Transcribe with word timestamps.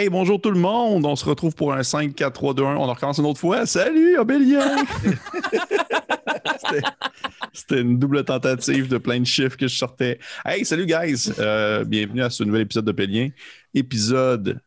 Hey, 0.00 0.08
bonjour 0.08 0.40
tout 0.40 0.50
le 0.50 0.58
monde. 0.58 1.04
On 1.04 1.14
se 1.14 1.26
retrouve 1.26 1.54
pour 1.54 1.74
un 1.74 1.82
5, 1.82 2.14
4, 2.14 2.32
3, 2.32 2.54
2, 2.54 2.64
1. 2.64 2.76
On 2.76 2.86
recommence 2.86 3.18
une 3.18 3.26
autre 3.26 3.38
fois. 3.38 3.66
Salut, 3.66 4.16
Obélien! 4.16 4.76
C'était- 7.52 7.82
une 7.82 7.98
double 7.98 8.24
tentative 8.24 8.88
de 8.88 8.96
plein 8.96 9.20
de 9.20 9.26
chiffres 9.26 9.58
que 9.58 9.68
je 9.68 9.76
sortais. 9.76 10.18
Hey, 10.46 10.64
salut, 10.64 10.86
guys. 10.86 11.30
Euh, 11.38 11.84
bienvenue 11.84 12.22
à 12.22 12.30
ce 12.30 12.44
nouvel 12.44 12.62
épisode 12.62 12.86
d'Obélien. 12.86 13.28
Épisode 13.74 14.62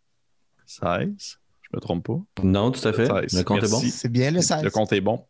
16. 0.68 1.10
Je 1.18 1.70
me 1.74 1.80
trompe 1.82 2.06
pas. 2.06 2.44
Non, 2.44 2.70
tout 2.70 2.88
à 2.88 2.94
fait. 2.94 3.08
16. 3.08 3.36
Le 3.36 3.44
compte 3.44 3.64
est 3.64 3.72
bon. 3.72 3.82
C'est 3.90 4.12
bien 4.12 4.30
le 4.30 4.42
16. 4.42 4.64
Le 4.64 4.70
compte 4.70 4.94
est 4.94 5.02
bon. 5.02 5.26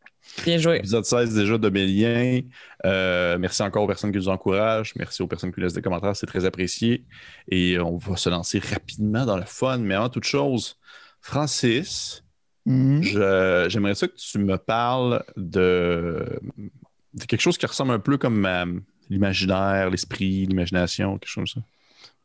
Bien 0.45 0.57
joué. 0.57 0.77
Épisode 0.77 1.05
16 1.05 1.35
déjà 1.35 1.57
d'Obélien. 1.57 2.41
Euh, 2.85 3.37
merci 3.37 3.61
encore 3.61 3.83
aux 3.83 3.87
personnes 3.87 4.11
qui 4.11 4.17
nous 4.17 4.29
encouragent. 4.29 4.93
Merci 4.97 5.21
aux 5.21 5.27
personnes 5.27 5.53
qui 5.53 5.61
laissent 5.61 5.73
des 5.73 5.81
commentaires. 5.81 6.15
C'est 6.15 6.25
très 6.25 6.43
apprécié. 6.45 7.03
Et 7.49 7.79
on 7.79 7.97
va 7.97 8.17
se 8.17 8.29
lancer 8.29 8.59
rapidement 8.59 9.25
dans 9.25 9.37
le 9.37 9.45
fun. 9.45 9.77
Mais 9.77 9.93
avant 9.95 10.09
toute 10.09 10.25
chose, 10.25 10.77
Francis, 11.21 12.23
Mhm. 12.65 13.03
je- 13.03 13.65
j'aimerais 13.69 13.93
ça 13.95 14.07
que 14.07 14.15
tu 14.15 14.39
me 14.39 14.57
parles 14.57 15.23
de, 15.35 16.25
de 17.13 17.25
quelque 17.25 17.41
chose 17.41 17.57
qui 17.57 17.65
ressemble 17.65 17.91
un 17.91 17.99
peu 17.99 18.17
comme 18.17 18.45
euh, 18.45 18.65
l'imaginaire, 19.09 19.89
l'esprit, 19.89 20.45
l'imagination, 20.45 21.17
quelque 21.17 21.29
chose 21.29 21.53
comme 21.53 21.61
ça. 21.61 21.67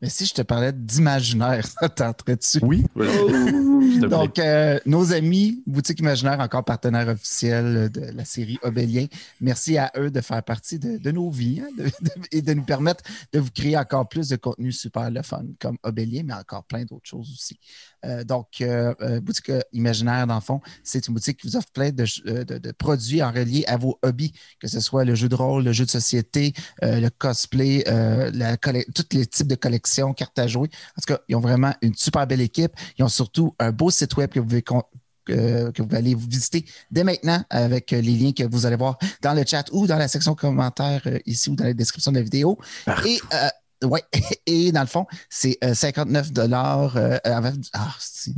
Mais 0.01 0.09
si 0.09 0.25
je 0.25 0.33
te 0.33 0.41
parlais 0.41 0.71
d'imaginaire, 0.71 1.65
ça 1.79 1.89
tenterait 1.89 2.35
dessus. 2.37 2.59
Oui. 2.61 2.85
plaît. 2.95 3.07
Donc, 4.07 4.39
euh, 4.39 4.79
nos 4.85 5.13
amis 5.13 5.63
Boutique 5.65 5.99
Imaginaire, 5.99 6.39
encore 6.39 6.63
partenaire 6.63 7.07
officiel 7.09 7.89
de 7.89 8.01
la 8.15 8.23
série 8.25 8.57
Obélien, 8.61 9.07
merci 9.41 9.77
à 9.77 9.91
eux 9.97 10.11
de 10.11 10.21
faire 10.21 10.43
partie 10.43 10.79
de, 10.79 10.97
de 10.97 11.11
nos 11.11 11.29
vies 11.29 11.61
hein, 11.61 11.69
de- 11.77 11.83
de- 11.85 12.11
et 12.31 12.41
de 12.41 12.53
nous 12.53 12.63
permettre 12.63 13.03
de 13.33 13.39
vous 13.39 13.49
créer 13.53 13.77
encore 13.77 14.07
plus 14.07 14.29
de 14.29 14.35
contenu 14.35 14.71
super 14.71 15.09
le 15.11 15.21
fun, 15.21 15.43
comme 15.59 15.77
Obélien, 15.83 16.23
mais 16.25 16.33
encore 16.33 16.63
plein 16.65 16.83
d'autres 16.85 17.07
choses 17.07 17.29
aussi. 17.31 17.57
Euh, 18.05 18.23
donc, 18.23 18.47
euh, 18.61 18.93
euh, 19.01 19.19
Boutique 19.19 19.51
Imaginaire, 19.73 20.27
dans 20.27 20.35
le 20.35 20.41
fond, 20.41 20.61
c'est 20.83 21.07
une 21.07 21.13
boutique 21.13 21.37
qui 21.41 21.47
vous 21.47 21.55
offre 21.57 21.71
plein 21.73 21.91
de, 21.91 22.05
euh, 22.27 22.73
produits 22.77 23.21
en 23.23 23.31
relié 23.31 23.65
à 23.67 23.75
vos 23.77 23.97
hobbies, 24.03 24.33
que 24.59 24.67
ce 24.67 24.79
soit 24.79 25.03
le 25.03 25.15
jeu 25.15 25.27
de 25.29 25.35
rôle, 25.35 25.63
le 25.63 25.71
jeu 25.73 25.85
de 25.85 25.89
société, 25.91 26.53
euh, 26.83 26.99
le 26.99 27.09
cosplay, 27.09 27.83
euh, 27.87 28.29
la 28.33 28.55
tous 28.57 29.05
les 29.13 29.25
types 29.25 29.47
de 29.47 29.55
collections, 29.55 29.88
cartes 30.13 30.37
à 30.39 30.47
jouer. 30.47 30.69
En 30.97 31.01
tout 31.01 31.13
cas, 31.13 31.19
ils 31.27 31.35
ont 31.35 31.39
vraiment 31.39 31.73
une 31.81 31.95
super 31.95 32.25
belle 32.27 32.41
équipe. 32.41 32.71
Ils 32.97 33.03
ont 33.03 33.09
surtout 33.09 33.55
un 33.59 33.71
beau 33.71 33.89
site 33.91 34.15
web 34.17 34.29
que 34.29 34.39
vous 34.39 34.45
pouvez 34.45 34.61
con- 34.61 34.83
que, 35.25 35.69
que 35.71 35.81
vous 35.83 35.95
allez 35.95 36.15
vous 36.15 36.27
visiter 36.27 36.65
dès 36.89 37.03
maintenant 37.03 37.43
avec 37.49 37.93
euh, 37.93 38.01
les 38.01 38.15
liens 38.15 38.31
que 38.31 38.43
vous 38.43 38.65
allez 38.65 38.75
voir 38.77 38.97
dans 39.21 39.33
le 39.33 39.43
chat 39.45 39.65
ou 39.71 39.85
dans 39.85 39.97
la 39.97 40.07
section 40.07 40.33
commentaires 40.33 41.01
euh, 41.05 41.19
ici 41.25 41.49
ou 41.49 41.55
dans 41.55 41.65
la 41.65 41.73
description 41.73 42.11
de 42.11 42.17
la 42.17 42.23
vidéo. 42.23 42.57
Et, 43.05 43.19
euh, 43.33 43.87
ouais, 43.87 44.03
et 44.45 44.71
dans 44.71 44.81
le 44.81 44.87
fond, 44.87 45.05
c'est 45.29 45.57
euh, 45.63 45.73
59 45.73 46.31
dollars. 46.31 46.97
ah, 47.25 47.95
si. 47.99 48.33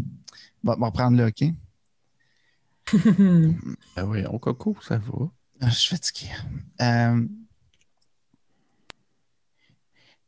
On 0.64 0.72
va, 0.72 0.78
on 0.78 0.82
va 0.82 0.92
prendre 0.92 1.18
là, 1.18 1.28
OK? 1.28 1.44
Ah 3.96 4.06
oui, 4.06 4.24
on 4.30 4.38
coco, 4.38 4.76
ça 4.86 4.98
va. 4.98 5.30
Ah, 5.62 5.70
je 5.70 5.76
suis 5.76 5.96
fatigué. 5.96 6.28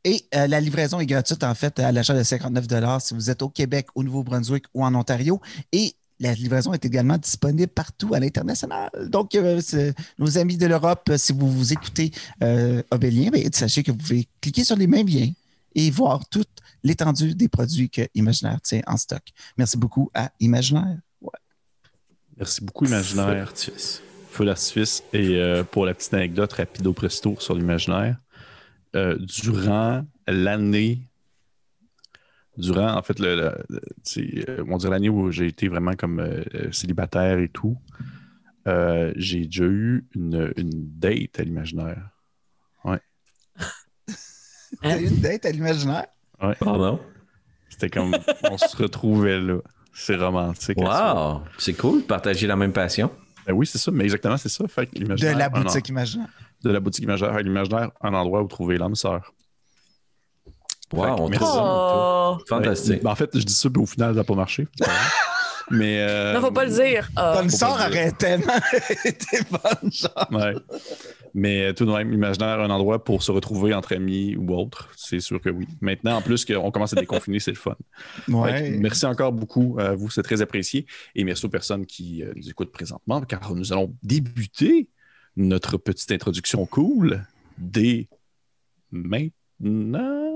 Et 0.04 0.26
euh, 0.36 0.48
la 0.48 0.60
livraison 0.60 1.00
est 1.00 1.06
gratuite, 1.06 1.44
en 1.44 1.56
fait, 1.56 1.80
à 1.80 1.92
l'achat 1.92 2.14
de 2.14 2.24
59 2.24 2.66
si 3.02 3.14
vous 3.14 3.30
êtes 3.30 3.42
au 3.42 3.50
Québec, 3.50 3.88
au 3.96 4.04
Nouveau-Brunswick 4.04 4.66
ou 4.74 4.84
en 4.84 4.94
Ontario. 4.96 5.40
Et 5.72 5.96
la 6.20 6.34
livraison 6.34 6.74
est 6.74 6.86
également 6.86 7.18
disponible 7.18 7.72
partout 7.72 8.14
à 8.14 8.20
l'international. 8.20 8.90
Donc, 9.08 9.36
euh, 9.36 9.62
nos 10.18 10.38
amis 10.38 10.58
de 10.58 10.66
l'Europe, 10.68 11.10
euh, 11.10 11.18
si 11.18 11.34
vous 11.34 11.50
vous 11.50 11.74
écoutez 11.74 12.12
euh, 12.42 12.82
Obélien, 12.92 13.30
ben, 13.30 13.48
sachez 13.54 13.84
que 13.84 13.92
vous 13.92 13.98
pouvez 13.98 14.28
cliquer 14.42 14.64
sur 14.64 14.76
les 14.76 14.88
mêmes 14.88 15.08
liens 15.08 15.32
et 15.76 15.92
voir 15.92 16.28
toute 16.30 16.50
l'étendue 16.84 17.36
des 17.36 17.48
produits 17.48 17.90
que 17.90 18.02
Imaginaire 18.16 18.62
tient 18.62 18.82
en 18.88 18.98
stock. 18.98 19.24
Merci 19.58 19.78
beaucoup 19.78 20.12
à 20.14 20.32
Imaginaire. 20.40 20.98
Merci 22.38 22.64
beaucoup, 22.64 22.86
Imaginaire. 22.86 23.44
Artifice. 23.44 24.02
Feu 24.30 24.46
d'artifice. 24.46 25.04
Et 25.14 25.36
euh, 25.36 25.64
pour 25.64 25.86
la 25.86 25.94
petite 25.94 26.14
anecdote, 26.14 26.54
rapido 26.54 26.94
presto 26.94 27.36
sur 27.40 27.54
l'imaginaire, 27.54 28.18
euh, 28.96 29.18
durant 29.20 30.06
l'année, 30.28 31.10
durant, 32.58 32.96
en 32.96 33.02
fait, 33.02 33.20
le, 33.20 33.28
euh, 33.28 34.66
on 34.68 34.78
dirait 34.78 34.92
l'année 34.92 35.10
où 35.10 35.32
j'ai 35.32 35.48
été 35.48 35.68
vraiment 35.68 35.94
comme 35.94 36.20
euh, 36.20 36.44
célibataire 36.72 37.40
et 37.40 37.50
tout, 37.50 37.78
euh, 38.68 39.12
j'ai 39.16 39.46
déjà 39.46 39.66
eu 39.66 40.08
une, 40.16 40.54
une 40.58 40.72
date 41.00 41.40
à 41.40 41.44
l'imaginaire. 41.44 42.10
T'as 44.82 45.00
eu 45.00 45.08
une 45.08 45.20
date 45.22 45.46
à 45.46 45.52
l'Imaginaire? 45.52 46.08
Pardon? 46.60 47.00
C'était 47.70 47.90
comme, 47.90 48.16
on 48.50 48.58
se 48.58 48.76
retrouvait 48.76 49.40
là. 49.40 49.60
C'est 49.94 50.16
romantique. 50.16 50.78
Wow. 50.78 51.44
C'est 51.58 51.74
cool 51.74 52.02
de 52.02 52.06
partager 52.06 52.48
la 52.48 52.56
même 52.56 52.74
passion. 52.74 53.12
Ben 53.46 53.54
oui, 53.54 53.68
c'est 53.68 53.78
ça, 53.78 53.92
mais 53.92 54.06
exactement, 54.06 54.38
c'est 54.38 54.50
ça. 54.50 54.68
Fait 54.68 54.88
que 54.88 55.00
De 55.00 55.38
la 55.38 55.50
boutique 55.50 55.90
Imaginaire. 55.90 56.30
De 56.64 56.72
la 56.72 56.80
boutique 56.80 57.04
imaginaire. 57.04 57.38
L'imaginaire, 57.40 57.92
un 58.02 58.14
endroit 58.14 58.42
où 58.42 58.48
trouver 58.48 58.78
l'âme 58.78 58.96
sœur. 58.96 59.34
Wow, 60.92 61.04
Fait 61.04 61.16
que 61.16 61.22
on 61.22 61.30
merci. 61.30 61.46
Oh. 61.50 62.38
Fantastique. 62.48 62.94
Ouais. 62.96 63.00
Ben, 63.04 63.12
en 63.12 63.16
fait, 63.16 63.30
je 63.38 63.44
dis 63.44 63.54
ça, 63.54 63.70
puis 63.70 63.82
au 63.82 63.86
final, 63.86 64.12
ça 64.14 64.18
n'a 64.18 64.24
pas 64.24 64.36
marché. 64.36 64.68
Mais. 65.72 66.00
euh, 66.02 66.34
Non, 66.34 66.42
faut 66.42 66.52
pas 66.52 66.66
le 66.66 66.72
dire. 66.72 67.10
Ah. 67.16 67.36
Ton 67.38 67.50
faut 67.50 67.58
sort 67.58 67.78
pas 67.78 67.88
le 67.88 67.94
dire. 67.94 68.02
aurait 68.02 68.12
tellement 68.12 68.54
été 69.06 69.38
bonne, 69.50 69.92
genre. 69.92 70.28
Ouais. 70.32 70.54
Mais 71.34 71.66
euh, 71.66 71.74
tout 71.74 71.86
de 71.86 71.92
même, 71.92 72.14
imaginaire, 72.14 72.60
un 72.60 72.70
endroit 72.70 73.04
pour 73.04 73.24
se 73.24 73.32
retrouver 73.32 73.74
entre 73.74 73.96
amis 73.96 74.36
ou 74.36 74.54
autre, 74.54 74.90
c'est 74.96 75.20
sûr 75.20 75.42
que 75.42 75.50
oui. 75.50 75.68
Maintenant, 75.82 76.18
en 76.18 76.22
plus 76.22 76.46
qu'on 76.46 76.70
commence 76.70 76.94
à 76.94 76.98
déconfiner, 76.98 77.40
c'est 77.40 77.52
le 77.52 77.58
fun. 77.58 77.76
Que 78.28 78.78
merci 78.78 79.06
encore 79.06 79.32
beaucoup 79.32 79.78
à 79.80 79.96
vous, 79.96 80.12
c'est 80.12 80.22
très 80.22 80.42
apprécié. 80.44 80.86
Et 81.16 81.24
merci 81.24 81.46
aux 81.46 81.50
personnes 81.50 81.86
qui 81.88 82.22
euh, 82.24 82.34
nous 82.36 82.50
écoutent 82.50 82.72
présentement, 82.72 83.22
car 83.22 83.56
nous 83.56 83.72
allons 83.74 83.96
débuter 84.04 84.90
notre 85.36 85.78
petite 85.78 86.12
introduction 86.12 86.66
cool 86.66 87.26
dès 87.58 88.08
maintenant. 88.92 90.33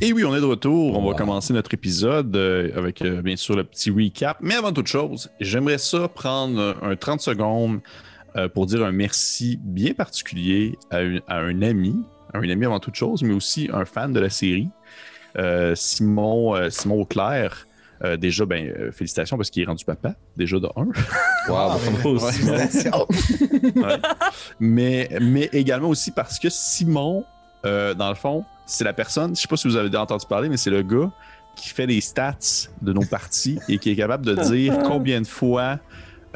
Et 0.00 0.12
oui, 0.12 0.24
on 0.24 0.34
est 0.34 0.40
de 0.40 0.44
retour. 0.46 0.96
On 0.96 1.08
va 1.08 1.14
commencer 1.16 1.52
notre 1.52 1.74
épisode 1.74 2.34
euh, 2.36 2.70
avec 2.76 3.02
euh, 3.02 3.20
bien 3.20 3.34
sûr 3.36 3.56
le 3.56 3.64
petit 3.64 3.90
recap. 3.90 4.36
Mais 4.40 4.54
avant 4.54 4.72
toute 4.72 4.86
chose, 4.86 5.28
j'aimerais 5.40 5.78
ça 5.78 6.06
prendre 6.08 6.76
un 6.82 6.94
30 6.94 7.20
secondes 7.20 7.80
euh, 8.36 8.48
pour 8.48 8.66
dire 8.66 8.84
un 8.84 8.92
merci 8.92 9.58
bien 9.60 9.94
particulier 9.94 10.78
à, 10.90 11.00
une- 11.02 11.20
à 11.26 11.38
un 11.38 11.62
ami, 11.62 11.96
à 12.32 12.38
un 12.38 12.48
ami 12.48 12.64
avant 12.66 12.78
toute 12.78 12.94
chose, 12.94 13.22
mais 13.24 13.34
aussi 13.34 13.68
un 13.72 13.84
fan 13.84 14.12
de 14.12 14.20
la 14.20 14.30
série, 14.30 14.68
Simon, 15.74 16.54
Simon 16.70 17.00
Auclair. 17.02 17.64
Euh, 18.04 18.16
déjà, 18.16 18.46
ben, 18.46 18.64
euh, 18.68 18.92
félicitations 18.92 19.36
parce 19.36 19.50
qu'il 19.50 19.64
est 19.64 19.66
rendu 19.66 19.84
papa, 19.84 20.14
déjà 20.36 20.60
de 20.60 20.68
un. 20.76 20.86
Wow, 21.48 21.56
Ah, 21.56 21.76
bravo, 21.90 22.18
ouais. 22.24 22.30
Simon. 22.32 22.56
Félicitations. 22.56 23.06
mais, 24.60 25.08
mais 25.20 25.48
également 25.52 25.88
aussi 25.88 26.12
parce 26.12 26.38
que 26.38 26.48
Simon, 26.48 27.24
euh, 27.64 27.94
dans 27.94 28.08
le 28.08 28.14
fond, 28.14 28.44
c'est 28.66 28.84
la 28.84 28.92
personne, 28.92 29.34
je 29.34 29.40
sais 29.40 29.48
pas 29.48 29.56
si 29.56 29.68
vous 29.68 29.76
avez 29.76 29.88
déjà 29.88 30.02
entendu 30.02 30.26
parler, 30.26 30.48
mais 30.48 30.56
c'est 30.56 30.70
le 30.70 30.82
gars 30.82 31.10
qui 31.56 31.70
fait 31.70 31.86
les 31.86 32.00
stats 32.00 32.68
de 32.82 32.92
nos 32.92 33.04
parties 33.04 33.58
et 33.68 33.78
qui 33.78 33.90
est 33.90 33.96
capable 33.96 34.24
de 34.24 34.34
dire 34.34 34.78
combien 34.84 35.20
de 35.20 35.26
fois, 35.26 35.78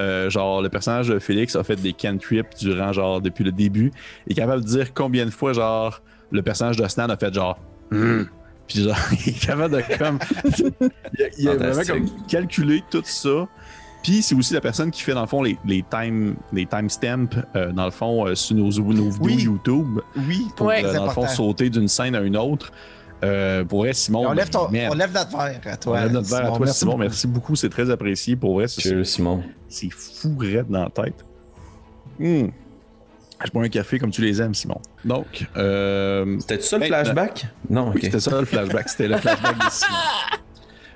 euh, 0.00 0.28
genre, 0.30 0.62
le 0.62 0.68
personnage 0.68 1.08
de 1.08 1.18
Félix 1.18 1.54
a 1.54 1.62
fait 1.62 1.76
des 1.76 1.92
cantrips 1.92 2.56
durant, 2.58 2.92
genre, 2.92 3.20
depuis 3.20 3.44
le 3.44 3.52
début. 3.52 3.92
Il 4.26 4.32
est 4.32 4.34
capable 4.34 4.62
de 4.62 4.66
dire 4.66 4.92
combien 4.94 5.24
de 5.24 5.30
fois, 5.30 5.52
genre, 5.52 6.02
le 6.32 6.42
personnage 6.42 6.76
de 6.76 6.86
Stan 6.88 7.08
a 7.08 7.16
fait, 7.16 7.32
genre, 7.32 7.58
Hmm. 7.92 8.22
Puis, 8.66 8.84
genre, 8.84 8.96
il 9.26 9.28
est 9.34 9.46
capable 9.46 9.76
de, 9.76 9.98
comme. 9.98 10.18
il 10.58 11.22
a, 11.22 11.28
il 11.38 11.48
a 11.48 11.54
vraiment, 11.54 11.72
Fantastique. 11.74 11.94
comme, 11.94 12.26
calculé 12.26 12.82
tout 12.90 13.02
ça. 13.04 13.48
Puis 14.02 14.22
c'est 14.22 14.34
aussi 14.34 14.52
la 14.54 14.60
personne 14.60 14.90
qui 14.90 15.02
fait 15.02 15.14
dans 15.14 15.20
le 15.20 15.26
fond 15.28 15.42
les, 15.42 15.56
les 15.64 15.84
time 15.88 16.34
les 16.52 16.66
timestamps 16.66 17.26
euh, 17.54 17.70
dans 17.72 17.84
le 17.84 17.90
fond 17.92 18.26
euh, 18.26 18.34
sur 18.34 18.56
nos, 18.56 18.64
nos 18.70 19.10
vidéos 19.10 19.12
Oui. 19.20 19.34
YouTube 19.42 20.00
Oui, 20.16 20.46
pour 20.56 20.66
Ouais. 20.66 20.84
euh, 20.84 20.92
dans 20.94 21.04
le 21.06 21.10
fond 21.10 21.26
sauter 21.28 21.70
d'une 21.70 21.88
scène 21.88 22.14
à 22.16 22.20
une 22.20 22.36
autre. 22.36 22.72
Euh, 23.24 23.64
pour 23.64 23.80
vrai, 23.82 23.92
Simon. 23.92 24.26
on, 24.28 24.32
lève 24.32 24.50
ton- 24.50 24.66
on 24.66 24.94
lève 24.94 25.12
notre 25.12 25.30
verre 25.30 25.60
à 25.64 25.74
on 25.74 25.76
toi. 25.76 26.00
lève 26.00 26.12
notre 26.12 26.28
verre 26.28 26.52
à 26.52 26.56
toi, 26.56 26.66
Simon. 26.66 26.92
beaucoup. 26.92 27.02
Merci 27.02 27.26
beaucoup, 27.28 27.54
c'est 27.54 27.68
très 27.68 27.88
apprécié. 27.88 28.34
Pour 28.34 28.54
vrai, 28.54 28.66
c'est 28.66 29.04
Simon. 29.04 29.44
c'est 29.68 29.90
fou 29.90 30.36
raide 30.36 30.66
dans 30.68 30.82
la 30.84 30.90
tête. 30.90 31.24
Hmm. 32.18 32.48
Je 33.44 33.50
bois 33.52 33.62
un 33.64 33.68
café 33.68 33.98
comme 34.00 34.10
tu 34.10 34.22
les 34.22 34.40
aimes, 34.42 34.54
Simon. 34.54 34.80
Donc, 35.04 35.46
euh, 35.56 36.36
C'était 36.40 36.60
ça 36.60 36.76
le 36.76 36.80
Ben, 36.80 36.86
flashback? 36.88 37.46
Non, 37.70 37.86
oui, 37.90 37.94
ok. 37.96 38.00
c'était 38.02 38.20
ça 38.20 38.38
le 38.40 38.44
flashback. 38.44 38.88
C'était 38.88 39.08
le 39.08 39.16
flashback 39.18 39.56
de 39.56 39.70
Simon. 39.70 39.96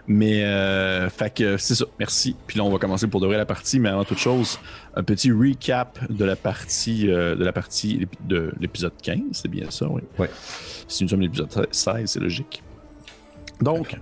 Mais, 0.09 0.45
euh, 0.45 1.11
fait 1.11 1.35
que 1.35 1.57
c'est 1.57 1.75
ça. 1.75 1.85
Merci. 1.99 2.37
Puis 2.47 2.59
là, 2.59 2.65
on 2.65 2.71
va 2.71 2.79
commencer 2.79 3.09
pour 3.09 3.21
de 3.21 3.27
vrai 3.27 3.37
la 3.37 3.47
partie. 3.47 3.81
Mais 3.81 3.89
avant 3.89 4.05
toute 4.05 4.19
chose, 4.19 4.59
un 4.95 5.03
petit 5.03 5.33
recap 5.33 5.99
de 6.11 6.25
la 6.25 6.37
partie, 6.37 7.11
euh, 7.11 7.35
de 7.35 7.45
la 7.45 7.53
partie 7.53 8.07
de 8.25 8.53
l'épisode 8.61 8.93
15. 9.03 9.21
C'est 9.33 9.49
bien 9.49 9.71
ça, 9.71 9.87
oui? 9.89 10.03
Ouais. 10.19 10.31
Si 10.87 11.03
nous 11.03 11.09
sommes 11.09 11.23
l'épisode 11.23 11.69
16, 11.71 12.11
c'est 12.11 12.21
logique. 12.21 12.63
Donc, 13.61 13.99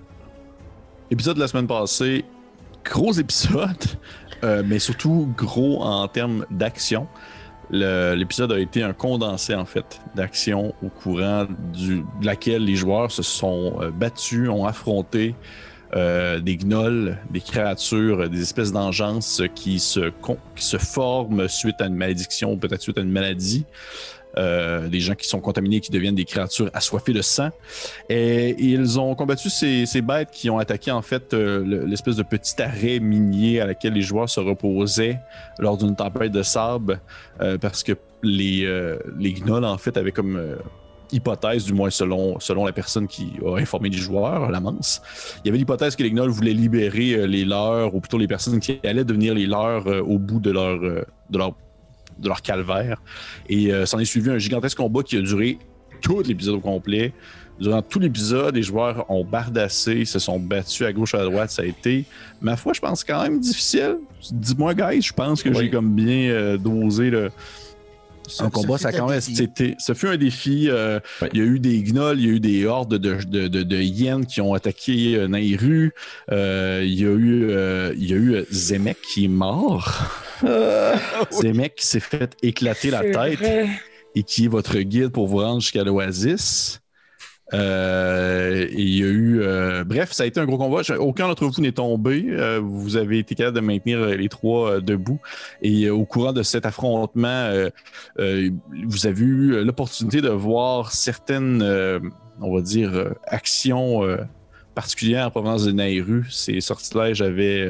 épisode 1.09 1.35
de 1.35 1.41
la 1.41 1.47
semaine 1.47 1.67
passée, 1.67 2.25
gros 2.83 3.13
épisode, 3.13 3.83
euh, 4.43 4.63
mais 4.65 4.79
surtout 4.79 5.33
gros 5.35 5.81
en 5.81 6.07
termes 6.07 6.45
d'action. 6.51 7.07
L'épisode 7.71 8.51
a 8.51 8.59
été 8.59 8.83
un 8.83 8.93
condensé 8.93 9.55
en 9.55 9.65
fait 9.65 9.99
d'action 10.13 10.75
au 10.83 10.89
courant 10.89 11.47
du, 11.73 12.03
de 12.21 12.25
laquelle 12.25 12.63
les 12.63 12.75
joueurs 12.75 13.11
se 13.11 13.23
sont 13.23 13.77
euh, 13.81 13.89
battus, 13.89 14.49
ont 14.49 14.65
affronté 14.65 15.33
euh, 15.95 16.39
des 16.39 16.57
gnolls, 16.57 17.17
des 17.31 17.39
créatures, 17.39 18.29
des 18.29 18.41
espèces 18.41 18.73
d'engeances 18.73 19.41
qui 19.55 19.79
se, 19.79 20.11
forment 20.77 21.47
suite 21.47 21.79
à 21.79 21.85
une 21.85 21.95
malédiction 21.95 22.51
ou 22.51 22.57
peut-être 22.57 22.81
suite 22.81 22.97
à 22.97 23.01
une 23.01 23.11
maladie. 23.11 23.65
Euh, 24.37 24.89
des 24.89 24.99
gens 24.99 25.15
qui 25.15 25.29
sont 25.29 25.39
contaminés, 25.39 25.79
qui 25.79 25.91
deviennent 25.93 26.15
des 26.15 26.25
créatures 26.25 26.69
assoiffées 26.73 27.13
de 27.13 27.21
sang. 27.21 27.51
Et, 28.09 28.53
ils 28.61 28.99
ont 28.99 29.15
combattu 29.15 29.49
ces, 29.49 29.85
bêtes 30.01 30.29
qui 30.31 30.49
ont 30.49 30.59
attaqué 30.59 30.91
en 30.91 31.01
fait 31.01 31.33
euh, 31.33 31.63
le- 31.63 31.85
l'espèce 31.85 32.17
de 32.17 32.23
petit 32.23 32.61
arrêt 32.61 32.99
minier 32.99 33.61
à 33.61 33.65
laquelle 33.65 33.93
les 33.93 34.01
joueurs 34.01 34.29
se 34.29 34.41
reposaient 34.41 35.19
lors 35.57 35.77
d'une 35.77 35.95
tempête 35.95 36.33
de 36.33 36.43
sable 36.43 36.99
parce 37.61 37.81
que 37.83 37.93
les, 38.23 38.67
les 39.17 39.33
gnolls 39.33 39.63
en 39.63 39.77
fait 39.77 39.95
avaient 39.95 40.11
comme 40.11 40.37
hypothèse, 41.11 41.65
du 41.65 41.73
moins 41.73 41.89
selon, 41.89 42.39
selon 42.39 42.65
la 42.65 42.71
personne 42.71 43.07
qui 43.07 43.33
a 43.45 43.57
informé 43.57 43.89
les 43.89 43.97
joueurs, 43.97 44.49
la 44.49 44.59
manse, 44.59 45.01
il 45.43 45.47
y 45.47 45.49
avait 45.49 45.57
l'hypothèse 45.57 45.95
que 45.95 46.03
les 46.03 46.11
gnolls 46.11 46.29
voulaient 46.29 46.53
libérer 46.53 47.13
euh, 47.13 47.27
les 47.27 47.45
leurs, 47.45 47.93
ou 47.95 47.99
plutôt 47.99 48.17
les 48.17 48.27
personnes 48.27 48.59
qui 48.59 48.79
allaient 48.83 49.03
devenir 49.03 49.33
les 49.33 49.45
leurs 49.45 49.87
euh, 49.87 50.01
au 50.01 50.17
bout 50.17 50.39
de 50.39 50.51
leur, 50.51 50.83
euh, 50.83 51.03
de 51.29 51.37
leur, 51.37 51.55
de 52.19 52.27
leur 52.27 52.41
calvaire. 52.41 53.01
Et 53.49 53.71
s'en 53.85 53.99
est 53.99 54.05
suivi 54.05 54.29
un 54.29 54.37
gigantesque 54.37 54.77
combat 54.77 55.03
qui 55.03 55.17
a 55.17 55.21
duré 55.21 55.57
tout 56.01 56.21
l'épisode 56.21 56.55
au 56.55 56.59
complet. 56.59 57.13
Durant 57.59 57.81
tout 57.81 57.99
l'épisode, 57.99 58.55
les 58.55 58.63
joueurs 58.63 59.09
ont 59.09 59.23
bardassé, 59.23 60.03
se 60.03 60.19
sont 60.19 60.39
battus 60.39 60.85
à 60.85 60.91
gauche 60.91 61.15
à 61.15 61.23
droite. 61.23 61.51
Ça 61.51 61.61
a 61.61 61.65
été, 61.65 62.03
ma 62.41 62.57
foi, 62.57 62.73
je 62.73 62.81
pense 62.81 63.03
quand 63.03 63.21
même 63.23 63.39
difficile. 63.39 63.97
Dis-moi, 64.31 64.73
guys, 64.73 65.01
je 65.01 65.13
pense 65.13 65.41
que 65.41 65.49
Oui. 65.49 65.55
j'ai 65.59 65.69
comme 65.69 65.93
bien 65.93 66.29
euh, 66.31 66.57
dosé 66.57 67.09
le, 67.09 67.31
un 68.39 68.49
combat. 68.49 68.77
ça 68.77 68.91
quand 68.91 69.05
un 69.07 69.09
même, 69.11 69.19
défi. 69.19 69.35
c'était, 69.35 69.75
ça 69.79 69.93
fut 69.93 70.07
un 70.07 70.17
défi. 70.17 70.67
euh, 70.69 70.99
Ouais. 71.21 71.29
Il 71.33 71.39
y 71.39 71.41
a 71.41 71.45
eu 71.45 71.59
des 71.59 71.81
gnolls, 71.83 72.19
il 72.19 72.25
y 72.25 72.29
a 72.29 72.33
eu 72.33 72.39
des 72.39 72.65
hordes 72.65 72.95
de, 72.97 73.17
de, 73.25 73.47
de, 73.47 73.63
de 73.63 73.77
hyènes 73.77 74.25
qui 74.25 74.41
ont 74.41 74.53
attaqué 74.53 75.15
euh, 75.15 75.27
Nairu. 75.27 75.93
Euh, 76.31 76.81
il 76.83 76.93
y 76.99 77.03
a 77.05 77.09
eu, 77.11 77.47
euh, 77.49 77.93
il 77.97 78.09
y 78.09 78.13
a 78.13 78.17
eu 78.17 78.45
Zemek 78.51 78.97
qui 79.01 79.25
est 79.25 79.29
mort. 79.29 80.03
Zemek 81.31 81.75
qui 81.75 81.85
s'est 81.85 81.99
fait 81.99 82.35
éclater 82.41 82.91
la 82.91 83.01
tête 83.01 83.39
vrai. 83.39 83.67
et 84.15 84.23
qui 84.23 84.45
est 84.45 84.49
votre 84.49 84.77
guide 84.79 85.09
pour 85.09 85.27
vous 85.27 85.37
rendre 85.37 85.61
jusqu'à 85.61 85.83
l'Oasis. 85.83 86.79
Euh, 87.53 88.67
il 88.71 88.89
y 88.89 89.03
a 89.03 89.07
eu. 89.07 89.39
euh, 89.41 89.83
bref, 89.83 90.11
ça 90.11 90.23
a 90.23 90.25
été 90.25 90.39
un 90.39 90.45
gros. 90.45 90.81
Je- 90.83 90.93
Aucun 90.93 91.27
d'entre 91.27 91.45
vous 91.45 91.61
n'est 91.61 91.71
tombé. 91.71 92.25
Euh, 92.29 92.59
vous 92.63 92.97
avez 92.97 93.19
été 93.19 93.35
capable 93.35 93.55
de 93.57 93.61
maintenir 93.61 93.99
euh, 93.99 94.15
les 94.15 94.29
trois 94.29 94.71
euh, 94.71 94.81
debout. 94.81 95.19
Et 95.61 95.85
euh, 95.85 95.91
au 95.93 96.05
courant 96.05 96.33
de 96.33 96.41
cet 96.43 96.65
affrontement, 96.65 97.51
vous 98.17 99.07
avez 99.07 99.21
eu 99.21 99.63
l'opportunité 99.63 100.21
de 100.21 100.29
voir 100.29 100.91
certaines, 100.91 101.61
on 102.41 102.55
va 102.55 102.61
dire, 102.61 103.13
actions 103.27 104.01
particulières 104.73 105.27
en 105.27 105.31
provenance 105.31 105.65
de 105.65 105.71
Nairu. 105.71 106.25
Ces 106.29 106.61
sortilèges 106.61 107.21
avaient, 107.21 107.69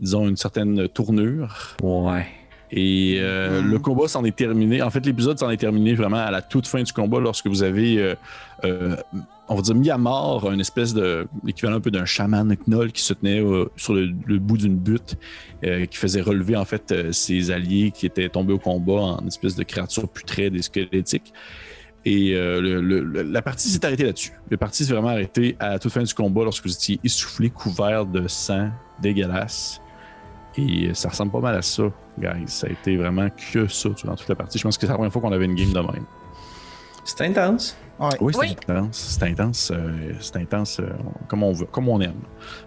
disons, 0.00 0.28
une 0.28 0.36
certaine 0.36 0.88
tournure. 0.88 1.76
Ouais. 1.82 2.26
Et 2.72 3.18
euh, 3.20 3.62
Mhm. 3.62 3.70
le 3.70 3.78
combat 3.78 4.08
s'en 4.08 4.24
est 4.24 4.34
terminé. 4.36 4.82
En 4.82 4.90
fait, 4.90 5.04
l'épisode 5.06 5.38
s'en 5.38 5.50
est 5.50 5.56
terminé 5.56 5.94
vraiment 5.94 6.16
à 6.18 6.30
la 6.30 6.42
toute 6.42 6.66
fin 6.66 6.82
du 6.82 6.92
combat 6.92 7.20
lorsque 7.20 7.46
vous 7.46 7.62
avez, 7.62 7.98
euh, 7.98 8.14
euh, 8.64 8.96
on 9.48 9.54
va 9.54 9.62
dire, 9.62 9.74
mis 9.76 9.90
à 9.90 9.98
mort 9.98 10.50
un 10.50 10.58
espèce 10.58 10.92
de, 10.92 11.28
l'équivalent 11.44 11.76
un 11.76 11.80
peu 11.80 11.92
d'un 11.92 12.04
chaman 12.04 12.56
gnoll 12.66 12.90
qui 12.90 13.02
se 13.02 13.12
tenait 13.14 13.40
sur 13.76 13.94
le, 13.94 14.10
le 14.26 14.38
bout 14.40 14.56
d'une 14.58 14.76
butte, 14.76 15.16
qui 15.62 15.96
faisait 15.96 16.20
relever 16.20 16.56
en 16.56 16.64
fait 16.64 17.12
ses 17.12 17.52
alliés 17.52 17.92
qui 17.94 18.06
étaient 18.06 18.28
tombés 18.28 18.52
au 18.54 18.58
combat 18.58 18.94
en 19.20 19.26
espèce 19.26 19.54
de 19.54 19.62
créatures 19.62 20.08
putrèdes 20.08 20.56
et 20.56 20.62
squelettiques. 20.62 21.32
Et 22.04 22.34
le- 22.34 22.80
le- 22.80 23.00
le- 23.04 23.22
la 23.22 23.42
partie 23.42 23.68
s'est 23.68 23.84
arrêtée 23.86 24.04
là-dessus. 24.04 24.32
La 24.50 24.56
partie 24.56 24.84
s'est 24.84 24.92
vraiment 24.92 25.08
arrêtée 25.10 25.54
à 25.60 25.70
la 25.70 25.78
toute 25.78 25.92
fin 25.92 26.02
du 26.02 26.12
combat 26.14 26.42
lorsque 26.42 26.64
vous 26.66 26.72
étiez 26.72 26.98
essoufflé, 27.04 27.48
couvert 27.50 28.04
de 28.04 28.26
sang 28.26 28.70
dégueulasse. 29.00 29.80
Et 30.58 30.94
ça 30.94 31.08
ressemble 31.10 31.32
pas 31.32 31.40
mal 31.40 31.54
à 31.56 31.62
ça, 31.62 31.84
guys. 32.18 32.44
Ça 32.46 32.66
a 32.66 32.70
été 32.70 32.96
vraiment 32.96 33.28
que 33.52 33.66
ça 33.68 33.88
durant 33.90 34.14
toute 34.16 34.28
la 34.28 34.34
partie. 34.34 34.58
Je 34.58 34.62
pense 34.64 34.76
que 34.78 34.82
c'est 34.86 34.92
la 34.92 34.94
première 34.94 35.12
fois 35.12 35.20
qu'on 35.22 35.32
avait 35.32 35.44
une 35.44 35.54
game 35.54 35.72
de 35.72 35.80
même. 35.80 36.04
C'est 37.04 37.20
intense. 37.22 37.76
Ouais. 38.00 38.08
Oui, 38.20 38.32
c'est 38.34 38.40
Oui. 38.40 38.56
intense. 38.68 38.96
C'est 39.18 39.22
intense. 39.22 39.70
euh, 39.74 40.12
c'est 40.20 40.36
intense 40.36 40.80
euh, 40.80 40.88
comme 41.28 41.42
on 41.42 41.52
veut, 41.52 41.66
comme 41.66 41.88
on 41.88 42.00
aime. 42.00 42.20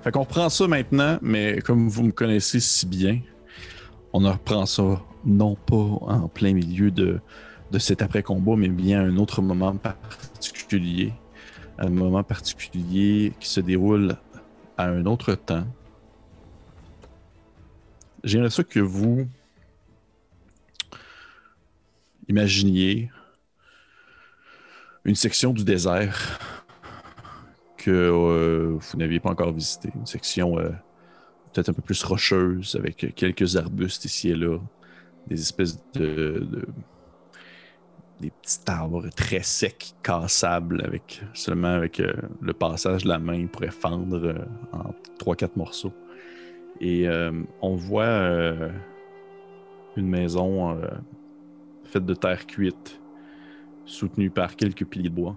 Fait 0.04 0.12
qu'on 0.12 0.22
reprend 0.22 0.50
ça 0.50 0.68
maintenant, 0.68 1.18
mais 1.22 1.60
comme 1.62 1.90
vous 1.90 2.04
me 2.04 2.12
connaissez 2.12 2.60
si 2.60 2.86
bien, 2.86 3.20
on 4.14 4.24
en 4.26 4.32
reprend 4.32 4.66
ça 4.66 5.02
non 5.26 5.56
pas 5.56 5.76
en 5.76 6.28
plein 6.30 6.54
milieu 6.54 6.90
de, 6.92 7.20
de 7.72 7.80
cet 7.80 8.02
après-combat, 8.02 8.56
mais 8.56 8.70
bien 8.70 9.02
à 9.02 9.04
un 9.04 9.18
autre 9.18 9.42
moment 9.42 9.76
particulier. 9.76 11.14
Un 11.78 11.90
moment 11.90 12.24
particulier 12.24 13.34
qui 13.40 13.50
se 13.50 13.60
déroule 13.62 14.16
à 14.78 14.86
un 14.86 15.06
autre 15.06 15.34
temps. 15.36 15.66
J'aimerais 18.24 18.50
ça 18.50 18.64
que 18.64 18.80
vous 18.80 19.28
imaginiez 22.28 23.10
une 25.06 25.16
section 25.16 25.54
du 25.54 25.64
désert 25.64 26.40
que 27.78 27.92
euh, 27.92 28.78
vous 28.80 28.98
n'aviez 28.98 29.20
pas 29.20 29.30
encore 29.30 29.54
visitée. 29.54 29.90
Une 29.96 30.06
section 30.06 30.60
euh, 30.60 30.70
peut-être 31.54 31.70
un 31.70 31.74
peu 31.74 31.82
plus 31.82 32.04
rocheuse, 32.04 32.76
avec 32.78 33.14
quelques 33.16 33.56
arbustes 33.58 34.06
ici 34.06 34.30
et 34.30 34.36
là, 34.36 34.60
des 35.28 35.42
espèces 35.42 35.80
de, 35.94 36.48
de- 36.52 36.68
des 38.20 38.32
petits 38.32 38.60
arbres 38.68 39.08
très 39.16 39.44
secs, 39.44 39.94
cassables, 40.04 40.84
avec 40.86 41.22
seulement 41.34 41.70
avec 41.74 42.02
euh, 42.02 42.14
le 42.42 42.52
passage 42.54 43.04
de 43.04 43.08
la 43.10 43.18
main, 43.18 43.36
ils 43.36 43.48
pourraient 43.48 43.72
fendre 43.72 44.46
en 44.74 44.94
3-4 45.18 45.52
morceaux. 45.56 45.94
Et 46.82 47.08
euh, 47.08 47.32
on 47.62 47.76
voit 47.76 48.04
euh, 48.04 48.70
une 49.98 50.08
maison 50.08 50.72
euh, 50.72 50.88
faite 51.84 52.06
de 52.06 52.14
terre 52.14 52.48
cuite, 52.48 53.00
soutenue 53.86 54.30
par 54.30 54.56
quelques 54.56 54.86
piliers 54.86 55.10
de 55.10 55.16
bois, 55.16 55.36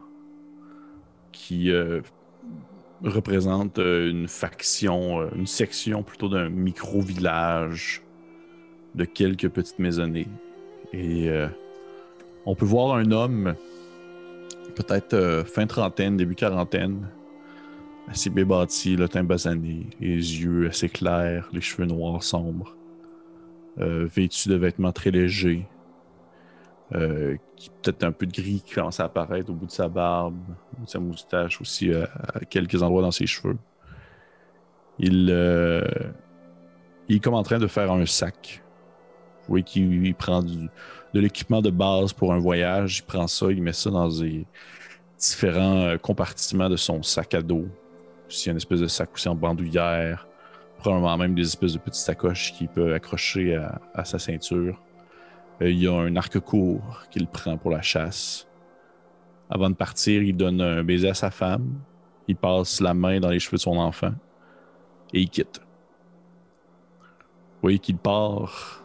qui 1.32 1.72
représente 3.02 3.78
une 3.78 4.28
faction, 4.28 5.26
une 5.34 5.46
section 5.46 6.02
plutôt 6.02 6.28
d'un 6.28 6.50
micro-village 6.50 8.02
de 8.94 9.04
quelques 9.06 9.48
petites 9.48 9.78
maisonnées. 9.78 10.28
Et 10.92 11.30
on 12.44 12.54
peut 12.54 12.66
voir 12.66 12.96
un 12.96 13.10
homme, 13.10 13.54
peut-être 14.74 15.44
fin 15.46 15.66
trentaine, 15.66 16.18
début 16.18 16.34
quarantaine, 16.34 17.08
assez 18.12 18.28
bien 18.28 18.44
bâti, 18.44 18.94
le 18.94 19.08
teint 19.08 19.24
basané, 19.24 19.86
les 19.98 20.16
yeux 20.16 20.68
assez 20.68 20.90
clairs, 20.90 21.48
les 21.50 21.62
cheveux 21.62 21.86
noirs 21.86 22.22
sombres, 22.22 22.76
euh, 23.80 24.06
vêtu 24.06 24.50
de 24.50 24.54
vêtements 24.54 24.92
très 24.92 25.10
légers, 25.10 25.66
euh, 26.94 27.36
peut-être 27.82 28.04
un 28.04 28.12
peu 28.12 28.26
de 28.26 28.32
gris 28.32 28.62
qui 28.66 28.74
commence 28.74 29.00
à 29.00 29.04
apparaître 29.04 29.48
au 29.48 29.54
bout 29.54 29.64
de 29.64 29.70
sa 29.70 29.88
barbe, 29.88 30.36
de 30.78 30.86
sa 30.86 30.98
moustache 30.98 31.58
aussi 31.62 31.90
euh, 31.90 32.04
à 32.34 32.40
quelques 32.40 32.82
endroits 32.82 33.00
dans 33.00 33.10
ses 33.10 33.26
cheveux. 33.26 33.56
Il, 34.98 35.30
est 37.08 37.18
comme 37.20 37.34
en 37.34 37.42
train 37.42 37.58
de 37.58 37.66
faire 37.66 37.90
un 37.90 38.04
sac. 38.04 38.62
Vous 39.42 39.48
voyez 39.48 39.64
qu'il 39.64 40.06
il 40.06 40.14
prend 40.14 40.42
de 40.42 40.68
l'équipement 41.14 41.62
de 41.62 41.70
base 41.70 42.12
pour 42.12 42.34
un 42.34 42.38
voyage, 42.38 42.98
il 42.98 43.04
prend 43.04 43.26
ça, 43.26 43.46
il 43.50 43.62
met 43.62 43.72
ça 43.72 43.88
dans 43.88 44.08
des 44.08 44.44
différents 45.18 45.96
compartiments 45.96 46.68
de 46.68 46.76
son 46.76 47.02
sac 47.02 47.32
à 47.32 47.40
dos. 47.40 47.68
Aussi 48.32 48.48
une 48.48 48.56
espèce 48.56 48.80
de 48.80 48.86
sac 48.86 49.10
aussi 49.12 49.28
en 49.28 49.34
bandoulière, 49.34 50.26
probablement 50.78 51.18
même 51.18 51.34
des 51.34 51.42
espèces 51.42 51.74
de 51.74 51.78
petites 51.78 52.02
sacoches 52.02 52.54
qu'il 52.54 52.68
peut 52.68 52.94
accrocher 52.94 53.54
à, 53.94 54.04
sa 54.06 54.18
ceinture. 54.18 54.80
Euh, 55.60 55.70
il 55.70 55.82
y 55.82 55.86
a 55.86 55.92
un 55.92 56.16
arc 56.16 56.40
court 56.40 57.02
qu'il 57.10 57.26
prend 57.26 57.58
pour 57.58 57.70
la 57.70 57.82
chasse. 57.82 58.48
Avant 59.50 59.68
de 59.68 59.74
partir, 59.74 60.22
il 60.22 60.34
donne 60.34 60.62
un 60.62 60.82
baiser 60.82 61.10
à 61.10 61.14
sa 61.14 61.30
femme. 61.30 61.74
Il 62.26 62.36
passe 62.36 62.80
la 62.80 62.94
main 62.94 63.20
dans 63.20 63.28
les 63.28 63.38
cheveux 63.38 63.58
de 63.58 63.62
son 63.62 63.76
enfant. 63.76 64.14
Et 65.12 65.20
il 65.20 65.28
quitte. 65.28 65.60
Vous 67.02 67.60
voyez 67.68 67.78
qu'il 67.78 67.98
part 67.98 68.82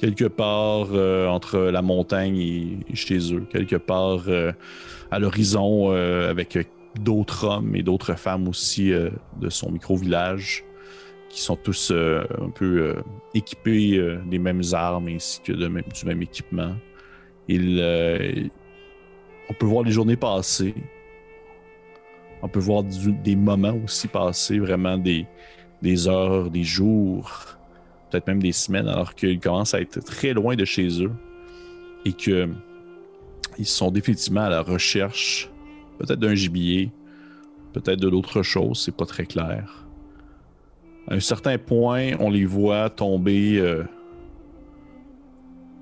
quelque 0.00 0.24
part 0.24 0.88
euh, 0.92 1.28
entre 1.28 1.58
la 1.58 1.82
montagne 1.82 2.38
et, 2.38 2.94
chez 2.94 3.34
eux. 3.34 3.46
Quelque 3.50 3.76
part 3.76 4.24
euh, 4.28 4.52
à 5.10 5.18
l'horizon 5.18 5.92
euh, 5.92 6.30
avec 6.30 6.58
d'autres 6.98 7.44
hommes 7.44 7.76
et 7.76 7.82
d'autres 7.82 8.14
femmes 8.14 8.48
aussi 8.48 8.92
euh, 8.92 9.10
de 9.40 9.48
son 9.48 9.70
micro-village 9.70 10.64
qui 11.28 11.40
sont 11.40 11.56
tous 11.56 11.90
euh, 11.92 12.24
un 12.40 12.50
peu 12.50 12.80
euh, 12.80 13.02
équipés 13.34 14.18
des 14.26 14.38
mêmes 14.38 14.62
armes 14.72 15.08
ainsi 15.08 15.40
que 15.40 15.52
du 15.52 16.06
même 16.06 16.22
équipement. 16.22 16.74
Il, 17.48 18.50
on 19.48 19.54
peut 19.54 19.66
voir 19.66 19.84
les 19.84 19.92
journées 19.92 20.16
passer. 20.16 20.74
On 22.42 22.48
peut 22.48 22.60
voir 22.60 22.82
des 22.84 23.36
moments 23.36 23.76
aussi 23.84 24.08
passer, 24.08 24.58
vraiment 24.58 24.96
des, 24.96 25.26
des 25.82 26.08
heures, 26.08 26.50
des 26.50 26.64
jours, 26.64 27.58
peut-être 28.10 28.26
même 28.26 28.42
des 28.42 28.52
semaines, 28.52 28.88
alors 28.88 29.14
qu'ils 29.14 29.40
commencent 29.40 29.74
à 29.74 29.80
être 29.80 30.00
très 30.00 30.32
loin 30.32 30.56
de 30.56 30.64
chez 30.64 31.02
eux 31.02 31.12
et 32.04 32.12
que 32.12 32.48
ils 33.58 33.66
sont 33.66 33.90
définitivement 33.90 34.42
à 34.42 34.48
la 34.48 34.62
recherche, 34.62 35.50
peut-être 36.00 36.18
d'un 36.18 36.34
gibier, 36.34 36.90
peut-être 37.74 38.00
de 38.00 38.08
d'autres 38.08 38.42
choses, 38.42 38.80
c'est 38.80 38.96
pas 38.96 39.04
très 39.04 39.26
clair. 39.26 39.86
À 41.08 41.14
un 41.14 41.20
certain 41.20 41.58
point, 41.58 42.12
on 42.18 42.30
les 42.30 42.46
voit 42.46 42.88
tomber 42.88 43.58
euh, 43.58 43.84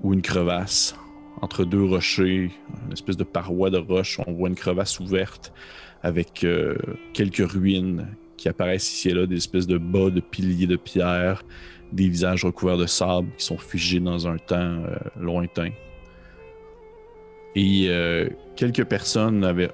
ou 0.03 0.13
une 0.13 0.21
crevasse 0.21 0.95
entre 1.41 1.63
deux 1.63 1.83
rochers, 1.83 2.51
une 2.85 2.93
espèce 2.93 3.15
de 3.15 3.23
paroi 3.23 3.69
de 3.69 3.77
roche. 3.77 4.19
On 4.27 4.33
voit 4.33 4.49
une 4.49 4.55
crevasse 4.55 4.99
ouverte 4.99 5.53
avec 6.03 6.43
euh, 6.43 6.75
quelques 7.13 7.49
ruines 7.49 8.07
qui 8.35 8.49
apparaissent 8.49 8.91
ici 8.91 9.09
et 9.09 9.13
là, 9.13 9.25
des 9.25 9.37
espèces 9.37 9.67
de 9.67 9.77
bas 9.77 10.09
de 10.09 10.19
piliers 10.19 10.67
de 10.67 10.75
pierre, 10.75 11.43
des 11.93 12.09
visages 12.09 12.43
recouverts 12.43 12.77
de 12.77 12.85
sable 12.85 13.29
qui 13.37 13.45
sont 13.45 13.57
figés 13.57 13.99
dans 13.99 14.27
un 14.27 14.37
temps 14.37 14.55
euh, 14.57 14.97
lointain. 15.17 15.69
Et 17.55 17.89
quelques 18.55 18.85
personnes 18.85 19.43
avaient, 19.43 19.71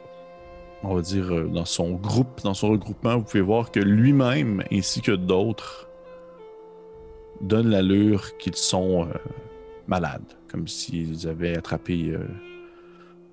on 0.90 0.96
va 0.96 1.02
dire, 1.02 1.34
euh, 1.34 1.48
dans 1.48 1.66
son 1.66 1.92
groupe, 1.92 2.42
dans 2.44 2.54
son 2.54 2.70
regroupement, 2.70 3.18
vous 3.18 3.24
pouvez 3.24 3.42
voir 3.42 3.72
que 3.72 3.80
lui-même, 3.80 4.64
ainsi 4.72 5.02
que 5.02 5.12
d'autres, 5.12 5.86
donnent 7.42 7.70
l'allure 7.70 8.38
qu'ils 8.38 8.56
sont 8.56 9.04
euh, 9.04 9.14
malades, 9.88 10.34
comme 10.48 10.68
s'ils 10.68 11.28
avaient 11.28 11.58
attrapé, 11.58 12.10
euh, 12.10 12.28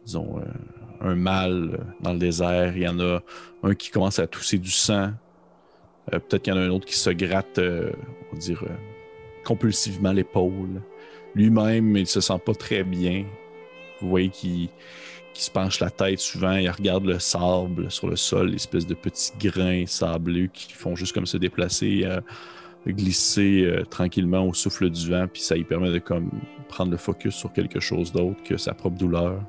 disons, 0.05 0.39
euh, 0.39 1.09
un 1.09 1.15
mal 1.15 1.81
dans 2.01 2.13
le 2.13 2.19
désert. 2.19 2.77
Il 2.77 2.83
y 2.83 2.89
en 2.89 3.01
a 3.01 3.21
un 3.63 3.75
qui 3.75 3.91
commence 3.91 4.19
à 4.19 4.27
tousser 4.27 4.59
du 4.59 4.71
sang. 4.71 5.11
Peut-être 6.11 6.43
qu'il 6.43 6.55
y 6.55 6.57
en 6.57 6.61
a 6.61 6.65
un 6.65 6.71
autre 6.71 6.87
qui 6.87 6.97
se 6.97 7.11
gratte, 7.11 7.59
on 7.59 8.35
va 8.35 8.39
dire, 8.39 8.65
compulsivement 9.45 10.13
l'épaule. 10.13 10.83
Lui-même, 11.35 11.97
il 11.97 12.07
se 12.07 12.21
sent 12.21 12.39
pas 12.45 12.55
très 12.55 12.85
bien. 12.85 13.25
Vous 14.01 14.09
voyez 14.09 14.29
qu'il 14.29 14.69
qu'il 15.33 15.43
se 15.43 15.51
penche 15.51 15.81
la 15.81 15.91
tête 15.91 16.21
souvent, 16.21 16.53
il 16.53 16.69
regarde 16.71 17.05
le 17.05 17.19
sable 17.19 17.91
sur 17.91 18.09
le 18.09 18.17
sol, 18.17 18.51
l'espèce 18.51 18.87
de 18.87 18.95
petits 18.95 19.33
grains 19.39 19.87
sableux 19.87 20.49
qui 20.53 20.73
font 20.73 20.97
juste 20.97 21.13
comme 21.13 21.27
se 21.27 21.37
déplacer, 21.37 22.03
euh, 22.05 22.21
glisser 22.87 23.65
euh, 23.65 23.85
tranquillement 23.85 24.47
au 24.47 24.55
souffle 24.55 24.91
du 24.91 25.11
vent, 25.11 25.27
puis 25.33 25.43
ça 25.43 25.55
lui 25.55 25.65
permet 25.65 25.91
de 25.91 25.99
comme 25.99 26.31
prendre 26.69 26.91
le 26.91 26.97
focus 26.97 27.35
sur 27.35 27.53
quelque 27.53 27.81
chose 27.81 28.13
d'autre 28.13 28.43
que 28.45 28.57
sa 28.57 28.75
propre 28.75 28.97
douleur. 28.97 29.43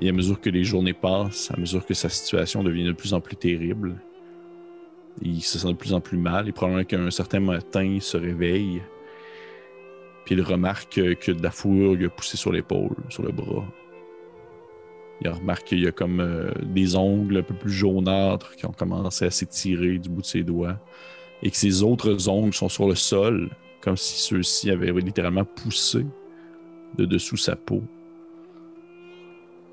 Et 0.00 0.08
à 0.08 0.12
mesure 0.12 0.40
que 0.40 0.50
les 0.50 0.64
journées 0.64 0.92
passent, 0.92 1.50
à 1.50 1.58
mesure 1.58 1.84
que 1.86 1.94
sa 1.94 2.08
situation 2.08 2.62
devient 2.62 2.84
de 2.84 2.92
plus 2.92 3.14
en 3.14 3.20
plus 3.20 3.36
terrible, 3.36 3.96
il 5.22 5.42
se 5.42 5.58
sent 5.58 5.68
de 5.68 5.72
plus 5.72 5.94
en 5.94 6.00
plus 6.00 6.18
mal. 6.18 6.48
Et 6.48 6.52
probablement 6.52 6.84
qu'un 6.84 7.10
certain 7.10 7.40
matin, 7.40 7.82
il 7.82 8.02
se 8.02 8.16
réveille, 8.16 8.82
puis 10.24 10.34
il 10.34 10.42
remarque 10.42 10.94
que, 10.94 11.32
de 11.32 11.42
la 11.42 11.50
fourrure 11.50 11.96
a 12.04 12.08
poussé 12.10 12.36
sur 12.36 12.52
l'épaule, 12.52 12.96
sur 13.08 13.22
le 13.22 13.32
bras. 13.32 13.64
Il 15.20 15.28
remarque 15.28 15.68
qu'il 15.68 15.80
y 15.80 15.86
a 15.86 15.92
comme 15.92 16.20
euh, 16.20 16.50
des 16.62 16.96
ongles 16.96 17.38
un 17.38 17.42
peu 17.42 17.54
plus 17.54 17.70
jaunâtres 17.70 18.54
qui 18.56 18.66
ont 18.66 18.72
commencé 18.72 19.24
à 19.24 19.30
s'étirer 19.30 19.98
du 19.98 20.08
bout 20.08 20.20
de 20.20 20.26
ses 20.26 20.42
doigts. 20.42 20.78
Et 21.42 21.50
que 21.50 21.56
ses 21.56 21.82
autres 21.82 22.28
ongles 22.28 22.54
sont 22.54 22.68
sur 22.68 22.88
le 22.88 22.94
sol, 22.94 23.50
comme 23.80 23.96
si 23.96 24.20
ceux-ci 24.20 24.70
avaient 24.70 24.92
littéralement 24.92 25.44
poussé 25.44 26.04
de 26.96 27.04
dessous 27.04 27.36
sa 27.36 27.56
peau. 27.56 27.82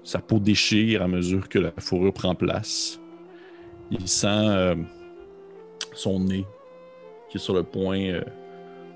Sa 0.03 0.19
peau 0.19 0.39
déchire 0.39 1.01
à 1.01 1.07
mesure 1.07 1.47
que 1.47 1.59
la 1.59 1.71
fourrure 1.77 2.13
prend 2.13 2.35
place. 2.35 2.99
Il 3.91 4.07
sent 4.07 4.27
euh, 4.27 4.75
son 5.93 6.19
nez 6.19 6.45
qui 7.29 7.37
est 7.37 7.41
sur 7.41 7.53
le 7.53 7.63
point 7.63 7.99
euh, 7.99 8.21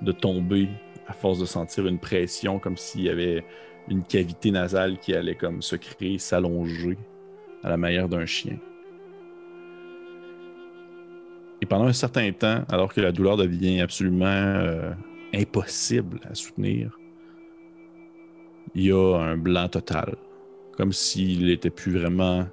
de 0.01 0.11
tomber 0.11 0.69
à 1.07 1.13
force 1.13 1.39
de 1.39 1.45
sentir 1.45 1.87
une 1.87 1.99
pression 1.99 2.59
comme 2.59 2.77
s'il 2.77 3.01
y 3.01 3.09
avait 3.09 3.43
une 3.87 4.03
cavité 4.03 4.51
nasale 4.51 4.97
qui 4.99 5.13
allait 5.13 5.35
comme 5.35 5.61
se 5.61 5.75
créer, 5.75 6.17
s'allonger 6.17 6.97
à 7.63 7.69
la 7.69 7.77
manière 7.77 8.09
d'un 8.09 8.25
chien. 8.25 8.57
Et 11.61 11.65
pendant 11.65 11.85
un 11.85 11.93
certain 11.93 12.31
temps, 12.31 12.63
alors 12.69 12.93
que 12.93 13.01
la 13.01 13.11
douleur 13.11 13.37
devient 13.37 13.81
absolument 13.81 14.25
euh, 14.25 14.91
impossible 15.33 16.19
à 16.29 16.35
soutenir, 16.35 16.97
il 18.75 18.85
y 18.85 18.91
a 18.91 19.17
un 19.17 19.37
blanc 19.37 19.67
total, 19.67 20.15
comme 20.77 20.91
s'il 20.91 21.47
n'était 21.47 21.71
plus 21.71 21.97
vraiment 21.97 22.45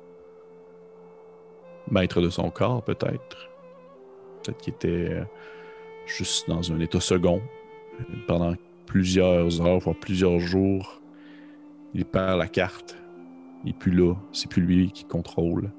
maître 1.91 2.21
de 2.23 2.31
son 2.31 2.51
corps, 2.51 2.83
peut-être. 2.83 3.51
Peut-être 4.43 4.59
qu'il 4.59 4.75
était 4.75 4.89
euh, 4.89 5.25
juste 6.07 6.49
dans 6.49 6.73
un 6.73 6.81
état 6.81 7.01
second 7.01 7.43
pendant 8.27 8.55
plusieurs 8.87 9.61
heures, 9.61 9.79
voire 9.81 9.97
plusieurs 9.97 10.41
jours. 10.41 11.01
Il 11.95 12.05
perd 12.05 12.39
la 12.39 12.49
carte. 12.49 12.97
Il 13.65 13.69
n'est 13.69 13.79
plus 13.79 13.93
là. 13.93 14.15
C'est 14.33 14.51
plus 14.51 14.63
lui 14.63 14.91
qui 14.91 15.05
contrôle. 15.05 15.71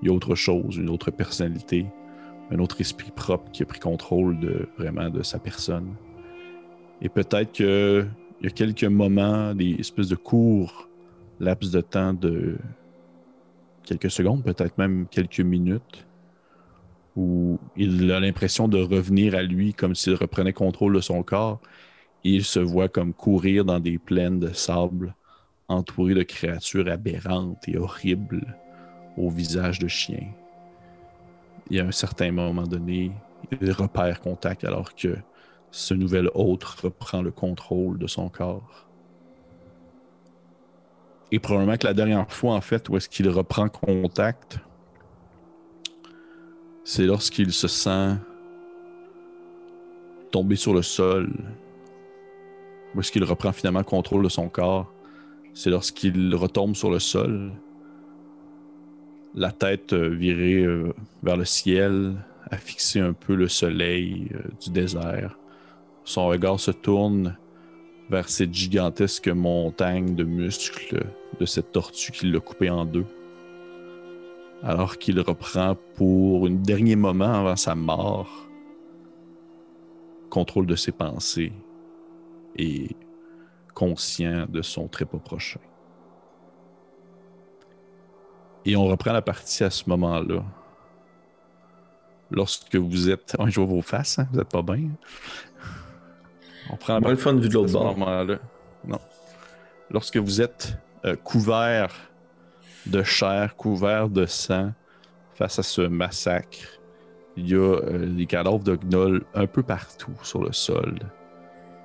Il 0.00 0.08
y 0.08 0.10
a 0.10 0.14
autre 0.14 0.34
chose, 0.34 0.76
une 0.76 0.90
autre 0.90 1.10
personnalité, 1.10 1.86
un 2.50 2.58
autre 2.58 2.80
esprit 2.80 3.10
propre 3.14 3.50
qui 3.52 3.62
a 3.62 3.66
pris 3.66 3.80
contrôle 3.80 4.38
de 4.40 4.68
vraiment 4.76 5.08
de 5.08 5.22
sa 5.22 5.38
personne. 5.38 5.94
Et 7.00 7.08
peut-être 7.08 7.52
que 7.52 8.06
il 8.40 8.46
y 8.46 8.48
a 8.48 8.50
quelques 8.50 8.84
moments, 8.84 9.54
des 9.54 9.76
espèces 9.78 10.08
de 10.08 10.16
courts 10.16 10.88
laps 11.38 11.70
de 11.70 11.80
temps 11.80 12.12
de 12.12 12.56
quelques 13.84 14.10
secondes, 14.10 14.42
peut-être 14.42 14.78
même 14.78 15.06
quelques 15.10 15.40
minutes, 15.40 16.06
où 17.16 17.58
il 17.76 18.10
a 18.10 18.20
l'impression 18.20 18.68
de 18.68 18.80
revenir 18.80 19.34
à 19.34 19.42
lui 19.42 19.74
comme 19.74 19.94
s'il 19.94 20.14
reprenait 20.14 20.52
contrôle 20.52 20.94
de 20.94 21.00
son 21.00 21.22
corps 21.22 21.60
et 22.24 22.30
il 22.30 22.44
se 22.44 22.60
voit 22.60 22.88
comme 22.88 23.12
courir 23.12 23.64
dans 23.64 23.80
des 23.80 23.98
plaines 23.98 24.38
de 24.40 24.52
sable 24.52 25.14
entouré 25.68 26.14
de 26.14 26.22
créatures 26.22 26.88
aberrantes 26.88 27.68
et 27.68 27.78
horribles 27.78 28.56
au 29.16 29.30
visage 29.30 29.78
de 29.78 29.88
chien. 29.88 30.26
Y 31.70 31.80
a 31.80 31.84
un 31.84 31.92
certain 31.92 32.32
moment 32.32 32.66
donné, 32.66 33.12
il 33.60 33.72
repère 33.72 34.20
contact 34.20 34.64
alors 34.64 34.94
que 34.94 35.16
ce 35.70 35.94
nouvel 35.94 36.30
hôte 36.34 36.64
reprend 36.64 37.22
le 37.22 37.30
contrôle 37.30 37.98
de 37.98 38.06
son 38.06 38.28
corps. 38.28 38.88
Et 41.30 41.38
probablement 41.38 41.78
que 41.78 41.86
la 41.86 41.94
dernière 41.94 42.30
fois, 42.30 42.54
en 42.54 42.60
fait, 42.60 42.88
où 42.90 42.96
est-ce 42.96 43.08
qu'il 43.08 43.28
reprend 43.30 43.68
contact, 43.68 44.58
c'est 46.84 47.06
lorsqu'il 47.06 47.52
se 47.52 47.68
sent 47.68 48.16
tomber 50.32 50.56
sur 50.56 50.74
le 50.74 50.82
sol. 50.82 51.32
Où 52.94 53.00
est-ce 53.00 53.12
qu'il 53.12 53.22
reprend 53.22 53.52
finalement 53.52 53.84
contrôle 53.84 54.24
de 54.24 54.28
son 54.28 54.48
corps? 54.48 54.92
C'est 55.54 55.70
lorsqu'il 55.70 56.34
retombe 56.34 56.74
sur 56.74 56.90
le 56.90 56.98
sol, 56.98 57.52
la 59.34 59.50
tête 59.50 59.92
euh, 59.92 60.08
virée 60.08 60.62
euh, 60.62 60.94
vers 61.22 61.36
le 61.36 61.44
ciel, 61.44 62.14
à 62.50 62.56
fixer 62.56 63.00
un 63.00 63.12
peu 63.12 63.34
le 63.34 63.48
soleil 63.48 64.28
euh, 64.34 64.40
du 64.62 64.70
désert. 64.70 65.38
Son 66.04 66.26
regard 66.26 66.60
se 66.60 66.70
tourne 66.70 67.36
vers 68.10 68.28
cette 68.28 68.52
gigantesque 68.52 69.28
montagne 69.28 70.14
de 70.14 70.24
muscles 70.24 71.04
de 71.40 71.46
cette 71.46 71.72
tortue 71.72 72.12
qui 72.12 72.30
l'a 72.30 72.40
coupé 72.40 72.68
en 72.68 72.84
deux. 72.84 73.06
Alors 74.62 74.98
qu'il 74.98 75.18
reprend 75.20 75.76
pour 75.96 76.46
un 76.46 76.50
dernier 76.50 76.96
moment 76.96 77.32
avant 77.32 77.56
sa 77.56 77.74
mort 77.74 78.48
contrôle 80.28 80.66
de 80.66 80.76
ses 80.76 80.92
pensées 80.92 81.52
et 82.56 82.88
conscient 83.74 84.46
de 84.48 84.62
son 84.62 84.88
trépas 84.88 85.18
prochain. 85.18 85.60
Et 88.64 88.76
on 88.76 88.84
reprend 88.84 89.12
la 89.12 89.22
partie 89.22 89.64
à 89.64 89.70
ce 89.70 89.88
moment-là. 89.88 90.42
Lorsque 92.30 92.76
vous 92.76 93.10
êtes. 93.10 93.36
Oh, 93.38 93.44
je 93.48 93.60
vois 93.60 93.68
vos 93.68 93.82
faces, 93.82 94.18
hein? 94.18 94.28
vous 94.32 94.40
êtes 94.40 94.48
pas 94.48 94.62
bien. 94.62 94.90
On 96.70 96.76
prend 96.76 96.98
la 96.98 97.10
le 97.10 97.16
fun 97.16 97.34
vu 97.34 97.48
de 97.48 97.54
l'autre 97.54 97.72
bord. 97.72 97.96
moment-là. 97.98 98.38
Non. 98.84 99.00
Lorsque 99.90 100.16
vous 100.16 100.40
êtes 100.40 100.78
euh, 101.04 101.16
couvert 101.16 101.92
de 102.86 103.02
chair, 103.02 103.56
couvert 103.56 104.08
de 104.08 104.26
sang 104.26 104.72
face 105.34 105.58
à 105.58 105.62
ce 105.62 105.82
massacre, 105.82 106.80
il 107.36 107.48
y 107.48 107.54
a 107.54 107.58
euh, 107.58 108.06
des 108.06 108.26
cadavres 108.26 108.62
de 108.62 108.76
gnolls 108.76 109.24
un 109.34 109.46
peu 109.46 109.62
partout 109.62 110.14
sur 110.22 110.42
le 110.42 110.52
sol. 110.52 110.98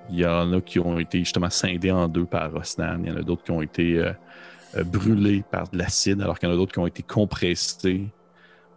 Il 0.09 0.19
y 0.19 0.25
en 0.25 0.53
a 0.53 0.61
qui 0.61 0.79
ont 0.79 0.99
été 0.99 1.19
justement 1.19 1.49
scindés 1.49 1.91
en 1.91 2.07
deux 2.07 2.25
par 2.25 2.51
Rosnan. 2.51 2.99
Il 3.03 3.09
y 3.09 3.11
en 3.11 3.17
a 3.17 3.21
d'autres 3.21 3.43
qui 3.43 3.51
ont 3.51 3.61
été 3.61 3.97
euh, 3.97 4.11
euh, 4.75 4.83
brûlés 4.83 5.43
par 5.49 5.67
de 5.69 5.77
l'acide, 5.77 6.21
alors 6.21 6.39
qu'il 6.39 6.47
y 6.47 6.51
en 6.51 6.55
a 6.55 6.57
d'autres 6.57 6.73
qui 6.73 6.79
ont 6.79 6.87
été 6.87 7.03
compressés 7.03 8.07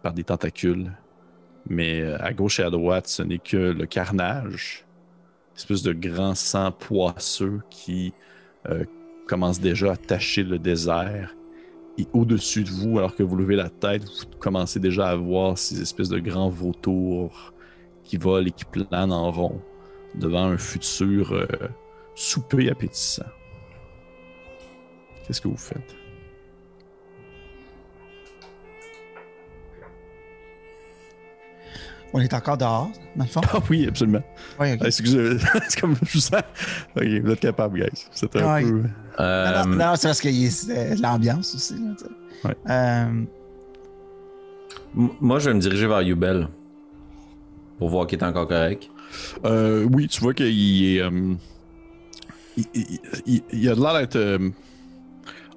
par 0.02 0.12
des 0.12 0.24
tentacules. 0.24 0.90
Mais 1.68 2.00
euh, 2.00 2.16
à 2.20 2.32
gauche 2.32 2.58
et 2.58 2.64
à 2.64 2.70
droite, 2.70 3.06
ce 3.06 3.22
n'est 3.22 3.38
que 3.38 3.56
le 3.56 3.86
carnage, 3.86 4.84
une 5.52 5.56
espèce 5.56 5.82
de 5.82 5.92
grand 5.92 6.34
sang 6.34 6.72
poisseux 6.72 7.60
qui 7.70 8.12
commence 9.26 9.60
déjà 9.60 9.92
à 9.92 9.96
tacher 9.96 10.42
le 10.42 10.58
désert. 10.58 11.34
Et 11.98 12.06
au-dessus 12.12 12.64
de 12.64 12.70
vous, 12.70 12.98
alors 12.98 13.14
que 13.14 13.22
vous 13.22 13.36
levez 13.36 13.56
la 13.56 13.68
tête, 13.68 14.04
vous 14.04 14.38
commencez 14.38 14.80
déjà 14.80 15.08
à 15.08 15.16
voir 15.16 15.56
ces 15.56 15.80
espèces 15.80 16.08
de 16.08 16.18
grands 16.18 16.50
vautours 16.50 17.52
qui 18.04 18.16
volent 18.16 18.46
et 18.46 18.50
qui 18.50 18.64
planent 18.64 19.12
en 19.12 19.30
rond 19.30 19.60
devant 20.14 20.44
un 20.44 20.58
futur 20.58 21.32
euh, 21.32 21.46
souper 22.14 22.70
appétissant. 22.70 23.24
Qu'est-ce 25.26 25.40
que 25.40 25.48
vous 25.48 25.56
faites? 25.56 25.94
On 32.12 32.18
est 32.20 32.34
encore 32.34 32.58
dehors, 32.58 32.90
dans 33.14 33.24
le 33.24 33.30
fond? 33.30 33.40
Ah 33.52 33.60
oui, 33.70 33.86
absolument. 33.86 34.22
Ouais, 34.58 34.72
ok. 34.72 34.78
Ah, 34.82 34.86
Excusez, 34.86 35.38
c'est 35.68 35.80
comme 35.80 35.94
je 36.02 36.12
vous 36.14 36.18
sens. 36.20 36.42
Ok, 36.96 37.04
vous 37.04 37.30
êtes 37.30 37.40
capable, 37.40 37.78
guys. 37.78 38.06
C'est 38.10 38.34
un 38.36 38.52
Ouais. 38.54 38.62
peu. 38.62 38.82
Euh, 39.20 39.62
Non, 39.62 39.66
non, 39.70 39.76
non, 39.76 39.92
c'est 39.96 40.08
parce 40.08 40.20
qu'il 40.20 40.32
y 40.34 40.46
a 40.72 40.94
l'ambiance 40.96 41.54
aussi. 41.54 41.76
Là. 42.44 42.54
Euh, 42.68 43.22
moi, 44.94 45.38
je 45.38 45.50
vais 45.50 45.54
me 45.54 45.60
diriger 45.60 45.86
vers 45.86 46.02
Yubel 46.02 46.48
pour 47.78 47.90
voir 47.90 48.08
qu'il 48.08 48.18
est 48.18 48.24
encore 48.24 48.48
correct. 48.48 48.90
Euh, 49.44 49.86
oui, 49.92 50.08
tu 50.08 50.20
vois 50.20 50.34
qu'il 50.34 50.84
est. 50.96 51.00
euh, 51.02 51.34
il, 52.56 52.64
il- 52.74 52.98
il- 53.26 53.42
il 53.52 53.68
a 53.68 53.74
de 53.74 53.80
l'air 53.80 53.94
d'être 53.94 54.16
euh, 54.16 54.50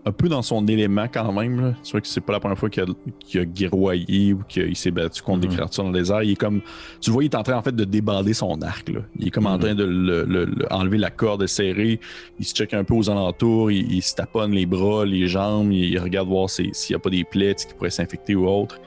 un 0.06 0.12
peu 0.12 0.28
dans 0.28 0.42
son 0.42 0.66
élément 0.68 1.08
quand 1.12 1.32
même. 1.32 1.62
Là. 1.62 1.74
Tu 1.84 1.92
vois 1.92 2.02
que 2.02 2.08
c'est 2.08 2.20
pas 2.22 2.34
la 2.34 2.40
première 2.42 2.58
fois 2.58 2.70
qu'il 2.70 2.84
a, 2.84 3.40
a 3.42 3.46
guerroyé 3.46 4.34
ou 4.34 4.44
qu'il 4.50 4.76
s'est 4.76 4.92
battu 4.92 5.22
contre 5.22 5.40
des 5.42 5.48
Mhm. 5.48 5.54
créatures 5.56 5.84
dans 5.86 5.92
le 5.92 5.98
désert. 5.98 6.24
Il 6.24 6.32
est 6.32 6.36
comme. 6.36 6.62
Tu 7.00 7.10
vois, 7.10 7.24
il 7.24 7.28
est 7.28 7.36
en 7.36 7.44
train 7.44 7.56
en 7.58 7.62
fait 7.62 7.74
de 7.76 7.84
débander 7.86 8.34
son 8.34 8.62
arc. 8.62 8.90
Là. 8.90 9.00
Il 9.18 9.28
est 9.28 9.32
comme 9.32 9.48
en 9.48 9.54
Mhm. 9.56 9.60
train 9.62 9.76
de 9.76 9.84
le- 9.86 10.26
le- 10.26 10.46
le- 10.46 10.74
enlever 10.74 10.98
la 10.98 11.10
corde 11.10 11.46
serrée. 11.48 12.00
Il 12.38 12.46
se 12.46 12.54
check 12.54 12.74
un 12.74 12.84
peu 12.84 12.94
aux 12.96 13.10
alentours. 13.10 13.72
Il, 13.72 13.92
il 13.94 14.02
se 14.02 14.14
taponne 14.14 14.52
les 14.52 14.66
bras, 14.66 15.06
les 15.06 15.28
jambes. 15.28 15.72
Il, 15.72 15.98
regarde 16.00 16.28
voir 16.28 16.50
si- 16.50 16.70
s'il 16.74 16.94
n'y 16.94 16.98
a 16.98 17.00
pas 17.00 17.10
des 17.10 17.24
plaies 17.24 17.56
qui 17.56 17.74
pourraient 17.74 17.90
s'infecter 17.90 18.36
ou 18.36 18.46
autre. 18.48 18.80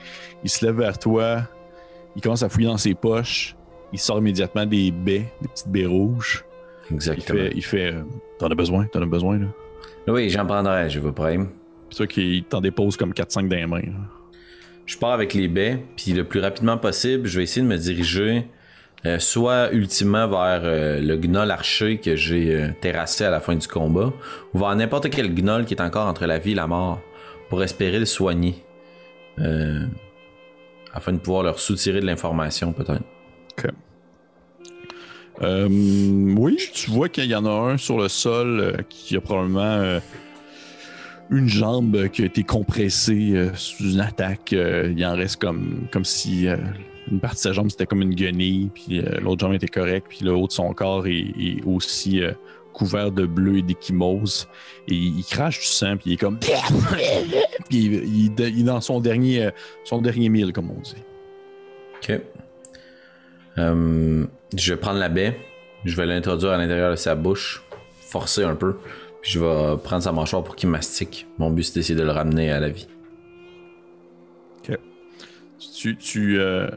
Il 0.44 0.50
se 0.50 0.64
lève 0.66 0.76
vers 0.76 0.98
toi. 0.98 1.42
Il 2.14 2.20
commence 2.22 2.42
à 2.42 2.48
fouiller 2.50 2.68
dans 2.68 2.76
ses 2.78 2.94
poches. 2.94 3.55
Il 3.96 3.98
sort 3.98 4.18
immédiatement 4.18 4.66
des 4.66 4.90
baies, 4.90 5.24
des 5.40 5.48
petites 5.48 5.68
baies 5.68 5.86
rouges. 5.86 6.44
Il 6.90 6.96
Exactement. 6.96 7.38
fait, 7.38 7.52
il 7.54 7.64
fait 7.64 7.92
euh, 7.94 8.02
T'en 8.38 8.48
as 8.48 8.54
besoin, 8.54 8.84
t'en 8.92 9.00
as 9.00 9.06
besoin, 9.06 9.38
là. 9.38 9.46
Oui, 10.06 10.28
j'en 10.28 10.44
prendrai, 10.44 10.90
je 10.90 11.00
vous 11.00 11.14
prie. 11.14 11.38
C'est 11.88 11.96
ça 11.96 12.06
qu'il 12.06 12.44
t'en 12.44 12.60
dépose 12.60 12.98
comme 12.98 13.12
4-5 13.12 13.48
dans 13.48 13.56
les 13.56 13.66
mains. 13.66 13.80
là. 13.80 14.38
Je 14.84 14.98
pars 14.98 15.12
avec 15.12 15.32
les 15.32 15.48
baies, 15.48 15.82
puis 15.96 16.12
le 16.12 16.24
plus 16.24 16.40
rapidement 16.40 16.76
possible, 16.76 17.26
je 17.26 17.38
vais 17.38 17.44
essayer 17.44 17.62
de 17.62 17.70
me 17.70 17.78
diriger 17.78 18.44
euh, 19.06 19.18
soit 19.18 19.72
ultimement 19.72 20.28
vers 20.28 20.60
euh, 20.64 21.00
le 21.00 21.16
gnoll 21.16 21.50
archer 21.50 21.96
que 21.96 22.16
j'ai 22.16 22.70
terrassé 22.82 23.24
à 23.24 23.30
la 23.30 23.40
fin 23.40 23.54
du 23.54 23.66
combat, 23.66 24.12
ou 24.52 24.58
vers 24.58 24.76
n'importe 24.76 25.08
quel 25.08 25.34
gnoll 25.34 25.64
qui 25.64 25.72
est 25.72 25.80
encore 25.80 26.06
entre 26.06 26.26
la 26.26 26.38
vie 26.38 26.52
et 26.52 26.54
la 26.54 26.66
mort, 26.66 27.00
pour 27.48 27.62
espérer 27.62 27.98
le 27.98 28.04
soigner. 28.04 28.62
Euh, 29.38 29.86
afin 30.92 31.14
de 31.14 31.18
pouvoir 31.18 31.44
leur 31.44 31.58
soutirer 31.60 32.00
de 32.00 32.06
l'information, 32.06 32.74
peut-être. 32.74 33.02
Euh, 35.42 35.68
oui, 35.68 36.58
tu 36.72 36.90
vois 36.90 37.08
qu'il 37.08 37.26
y 37.26 37.34
en 37.34 37.44
a 37.44 37.50
un 37.50 37.76
sur 37.76 37.98
le 37.98 38.08
sol 38.08 38.60
euh, 38.60 38.72
qui 38.88 39.16
a 39.16 39.20
probablement 39.20 39.60
euh, 39.60 40.00
une 41.30 41.48
jambe 41.48 42.08
qui 42.08 42.22
a 42.22 42.26
été 42.26 42.42
compressée 42.42 43.32
euh, 43.34 43.50
sous 43.54 43.84
une 43.92 44.00
attaque. 44.00 44.52
Il 44.52 45.04
en 45.04 45.14
reste 45.14 45.40
comme, 45.40 45.88
comme 45.92 46.04
si 46.04 46.46
une 47.10 47.20
partie 47.20 47.36
de 47.36 47.40
sa 47.40 47.52
jambe 47.52 47.70
c'était 47.70 47.86
comme 47.86 48.02
une 48.02 48.14
guenille, 48.14 48.70
puis 48.72 49.02
l'autre 49.20 49.40
jambe 49.40 49.54
était 49.54 49.68
correcte, 49.68 50.06
puis 50.08 50.20
le 50.22 50.32
haut 50.32 50.46
de 50.46 50.52
son 50.52 50.72
corps 50.72 51.06
est, 51.06 51.62
aussi 51.66 52.20
couvert 52.72 53.10
de 53.10 53.26
bleu 53.26 53.58
et 53.58 53.62
d'échymose. 53.62 54.48
Et 54.88 54.94
il, 54.94 55.24
crache 55.24 55.60
du 55.60 55.66
sang, 55.66 55.96
puis 55.96 56.10
il 56.10 56.12
est 56.14 56.16
comme. 56.16 56.38
Puis 57.68 57.78
il, 57.78 58.30
il- 58.38 58.60
est 58.60 58.62
dans 58.62 58.80
son 58.80 59.00
dernier, 59.00 59.50
son 59.82 60.00
dernier 60.00 60.28
mille, 60.28 60.52
comme 60.52 60.70
on 60.70 60.80
dit. 60.80 60.94
Ok. 61.96 62.20
Euh, 63.58 64.26
je 64.56 64.72
vais 64.72 64.78
prendre 64.78 64.98
la 64.98 65.08
baie, 65.08 65.36
je 65.84 65.96
vais 65.96 66.06
l'introduire 66.06 66.52
à 66.52 66.58
l'intérieur 66.58 66.90
de 66.90 66.96
sa 66.96 67.14
bouche, 67.14 67.62
forcer 68.00 68.44
un 68.44 68.54
peu, 68.54 68.76
puis 69.22 69.32
je 69.32 69.40
vais 69.40 69.76
prendre 69.82 70.02
sa 70.02 70.12
mâchoire 70.12 70.44
pour 70.44 70.56
qu'il 70.56 70.68
mastique. 70.68 71.26
Mon 71.38 71.50
but 71.50 71.64
c'est 71.64 71.74
d'essayer 71.74 71.98
de 71.98 72.04
le 72.04 72.10
ramener 72.10 72.50
à 72.50 72.60
la 72.60 72.68
vie. 72.68 72.88
tu, 75.74 75.96
tu, 75.96 76.38
euh, 76.38 76.68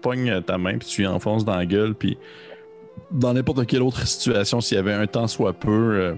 pognes 0.00 0.40
ta 0.42 0.56
main 0.58 0.78
puis 0.78 0.88
tu 0.88 1.06
enfonces 1.06 1.44
dans 1.44 1.56
la 1.56 1.66
gueule 1.66 1.94
puis 1.94 2.16
dans 3.10 3.34
n'importe 3.34 3.66
quelle 3.66 3.82
autre 3.82 4.06
situation 4.06 4.60
s'il 4.60 4.76
y 4.76 4.78
avait 4.78 4.94
un 4.94 5.06
temps 5.06 5.26
soit 5.26 5.52
peu 5.52 5.70
euh, 5.70 6.14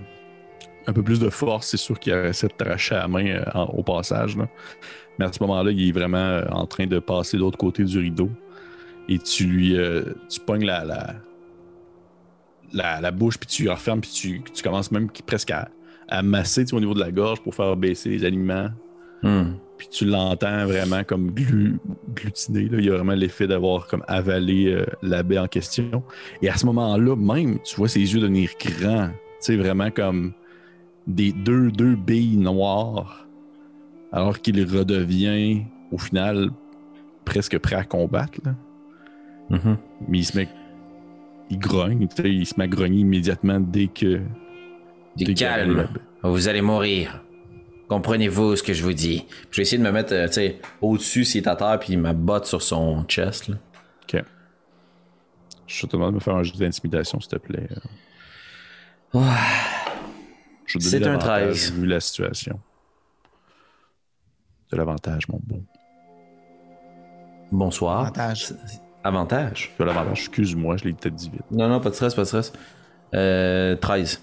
un 0.86 0.92
peu 0.92 1.02
plus 1.02 1.18
de 1.18 1.28
force 1.28 1.68
c'est 1.68 1.76
sûr 1.76 1.98
qu'il 1.98 2.12
aurait 2.12 2.28
essayé 2.28 2.48
de 2.48 2.54
t'arracher 2.56 2.94
la 2.94 3.08
main 3.08 3.42
au 3.72 3.82
passage 3.82 4.36
mais 4.36 5.24
à 5.24 5.32
ce 5.32 5.42
moment 5.42 5.60
là 5.62 5.72
il 5.72 5.88
est 5.88 5.92
vraiment 5.92 6.40
en 6.52 6.66
train 6.66 6.86
de 6.86 7.00
passer 7.00 7.36
de 7.36 7.42
l'autre 7.42 7.58
côté 7.58 7.82
du 7.82 7.98
rideau 7.98 8.30
et 9.08 9.18
tu 9.18 9.44
lui 9.44 9.76
euh, 9.76 10.02
tu 10.28 10.40
pognes 10.40 10.64
la 10.64 10.84
la, 10.84 11.14
la, 12.72 13.00
la 13.00 13.10
bouche 13.10 13.38
puis 13.38 13.46
tu 13.48 13.68
refermes 13.68 14.00
puis 14.00 14.10
tu, 14.10 14.42
tu 14.52 14.62
commences 14.62 14.90
même 14.90 15.08
presque 15.26 15.50
à, 15.50 15.68
à 16.08 16.22
masser 16.22 16.72
au 16.74 16.80
niveau 16.80 16.94
de 16.94 17.00
la 17.00 17.10
gorge 17.12 17.40
pour 17.42 17.54
faire 17.54 17.76
baisser 17.76 18.10
les 18.10 18.24
aliments 18.24 18.68
Hmm. 19.22 19.54
puis 19.78 19.88
tu 19.88 20.04
l'entends 20.04 20.66
vraiment 20.66 21.02
comme 21.02 21.30
glu- 21.30 21.78
glutiner. 22.14 22.68
Là. 22.68 22.78
Il 22.78 22.84
y 22.84 22.90
a 22.90 22.92
vraiment 22.94 23.14
l'effet 23.14 23.46
d'avoir 23.46 23.86
comme 23.86 24.04
avalé 24.06 24.66
euh, 24.66 24.84
la 25.00 25.22
baie 25.22 25.38
en 25.38 25.46
question. 25.46 26.02
Et 26.42 26.50
à 26.50 26.56
ce 26.58 26.66
moment-là, 26.66 27.16
même, 27.16 27.58
tu 27.60 27.74
vois 27.76 27.88
ses 27.88 28.00
yeux 28.00 28.20
devenir 28.20 28.50
grands. 28.60 29.08
Tu 29.08 29.14
sais, 29.40 29.56
vraiment 29.56 29.90
comme 29.90 30.34
des 31.06 31.32
deux, 31.32 31.70
deux 31.70 31.94
billes 31.96 32.36
noires. 32.36 33.26
Alors 34.12 34.38
qu'il 34.42 34.62
redevient, 34.62 35.62
au 35.90 35.96
final, 35.96 36.50
presque 37.24 37.58
prêt 37.60 37.76
à 37.76 37.84
combattre. 37.84 38.38
là. 38.44 38.54
Mhm. 39.50 39.76
Mais 40.08 40.18
il 40.18 40.24
se 40.24 40.36
met. 40.36 40.48
Il 41.50 41.58
grogne. 41.58 42.08
tu 42.08 42.22
sais, 42.22 42.30
Il 42.30 42.46
se 42.46 42.54
met 42.56 42.64
à 42.64 42.68
grogner 42.68 43.00
immédiatement 43.00 43.60
dès 43.60 43.88
que. 43.88 44.20
Du 45.16 45.24
dès 45.24 45.34
calme, 45.34 45.88
vous 46.22 46.48
allez 46.48 46.62
mourir. 46.62 47.22
Comprenez-vous 47.88 48.56
ce 48.56 48.62
que 48.62 48.72
je 48.72 48.82
vous 48.82 48.94
dis? 48.94 49.26
Je 49.50 49.56
vais 49.58 49.62
essayer 49.62 49.78
de 49.78 49.82
me 49.82 49.92
mettre 49.92 50.14
euh, 50.14 50.26
tu 50.26 50.32
sais, 50.34 50.60
au-dessus 50.80 51.24
s'il 51.24 51.42
est 51.42 51.48
à 51.48 51.54
terre, 51.54 51.78
puis 51.78 51.96
ma 51.96 52.14
botte 52.14 52.46
sur 52.46 52.62
son 52.62 53.04
chest. 53.04 53.48
là. 53.48 53.56
Ok. 54.02 54.22
Je 55.66 55.86
te 55.86 55.92
demande 55.92 56.10
de 56.10 56.14
me 56.16 56.20
faire 56.20 56.34
un 56.34 56.42
jeu 56.42 56.52
d'intimidation, 56.58 57.20
s'il 57.20 57.30
te 57.30 57.36
plaît. 57.36 57.68
Te 59.12 59.18
C'est 60.80 60.96
un 61.04 61.12
l'avantage, 61.12 61.52
13. 61.70 61.72
Vu 61.74 61.86
la 61.86 62.00
situation. 62.00 62.58
De 64.72 64.76
l'avantage, 64.76 65.28
mon 65.28 65.38
beau. 65.42 65.62
Bonsoir. 67.52 68.00
Avantage. 68.00 68.54
Avantage? 69.04 69.72
De 69.78 69.84
l'avantage, 69.84 70.20
excuse-moi, 70.20 70.76
je 70.78 70.84
l'ai 70.84 70.92
peut-être 70.94 71.14
dit 71.14 71.30
vite. 71.30 71.42
Non, 71.50 71.68
non, 71.68 71.80
pas 71.80 71.90
de 71.90 71.94
stress, 71.94 72.14
pas 72.14 72.22
de 72.22 72.26
stress. 72.26 72.52
Euh, 73.14 73.76
13. 73.76 74.22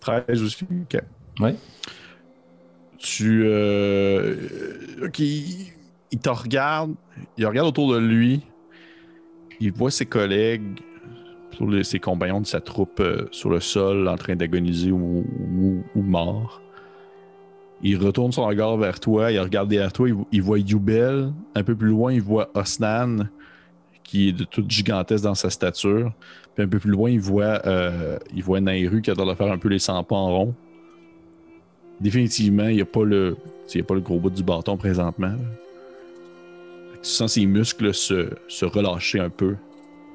13 0.00 0.42
aussi, 0.42 0.64
ok. 0.64 1.00
Oui. 1.40 1.50
Tu. 2.98 3.42
Euh, 3.44 4.34
ok, 5.04 5.18
il, 5.20 5.66
il 6.12 6.18
te 6.18 6.28
regarde, 6.28 6.94
il 7.36 7.46
regarde 7.46 7.68
autour 7.68 7.92
de 7.92 7.98
lui, 7.98 8.40
il 9.60 9.72
voit 9.72 9.90
ses 9.90 10.06
collègues, 10.06 10.80
plutôt 11.50 11.70
les- 11.70 11.84
ses 11.84 12.00
compagnons 12.00 12.40
de 12.40 12.46
sa 12.46 12.60
troupe 12.60 13.00
euh, 13.00 13.26
sur 13.32 13.50
le 13.50 13.60
sol 13.60 14.08
en 14.08 14.16
train 14.16 14.34
d'agoniser 14.36 14.90
ou, 14.92 15.24
ou, 15.58 15.84
ou 15.94 16.02
morts. 16.02 16.60
Il 17.82 17.98
retourne 18.02 18.32
son 18.32 18.46
regard 18.46 18.76
vers 18.78 18.98
toi, 19.00 19.30
il 19.30 19.38
regarde 19.38 19.68
derrière 19.68 19.92
toi, 19.92 20.08
il, 20.08 20.16
il 20.32 20.42
voit 20.42 20.58
Yubel. 20.58 21.32
Un 21.54 21.62
peu 21.62 21.76
plus 21.76 21.88
loin, 21.88 22.12
il 22.12 22.22
voit 22.22 22.48
Osnan, 22.54 23.28
qui 24.06 24.28
est 24.28 24.32
de 24.32 24.44
toute 24.44 24.70
gigantesque 24.70 25.24
dans 25.24 25.34
sa 25.34 25.50
stature. 25.50 26.12
Puis 26.54 26.64
un 26.64 26.68
peu 26.68 26.78
plus 26.78 26.90
loin, 26.90 27.10
il 27.10 27.20
voit, 27.20 27.66
euh, 27.66 28.18
il 28.34 28.42
voit 28.42 28.60
Nairu 28.60 29.02
qui 29.02 29.10
a 29.10 29.14
l'air 29.14 29.26
de 29.26 29.34
faire 29.34 29.50
un 29.52 29.58
peu 29.58 29.68
les 29.68 29.78
100 29.78 30.02
pas 30.04 30.16
en 30.16 30.28
rond. 30.36 30.54
Définitivement, 32.00 32.68
il 32.68 32.76
n'y 32.76 32.82
a, 32.82 32.86
pas 32.86 33.04
le- 33.04 33.36
il 33.74 33.78
y 33.78 33.80
a 33.80 33.84
pas 33.84 33.94
le 33.94 34.00
gros 34.00 34.18
bout 34.18 34.30
du 34.30 34.42
bâton 34.42 34.76
présentement. 34.76 35.34
Tu 37.02 37.08
sens 37.08 37.32
ses 37.34 37.46
muscles 37.46 37.94
se, 37.94 38.30
se 38.48 38.64
relâcher 38.64 39.20
un 39.20 39.30
peu, 39.30 39.56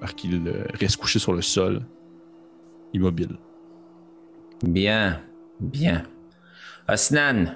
alors 0.01 0.15
qu'il 0.15 0.47
euh, 0.47 0.65
reste 0.79 0.97
couché 0.97 1.19
sur 1.19 1.33
le 1.33 1.41
sol, 1.41 1.81
immobile. 2.93 3.35
Bien, 4.63 5.21
bien. 5.59 6.03
Osnan, 6.87 7.55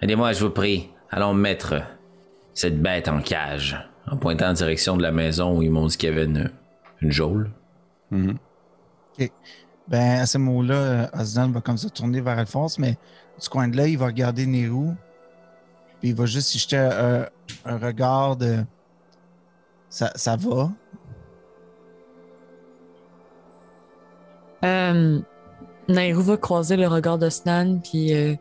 aidez-moi, 0.00 0.32
je 0.32 0.44
vous 0.44 0.50
prie. 0.50 0.88
Allons 1.10 1.34
mettre 1.34 1.74
cette 2.54 2.80
bête 2.80 3.08
en 3.08 3.20
cage. 3.20 3.76
En 4.10 4.16
pointant 4.16 4.50
en 4.50 4.52
direction 4.52 4.96
de 4.96 5.02
la 5.02 5.12
maison 5.12 5.56
où 5.56 5.62
ils 5.62 5.70
m'ont 5.70 5.86
dit 5.86 5.96
qu'il 5.96 6.08
y 6.08 6.12
avait 6.12 6.24
une, 6.24 6.50
une 7.00 7.10
geôle. 7.10 7.50
Mhm. 8.10 8.38
Ben, 9.88 10.20
à 10.20 10.26
ce 10.26 10.38
moment-là, 10.38 11.10
Osnan 11.14 11.50
va 11.52 11.60
comme 11.60 11.76
ça 11.76 11.88
tourner 11.88 12.20
vers 12.20 12.38
Alphonse, 12.38 12.78
mais 12.78 12.98
du 13.40 13.48
coin 13.48 13.68
de 13.68 13.76
l'œil, 13.76 13.92
il 13.92 13.98
va 13.98 14.06
regarder 14.06 14.46
Nérou. 14.46 14.94
Puis 16.00 16.10
il 16.10 16.14
va 16.14 16.26
juste 16.26 16.54
y 16.54 16.58
jeter 16.58 16.76
un, 16.76 17.26
un 17.64 17.78
regard 17.78 18.36
de. 18.36 18.64
Ça, 19.88 20.12
ça 20.16 20.36
va. 20.36 20.70
Euh, 24.64 25.20
Nairou 25.88 26.22
va 26.22 26.36
croiser 26.36 26.76
le 26.76 26.88
regard 26.88 27.18
de 27.18 27.30
Snan, 27.30 27.78
puis 27.78 28.12
euh, 28.14 28.34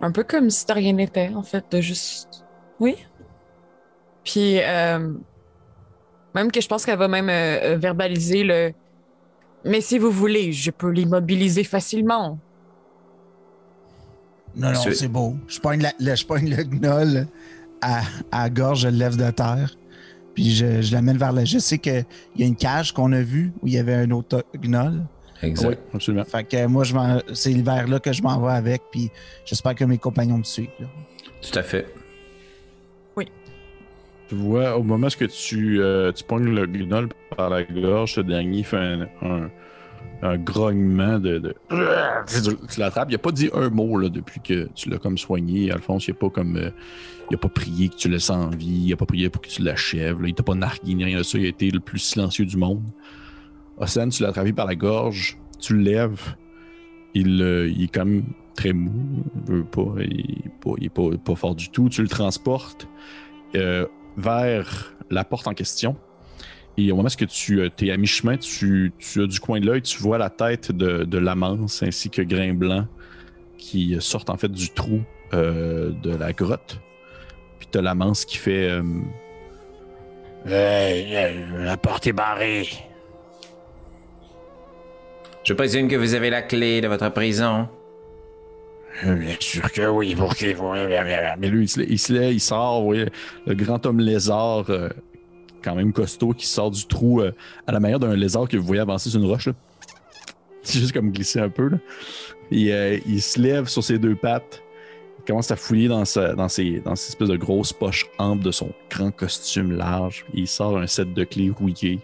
un 0.00 0.10
peu 0.10 0.24
comme 0.24 0.48
si 0.50 0.64
de 0.66 0.72
rien 0.72 0.92
n'était, 0.94 1.30
en 1.34 1.42
fait, 1.42 1.64
de 1.70 1.80
juste. 1.80 2.44
Oui? 2.80 2.96
Puis, 4.24 4.58
euh, 4.62 5.12
même 6.34 6.50
que 6.50 6.60
je 6.60 6.66
pense 6.68 6.84
qu'elle 6.86 6.98
va 6.98 7.08
même 7.08 7.28
euh, 7.28 7.74
euh, 7.74 7.76
verbaliser 7.76 8.42
le. 8.44 8.72
Mais 9.64 9.80
si 9.80 9.98
vous 9.98 10.10
voulez, 10.10 10.52
je 10.52 10.70
peux 10.70 10.90
l'immobiliser 10.90 11.64
facilement. 11.64 12.38
Non, 14.56 14.70
non, 14.72 14.80
C'est- 14.92 15.08
beau. 15.08 15.36
Je 15.48 15.58
pogne, 15.58 15.82
la- 15.82 15.92
le, 15.98 16.14
je 16.14 16.24
pogne 16.26 16.48
le 16.54 16.62
gnoll 16.62 17.26
à, 17.80 18.02
à 18.30 18.44
la 18.44 18.50
gorge, 18.50 18.80
je 18.80 18.88
le 18.88 18.96
lève 18.96 19.16
de 19.16 19.30
terre. 19.30 19.74
Puis 20.34 20.50
je, 20.54 20.82
je 20.82 20.92
l'amène 20.92 21.16
vers 21.16 21.32
le. 21.32 21.44
Je 21.44 21.58
sais 21.58 21.78
qu'il 21.78 22.04
y 22.36 22.42
a 22.42 22.46
une 22.46 22.56
cage 22.56 22.92
qu'on 22.92 23.12
a 23.12 23.20
vue 23.20 23.52
où 23.62 23.66
il 23.66 23.74
y 23.74 23.78
avait 23.78 23.94
un 23.94 24.10
autre 24.10 24.44
gnoll. 24.60 25.02
Exact. 25.42 25.68
Oui, 25.68 25.74
absolument. 25.94 26.24
Fait 26.24 26.44
que 26.44 26.66
moi, 26.66 26.84
je 26.84 26.94
m'en- 26.94 27.20
c'est 27.34 27.52
vers 27.52 27.86
là 27.88 27.98
que 27.98 28.12
je 28.12 28.22
m'en 28.22 28.40
vais 28.40 28.52
avec. 28.52 28.82
Puis 28.90 29.10
j'espère 29.44 29.74
que 29.74 29.84
mes 29.84 29.98
compagnons 29.98 30.38
me 30.38 30.44
suivent. 30.44 30.68
là. 30.80 30.86
Tout 31.42 31.58
à 31.58 31.62
fait. 31.62 31.86
Tu 34.28 34.34
vois, 34.36 34.76
au 34.78 34.82
moment 34.82 35.08
où 35.08 35.26
tu, 35.26 35.80
euh, 35.80 36.10
tu 36.12 36.24
pognes 36.24 36.54
le 36.54 36.66
gnoll 36.66 37.08
par 37.36 37.50
la 37.50 37.62
gorge, 37.62 38.14
ce 38.14 38.20
dernier 38.22 38.62
fait 38.62 38.98
un, 39.22 39.50
grognement 40.38 41.18
de. 41.18 41.54
Tu, 41.68 42.80
l'attrapes. 42.80 43.08
Il 43.10 43.14
a 43.14 43.18
pas 43.18 43.32
dit 43.32 43.50
un 43.52 43.68
mot 43.68 43.98
là, 43.98 44.08
depuis 44.08 44.40
que 44.40 44.68
tu 44.74 44.88
l'as 44.88 44.96
comme 44.98 45.18
soigné. 45.18 45.70
Alphonse, 45.70 46.08
il 46.08 46.12
a 46.12 46.14
pas 46.14 46.30
comme. 46.30 46.56
euh, 46.56 46.70
il 47.30 47.34
a 47.34 47.38
pas 47.38 47.48
prié 47.48 47.88
que 47.90 47.96
tu 47.96 48.08
le 48.08 48.14
laisses 48.14 48.30
en 48.30 48.48
vie. 48.48 48.84
Il 48.86 48.92
a 48.92 48.96
pas 48.96 49.06
prié 49.06 49.28
pour 49.28 49.42
que 49.42 49.48
tu 49.48 49.60
l'achèves. 49.62 50.18
Il 50.26 50.34
t'a 50.34 50.42
pas 50.42 50.54
nargué 50.54 50.94
ni 50.94 51.04
rien 51.04 51.18
de 51.18 51.22
ça. 51.22 51.38
Il 51.38 51.44
a 51.44 51.48
été 51.48 51.70
le 51.70 51.80
plus 51.80 51.98
silencieux 51.98 52.46
du 52.46 52.56
monde. 52.56 52.82
Ossane, 53.76 54.08
tu 54.10 54.22
l'as 54.22 54.30
attrapé 54.30 54.52
par 54.54 54.66
la 54.66 54.74
gorge. 54.74 55.38
Tu 55.60 55.74
le 55.74 55.82
lèves. 55.82 56.36
Il, 57.14 57.42
euh, 57.42 57.68
il 57.68 57.84
est 57.84 57.88
quand 57.88 58.04
même 58.06 58.24
très 58.56 58.72
mou. 58.72 59.24
Il 59.46 59.52
veut 59.52 59.64
pas. 59.64 59.94
Il 59.98 60.20
est 60.20 60.50
pas, 60.62 60.70
il 60.78 60.84
est 60.86 60.88
pas, 60.88 61.02
pas 61.22 61.34
fort 61.34 61.54
du 61.54 61.68
tout. 61.70 61.88
Tu 61.90 62.00
le 62.02 62.08
transportes. 62.08 62.88
euh, 63.56 63.86
vers 64.16 64.94
la 65.10 65.24
porte 65.24 65.46
en 65.46 65.54
question. 65.54 65.96
Et 66.76 66.90
au 66.90 66.96
moment 66.96 67.08
où 67.08 67.24
tu 67.26 67.62
es 67.62 67.90
à 67.90 67.96
mi-chemin, 67.96 68.36
tu, 68.36 68.92
tu 68.98 69.22
as 69.22 69.26
du 69.26 69.38
coin 69.38 69.60
de 69.60 69.66
l'œil, 69.66 69.82
tu 69.82 69.98
vois 69.98 70.18
la 70.18 70.30
tête 70.30 70.72
de, 70.72 71.04
de 71.04 71.18
Lamance 71.18 71.82
ainsi 71.82 72.10
que 72.10 72.22
Grain 72.22 72.54
Blanc 72.54 72.86
qui 73.56 73.96
sortent 74.00 74.30
en 74.30 74.36
fait 74.36 74.50
du 74.50 74.70
trou 74.70 75.00
euh, 75.32 75.90
de 76.02 76.14
la 76.14 76.32
grotte. 76.32 76.80
Puis 77.58 77.68
tu 77.70 77.78
as 77.78 77.82
Lamance 77.82 78.24
qui 78.24 78.36
fait 78.36 78.70
euh, 78.70 78.82
La 80.44 81.76
porte 81.76 82.06
est 82.06 82.12
barrée. 82.12 82.68
Je 85.44 85.52
présume 85.52 85.88
que 85.88 85.96
vous 85.96 86.14
avez 86.14 86.30
la 86.30 86.42
clé 86.42 86.80
de 86.80 86.88
votre 86.88 87.08
prison. 87.10 87.68
Bien 89.02 89.36
sûr 89.40 89.70
que 89.72 89.88
oui, 89.88 90.14
pour 90.14 90.34
qu'il 90.34 90.56
Mais 91.38 91.48
lui, 91.48 91.64
il 91.64 91.98
se, 91.98 92.12
lève- 92.12 92.32
il, 92.32 92.40
sort, 92.40 92.80
vous 92.80 92.86
voyez, 92.86 93.06
le 93.46 93.54
grand 93.54 93.84
homme 93.86 93.98
lézard, 94.00 94.66
euh, 94.70 94.88
quand 95.62 95.74
même 95.74 95.92
costaud, 95.92 96.32
qui 96.32 96.46
sort 96.46 96.70
du 96.70 96.86
trou 96.86 97.20
euh, 97.20 97.32
à 97.66 97.72
la 97.72 97.80
manière 97.80 97.98
d'un 97.98 98.14
lézard 98.14 98.46
que 98.48 98.56
vous 98.56 98.64
voyez 98.64 98.82
avancer 98.82 99.10
sur 99.10 99.20
une 99.20 99.26
roche. 99.26 99.48
C'est 100.62 100.78
juste 100.78 100.92
comme 100.92 101.10
glisser 101.10 101.40
un 101.40 101.48
peu. 101.48 101.68
Là. 101.68 101.78
Euh, 102.52 102.98
il 103.06 103.20
se 103.20 103.40
lève 103.40 103.66
sur 103.66 103.82
ses 103.82 103.98
deux 103.98 104.14
pattes. 104.14 104.62
Il 105.18 105.24
commence 105.24 105.50
à 105.50 105.56
fouiller 105.56 105.88
dans, 105.88 106.04
sa, 106.04 106.34
dans, 106.34 106.48
ses, 106.48 106.80
dans 106.80 106.94
ces 106.94 107.08
espèces 107.08 107.28
de 107.28 107.36
grosses 107.36 107.72
poches 107.72 108.06
amples 108.18 108.44
de 108.44 108.50
son 108.50 108.70
grand 108.90 109.10
costume 109.10 109.72
large. 109.72 110.24
Il 110.34 110.46
sort 110.46 110.78
un 110.78 110.86
set 110.86 111.12
de 111.12 111.24
clés 111.24 111.50
rouillées. 111.50 112.00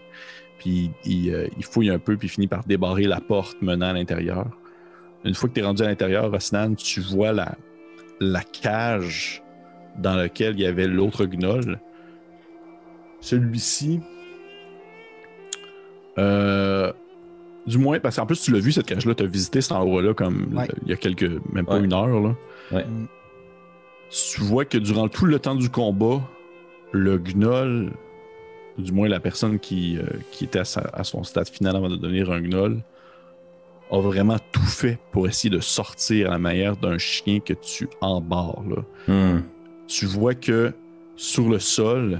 Puis 0.59 0.91
il, 1.05 1.49
il 1.57 1.63
fouille 1.63 1.89
un 1.89 1.99
peu, 1.99 2.17
puis 2.17 2.27
finit 2.27 2.47
par 2.47 2.63
débarrer 2.65 3.05
la 3.05 3.19
porte 3.19 3.57
menant 3.61 3.87
à 3.87 3.93
l'intérieur. 3.93 4.47
Une 5.23 5.33
fois 5.35 5.49
que 5.49 5.53
tu 5.53 5.59
es 5.61 5.63
rendu 5.63 5.83
à 5.83 5.87
l'intérieur, 5.87 6.33
Osnan, 6.33 6.75
tu 6.75 6.99
vois 6.99 7.31
la, 7.31 7.55
la 8.19 8.41
cage 8.41 9.43
dans 9.97 10.15
laquelle 10.15 10.53
il 10.55 10.61
y 10.61 10.65
avait 10.65 10.87
l'autre 10.87 11.25
gnoll. 11.25 11.79
Celui-ci. 13.19 13.99
euh, 16.17 16.91
du 17.67 17.77
moins, 17.77 17.99
parce 17.99 18.15
qu'en 18.15 18.25
plus, 18.25 18.41
tu 18.41 18.51
l'as 18.51 18.59
vu, 18.59 18.71
cette 18.71 18.85
cage-là, 18.87 19.13
tu 19.15 19.23
as 19.23 19.27
visité 19.27 19.61
cet 19.61 19.71
endroit-là 19.73 20.13
comme 20.13 20.53
Ouais. 20.57 20.67
le- 20.67 20.75
il 20.83 20.89
y 20.89 20.93
a 20.93 20.97
quelques. 20.97 21.29
même 21.53 21.65
pas 21.65 21.75
Ouais. 21.77 21.83
une 21.85 21.93
heure. 21.93 22.07
Là. 22.07 22.35
Mm. 22.71 23.05
Tu 24.09 24.41
vois 24.41 24.65
que 24.65 24.77
durant 24.77 25.07
tout 25.07 25.25
le 25.25 25.39
temps 25.39 25.55
du 25.55 25.69
combat, 25.69 26.21
le 26.91 27.17
gnoll, 27.17 27.91
du 28.77 28.91
moins 28.91 29.07
la 29.07 29.19
personne 29.19 29.59
qui, 29.59 29.97
euh, 29.97 30.03
qui 30.31 30.45
était 30.45 30.59
à, 30.59 30.65
sa- 30.65 30.89
à 30.93 31.03
son 31.03 31.23
stade 31.23 31.47
final 31.47 31.75
avant 31.75 31.87
de 31.89 31.95
devenir 31.95 32.31
un 32.31 32.41
gnoll, 32.41 32.81
a 33.91 33.99
vraiment 33.99 34.37
tout 34.51 34.61
fait 34.61 34.97
pour 35.11 35.27
essayer 35.27 35.49
de 35.49 35.59
sortir 35.59 36.29
à 36.29 36.31
la 36.31 36.39
manière 36.39 36.77
d'un 36.77 36.97
chien 36.97 37.39
que 37.39 37.53
tu 37.53 37.87
embarres. 37.99 38.63
Là. 38.67 38.83
Hmm. 39.13 39.41
Tu 39.87 40.05
vois 40.05 40.33
que 40.33 40.73
sur 41.17 41.49
le 41.49 41.59
sol, 41.59 42.19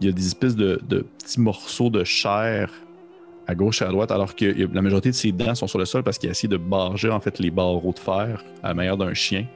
il 0.00 0.06
y 0.06 0.08
a 0.10 0.12
des 0.12 0.26
espèces 0.26 0.54
de, 0.56 0.80
de 0.86 1.06
petits 1.18 1.40
morceaux 1.40 1.90
de 1.90 2.04
chair 2.04 2.70
à 3.46 3.54
gauche 3.54 3.82
et 3.82 3.84
à 3.84 3.88
droite, 3.88 4.10
alors 4.12 4.36
que 4.36 4.44
y 4.44 4.68
la 4.72 4.82
majorité 4.82 5.10
de 5.10 5.14
ses 5.14 5.32
dents 5.32 5.54
sont 5.54 5.66
sur 5.66 5.78
le 5.78 5.84
sol 5.84 6.02
parce 6.02 6.18
qu'il 6.18 6.28
a 6.28 6.32
essayé 6.32 6.48
de 6.48 6.56
barger 6.56 7.10
en 7.10 7.20
fait 7.20 7.38
les 7.38 7.50
barreaux 7.50 7.92
de 7.92 7.98
fer 7.98 8.44
à 8.62 8.68
la 8.68 8.74
manière 8.74 8.96
d'un 8.96 9.14
chien. 9.14 9.46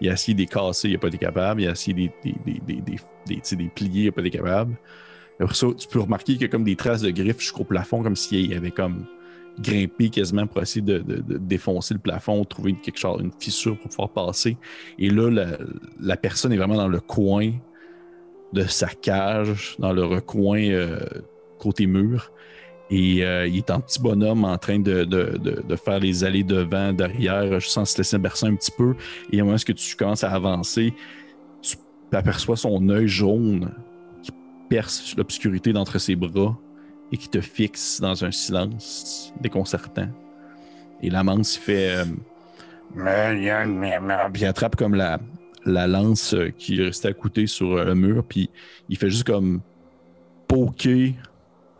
Il 0.00 0.10
a 0.10 0.12
essayé 0.14 0.34
de 0.34 0.40
les 0.40 0.46
casser, 0.46 0.88
il 0.88 0.92
n'a 0.94 0.98
pas 0.98 1.08
été 1.08 1.18
capable. 1.18 1.62
Il 1.62 1.68
a 1.68 1.70
essayé 1.70 1.94
de 1.94 2.00
les- 2.26 3.68
plier, 3.68 4.02
il 4.02 4.06
n'a 4.06 4.12
pas 4.12 4.20
été 4.20 4.30
capable. 4.30 4.74
Après 5.40 5.54
ça, 5.54 5.68
tu 5.76 5.88
peux 5.88 6.00
remarquer 6.00 6.34
qu'il 6.34 6.42
y 6.42 6.44
a 6.44 6.48
comme 6.48 6.64
des 6.64 6.76
traces 6.76 7.00
de 7.00 7.10
griffes 7.10 7.40
jusqu'au 7.40 7.64
plafond, 7.64 8.02
comme 8.02 8.16
s'il 8.16 8.52
avait 8.54 8.70
comme 8.70 9.06
grimpé 9.58 10.10
quasiment 10.10 10.46
pour 10.46 10.62
essayer 10.62 10.82
de, 10.82 11.02
défoncer 11.38 11.94
le 11.94 12.00
plafond, 12.00 12.44
trouver 12.44 12.74
quelque 12.74 12.98
chose, 12.98 13.20
une 13.22 13.32
fissure 13.38 13.78
pour 13.78 13.90
pouvoir 13.90 14.10
passer. 14.10 14.56
Et 14.98 15.10
là, 15.10 15.56
la, 16.00 16.16
personne 16.16 16.52
est 16.52 16.56
vraiment 16.56 16.76
dans 16.76 16.88
le 16.88 17.00
coin 17.00 17.52
de 18.52 18.64
sa 18.64 18.88
cage, 18.88 19.76
dans 19.78 19.92
le 19.92 20.04
recoin 20.04 20.60
euh, 20.60 21.00
côté 21.58 21.86
mur. 21.86 22.30
Et 22.90 23.24
euh, 23.24 23.46
il 23.46 23.58
est 23.58 23.70
en 23.70 23.80
petit 23.80 24.00
bonhomme 24.00 24.44
en 24.44 24.58
train 24.58 24.78
de, 24.78 25.06
faire 25.84 25.98
les 25.98 26.22
allées 26.22 26.44
devant, 26.44 26.92
derrière, 26.92 27.58
juste 27.58 27.72
sans 27.72 27.84
se 27.84 27.96
laisser 27.98 28.18
bercer 28.18 28.46
un 28.46 28.54
petit 28.54 28.72
peu. 28.76 28.94
Et 29.32 29.40
au 29.40 29.46
moment 29.46 29.56
où 29.56 29.72
tu 29.72 29.96
commences 29.96 30.24
à 30.24 30.30
avancer, 30.30 30.92
tu 31.62 31.76
aperçois 32.12 32.56
son 32.56 32.88
œil 32.90 33.08
jaune 33.08 33.72
qui 34.22 34.30
perce 34.68 35.16
l'obscurité 35.16 35.72
d'entre 35.72 35.98
ses 35.98 36.14
bras 36.14 36.56
et 37.12 37.16
qui 37.16 37.28
te 37.28 37.40
fixe 37.40 38.00
dans 38.00 38.24
un 38.24 38.30
silence 38.32 39.32
déconcertant. 39.40 40.08
Et 41.02 41.10
la 41.10 41.22
manse 41.24 41.56
fait. 41.56 41.96
euh, 41.96 42.04
puis 44.32 44.42
il 44.42 44.46
attrape 44.46 44.76
comme 44.76 44.94
la, 44.94 45.20
la 45.64 45.86
lance 45.86 46.34
qui 46.58 46.80
restait 46.82 47.08
accoutée 47.08 47.46
sur 47.46 47.76
le 47.84 47.94
mur, 47.94 48.24
puis 48.28 48.50
il 48.88 48.96
fait 48.96 49.10
juste 49.10 49.24
comme 49.24 49.60
poker 50.48 51.14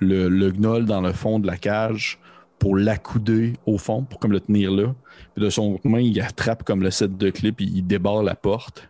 le, 0.01 0.29
le 0.29 0.51
gnoll 0.53 0.85
dans 0.87 1.01
le 1.01 1.13
fond 1.13 1.39
de 1.39 1.47
la 1.47 1.57
cage 1.57 2.19
pour 2.59 2.77
l'accouder 2.77 3.55
au 3.67 3.79
fond, 3.79 4.05
pour 4.05 4.19
comme 4.21 4.33
le 4.33 4.41
tenir 4.41 4.71
là. 4.73 4.95
Puis 5.35 5.45
de 5.45 5.51
son 5.51 5.75
autre 5.75 5.87
main, 5.89 6.01
il 6.01 6.21
attrape 6.21 6.63
comme 6.65 6.83
le 6.83 6.91
set 6.91 7.17
de 7.17 7.31
clés, 7.31 7.53
puis 7.53 7.71
il 7.75 7.87
débarre 7.87 8.23
la 8.23 8.35
porte, 8.35 8.89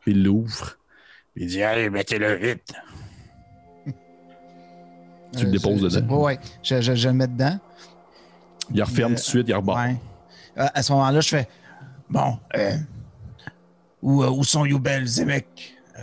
puis 0.00 0.12
il 0.12 0.24
l'ouvre. 0.24 0.76
Il 1.36 1.46
dit 1.48 1.62
Allez, 1.62 1.90
mettez-le 1.90 2.34
vite. 2.34 2.74
Tu 5.36 5.42
le 5.44 5.48
Euh, 5.48 5.52
déposes 5.52 5.80
je- 5.92 5.98
dedans. 6.00 6.06
je- 6.08 6.14
Ouais, 6.24 6.38
je, 6.62 6.80
je- 6.80 6.94
je 6.94 7.08
le 7.08 7.14
mets 7.14 7.26
dedans. 7.26 7.58
Il 8.72 8.82
referme 8.82 9.12
Euh, 9.12 9.16
tout 9.16 9.22
de 9.22 9.26
suite, 9.26 9.48
il. 9.48 9.54
Ouais. 9.56 9.96
Euh, 10.58 10.66
à 10.74 10.82
ce 10.82 10.92
moment-là, 10.92 11.20
je 11.20 11.28
fais 11.28 11.48
Bon, 12.10 12.38
euh, 12.56 12.76
où, 14.02 14.24
où 14.24 14.44
sont 14.44 14.64
Youbel, 14.64 15.06
Zemek 15.06 15.74
euh, 15.98 16.02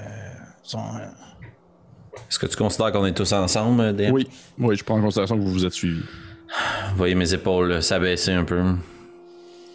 sont, 0.62 0.80
euh, 0.96 1.08
Est-ce 2.30 2.38
que 2.40 2.46
tu 2.46 2.56
considères 2.56 2.92
qu'on 2.92 3.06
est 3.06 3.14
tous 3.14 3.34
ensemble, 3.34 3.96
DM? 3.96 4.12
Oui, 4.12 4.28
oui, 4.60 4.76
je 4.76 4.84
prends 4.84 4.98
en 4.98 5.02
considération 5.02 5.36
que 5.38 5.42
vous 5.42 5.52
vous 5.52 5.66
êtes 5.66 5.74
suivis. 5.74 6.04
Vous 6.92 6.98
voyez 6.98 7.16
mes 7.16 7.34
épaules 7.34 7.82
s'abaisser 7.82 8.34
un 8.34 8.44
peu. 8.44 8.64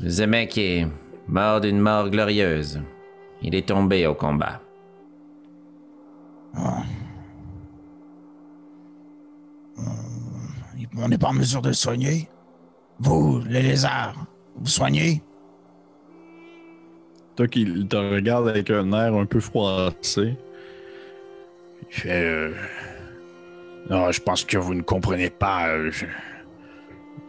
Zemek 0.07 0.57
est 0.57 0.87
mort 1.27 1.61
d'une 1.61 1.79
mort 1.81 2.09
glorieuse. 2.09 2.81
Il 3.43 3.55
est 3.55 3.67
tombé 3.69 4.07
au 4.07 4.15
combat. 4.15 4.61
ah. 6.57 6.83
Euh, 9.81 10.85
On 10.99 11.09
n'est 11.09 11.19
pas 11.19 11.29
en 11.29 11.33
mesure 11.35 11.63
de 11.63 11.69
le 11.69 11.75
soigner. 11.75 12.29
Vous, 12.99 13.41
les 13.49 13.63
lézards, 13.63 14.27
vous 14.57 14.67
soignez? 14.67 15.23
Toi 17.37 17.47
qui 17.49 17.63
il 17.63 17.87
te 17.89 17.97
regarde 17.97 18.49
avec 18.49 18.71
un 18.71 18.93
air 18.93 19.15
un 19.15 19.25
peu 19.27 19.41
froissé. 19.41 20.37
Il 21.89 21.95
fait. 21.95 22.25
euh, 22.25 22.53
Non, 23.89 24.11
je 24.13 24.21
pense 24.21 24.45
que 24.45 24.59
vous 24.59 24.75
ne 24.75 24.83
comprenez 24.83 25.31
pas. 25.31 25.69
euh, 25.69 25.91
je- 25.91 26.07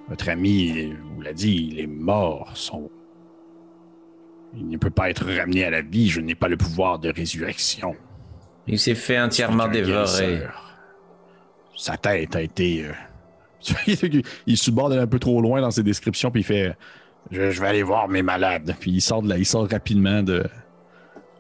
Votre 0.10 0.28
ami 0.30 0.94
vous 1.16 1.22
l'a 1.22 1.34
dit, 1.34 1.70
il 1.72 1.80
est 1.80 1.88
mort. 1.88 2.52
Son... 2.56 2.90
Il 4.54 4.68
ne 4.68 4.78
peut 4.78 4.90
pas 4.90 5.10
être 5.10 5.26
ramené 5.26 5.64
à 5.64 5.70
la 5.70 5.82
vie. 5.82 6.10
Je 6.10 6.20
n'ai 6.20 6.36
pas 6.36 6.50
le 6.50 6.58
pouvoir 6.58 7.00
de 7.00 7.10
résurrection. 7.10 7.96
Il 8.68 8.78
s'est 8.78 8.96
fait 8.96 9.20
entièrement 9.20 9.70
dévorer. 9.70 9.94
guérisseur. 9.94 10.71
Sa 11.76 11.98
tête 11.98 12.36
a 12.36 12.42
été. 12.42 12.86
euh, 12.86 13.74
il 14.48 14.58
suborde 14.58 14.94
un 14.94 15.08
peu 15.08 15.20
trop 15.20 15.42
loin 15.42 15.62
dans 15.62 15.72
ses 15.72 15.84
descriptions, 15.84 16.32
puis 16.32 16.42
il 16.42 16.46
fait 16.46 16.76
je, 17.32 17.52
je 17.52 17.62
vais 17.62 17.68
aller 17.68 17.84
voir 17.84 18.08
mes 18.08 18.24
malades. 18.24 18.76
Puis 18.80 18.92
il 18.92 19.02
sort 19.02 19.22
de 19.22 19.30
là, 19.30 19.38
il 19.38 19.46
sort 19.46 19.68
rapidement 19.70 20.24
de. 20.24 20.44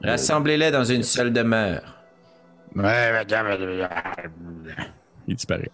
Rassemblez-les 0.03 0.71
dans 0.71 0.83
une 0.83 1.03
seule 1.03 1.33
demeure. 1.33 1.97
Il 5.27 5.35
disparaît. 5.35 5.69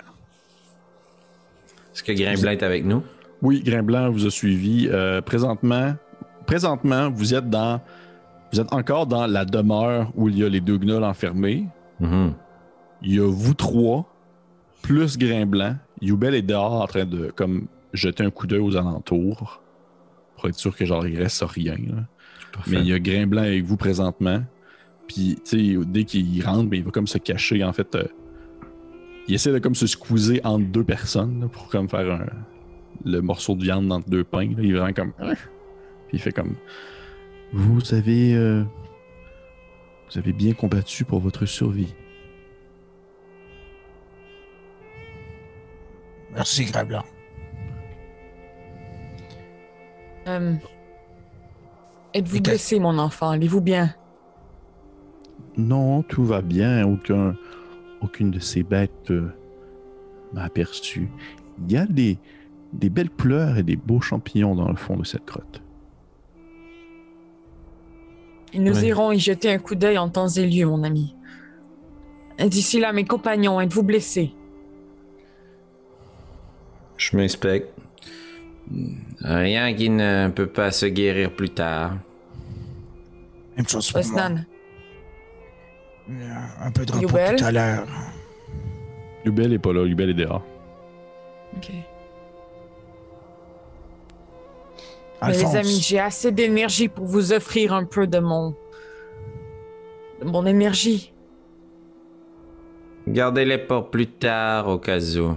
Est-ce 1.93 2.03
que 2.03 2.11
Grimblin 2.11 2.51
est 2.51 2.63
avec 2.63 2.85
nous? 2.85 3.03
Oui, 3.41 3.61
Grimblanc 3.63 4.09
vous 4.11 4.25
a 4.25 4.31
suivi. 4.31 4.89
Euh, 4.91 5.21
présentement, 5.21 5.95
présentement, 6.45 7.09
vous 7.09 7.33
êtes 7.33 7.49
dans. 7.49 7.81
Vous 8.51 8.59
êtes 8.61 8.71
encore 8.73 9.07
dans 9.07 9.27
la 9.27 9.45
demeure 9.45 10.11
où 10.15 10.29
il 10.29 10.37
y 10.37 10.43
a 10.43 10.49
les 10.49 10.61
deux 10.61 10.77
gnolls 10.77 11.03
enfermés. 11.03 11.65
Mhm. 11.99 12.33
Il 13.03 13.15
y 13.15 13.19
a 13.19 13.29
vous 13.29 13.53
trois, 13.53 14.05
plus 14.87 15.17
Grimblanc. 15.17 15.75
Youbel 16.01 16.35
est 16.35 16.41
dehors 16.41 16.81
en 16.81 16.87
train 16.87 17.05
de 17.05 17.31
comme 17.35 17.67
jeter 17.93 18.23
un 18.23 18.29
coup 18.29 18.47
d'œil 18.47 18.59
aux 18.59 18.75
alentours. 18.75 19.61
Pour 20.35 20.47
être 20.49 20.55
sûr 20.55 20.75
que 20.75 20.85
genre 20.85 21.05
il 21.07 21.17
reste 21.21 21.43
rien. 21.47 21.75
là. 21.75 22.03
Mais 22.67 22.77
il 22.79 22.87
y 22.87 22.93
a 22.93 22.99
Grimblanc 22.99 23.41
avec 23.43 23.63
vous 23.63 23.77
présentement. 23.77 24.41
Puis, 25.07 25.35
tu 25.45 25.75
sais, 25.75 25.85
dès 25.87 26.03
qu'il 26.03 26.43
rentre, 26.45 26.69
ben, 26.69 26.77
il 26.77 26.83
va 26.83 26.91
comme 26.91 27.07
se 27.07 27.17
cacher. 27.17 27.63
En 27.63 27.71
fait, 27.71 27.95
euh, 27.95 28.03
il 29.27 29.35
essaie 29.35 29.51
de 29.53 29.59
comme 29.59 29.75
se 29.75 29.87
squeezer 29.87 30.39
entre 30.43 30.65
deux 30.65 30.83
personnes 30.83 31.39
là, 31.41 31.47
pour 31.47 31.69
comme 31.69 31.87
faire 31.87 32.11
un- 32.11 32.25
le 33.05 33.21
morceau 33.21 33.55
de 33.55 33.63
viande 33.63 33.91
entre 33.91 34.09
deux 34.09 34.23
pains. 34.23 34.47
là. 34.49 34.55
Il 34.61 34.71
est 34.71 34.73
vraiment 34.77 34.93
comme. 34.93 35.13
Puis 35.13 36.13
il 36.13 36.19
fait 36.19 36.31
comme. 36.31 36.55
Vous 37.53 37.93
avez. 37.93 38.35
euh, 38.35 38.63
vous 40.11 40.17
avez 40.17 40.33
bien 40.33 40.53
combattu 40.53 41.03
pour 41.05 41.19
votre 41.19 41.45
survie. 41.45 41.93
Merci, 46.37 46.65
Grablan. 46.65 47.03
Euh, 50.27 50.53
Êtes-vous 52.13 52.41
blessé, 52.41 52.79
mon 52.79 52.97
enfant? 52.99 53.31
Allez-vous 53.31 53.61
bien? 53.61 53.93
Non, 55.57 56.03
tout 56.03 56.23
va 56.23 56.41
bien. 56.41 56.85
Aucun, 56.85 57.35
aucune 58.01 58.29
de 58.31 58.39
ces 58.39 58.61
bêtes 58.63 59.09
euh, 59.11 59.29
m'a 60.33 60.43
aperçu. 60.43 61.09
Il 61.65 61.71
y 61.71 61.77
a 61.77 61.85
des, 61.87 62.19
des 62.73 62.89
belles 62.89 63.09
fleurs 63.19 63.57
et 63.57 63.63
des 63.63 63.75
beaux 63.75 64.01
champignons 64.01 64.53
dans 64.55 64.69
le 64.69 64.75
fond 64.75 64.95
de 64.95 65.03
cette 65.05 65.25
grotte. 65.25 65.61
Et 68.53 68.59
nous 68.59 68.75
Ouais. 68.79 68.87
irons 68.87 69.11
y 69.11 69.19
jeter 69.19 69.51
un 69.51 69.57
coup 69.57 69.75
d'œil 69.75 69.97
en 69.97 70.09
temps 70.09 70.27
et 70.29 70.45
lieu, 70.47 70.65
mon 70.67 70.83
ami. 70.83 71.15
Et 72.37 72.47
D'ici 72.49 72.79
là, 72.79 72.93
mes 72.93 73.05
compagnons, 73.05 73.59
êtes-vous 73.59 73.83
blessés? 73.83 74.33
Je 76.97 77.15
m'inspecte. 77.15 77.69
Rien 79.21 79.73
qui 79.73 79.89
ne 79.89 80.29
peut 80.29 80.47
pas 80.47 80.71
se 80.71 80.85
guérir 80.87 81.31
plus 81.31 81.49
tard. 81.49 81.93
Même 83.55 83.67
chose 83.67 83.91
pour 83.91 84.01
moi. 84.05 84.11
Osnan, 84.25 84.45
Euh, 86.09 86.13
Un 86.61 86.71
peu 86.71 86.85
de 86.85 86.91
repos 86.93 87.07
tout 87.37 87.43
à 87.43 87.51
l'heure. 87.51 87.87
Lubel 89.25 89.53
est 89.53 89.59
pas 89.59 89.73
là, 89.73 89.83
Lubel 89.83 90.09
est 90.11 90.13
dehors. 90.13 90.43
ok. 91.55 91.71
Mais 95.23 95.33
les 95.33 95.55
amis, 95.55 95.81
j'ai 95.81 95.99
assez 95.99 96.31
d'énergie 96.31 96.87
pour 96.89 97.05
vous 97.05 97.33
offrir 97.33 97.73
un 97.73 97.85
peu 97.85 98.05
de 98.05 98.19
mon... 98.19 98.55
de 100.21 100.25
mon 100.25 100.45
énergie. 100.45 101.11
Gardez-les 103.07 103.57
pour 103.57 103.89
plus 103.89 104.07
tard 104.07 104.67
au 104.67 104.77
cas 104.77 104.99
où. 104.99 105.35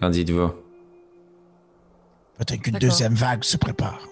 Qu'en 0.00 0.10
dites-vous? 0.10 0.52
peut-être 2.38 2.62
qu'une 2.62 2.78
deuxième 2.78 3.14
vague 3.14 3.42
se 3.42 3.56
prépare. 3.56 4.06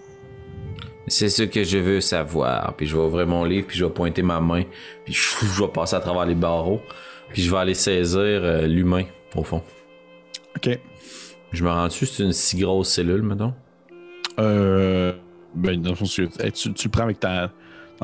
C'est 1.07 1.29
ce 1.29 1.43
que 1.43 1.63
je 1.63 1.77
veux 1.77 2.01
savoir. 2.01 2.75
Puis 2.75 2.85
je 2.85 2.97
vais 2.97 3.03
ouvrir 3.03 3.25
mon 3.25 3.45
livre, 3.45 3.67
puis 3.67 3.77
je 3.77 3.85
vais 3.85 3.91
pointer 3.91 4.21
ma 4.21 4.41
main, 4.41 4.63
puis 5.05 5.13
je, 5.13 5.61
vais 5.61 5.69
passer 5.69 5.95
à 5.95 6.01
travers 6.01 6.25
les 6.25 6.35
barreaux, 6.35 6.81
puis 7.29 7.41
je 7.41 7.49
vais 7.49 7.57
aller 7.57 7.73
saisir 7.73 8.19
euh, 8.19 8.67
l'humain, 8.67 9.05
au 9.33 9.43
fond. 9.43 9.63
Ok. 10.57 10.77
Je 11.53 11.63
me 11.63 11.69
rends 11.69 11.87
dessus, 11.87 12.05
c'est 12.05 12.23
une 12.23 12.33
si 12.33 12.57
grosse 12.57 12.89
cellule, 12.89 13.21
mettons? 13.21 13.53
Euh, 14.39 15.13
ben, 15.55 15.81
dans 15.81 15.91
le 15.91 15.95
fond, 15.95 16.03
tu, 16.05 16.27
eh, 16.43 16.51
tu- 16.51 16.73
tu 16.73 16.87
le 16.87 16.91
prends 16.91 17.03
avec 17.03 17.21
ta, 17.21 17.51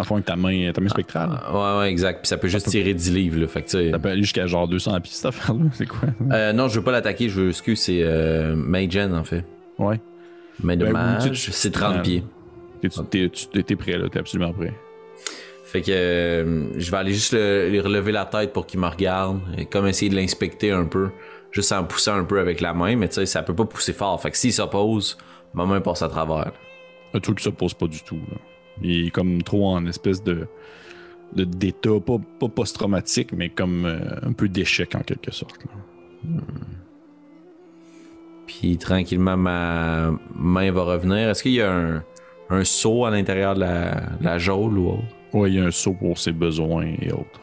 le 0.02 0.06
fond, 0.06 0.16
avec 0.16 0.26
ta 0.26 0.36
main, 0.36 0.72
ta 0.74 0.82
main 0.82 0.90
spectrale. 0.90 1.40
Ouais, 1.52 1.78
ouais, 1.80 1.92
exact. 1.92 2.22
Puis 2.22 2.28
ça 2.28 2.38
peut 2.38 2.48
juste 2.48 2.68
tirer 2.68 2.94
10 2.94 3.14
livres, 3.14 3.40
là. 3.42 3.48
Fait 3.48 3.62
que, 3.62 3.92
Ça 3.92 4.00
peut 4.00 4.10
aller 4.10 4.22
jusqu'à 4.24 4.48
genre 4.48 4.68
200 4.68 5.00
pieds, 5.02 5.14
cette 5.14 5.26
affaire-là. 5.28 5.66
C'est 5.74 5.86
quoi? 5.88 6.10
Euh, 6.32 6.52
non, 6.54 6.68
je 6.68 6.80
veux 6.80 6.84
pas 6.84 6.92
l'attaquer, 6.92 7.30
je 7.30 7.42
veux, 7.42 7.50
excuse, 7.50 7.80
c'est 7.80 8.02
euh, 8.02 8.56
Magen, 8.56 9.14
en 9.14 9.24
fait. 9.24 9.46
Ouais. 9.78 10.00
Mais 10.64 10.78
de 10.78 10.86
Ben, 10.86 11.20
c'est 11.34 11.72
30 11.72 11.96
euh, 11.98 12.02
pieds. 12.02 12.24
T'es, 12.82 13.76
prêt, 13.76 13.98
là? 13.98 14.10
T'es 14.10 14.20
absolument 14.20 14.52
prêt. 14.54 14.74
Fait 15.66 15.82
que 15.82 15.92
euh, 15.92 16.66
je 16.78 16.92
vais 16.92 16.98
aller 16.98 17.14
juste 17.14 17.34
le- 17.34 17.70
lui 17.70 17.80
relever 17.80 18.12
la 18.12 18.26
tête 18.26 18.54
pour 18.54 18.66
qu'il 18.68 18.80
me 18.80 18.88
regarde, 18.88 19.40
et 19.58 19.66
comme 19.66 19.88
essayer 19.88 20.10
de 20.12 20.16
l'inspecter 20.16 20.72
un 20.72 20.86
peu, 20.86 21.10
juste 21.52 21.72
en 21.72 21.84
poussant 21.84 22.16
un 22.16 22.24
peu 22.26 22.40
avec 22.40 22.62
la 22.62 22.74
main, 22.74 22.96
mais 22.96 23.08
tu 23.08 23.16
sais, 23.16 23.26
ça 23.26 23.42
peut 23.42 23.56
pas 23.56 23.66
pousser 23.66 23.94
fort. 23.94 24.22
Fait 24.22 24.30
que 24.30 24.38
s'il 24.38 24.54
s'oppose, 24.54 25.18
ma 25.54 25.66
main 25.66 25.82
passe 25.82 26.02
à 26.04 26.10
travers. 26.10 26.52
Un 27.16 27.20
truc 27.20 27.38
qui 27.40 27.44
se 27.44 27.50
pose 27.50 27.74
pas 27.74 27.88
du 27.88 28.02
tout. 28.04 28.20
Là. 28.30 28.38
Il 28.82 29.08
est 29.08 29.10
comme 29.12 29.44
trop 29.44 29.68
en 29.68 29.86
espèce 29.86 30.24
de, 30.24 30.48
de 31.36 31.44
d'état, 31.44 32.00
pas, 32.06 32.18
pas 32.40 32.48
post-traumatique, 32.48 33.32
mais 33.34 33.50
comme 33.50 33.86
euh, 33.86 34.00
un 34.24 34.34
peu 34.34 34.48
d'échec 34.50 34.96
en 34.96 35.02
quelque 35.02 35.32
sorte. 35.32 35.64
là. 35.66 36.42
Puis 38.48 38.78
tranquillement, 38.78 39.38
ma 39.38 40.12
main 40.36 40.72
va 40.72 40.84
revenir. 40.84 41.30
Est-ce 41.30 41.44
qu'il 41.44 41.54
y 41.54 41.62
a 41.62 41.74
un, 41.74 42.04
un 42.50 42.64
seau 42.64 43.06
à 43.06 43.12
l'intérieur 43.12 43.56
de 43.56 43.62
la, 43.62 44.04
la 44.22 44.38
geôle 44.38 44.78
ou 44.78 44.90
autre? 44.90 45.04
Ouais, 45.34 45.50
il 45.52 45.56
y 45.56 45.60
a 45.60 45.66
un 45.66 45.72
saut 45.72 45.94
pour 45.94 46.18
ses 46.18 46.32
besoins 46.32 46.86
et 47.02 47.12
autres. 47.12 47.42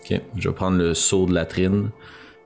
Ok, 0.00 0.20
je 0.36 0.48
vais 0.48 0.54
prendre 0.54 0.78
le 0.78 0.94
seau 0.94 1.26
de 1.26 1.32
latrine, 1.32 1.90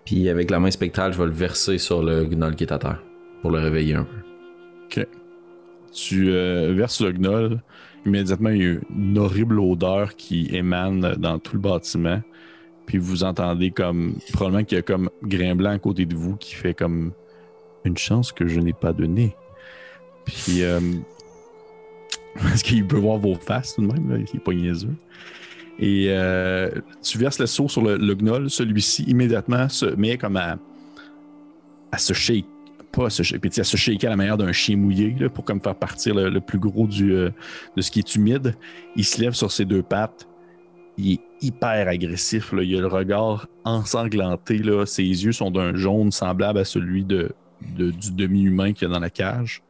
puis 0.05 0.29
avec 0.29 0.51
la 0.51 0.61
main 0.61 0.71
spectrale, 0.71 1.13
je 1.13 1.19
vais 1.19 1.25
le 1.25 1.33
verser 1.33 1.79
sur 1.79 2.03
le 2.03 2.25
gnoll 2.25 2.55
qui 2.55 2.65
est 2.65 2.73
à 2.73 2.79
terre, 2.79 3.03
pour 3.43 3.51
le 3.51 3.59
réveiller 3.59 3.95
un 3.95 4.05
peu. 4.05 4.17
Ok. 5.01 5.07
Tu 5.93 6.31
euh, 6.31 6.73
verses 6.75 7.01
le 7.01 7.13
gnoll. 7.13 7.63
Immédiatement, 8.07 8.51
il 8.51 8.63
y 8.63 8.67
a 8.67 8.79
une 8.97 9.19
horrible 9.19 9.59
odeur 9.61 10.15
qui 10.17 10.49
émane 10.55 11.17
dans 11.19 11.39
tout 11.39 11.55
le 11.55 11.61
bâtiment. 11.61 12.23
Puis 12.87 12.99
vous 12.99 13.25
entendez 13.25 13.71
comme. 13.71 14.15
Probablement 14.33 14.65
qu'il 14.65 14.77
y 14.77 14.79
a 14.79 14.83
comme 14.83 15.11
Grimblanc 15.25 15.71
à 15.71 15.79
côté 15.79 16.07
de 16.07 16.15
vous 16.15 16.37
qui 16.37 16.55
fait 16.55 16.75
comme. 16.75 17.13
Une 17.85 17.97
chance 17.97 18.33
que 18.33 18.47
je 18.47 18.61
n'ai 18.61 18.73
pas 18.73 18.93
donné. 18.93 19.35
Puis. 20.25 20.63
euh, 20.63 20.81
parce 22.43 22.63
qu'il 22.63 22.87
peut 22.87 22.99
voir 22.99 23.19
vos 23.19 23.35
faces 23.35 23.75
tout 23.75 23.83
de 23.83 23.93
même, 23.93 24.11
là, 24.11 24.19
il 24.19 24.37
est 24.37 24.41
pas 24.43 24.53
niaiseux. 24.53 24.95
Et 25.79 26.07
euh, 26.09 26.71
tu 27.03 27.19
verses 27.19 27.39
le 27.39 27.47
seau 27.47 27.69
sur 27.69 27.83
le, 27.83 27.97
le 27.97 28.15
gnoll. 28.15 28.51
Celui-ci, 28.51 29.05
immédiatement, 29.05 29.69
se 29.69 29.87
met 29.87 30.17
comme 30.17 30.37
à, 30.37 30.59
à 31.93 31.99
se 31.99 32.13
shake 32.13 32.47
pas 32.97 33.07
à 33.07 33.11
se, 33.11 33.23
puis, 33.37 33.61
à 33.61 33.63
shaker 33.63 34.09
à 34.09 34.11
la 34.11 34.17
manière 34.17 34.39
d'un 34.39 34.53
chien 34.53 34.77
mouillé 34.77 35.15
là, 35.21 35.29
pour 35.29 35.45
comme 35.45 35.61
faire 35.61 35.75
partir 35.75 36.15
le, 36.15 36.41
plus 36.41 36.59
gros 36.59 36.87
du, 36.87 37.13
euh, 37.13 37.31
de 37.77 37.83
ce 37.83 37.91
qui 37.91 37.99
est 37.99 38.15
humide. 38.15 38.55
Il 38.97 39.05
se 39.05 39.21
lève 39.21 39.35
sur 39.35 39.53
ses 39.53 39.67
deux 39.67 39.83
pattes. 39.83 40.27
Il 40.97 41.13
est 41.13 41.21
hyper 41.43 41.89
agressif. 41.89 42.53
Là. 42.53 42.63
Il 42.63 42.75
a 42.77 42.81
le 42.81 42.87
regard 42.87 43.49
ensanglanté. 43.65 44.59
Là. 44.59 44.87
Ses 44.87 45.03
yeux 45.03 45.33
sont 45.33 45.51
d'un 45.51 45.75
jaune 45.75 46.11
semblable 46.11 46.59
à 46.59 46.65
celui 46.65 47.05
de, 47.05 47.33
de- 47.77 47.91
du 47.91 48.13
demi-humain 48.13 48.73
qu'il 48.73 48.89
y 48.89 48.91
a 48.91 48.95
dans 48.95 49.01
la 49.01 49.11
cage. 49.11 49.63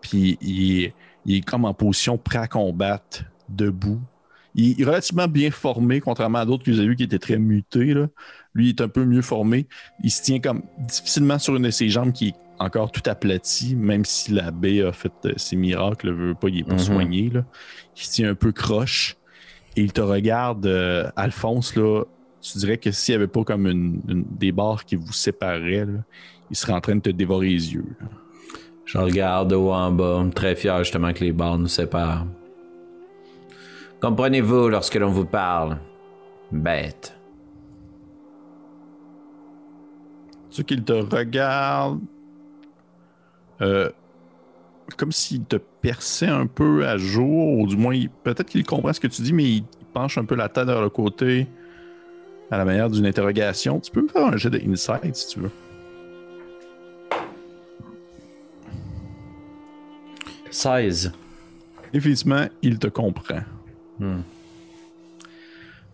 Puis 0.00 0.38
il 0.40 0.82
est, 0.82 0.94
il 1.26 1.36
est 1.36 1.40
comme 1.40 1.64
en 1.64 1.74
position 1.74 2.16
prêt 2.16 2.38
à 2.38 2.46
combattre, 2.46 3.24
debout. 3.48 4.00
Il 4.54 4.80
est 4.80 4.84
relativement 4.84 5.26
bien 5.26 5.50
formé, 5.50 6.00
contrairement 6.00 6.38
à 6.38 6.44
d'autres 6.44 6.62
que 6.62 6.70
vous 6.70 6.78
avez 6.78 6.88
vus 6.88 6.96
qui 6.96 7.04
étaient 7.04 7.18
très 7.18 7.38
mutés. 7.38 7.94
Là. 7.94 8.08
Lui 8.54 8.66
il 8.66 8.68
est 8.68 8.80
un 8.82 8.88
peu 8.88 9.04
mieux 9.04 9.22
formé. 9.22 9.66
Il 10.04 10.10
se 10.10 10.22
tient 10.22 10.38
comme 10.38 10.62
difficilement 10.78 11.38
sur 11.40 11.56
une 11.56 11.62
de 11.62 11.70
ses 11.70 11.88
jambes 11.88 12.12
qui 12.12 12.28
est 12.28 12.34
encore 12.58 12.92
tout 12.92 13.02
aplati, 13.08 13.74
même 13.76 14.04
si 14.04 14.32
la 14.32 14.50
baie 14.50 14.82
a 14.82 14.92
fait 14.92 15.12
euh, 15.24 15.32
ses 15.36 15.56
miracles, 15.56 16.08
le 16.10 16.12
veut 16.28 16.34
pas, 16.34 16.48
il 16.48 16.60
est 16.60 16.64
pas 16.64 16.74
Mhm. 16.74 16.78
soigné. 16.78 17.30
Là. 17.30 17.44
Il 17.96 18.02
se 18.02 18.10
tient 18.12 18.30
un 18.30 18.34
peu 18.34 18.52
croche 18.52 19.16
et 19.76 19.82
il 19.82 19.92
te 19.92 20.00
regarde, 20.00 20.66
euh, 20.66 21.10
Alphonse, 21.16 21.74
là, 21.76 22.04
tu 22.40 22.58
dirais 22.58 22.78
que 22.78 22.90
s'il 22.90 23.12
n'y 23.14 23.16
avait 23.16 23.26
pas 23.32 23.44
comme 23.44 23.66
une, 23.66 24.00
une- 24.08 24.24
des 24.30 24.52
barres 24.52 24.84
qui 24.84 24.96
vous 24.96 25.12
séparaient, 25.12 25.84
là, 25.86 26.04
il 26.50 26.56
serait 26.56 26.72
en 26.72 26.80
train 26.80 26.96
de 26.96 27.00
te 27.00 27.10
dévorer 27.10 27.48
les 27.48 27.72
yeux. 27.74 27.84
là. 28.00 28.06
Je 28.84 28.98
regarde 28.98 29.48
de 29.50 29.54
haut 29.54 29.72
en 29.72 29.90
bas, 29.92 30.22
très 30.34 30.54
fier 30.54 30.76
justement 30.84 31.12
que 31.12 31.20
les 31.24 31.32
barres 31.32 31.56
nous 31.58 31.68
séparent. 31.68 32.26
Comprenez-vous 34.00 34.68
lorsque 34.68 34.96
l'on 34.96 35.10
vous 35.10 35.24
parle 35.24 35.78
Bête? 36.50 37.16
Tu 40.50 40.64
qu'il 40.64 40.84
te 40.84 40.92
regarde, 40.92 42.00
euh, 43.62 43.88
comme 44.96 45.12
s'il 45.12 45.44
te 45.44 45.56
perçait 45.56 46.26
un 46.26 46.46
peu 46.46 46.86
à 46.86 46.98
jour, 46.98 47.58
ou 47.58 47.66
du 47.66 47.76
moins, 47.76 47.98
peut-être 48.24 48.48
qu'il 48.48 48.64
comprend 48.64 48.92
ce 48.92 49.00
que 49.00 49.06
tu 49.06 49.22
dis, 49.22 49.32
mais 49.32 49.44
il 49.44 49.64
penche 49.92 50.18
un 50.18 50.24
peu 50.24 50.34
la 50.34 50.48
tête 50.48 50.66
vers 50.66 50.82
le 50.82 50.90
côté 50.90 51.46
à 52.50 52.58
la 52.58 52.64
manière 52.64 52.90
d'une 52.90 53.06
interrogation. 53.06 53.80
Tu 53.80 53.90
peux 53.90 54.02
me 54.02 54.08
faire 54.08 54.26
un 54.26 54.36
jet 54.36 54.50
de 54.50 54.58
insight 54.58 55.14
si 55.16 55.28
tu 55.28 55.40
veux. 55.40 55.50
16. 60.50 61.12
Effectivement, 61.94 62.46
il 62.60 62.78
te 62.78 62.88
comprend. 62.88 63.40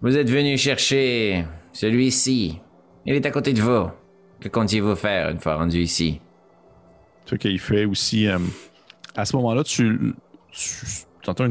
Vous 0.00 0.16
êtes 0.16 0.31
venu 0.31 0.57
chercher 0.57 1.44
celui-ci. 1.72 2.59
Il 3.07 3.14
est 3.14 3.26
à 3.26 3.31
côté 3.31 3.52
de 3.52 3.61
vous. 3.61 3.88
Que 4.40 4.48
comptiez-vous 4.48 4.94
faire 4.96 5.31
une 5.31 5.40
fois 5.40 5.57
rendu 5.57 5.81
ici? 5.81 6.20
Ce 7.29 7.35
qu'il 7.35 7.59
fait 7.59 7.85
aussi. 7.85 8.27
euh, 8.27 8.38
à 9.14 9.25
ce 9.27 9.37
moment-là, 9.37 9.62
tu, 9.62 10.14
tu, 10.51 10.87
tu 11.21 11.31
entends 11.31 11.45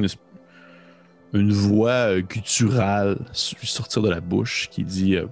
une, 1.34 1.52
voix 1.54 2.10
euh, 2.10 2.22
gutturale 2.22 3.20
lui 3.60 3.68
sortir 3.68 4.02
de 4.02 4.10
la 4.10 4.20
bouche 4.20 4.70
qui 4.72 4.84
dit 4.84 5.18
euh, 5.18 5.28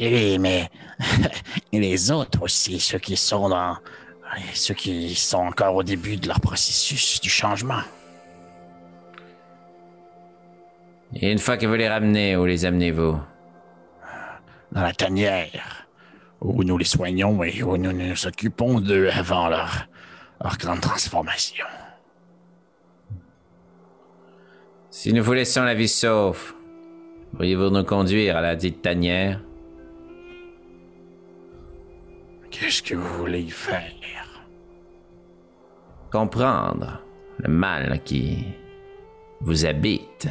Oui, 0.00 0.38
mais 0.38 0.70
les 1.72 2.10
autres 2.10 2.42
aussi, 2.42 2.80
ceux 2.80 2.98
qui 2.98 3.18
sont 3.18 3.50
dans. 3.50 3.76
ceux 4.54 4.74
qui 4.74 5.14
sont 5.14 5.38
encore 5.38 5.74
au 5.74 5.82
début 5.82 6.16
de 6.16 6.26
leur 6.26 6.40
processus 6.40 7.20
du 7.20 7.28
changement. 7.28 7.82
Et 11.14 11.30
une 11.30 11.38
fois 11.38 11.58
que 11.58 11.66
vous 11.66 11.74
les 11.74 11.88
ramenez, 11.88 12.34
où 12.36 12.46
les 12.46 12.64
amenez-vous? 12.64 13.20
Dans 14.72 14.82
la 14.82 14.92
tanière, 14.92 15.77
où 16.40 16.62
nous 16.64 16.78
les 16.78 16.84
soignons 16.84 17.42
et 17.42 17.62
où 17.62 17.76
nous 17.76 17.92
nous 17.92 18.26
occupons 18.26 18.80
d'eux 18.80 19.08
avant 19.10 19.48
leur, 19.48 19.88
leur 20.42 20.56
grande 20.58 20.80
transformation. 20.80 21.66
Si 24.90 25.12
nous 25.12 25.22
vous 25.22 25.32
laissons 25.32 25.62
la 25.62 25.74
vie 25.74 25.88
sauve, 25.88 26.54
pourriez-vous 27.32 27.70
nous 27.70 27.84
conduire 27.84 28.36
à 28.36 28.40
la 28.40 28.56
dite 28.56 28.82
tanière? 28.82 29.40
Qu'est-ce 32.50 32.82
que 32.82 32.94
vous 32.94 33.18
voulez 33.18 33.42
y 33.42 33.50
faire? 33.50 33.92
Comprendre 36.10 37.02
le 37.38 37.48
mal 37.48 38.02
qui 38.02 38.44
vous 39.40 39.66
habite. 39.66 40.28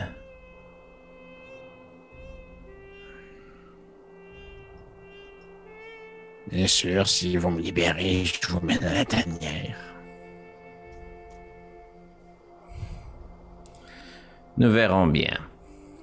Bien 6.51 6.67
sûr, 6.67 7.07
si 7.07 7.36
vous 7.36 7.49
me 7.49 7.62
libérez, 7.62 8.23
je 8.23 8.47
vous 8.47 8.65
mets 8.65 8.77
dans 8.77 8.93
la 8.93 9.03
tanière. 9.03 9.77
Nous 14.57 14.71
verrons 14.71 15.07
bien. 15.07 15.38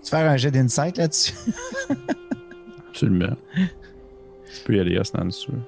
Tu 0.03 0.11
faire 0.11 0.31
un 0.31 0.37
jet 0.37 0.51
d'insight 0.51 0.99
là-dessus? 0.99 1.35
Absolument. 2.91 3.37
tu 3.55 4.63
peux 4.65 4.77
y 4.77 4.81
aller, 4.81 4.99
Asnan, 4.99 5.31
si 5.31 5.47
tu 5.47 5.53
veux. 5.53 5.59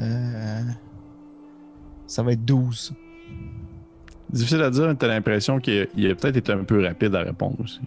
Euh, 0.00 0.62
ça 2.06 2.22
va 2.22 2.32
être 2.32 2.44
12. 2.44 2.92
Difficile 4.30 4.62
à 4.62 4.70
dire, 4.70 4.88
mais 4.88 4.94
t'as 4.96 5.08
l'impression 5.08 5.60
qu'il 5.60 5.82
a, 5.82 5.86
il 5.96 6.10
a 6.10 6.14
peut-être 6.14 6.36
été 6.36 6.52
un 6.52 6.64
peu 6.64 6.84
rapide 6.84 7.14
à 7.14 7.20
répondre 7.20 7.56
aussi. 7.60 7.80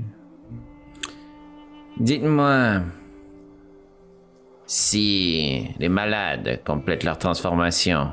Dites-moi 2.00 2.82
si 4.74 5.68
les 5.78 5.88
malades 5.88 6.64
complètent 6.66 7.04
leur 7.04 7.20
transformation, 7.20 8.10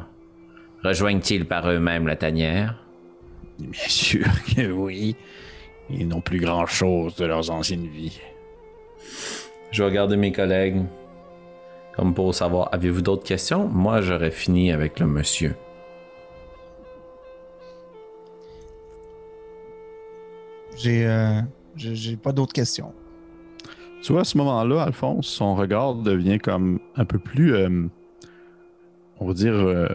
rejoignent-ils 0.85 1.47
par 1.47 1.67
eux-mêmes 1.71 2.07
la 2.07 2.17
tanière? 2.17 2.85
Bien 3.59 3.89
sûr 3.89 4.27
que 4.55 4.71
oui. 4.71 5.17
Ils 5.89 6.07
n'ont 6.07 6.21
plus 6.21 6.39
grand-chose 6.39 7.17
de 7.17 7.25
leurs 7.25 7.51
anciennes 7.51 7.87
vies. 7.87 8.21
Je 9.71 9.83
vais 9.83 9.89
regarder 9.89 10.19
mes 10.19 10.33
collègues. 10.33 10.85
Comme 11.97 12.13
pour 12.13 12.35
savoir, 12.35 12.69
avez-vous 12.73 13.01
d'autres 13.01 13.25
questions? 13.25 13.67
Moi, 13.67 14.03
j'aurais 14.03 14.31
fini 14.31 14.71
avec 14.71 15.01
le 15.01 15.07
monsieur. 15.07 15.57
J'ai 20.77 21.07
euh, 21.07 21.41
j'ai 21.75 21.95
j'ai 21.95 22.17
pas 22.19 22.33
d'autres 22.33 22.53
questions. 22.53 22.93
Tu 24.03 24.13
vois, 24.13 24.23
à 24.23 24.25
ce 24.25 24.39
moment-là, 24.39 24.83
Alphonse, 24.83 25.27
son 25.27 25.55
regard 25.55 25.95
devient 25.95 26.39
comme 26.39 26.81
un 26.97 27.05
peu 27.05 27.19
plus, 27.19 27.55
euh, 27.55 27.87
on 29.19 29.27
va 29.27 29.35
dire, 29.35 29.53
euh, 29.53 29.87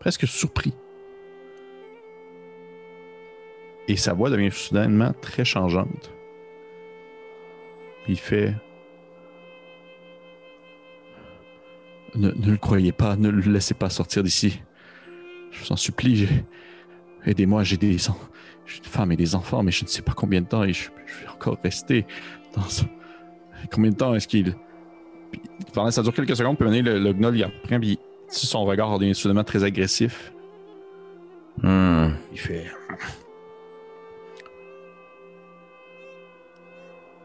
presque 0.00 0.26
surpris. 0.26 0.74
Et 3.86 3.96
sa 3.96 4.12
voix 4.12 4.28
devient 4.28 4.50
soudainement 4.50 5.12
très 5.20 5.44
changeante. 5.44 6.10
Il 8.08 8.18
fait... 8.18 8.54
Ne, 12.14 12.30
le 12.30 12.56
croyez 12.56 12.90
pas, 12.90 13.16
ne 13.16 13.28
le 13.28 13.40
laissez 13.52 13.74
pas 13.74 13.90
sortir 13.90 14.22
d'ici. 14.22 14.60
Je 15.52 15.62
vous 15.62 15.72
en 15.72 15.76
supplie, 15.76 16.26
aidez-moi, 17.24 17.62
j'ai 17.62 17.76
des, 17.76 17.98
j'ai 17.98 18.78
une 18.78 18.84
femme 18.84 19.12
et 19.12 19.16
des 19.16 19.34
enfants, 19.34 19.62
mais 19.62 19.70
je 19.70 19.84
ne 19.84 19.88
sais 19.88 20.02
pas 20.02 20.14
combien 20.14 20.40
de 20.40 20.46
temps 20.46 20.64
et 20.64 20.72
je 20.72 20.88
vais 20.88 21.28
encore 21.28 21.58
rester 21.62 22.04
dans 22.54 22.62
ce... 22.62 22.84
Combien 23.72 23.90
de 23.90 23.96
temps 23.96 24.14
est-ce 24.14 24.28
qu'il. 24.28 24.54
Puis, 25.30 25.40
pendant 25.72 25.90
ça 25.90 26.02
dure 26.02 26.14
quelques 26.14 26.36
secondes, 26.36 26.56
puis 26.56 26.68
maintenant, 26.68 26.92
le, 26.92 26.98
le 26.98 27.12
gnoll, 27.12 27.36
il 27.36 27.44
reprend, 27.44 27.78
puis 27.80 27.98
son 28.28 28.64
regard 28.64 28.98
devient 28.98 29.14
soudainement 29.14 29.44
très 29.44 29.64
agressif. 29.64 30.32
Hmm. 31.62 32.10
Il 32.32 32.38
fait. 32.38 32.66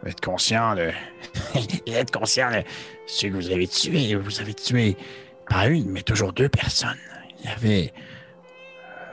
Êtes 0.05 0.21
conscient 0.21 0.75
de. 0.75 0.91
êtes 1.87 2.11
conscient 2.11 2.51
de 2.51 2.63
ceux 3.05 3.29
que 3.29 3.35
vous 3.35 3.51
avez 3.51 3.67
tués. 3.67 4.15
Vous 4.15 4.41
avez 4.41 4.53
tué 4.53 4.97
pas 5.49 5.67
une, 5.67 5.89
mais 5.89 6.01
toujours 6.01 6.33
deux 6.33 6.49
personnes. 6.49 6.97
Il 7.39 7.45
y 7.45 7.49
avait 7.49 7.93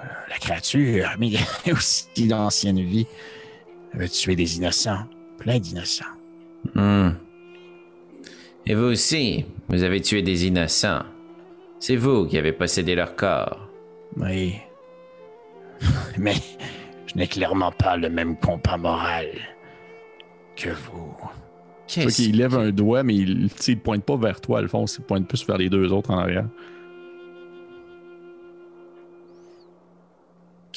euh, 0.03 0.07
la 0.29 0.39
créature, 0.39 1.11
mais 1.19 1.27
il 1.29 1.33
y 1.35 1.39
avait 1.39 1.73
aussi 1.73 2.27
d'anciennes 2.27 2.81
vies. 2.81 3.07
Vous 3.93 4.01
avez 4.01 4.09
tué 4.09 4.37
des 4.37 4.57
innocents, 4.57 5.05
plein 5.39 5.59
d'innocents. 5.59 6.05
Hmm. 6.75 7.11
Et 8.67 8.75
vous 8.75 8.85
aussi, 8.85 9.47
vous 9.69 9.83
avez 9.83 10.01
tué 10.01 10.23
des 10.23 10.47
innocents. 10.47 11.03
C'est 11.79 11.97
vous 11.97 12.27
qui 12.27 12.39
avez 12.39 12.53
possédé 12.53 12.95
leur 12.95 13.17
corps. 13.17 13.69
Oui. 14.17 14.55
Mais 16.19 16.35
je 17.07 17.17
n'ai 17.17 17.27
clairement 17.27 17.73
pas 17.73 17.97
le 17.97 18.11
même 18.11 18.37
compas 18.37 18.77
moral 18.77 19.29
que 20.57 20.71
vous. 20.71 21.17
Qu'est-ce 21.87 22.23
qu'il 22.23 22.37
lève 22.37 22.55
un 22.55 22.71
doigt, 22.71 23.03
mais 23.03 23.17
il 23.17 23.51
il 23.67 23.79
pointe 23.81 24.05
pas 24.05 24.17
vers 24.17 24.41
toi, 24.41 24.61
Alphonse, 24.61 24.99
il 25.01 25.05
pointe 25.05 25.27
plus 25.27 25.45
vers 25.45 25.59
les 25.59 25.69
deux 25.69 25.93
autres 25.93 26.13
en 26.13 26.19
arrière. 26.19 26.47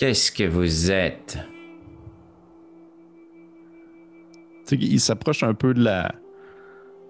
qu'est-ce 0.04 0.34
que 0.34 0.44
vous 0.44 0.92
êtes? 0.92 1.38
Il 4.82 5.00
s'approche 5.00 5.44
un 5.44 5.54
peu 5.54 5.74
de 5.74 5.84
la, 5.84 6.12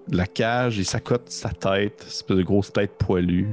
de 0.07 0.17
la 0.17 0.25
cage, 0.27 0.77
il 0.77 0.85
s'accote 0.85 1.29
sa 1.29 1.49
tête, 1.49 1.95
cette 1.99 2.07
espèce 2.09 2.37
de 2.37 2.43
grosse 2.43 2.71
tête 2.73 2.91
poilue. 2.97 3.47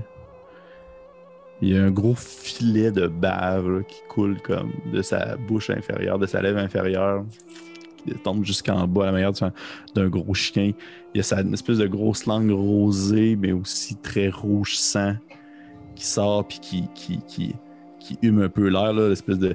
Il 1.62 1.68
y 1.68 1.77
a 1.79 1.85
un 1.85 1.90
gros 1.90 2.14
filet 2.14 2.90
de 2.90 3.07
bave 3.07 3.85
qui 3.87 4.01
coule 4.09 4.40
comme 4.40 4.73
de 4.92 5.03
sa 5.03 5.37
bouche 5.37 5.68
inférieure, 5.70 6.18
de 6.18 6.27
sa 6.27 6.40
lèvre 6.40 6.59
inférieure, 6.59 7.25
qui 7.99 8.14
tombe 8.14 8.44
jusqu'en 8.44 8.87
bas 8.87 9.03
à 9.03 9.07
la 9.07 9.12
manière 9.12 9.33
d'un- 9.94 10.09
gros 10.09 10.33
chien. 10.33 10.73
Il 11.14 11.18
y 11.18 11.20
a 11.20 11.23
sa, 11.23 11.42
une 11.42 11.53
espèce 11.53 11.77
de 11.77 11.87
grosse 11.87 12.25
langue 12.25 12.51
rosée, 12.51 13.37
mais 13.37 13.53
aussi 13.53 13.94
très 13.96 14.31
rouge 14.31 14.77
sang 14.77 15.16
qui 15.94 16.07
sort 16.07 16.49
puis 16.49 16.61
qui, 16.61 16.88
qui, 16.94 17.18
qui, 17.29 17.55
qui 17.99 18.18
hume 18.23 18.40
un 18.40 18.49
peu 18.49 18.68
l'air, 18.68 18.94
l'espèce 18.94 19.38
de 19.38 19.55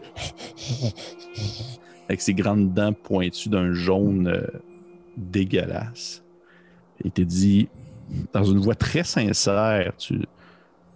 avec 2.08 2.22
ses 2.22 2.34
grandes 2.34 2.74
dents 2.74 2.94
pointues 2.94 3.50
d'un 3.50 3.74
jaune 3.74 4.28
euh, 4.28 4.48
dégueulasse. 5.18 6.24
Il 7.04 7.12
te 7.12 7.22
dit, 7.22 7.68
dans 8.34 8.44
une 8.44 8.60
voix 8.60 8.76
très 8.76 9.04
sincère, 9.04 9.94
tu, 9.98 10.20
tu 10.20 10.26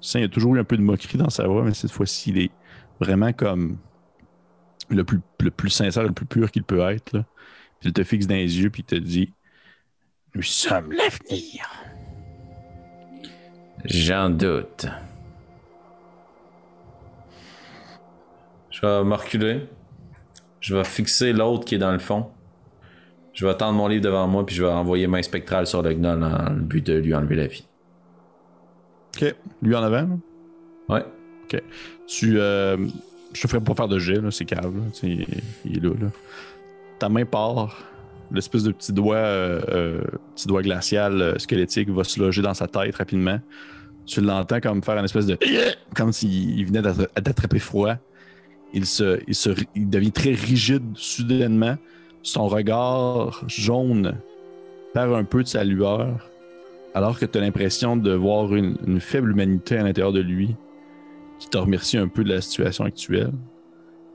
sens, 0.02 0.16
il 0.16 0.22
y 0.22 0.26
a 0.26 0.30
toujours 0.30 0.56
eu 0.56 0.60
un 0.60 0.64
peu 0.64 0.78
de 0.78 0.82
moquerie 0.82 1.18
dans 1.18 1.30
sa 1.30 1.48
voix, 1.48 1.64
mais 1.64 1.74
cette 1.74 1.92
fois-ci, 1.92 2.30
il 2.30 2.40
est 2.40 2.52
vraiment 3.00 3.34
comme 3.34 3.78
le 4.90 5.04
plus, 5.04 5.20
le 5.40 5.52
plus 5.52 5.70
sincère, 5.70 6.04
le 6.04 6.12
plus 6.12 6.26
pur 6.26 6.52
qu'il 6.52 6.64
peut 6.64 6.80
être. 6.90 7.14
Là. 7.14 7.26
Puis 7.80 7.90
il 7.90 7.94
te 7.94 8.04
fixe 8.04 8.28
dans 8.28 8.36
les 8.36 8.60
yeux, 8.60 8.70
puis 8.70 8.82
il 8.82 8.86
te 8.86 8.96
dit, 8.96 9.34
Nous 10.36 10.42
sommes 10.42 10.92
l'avenir. 10.92 11.70
J'en 13.86 14.30
doute. 14.30 14.88
Je 18.70 18.82
vais 18.82 19.04
me 19.04 19.16
reculer. 19.16 19.68
Je 20.62 20.76
vais 20.76 20.84
fixer 20.84 21.34
l'autre 21.34 21.66
qui 21.66 21.76
est 21.76 21.80
dans 21.80 21.92
le 21.92 22.00
fond. 22.00 22.28
Je 23.34 23.46
vais 23.46 23.54
tendre 23.56 23.78
mon 23.78 23.88
livre 23.88 24.04
devant 24.04 24.28
moi, 24.28 24.46
puis 24.46 24.56
je 24.56 24.64
vais 24.64 24.70
envoyer 24.72 25.08
main 25.08 25.22
spectrale 25.22 25.66
sur 25.68 25.82
le 25.82 25.94
gnoll 25.94 26.20
dans 26.20 26.50
le 26.54 26.62
but 26.62 26.86
de 26.86 26.94
lui 26.94 27.14
enlever 27.16 27.36
la 27.36 27.48
vie. 27.48 27.66
Ok, 29.16 29.36
lui 29.62 29.76
en 29.76 29.84
avant. 29.84 30.02
là? 30.02 30.18
Ouais. 30.90 31.06
Tu, 32.08 32.40
euh, 32.40 32.78
je 33.34 33.42
te 33.42 33.48
ferai 33.48 33.62
pas 33.64 33.74
faire 33.74 33.88
de 33.88 33.98
jet, 34.00 34.20
là, 34.22 34.30
c'est 34.32 34.46
cave, 34.46 34.76
là. 34.76 34.84
Il, 35.04 35.26
il 35.66 35.78
est 35.78 35.80
là, 35.80 35.90
là. 36.02 36.08
Ta 37.00 37.08
main 37.10 37.26
part, 37.26 37.78
l'espèce 38.32 38.64
de 38.64 38.72
petit 38.72 38.92
doigt, 38.92 39.16
euh, 39.16 39.62
euh, 39.70 40.02
petit 40.36 40.48
doigt 40.48 40.62
glacial 40.62 41.22
euh, 41.22 41.38
squelettique 41.40 41.90
va 41.90 42.04
se 42.04 42.20
loger 42.20 42.42
dans 42.42 42.54
sa 42.54 42.68
tête 42.68 42.96
rapidement. 42.96 43.40
Tu 44.06 44.22
l'entends 44.22 44.60
comme 44.60 44.84
faire 44.84 44.98
une 44.98 45.06
espèce 45.06 45.28
de, 45.28 45.38
comme 45.96 46.12
s'il 46.12 46.60
il 46.60 46.66
venait 46.66 46.82
d'attra- 46.82 47.22
d'attraper 47.22 47.60
froid. 47.60 47.96
Il 48.74 48.86
se, 48.86 49.20
il 49.76 49.90
devient 49.90 50.12
très 50.12 50.32
rigide 50.32 50.84
soudainement. 50.96 51.78
Son 52.22 52.48
regard 52.48 53.44
jaune 53.48 54.16
perd 54.94 55.14
un 55.14 55.24
peu 55.24 55.44
de 55.44 55.48
sa 55.48 55.64
lueur, 55.64 56.30
alors 56.94 57.18
que 57.20 57.26
tu 57.26 57.38
as 57.38 57.42
l'impression 57.42 57.96
de 57.96 58.12
voir 58.14 58.54
une, 58.54 59.00
faible 59.00 59.32
humanité 59.32 59.78
à 59.78 59.84
l'intérieur 59.84 60.12
de 60.12 60.22
lui 60.22 60.56
qui 61.40 61.48
te 61.50 61.58
remercie 61.58 61.98
un 61.98 62.08
peu 62.08 62.24
de 62.24 62.30
la 62.30 62.42
situation 62.42 62.84
actuelle. 62.84 63.32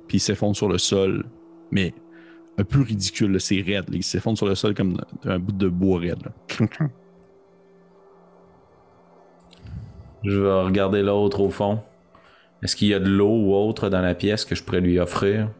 Puis 0.08 0.18
il 0.18 0.20
s'effondre 0.20 0.54
sur 0.54 0.68
le 0.68 0.78
sol, 0.78 1.24
mais 1.70 1.94
un 2.58 2.64
peu 2.64 2.82
ridicule, 2.82 3.40
c'est 3.40 3.62
raide. 3.62 3.86
Il 3.92 4.02
s'effondre 4.02 4.36
sur 4.36 4.46
le 4.46 4.54
sol 4.54 4.74
comme 4.74 5.00
un 5.24 5.38
bout 5.38 5.52
de 5.52 5.68
bois 5.68 6.00
raide. 6.00 6.28
Je 10.22 10.40
vais 10.40 10.62
regarder 10.62 11.02
l'autre 11.02 11.40
au 11.40 11.50
fond. 11.50 11.80
Est-ce 12.64 12.76
qu'il 12.76 12.88
y 12.88 12.94
a 12.94 12.98
de 12.98 13.10
l'eau 13.10 13.28
ou 13.28 13.54
autre 13.54 13.90
dans 13.90 14.00
la 14.00 14.14
pièce 14.14 14.46
que 14.46 14.54
je 14.54 14.64
pourrais 14.64 14.80
lui 14.80 14.98
offrir? 14.98 15.50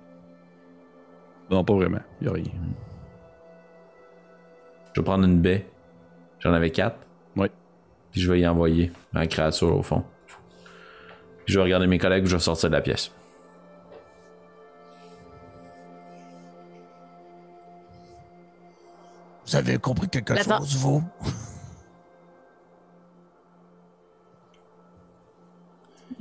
Non, 1.51 1.63
pas 1.63 1.75
vraiment. 1.75 2.01
Il 2.23 2.27
y 2.27 2.31
a 2.31 2.33
rien. 2.33 2.45
Je 4.95 5.01
vais 5.01 5.05
prendre 5.05 5.25
une 5.25 5.41
baie. 5.41 5.67
J'en 6.41 6.55
avais 6.55 6.71
quatre. 6.71 6.97
Ouais. 7.37 7.51
Puis 8.11 8.23
je 8.23 8.33
vais 8.33 8.41
y 8.41 8.47
envoyer 8.47 8.91
la 9.13 9.27
créature 9.27 9.77
au 9.77 9.83
fond. 9.83 10.03
Puis 11.45 11.53
je 11.53 11.59
vais 11.59 11.65
regarder 11.65 11.87
mes 11.87 11.99
collègues, 11.99 12.25
je 12.25 12.37
vais 12.37 12.41
sortir 12.43 12.71
de 12.71 12.75
la 12.75 12.81
pièce. 12.81 13.11
Vous 19.47 19.57
avez 19.57 19.77
compris 19.79 20.09
quelque 20.09 20.33
Attends. 20.33 20.59
chose, 20.61 20.77
vous? 20.77 21.05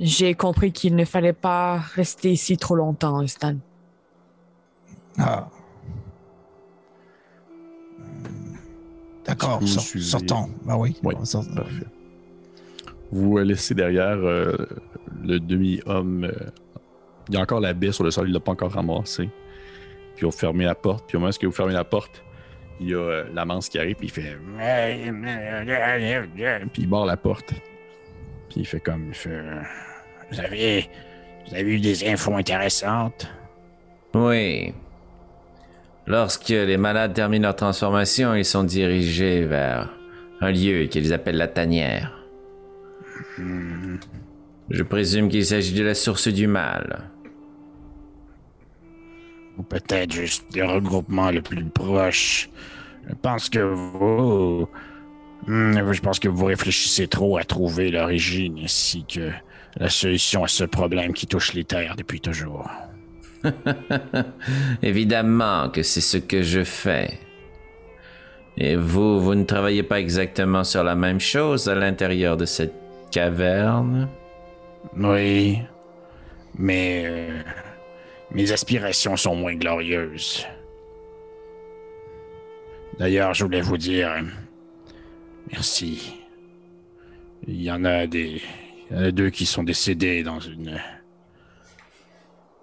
J'ai 0.00 0.34
compris 0.34 0.72
qu'il 0.72 0.96
ne 0.96 1.04
fallait 1.04 1.32
pas 1.32 1.78
rester 1.78 2.30
ici 2.32 2.56
trop 2.56 2.74
longtemps, 2.74 3.24
Stan. 3.26 3.54
Ah. 5.18 5.48
D'accord, 9.24 9.60
sortons. 9.66 10.50
Ben 10.64 10.76
oui. 10.76 10.96
Oui, 11.02 11.14
on 11.18 11.24
sort- 11.24 11.44
Parfait. 11.54 11.86
Vous 13.10 13.38
euh, 13.38 13.44
laissez 13.44 13.74
derrière 13.74 14.16
euh, 14.18 14.54
le 15.22 15.38
demi-homme. 15.38 16.24
euh, 16.24 16.50
il 17.28 17.34
y 17.34 17.38
a 17.38 17.40
encore 17.40 17.60
la 17.60 17.72
baie 17.72 17.92
sur 17.92 18.04
le 18.04 18.10
sol, 18.10 18.28
il 18.28 18.32
l'a 18.34 18.40
pas 18.40 18.52
encore 18.52 18.72
ramassé. 18.72 19.30
Puis 20.16 20.26
vous 20.26 20.30
fermez 20.32 20.64
la 20.64 20.74
porte. 20.74 21.06
Puis 21.06 21.16
au 21.16 21.20
moment 21.20 21.30
où 21.42 21.46
vous 21.46 21.52
fermez 21.52 21.72
la 21.72 21.84
porte, 21.84 22.22
il 22.80 22.90
y 22.90 22.94
a 22.94 22.98
euh, 22.98 23.24
la 23.32 23.44
manse 23.46 23.68
qui 23.70 23.78
arrive, 23.78 23.96
puis 23.96 24.08
il 24.08 24.10
fait. 24.10 24.36
Puis 26.72 26.82
il 26.82 26.88
barre 26.88 27.06
la 27.06 27.16
porte. 27.16 27.54
Puis 28.54 28.60
il 28.60 28.66
fait 28.66 28.78
comme. 28.78 29.08
Il 29.08 29.14
fait. 29.14 29.42
Vous 30.30 30.38
avez, 30.38 30.88
vous 31.48 31.54
avez 31.54 31.74
eu 31.74 31.80
des 31.80 32.08
infos 32.08 32.34
intéressantes? 32.34 33.28
Oui. 34.14 34.72
Lorsque 36.06 36.50
les 36.50 36.76
malades 36.76 37.14
terminent 37.14 37.48
leur 37.48 37.56
transformation, 37.56 38.34
ils 38.36 38.44
sont 38.44 38.62
dirigés 38.62 39.44
vers 39.44 39.90
un 40.40 40.52
lieu 40.52 40.86
qu'ils 40.86 41.12
appellent 41.12 41.36
la 41.36 41.48
tanière. 41.48 42.24
Je 44.70 44.82
présume 44.84 45.28
qu'il 45.28 45.44
s'agit 45.44 45.74
de 45.74 45.82
la 45.82 45.94
source 45.96 46.28
du 46.28 46.46
mal. 46.46 47.10
Ou 49.58 49.64
peut-être 49.64 50.12
juste 50.12 50.44
le 50.54 50.64
regroupement 50.64 51.32
le 51.32 51.42
plus 51.42 51.64
proche. 51.64 52.50
Je 53.08 53.14
pense 53.20 53.48
que 53.48 53.58
vous. 53.58 54.68
Hmm, 55.46 55.92
Je 55.92 56.00
pense 56.00 56.18
que 56.18 56.28
vous 56.28 56.46
réfléchissez 56.46 57.08
trop 57.08 57.36
à 57.38 57.44
trouver 57.44 57.90
l'origine 57.90 58.58
ainsi 58.64 59.04
que 59.06 59.30
la 59.76 59.90
solution 59.90 60.44
à 60.44 60.48
ce 60.48 60.64
problème 60.64 61.12
qui 61.12 61.26
touche 61.26 61.52
les 61.54 61.64
terres 61.64 61.96
depuis 61.96 62.20
toujours. 62.20 62.70
Évidemment 64.82 65.68
que 65.70 65.82
c'est 65.82 66.00
ce 66.00 66.16
que 66.18 66.42
je 66.42 66.64
fais. 66.64 67.20
Et 68.56 68.76
vous, 68.76 69.20
vous 69.20 69.34
ne 69.34 69.44
travaillez 69.44 69.82
pas 69.82 70.00
exactement 70.00 70.64
sur 70.64 70.84
la 70.84 70.94
même 70.94 71.20
chose 71.20 71.68
à 71.68 71.74
l'intérieur 71.74 72.36
de 72.36 72.44
cette 72.46 72.74
caverne? 73.10 74.08
Oui. 74.96 75.58
Mais. 76.58 77.04
euh, 77.06 77.42
mes 78.30 78.52
aspirations 78.52 79.16
sont 79.16 79.36
moins 79.36 79.54
glorieuses. 79.56 80.46
D'ailleurs, 82.98 83.34
je 83.34 83.44
voulais 83.44 83.60
vous 83.60 83.76
dire. 83.78 84.10
Merci. 85.52 86.14
Il 87.46 87.62
y 87.62 87.70
en 87.70 87.84
a 87.84 88.06
des. 88.06 88.40
Il 88.90 88.96
y 88.96 89.00
en 89.00 89.04
a 89.04 89.10
deux 89.10 89.30
qui 89.30 89.46
sont 89.46 89.62
décédés 89.62 90.22
dans 90.22 90.40
une. 90.40 90.80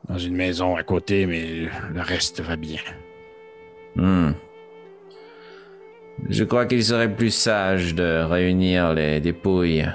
Dans 0.07 0.17
une 0.17 0.35
maison 0.35 0.75
à 0.75 0.83
côté, 0.83 1.25
mais 1.25 1.69
le 1.93 2.01
reste 2.01 2.41
va 2.41 2.55
bien. 2.55 2.81
Hmm. 3.95 4.31
Je 6.29 6.43
crois 6.43 6.65
qu'il 6.65 6.83
serait 6.83 7.13
plus 7.13 7.31
sage 7.33 7.95
de 7.95 8.23
réunir 8.23 8.93
les 8.93 9.19
dépouilles 9.21 9.87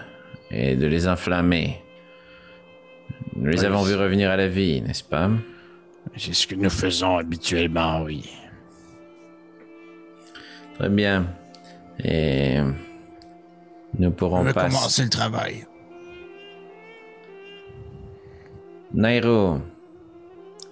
et 0.51 0.75
de 0.77 0.87
les 0.87 1.07
enflammer. 1.09 1.83
Nous 3.35 3.47
les 3.47 3.61
Oui. 3.61 3.67
avons 3.67 3.83
vus 3.83 3.95
revenir 3.97 4.31
à 4.31 4.37
la 4.37 4.49
vie, 4.49 4.81
n'est-ce 4.81 5.05
pas? 5.05 5.31
C'est 6.17 6.33
ce 6.35 6.47
que 6.47 6.55
nous 6.55 6.71
faisons 6.71 7.19
habituellement, 7.19 8.03
oui. 8.03 8.31
Très 10.79 10.89
bien. 10.89 11.27
Et 12.05 12.59
nous 13.99 14.09
On 14.09 14.13
pourrons 14.13 14.45
passer. 14.53 14.75
commencer 14.77 15.03
le 15.05 15.11
travail. 15.11 15.67
Nairo, 18.95 19.59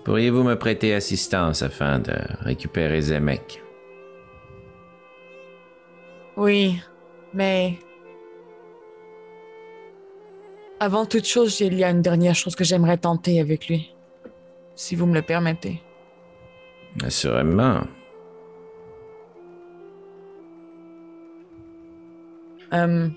pourriez-vous 0.04 0.42
me 0.42 0.54
prêter 0.56 0.94
assistance 0.94 1.62
afin 1.62 1.98
de 1.98 2.14
récupérer 2.40 3.00
Zemek? 3.00 3.60
Oui, 6.36 6.80
mais. 7.32 7.78
Avant 10.80 11.06
toute 11.06 11.26
chose, 11.26 11.60
il 11.60 11.74
y 11.74 11.84
a 11.84 11.90
une 11.90 12.02
dernière 12.02 12.34
chose 12.34 12.56
que 12.56 12.64
j'aimerais 12.64 12.98
tenter 12.98 13.40
avec 13.40 13.68
lui. 13.68 13.94
Si 14.74 14.96
vous 14.96 15.06
me 15.06 15.14
le 15.14 15.22
permettez. 15.22 15.80
Assurément. 17.02 17.82
Euh, 22.74 23.08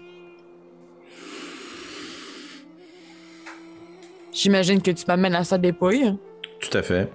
J'imagine 4.31 4.81
que 4.81 4.91
tu 4.91 5.03
m'amènes 5.07 5.35
à 5.35 5.43
sa 5.43 5.57
dépouille. 5.57 6.15
Tout 6.59 6.77
à 6.77 6.81
fait. 6.83 7.09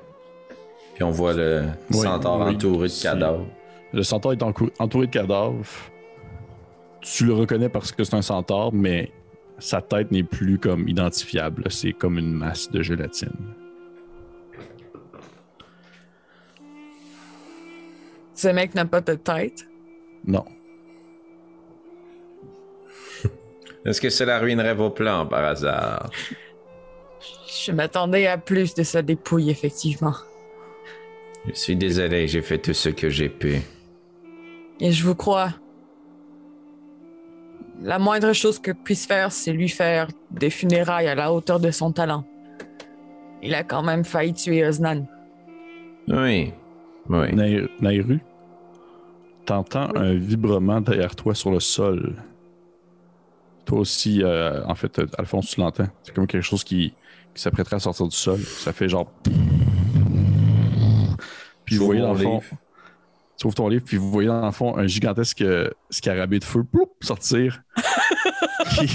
Puis 0.95 1.05
on 1.05 1.11
voit 1.11 1.32
le 1.34 1.62
Oui, 1.90 1.99
centaure 1.99 2.40
oui, 2.40 2.55
entouré 2.55 2.88
de 2.88 3.03
cadavres. 3.03 3.47
Le 3.93 4.03
centaure 4.03 4.32
est 4.32 4.43
entouré 4.43 5.07
de 5.07 5.12
cadavres. 5.12 5.64
Tu 7.01 7.24
le 7.26 7.34
reconnais 7.34 7.68
parce 7.68 7.93
que 7.93 8.03
c'est 8.05 8.14
un 8.14 8.22
centaure, 8.22 8.72
mais 8.72 9.12
sa 9.59 9.80
tête 9.80 10.11
n'est 10.11 10.22
plus 10.24 10.59
comme 10.59 10.88
identifiable. 10.88 11.64
C'est 11.70 11.93
comme 11.93 12.18
une 12.18 12.32
masse 12.32 12.70
de 12.70 12.82
gélatine. 12.82 13.55
Ce 18.34 18.49
mec 18.49 18.74
n'a 18.74 18.84
pas 18.84 19.01
de 19.01 19.14
tête? 19.14 19.68
Non. 20.26 20.45
Est-ce 23.85 24.01
que 24.01 24.11
cela 24.11 24.39
ruinerait 24.39 24.74
vos 24.74 24.91
plans 24.91 25.26
par 25.26 25.45
hasard? 25.45 26.11
Je 27.64 27.72
m'attendais 27.72 28.26
à 28.26 28.39
plus 28.39 28.74
de 28.74 28.83
sa 28.83 29.03
dépouille, 29.03 29.51
effectivement. 29.51 30.14
Je 31.47 31.55
suis 31.55 31.76
désolé, 31.76 32.28
j'ai 32.28 32.43
fait 32.43 32.59
tout 32.59 32.72
ce 32.72 32.89
que 32.89 33.09
j'ai 33.11 33.28
pu. 33.28 33.57
Et 34.80 34.93
je 34.93 35.05
vous 35.05 35.14
crois. 35.14 35.51
La 37.83 37.99
moindre 37.99 38.33
chose 38.33 38.61
que 38.61 38.70
puisse 38.70 39.07
faire, 39.07 39.33
c'est 39.33 39.53
lui 39.53 39.68
faire 39.68 40.09
des 40.30 40.51
funérailles 40.51 41.09
à 41.09 41.14
la 41.16 41.33
hauteur 41.33 41.59
de 41.59 41.70
son 41.72 41.91
talent. 41.93 42.24
Il 43.43 43.55
a 43.57 43.64
quand 43.64 43.83
même 43.83 44.05
failli 44.05 44.33
tuer 44.35 44.64
Osnan. 44.64 45.05
Oui. 46.09 46.53
Oui. 47.09 47.35
Nair- 47.35 47.68
Nairu, 47.80 48.20
t'entends 49.45 49.89
un 49.97 50.14
vibrement 50.14 50.80
derrière 50.80 51.16
toi 51.16 51.35
sur 51.35 51.51
le 51.51 51.59
sol. 51.59 52.14
Toi 53.65 53.79
aussi, 53.79 54.23
euh, 54.23 54.65
en 54.67 54.75
fait, 54.75 54.99
euh, 54.99 55.07
Alphonse, 55.19 55.49
tu 55.49 55.61
l'entends. 55.61 55.89
C'est 56.03 56.15
comme 56.15 56.27
quelque 56.27 56.43
chose 56.43 56.65
qui, 56.65 56.93
qui 57.35 57.43
s'apprêterait 57.43 57.77
à 57.77 57.81
sortir 57.81 58.07
du 58.09 58.17
sol. 58.17 58.41
Ça 58.41 58.73
fait 58.73 58.89
genre. 58.89 59.11
Puis 61.65 61.77
vous 61.77 61.87
voyez 61.87 62.01
dans 62.01 62.13
le 62.13 62.19
fond. 62.19 62.41
Tu 63.39 63.47
ouvres 63.47 63.55
ton 63.57 63.69
livre, 63.69 63.83
puis 63.85 63.97
vous 63.97 64.11
voyez 64.11 64.29
dans 64.29 64.45
le 64.45 64.53
fond 64.53 64.77
un 64.77 64.87
gigantesque 64.87 65.41
euh, 65.43 65.69
scarabée 65.91 66.39
de 66.39 66.45
feu 66.45 66.63
ploup, 66.65 66.93
sortir. 67.01 67.63
qui, 68.71 68.95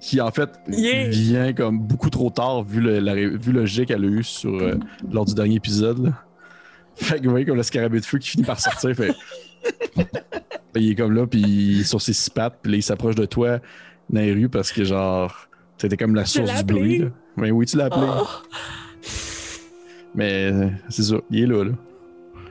qui, 0.00 0.20
en 0.20 0.30
fait 0.30 0.50
Yeah. 0.68 1.08
vient 1.08 1.52
comme 1.52 1.78
beaucoup 1.78 2.10
trop 2.10 2.30
tard 2.30 2.64
vu 2.64 2.80
le, 2.80 2.98
la 2.98 3.14
vu 3.14 3.52
le 3.52 3.64
jet 3.66 3.86
qu'elle 3.86 4.02
a 4.04 4.08
eu 4.08 4.24
sur, 4.24 4.50
euh, 4.54 4.74
lors 5.12 5.24
du 5.24 5.34
dernier 5.34 5.56
épisode. 5.56 6.04
là. 6.06 6.12
Fait 6.96 7.18
que 7.18 7.24
vous 7.24 7.30
voyez 7.30 7.44
comme 7.44 7.56
le 7.56 7.62
scarabée 7.62 8.00
de 8.00 8.06
feu 8.06 8.18
qui 8.18 8.30
finit 8.30 8.44
par 8.44 8.58
sortir. 8.58 8.94
fait... 8.96 9.12
Il 10.74 10.90
est 10.90 10.94
comme 10.94 11.12
là, 11.12 11.26
puis 11.26 11.84
sur 11.84 12.00
ses 12.00 12.12
six 12.12 12.30
pattes, 12.30 12.58
puis 12.62 12.72
là, 12.72 12.78
il 12.78 12.82
s'approche 12.82 13.14
de 13.14 13.24
toi, 13.26 13.60
Nairu, 14.10 14.48
parce 14.48 14.72
que 14.72 14.84
genre, 14.84 15.48
c'était 15.78 15.96
comme 15.96 16.14
la 16.14 16.24
source 16.24 16.54
du 16.58 16.64
bruit. 16.64 16.98
Là. 16.98 17.06
Mais 17.36 17.50
oui, 17.50 17.66
tu 17.66 17.76
l'as 17.76 17.86
appelé. 17.86 18.06
Oh. 18.08 18.26
Mais 20.14 20.50
euh, 20.50 20.68
c'est 20.88 21.02
ça, 21.02 21.16
il 21.30 21.42
est 21.42 21.46
là. 21.46 21.64
là. 21.64 21.72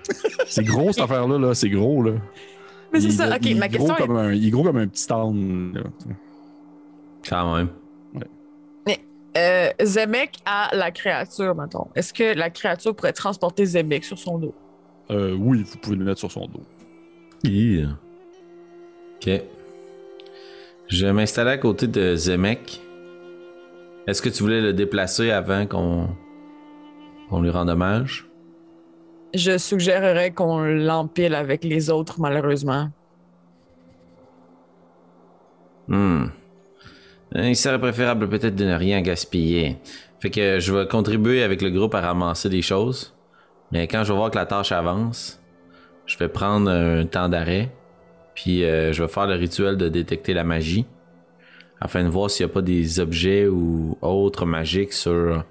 C'est 0.47 0.64
gros 0.64 0.91
cette 0.91 1.03
affaire-là, 1.03 1.39
là. 1.39 1.56
c'est 1.56 1.70
gros. 1.70 2.03
Là. 2.03 2.12
Mais 2.93 2.99
c'est 3.01 3.08
Il- 3.08 3.14
ça. 3.14 3.26
il 3.41 3.53
Ok, 3.53 3.58
ma 3.60 3.66
est 3.66 3.70
gros 3.70 3.88
question 3.88 3.95
est 3.95 4.08
comme 4.08 4.16
un- 4.18 4.34
il 4.34 4.47
est 4.47 4.51
gros 4.51 4.64
comme 4.64 4.78
un 4.78 4.88
petit 4.88 5.08
town. 5.08 5.72
là. 5.74 5.82
Quand 7.28 7.56
même. 7.56 7.70
Euh, 9.38 9.70
Zemek 9.84 10.38
a 10.45 10.74
la 10.74 10.91
créature, 10.91 11.53
mettons. 11.56 11.88
Est-ce 11.93 12.14
que 12.14 12.38
la 12.38 12.49
créature 12.49 12.95
pourrait 12.95 13.12
transporter 13.12 13.66
Zemek 13.66 14.06
sur 14.06 14.18
son 14.18 14.38
dos? 14.38 14.53
Euh, 15.12 15.36
oui, 15.38 15.64
vous 15.70 15.78
pouvez 15.80 15.97
le 15.97 16.06
mettre 16.06 16.20
sur 16.20 16.32
son 16.32 16.45
dos. 16.47 16.62
Yeah. 17.43 17.97
Ok. 19.18 19.41
Je 20.88 21.05
vais 21.05 21.13
m'installer 21.13 21.51
à 21.51 21.57
côté 21.57 21.88
de 21.88 22.15
Zemek. 22.15 22.81
Est-ce 24.07 24.21
que 24.21 24.29
tu 24.29 24.43
voulais 24.43 24.61
le 24.61 24.73
déplacer 24.73 25.31
avant 25.31 25.65
qu'on 25.65 26.09
qu'on 27.29 27.41
lui 27.41 27.49
rende 27.49 27.69
hommage? 27.69 28.27
Je 29.33 29.57
suggérerais 29.57 30.31
qu'on 30.31 30.59
l'empile 30.59 31.33
avec 31.33 31.63
les 31.63 31.89
autres, 31.89 32.19
malheureusement. 32.21 32.89
Hmm. 35.88 36.25
Euh, 37.36 37.49
Il 37.49 37.55
serait 37.55 37.79
préférable 37.79 38.29
peut-être 38.29 38.55
de 38.55 38.65
ne 38.65 38.75
rien 38.75 39.01
gaspiller. 39.01 39.77
Fait 40.19 40.29
que 40.29 40.59
je 40.59 40.73
vais 40.73 40.88
contribuer 40.88 41.43
avec 41.43 41.61
le 41.61 41.69
groupe 41.71 41.95
à 41.95 42.01
ramasser 42.01 42.49
des 42.49 42.61
choses. 42.61 43.13
Mais 43.71 43.88
quand 43.88 44.03
je 44.03 44.13
vais 44.13 44.17
voir 44.17 44.31
que 44.31 44.38
la 44.38 44.45
tâche 44.45 44.71
avance, 44.71 45.41
je 46.05 46.17
vais 46.17 46.29
prendre 46.29 46.69
un 46.69 47.05
temps 47.05 47.27
d'arrêt. 47.27 47.71
Puis 48.36 48.63
euh, 48.63 48.91
je 48.93 49.01
vais 49.03 49.09
faire 49.09 49.25
le 49.27 49.36
rituel 49.36 49.77
de 49.77 49.89
détecter 49.89 50.33
la 50.33 50.43
magie. 50.43 50.86
Afin 51.81 52.03
de 52.03 52.09
voir 52.09 52.29
s'il 52.29 52.45
n'y 52.45 52.51
a 52.51 52.53
pas 52.53 52.61
des 52.61 52.99
objets 52.99 53.47
ou 53.47 53.97
autres 54.01 54.45
magiques 54.45 54.93
sur 54.93 55.43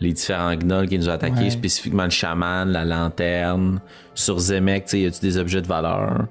les 0.00 0.12
différents 0.12 0.54
gnolls 0.54 0.88
qui 0.88 0.98
nous 0.98 1.08
ont 1.08 1.12
attaqués, 1.12 1.44
Ouais. 1.44 1.50
spécifiquement 1.50 2.04
le 2.04 2.10
chaman, 2.10 2.68
la 2.70 2.84
lanterne. 2.84 3.80
Sur 4.14 4.38
Zemek, 4.38 4.92
y 4.92 5.06
a-tu 5.06 5.20
des 5.20 5.36
objets 5.36 5.60
de 5.60 5.66
valeur? 5.66 6.26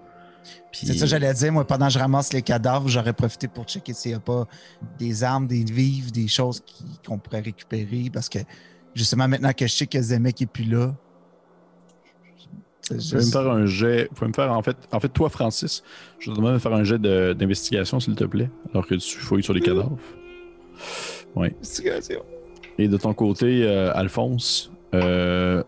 Puis- 0.72 0.88
C'est 0.88 0.94
ça 0.94 1.02
que 1.06 1.08
j'allais 1.08 1.34
dire. 1.34 1.52
Moi, 1.52 1.66
pendant 1.68 1.88
que 1.88 1.94
je 1.94 2.00
ramasse 2.00 2.32
les 2.32 2.42
cadavres, 2.42 2.88
j'aurais 2.88 3.12
profité 3.14 3.48
pour 3.50 3.66
checker 3.66 3.94
s'il 3.94 4.12
n'y 4.12 4.16
a 4.18 4.20
pas 4.22 4.46
des 4.98 5.24
armes, 5.24 5.48
des 5.48 5.64
vivres, 5.66 6.12
des 6.12 6.28
choses 6.30 6.64
qu'on 7.06 7.18
pourrait 7.18 7.42
récupérer. 7.42 8.10
Parce 8.14 8.30
que 8.30 8.40
justement, 8.96 9.28
maintenant 9.28 9.52
que 9.54 9.68
je 9.68 9.74
sais 9.74 9.88
que 9.88 10.02
Zemek 10.02 10.40
n'est 10.40 10.48
plus 10.48 10.64
là. 10.66 10.94
Vous 12.90 12.96
pouvez 12.98 13.26
me 13.26 13.32
faire 13.32 13.48
un 13.52 13.66
jet. 13.66 14.08
Vous 14.10 14.16
pouvez 14.16 14.28
me 14.30 14.34
faire, 14.34 14.52
en 14.52 14.62
fait, 14.62 14.78
en 14.92 15.00
fait, 15.00 15.10
toi, 15.10 15.30
Francis, 15.30 15.84
je 16.20 16.32
te 16.32 16.36
demande 16.36 16.54
de 16.54 16.60
faire 16.60 16.74
un 16.74 16.84
jet 16.84 17.00
d'investigation, 17.00 18.00
s'il 18.00 18.16
te 18.16 18.24
plaît, 18.24 18.50
alors 18.72 18.88
que 18.88 18.96
tu 18.96 19.18
fouilles 19.18 19.44
sur 19.44 19.54
les 19.54 19.62
cadavres. 19.62 19.98
Oui. 21.36 21.48
Investigation. 21.58 22.22
Et 22.78 22.88
de 22.88 22.98
ton 22.98 23.14
côté, 23.14 23.64
euh, 23.66 23.92
Alphonse, 23.94 24.72
euh, 24.94 25.64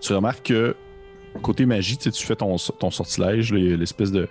tu 0.00 0.12
remarques 0.14 0.46
que 0.46 0.74
côté 1.42 1.66
magie, 1.66 1.96
tu 1.98 2.10
fais 2.12 2.36
ton, 2.36 2.56
ton 2.56 2.90
sortilège, 2.90 3.52
les- 3.52 3.76
l'espèce 3.76 4.12
de 4.12 4.28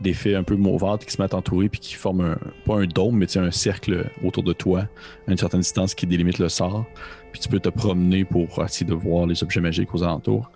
d'effet 0.00 0.34
un 0.34 0.42
peu 0.42 0.56
mauvâtre 0.56 1.06
qui 1.06 1.12
se 1.12 1.22
met 1.22 1.26
à 1.26 1.28
t'entourer 1.28 1.68
puis 1.68 1.78
qui 1.78 1.94
forme 1.94 2.20
un, 2.22 2.36
pas 2.66 2.74
un 2.74 2.84
dôme, 2.86 3.16
mais 3.16 3.36
un 3.38 3.52
cercle 3.52 4.10
autour 4.24 4.42
de 4.42 4.52
toi 4.52 4.88
à 5.28 5.30
une 5.30 5.38
certaine 5.38 5.60
distance 5.60 5.94
qui 5.94 6.04
délimite 6.04 6.40
le 6.40 6.48
sort. 6.48 6.84
Puis 7.30 7.40
tu 7.40 7.48
peux 7.48 7.60
te 7.60 7.68
promener 7.68 8.24
pour 8.24 8.48
essayer 8.64 8.84
de 8.84 8.92
voir 8.94 9.26
les 9.26 9.40
objets 9.44 9.60
magiques 9.60 9.94
aux 9.94 10.02
alentours. 10.02 10.50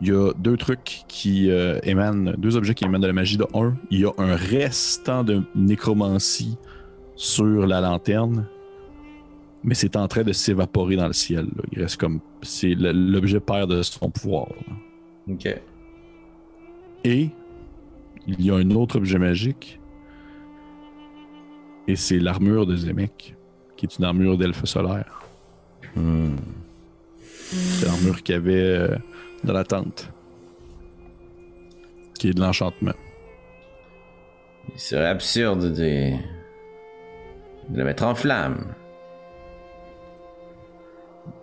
Il 0.00 0.08
y 0.08 0.12
a 0.12 0.32
deux 0.34 0.56
trucs 0.56 1.02
qui 1.08 1.50
euh, 1.50 1.80
émanent, 1.82 2.32
deux 2.38 2.56
objets 2.56 2.74
qui 2.74 2.84
émanent 2.84 3.00
de 3.02 3.06
la 3.08 3.12
magie. 3.12 3.36
De 3.36 3.46
un, 3.54 3.76
il 3.90 4.00
y 4.00 4.04
a 4.04 4.12
un 4.18 4.36
restant 4.36 5.24
de 5.24 5.42
nécromancie 5.56 6.56
sur 7.16 7.66
la 7.66 7.80
lanterne, 7.80 8.46
mais 9.64 9.74
c'est 9.74 9.96
en 9.96 10.06
train 10.06 10.22
de 10.22 10.32
s'évaporer 10.32 10.94
dans 10.96 11.08
le 11.08 11.12
ciel. 11.12 11.46
là. 11.46 11.62
Il 11.72 11.82
reste 11.82 11.96
comme. 11.96 12.20
C'est 12.42 12.74
le- 12.74 12.92
l'objet 12.92 13.40
perd 13.40 13.70
de 13.70 13.82
son 13.82 14.08
pouvoir. 14.10 14.46
là. 14.68 15.34
Ok. 15.34 15.60
Et 17.04 17.30
il 18.26 18.40
y 18.44 18.50
a 18.50 18.54
un 18.54 18.70
autre 18.70 18.96
objet 18.98 19.18
magique. 19.18 19.80
Et 21.88 21.96
c'est 21.96 22.18
l'armure 22.18 22.66
de 22.66 22.76
Zemek, 22.76 23.34
qui 23.76 23.86
est 23.86 23.98
une 23.98 24.04
armure 24.04 24.36
d'elfe 24.38 24.64
solaire. 24.64 25.22
Hmm. 25.96 26.36
C'est 27.32 27.86
l'armure 27.86 28.22
qu'il 28.22 28.34
y 28.34 28.38
avait 28.38 28.52
euh, 28.52 28.88
dans 29.44 29.52
la 29.52 29.64
tente. 29.64 30.10
Qui 32.18 32.30
est 32.30 32.34
de 32.34 32.40
l'enchantement. 32.40 32.94
Il 34.74 34.80
serait 34.80 35.06
absurde 35.08 35.72
de, 35.72 36.10
de 37.70 37.78
le 37.78 37.84
mettre 37.84 38.04
en 38.04 38.14
flamme. 38.14 38.74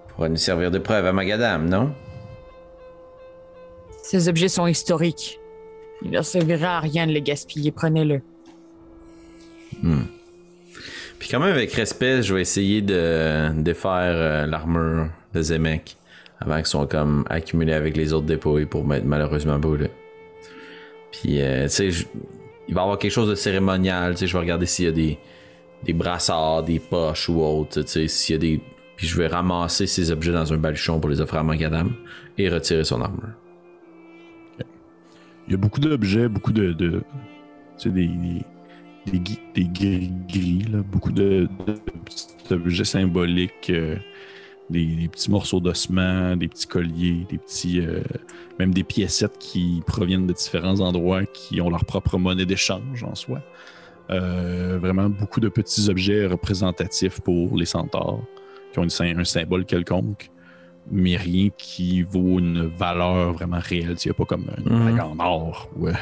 Pourrait 0.10 0.30
nous 0.30 0.36
servir 0.36 0.72
de 0.72 0.80
preuve 0.80 1.06
à 1.06 1.14
Magadam, 1.14 1.68
non? 1.68 1.94
Ces 4.04 4.30
objets 4.30 4.50
sont 4.50 4.68
historiques. 4.68 5.40
Il 6.04 6.12
ne 6.12 6.22
servira 6.22 6.78
à 6.78 6.80
rien 6.80 7.08
de 7.08 7.12
les 7.12 7.22
gaspiller. 7.22 7.72
Prenez-le. 7.72 8.22
Puis 11.20 11.30
quand 11.30 11.40
même 11.40 11.54
avec 11.54 11.74
respect, 11.74 12.22
je 12.22 12.34
vais 12.36 12.42
essayer 12.42 12.82
de 12.82 13.50
défaire 13.56 14.14
euh, 14.16 14.46
l'armure 14.46 15.10
de 15.34 15.42
Zemek 15.42 15.98
avant 16.40 16.58
qu'ils 16.58 16.66
soient 16.66 16.88
comme 16.88 17.26
accumulés 17.30 17.74
avec 17.74 17.96
les 17.98 18.14
autres 18.14 18.26
dépôts 18.26 18.60
pour 18.66 18.86
m'être 18.86 19.06
malheureusement 19.06 19.60
brûlés. 19.60 19.92
Puis 21.12 21.42
euh, 21.42 21.64
tu 21.64 21.70
sais, 21.70 22.08
il 22.68 22.74
va 22.74 22.82
y 22.82 22.84
avoir 22.84 22.98
quelque 22.98 23.12
chose 23.12 23.30
de 23.30 23.36
cérémonial, 23.36 24.14
tu 24.14 24.20
sais, 24.20 24.28
je 24.28 24.34
vais 24.34 24.40
regarder 24.40 24.66
s'il 24.66 24.86
y 24.86 24.88
a 24.90 24.92
des, 24.92 25.18
des 25.84 25.94
brassards, 25.94 26.64
des 26.64 26.80
poches 26.80 27.30
ou 27.30 27.42
autres, 27.42 27.82
tu 27.82 27.88
sais, 27.88 28.08
s'il 28.08 28.36
y 28.36 28.38
a 28.38 28.40
des... 28.40 28.62
Puis 28.96 29.08
je 29.08 29.18
vais 29.18 29.28
ramasser 29.28 29.88
ces 29.88 30.12
objets 30.12 30.32
dans 30.32 30.54
un 30.54 30.58
baluchon 30.58 31.00
pour 31.00 31.10
les 31.10 31.20
offrir 31.20 31.42
à 31.42 31.44
Magadam 31.44 31.94
et 32.38 32.48
retirer 32.50 32.86
son 32.86 33.02
armure. 33.02 33.34
Il 35.48 35.52
y 35.52 35.54
a 35.54 35.58
beaucoup 35.58 35.82
d'objets, 35.82 36.28
beaucoup 36.30 36.54
de. 36.54 36.72
de 36.72 37.04
tu 37.78 37.84
sais, 37.84 37.90
des. 37.90 38.08
des 38.08 38.46
des, 39.06 39.20
des 39.54 39.66
gris-gris, 39.66 40.66
là, 40.72 40.80
beaucoup 40.82 41.12
de, 41.12 41.48
de 41.68 41.74
petits 41.74 42.54
objets 42.54 42.86
symboliques, 42.86 43.70
euh, 43.70 43.98
des, 44.70 44.86
des 44.86 45.08
petits 45.08 45.30
morceaux 45.30 45.60
d'ossement, 45.60 46.36
des 46.36 46.48
petits 46.48 46.68
colliers, 46.68 47.26
des 47.30 47.38
petits, 47.38 47.80
euh, 47.82 48.02
même 48.60 48.74
des 48.74 48.84
piécettes 48.84 49.38
qui 49.38 49.82
proviennent 49.86 50.26
de 50.28 50.34
différents 50.34 50.80
endroits 50.80 51.26
qui 51.26 51.62
ont 51.62 51.70
leur 51.70 51.86
propre 51.86 52.18
monnaie 52.18 52.46
d'échange 52.46 53.04
en 53.04 53.16
soi. 53.16 53.42
Euh, 54.12 54.78
vraiment 54.80 55.10
beaucoup 55.10 55.40
de 55.40 55.50
petits 55.50 55.90
objets 55.90 56.26
représentatifs 56.28 57.20
pour 57.22 57.58
les 57.58 57.66
centaures, 57.66 58.22
qui 58.72 58.80
ont 58.80 58.84
une 58.84 59.20
un 59.20 59.24
symbole 59.24 59.66
quelconque, 59.66 60.30
mais 60.92 61.16
rien 61.18 61.50
qui 61.58 62.04
vaut 62.04 62.38
une 62.40 62.68
valeur 62.68 63.34
vraiment 63.34 63.60
réelle. 63.60 63.96
Il 64.04 64.08
n'y 64.08 64.12
a 64.12 64.14
pas 64.14 64.26
comme 64.26 64.46
une 64.66 64.72
Mhm. 64.78 64.86
bague 64.96 65.00
en 65.06 65.18
or 65.20 65.70
ou 65.76 65.88
euh, 65.88 65.94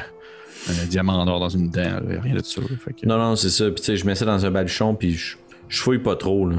un 0.68 0.86
diamant 0.86 1.14
en 1.14 1.26
or 1.28 1.40
dans 1.40 1.48
une 1.48 1.70
dent, 1.70 2.00
rien 2.22 2.34
de 2.34 2.42
ça. 2.42 2.60
là. 2.60 2.66
Fait 2.78 2.92
que- 2.92 3.06
Non, 3.06 3.16
non, 3.18 3.36
c'est 3.36 3.48
ça. 3.50 3.70
Puis 3.70 3.96
je 3.96 4.04
mets 4.06 4.14
ça 4.14 4.26
dans 4.26 4.44
un 4.44 4.50
baluchon, 4.50 4.94
puis 4.94 5.12
je, 5.14 5.36
je 5.68 5.80
fouille 5.82 5.98
pas 5.98 6.16
trop, 6.16 6.46
là. 6.48 6.56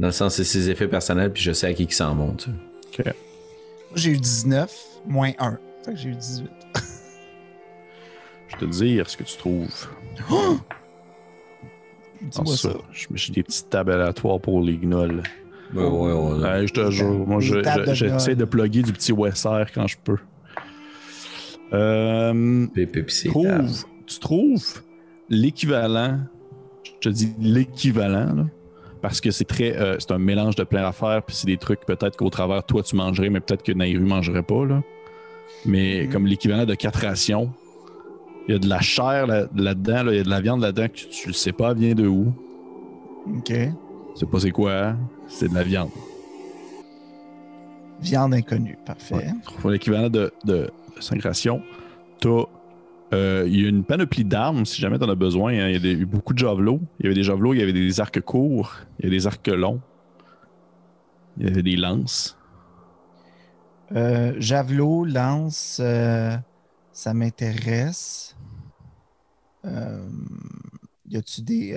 Dans 0.00 0.06
le 0.08 0.12
sens, 0.12 0.34
c'est 0.36 0.44
ses 0.44 0.70
effets 0.70 0.88
personnels, 0.88 1.30
puis 1.32 1.42
je 1.42 1.52
sais 1.52 1.66
à 1.68 1.74
qui 1.74 1.86
qui 1.86 1.94
s'en 1.94 2.14
vont, 2.14 2.34
tu 2.34 2.50
sais. 2.96 3.02
Moi, 3.04 3.12
J'ai 3.96 4.10
eu 4.12 4.16
19, 4.16 4.72
moins 5.06 5.32
1. 5.38 5.58
Fait 5.84 5.92
que 5.92 5.98
j'ai 5.98 6.08
eu 6.08 6.14
18. 6.14 6.50
Je 8.48 8.56
vais 8.56 8.60
te 8.60 8.64
dire 8.64 9.08
ce 9.10 9.16
que 9.16 9.22
tu 9.24 9.36
trouves? 9.36 9.88
Dis-moi 10.30 10.60
Dans 12.34 12.46
ça. 12.46 12.70
ça. 12.72 12.78
Je- 12.92 13.06
J'ai 13.14 13.32
des 13.32 13.42
petites 13.42 13.68
tables 13.70 13.92
aléatoires 13.92 14.40
pour 14.40 14.60
les 14.62 14.76
gnolls. 14.76 15.22
Ouais, 15.74 15.84
ouais, 15.84 16.12
ouais. 16.12 16.42
Ouais, 16.42 16.66
je 16.66 16.72
te 16.72 16.90
jure. 16.90 17.26
Moi, 17.26 17.38
Des 17.38 17.44
je- 17.46 17.54
de 17.86 17.94
j'essaie 17.94 18.34
de 18.34 18.44
plugger 18.44 18.82
du 18.82 18.92
petit 18.92 19.12
Wesser 19.12 19.64
quand 19.74 19.86
je 19.86 19.96
peux. 20.02 20.16
Euh, 21.72 22.66
trouve, 23.28 23.84
tu 24.06 24.18
trouves 24.18 24.82
l'équivalent, 25.28 26.18
je 26.84 26.90
te 27.00 27.08
dis 27.08 27.32
l'équivalent, 27.38 28.34
là, 28.34 28.46
parce 29.02 29.20
que 29.20 29.30
c'est 29.30 29.44
très, 29.44 29.76
euh, 29.76 29.96
c'est 29.98 30.12
un 30.12 30.18
mélange 30.18 30.56
de 30.56 30.64
plein 30.64 30.82
d'affaires, 30.82 31.22
puis 31.22 31.34
c'est 31.36 31.46
des 31.46 31.56
trucs 31.56 31.80
peut-être 31.86 32.16
qu'au 32.16 32.30
travers 32.30 32.62
toi 32.64 32.82
tu 32.82 32.96
mangerais, 32.96 33.30
mais 33.30 33.40
peut-être 33.40 33.62
que 33.62 33.72
Nairu 33.72 34.00
mangerait 34.04 34.42
pas 34.42 34.64
là. 34.66 34.82
Mais 35.66 36.04
Mhm. 36.04 36.12
comme 36.12 36.26
l'équivalent 36.26 36.64
de 36.64 36.74
quatre 36.74 37.00
rations, 37.00 37.50
il 38.48 38.52
y 38.52 38.54
a 38.56 38.58
de 38.58 38.68
la 38.68 38.80
chair 38.80 39.26
là- 39.26 39.46
là-dedans, 39.54 40.02
là, 40.04 40.12
il 40.12 40.16
y 40.16 40.20
a 40.20 40.24
de 40.24 40.30
la 40.30 40.40
viande 40.40 40.60
là-dedans 40.62 40.88
que 40.88 40.98
tu 41.10 41.28
ne 41.28 41.32
sais 41.32 41.52
pas 41.52 41.74
vient 41.74 41.94
de 41.94 42.06
où, 42.06 42.32
OK. 43.36 43.44
tu 43.44 43.72
sais 44.14 44.26
pas 44.26 44.40
c'est 44.40 44.50
quoi, 44.50 44.72
hein? 44.72 44.98
c'est 45.28 45.48
de 45.48 45.54
la 45.54 45.62
viande. 45.62 45.90
Viande 48.00 48.32
inconnue. 48.34 48.78
Parfait. 48.86 49.14
Ouais. 49.14 49.26
Pour 49.60 49.70
l'équivalent 49.70 50.08
de, 50.08 50.32
de, 50.44 50.70
de 50.96 51.00
5 51.00 51.22
rations, 51.22 51.60
t'as 52.20 52.44
Euh, 53.12 53.44
il 53.46 53.60
y 53.60 53.66
a 53.66 53.68
une 53.68 53.82
panoplie 53.82 54.24
d'armes 54.24 54.64
si 54.64 54.80
jamais 54.80 54.98
tu 54.98 55.04
en 55.04 55.08
as 55.08 55.14
besoin. 55.16 55.52
hein. 55.52 55.68
Il 55.68 55.72
y 55.72 55.76
a 55.76 55.80
des- 55.80 56.04
beaucoup 56.04 56.32
de 56.32 56.38
javelots. 56.38 56.80
Il 57.00 57.04
y 57.04 57.06
avait 57.06 57.14
des 57.14 57.24
javelots, 57.24 57.54
il 57.54 57.60
y 57.60 57.62
avait 57.62 57.72
des 57.72 58.00
arcs 58.00 58.20
courts, 58.20 58.76
il 58.98 59.06
y 59.06 59.08
a 59.08 59.10
des 59.10 59.26
arcs 59.26 59.48
longs. 59.48 59.80
Il 61.38 61.46
y 61.48 61.50
avait 61.50 61.62
des 61.62 61.76
lances. 61.76 62.36
Euh, 63.92 64.34
javelot, 64.38 65.04
lance, 65.04 65.78
euh, 65.82 66.36
ça 66.92 67.12
m'intéresse. 67.14 68.36
Euh, 69.64 70.08
y 71.08 71.16
a-tu 71.16 71.42
des. 71.42 71.72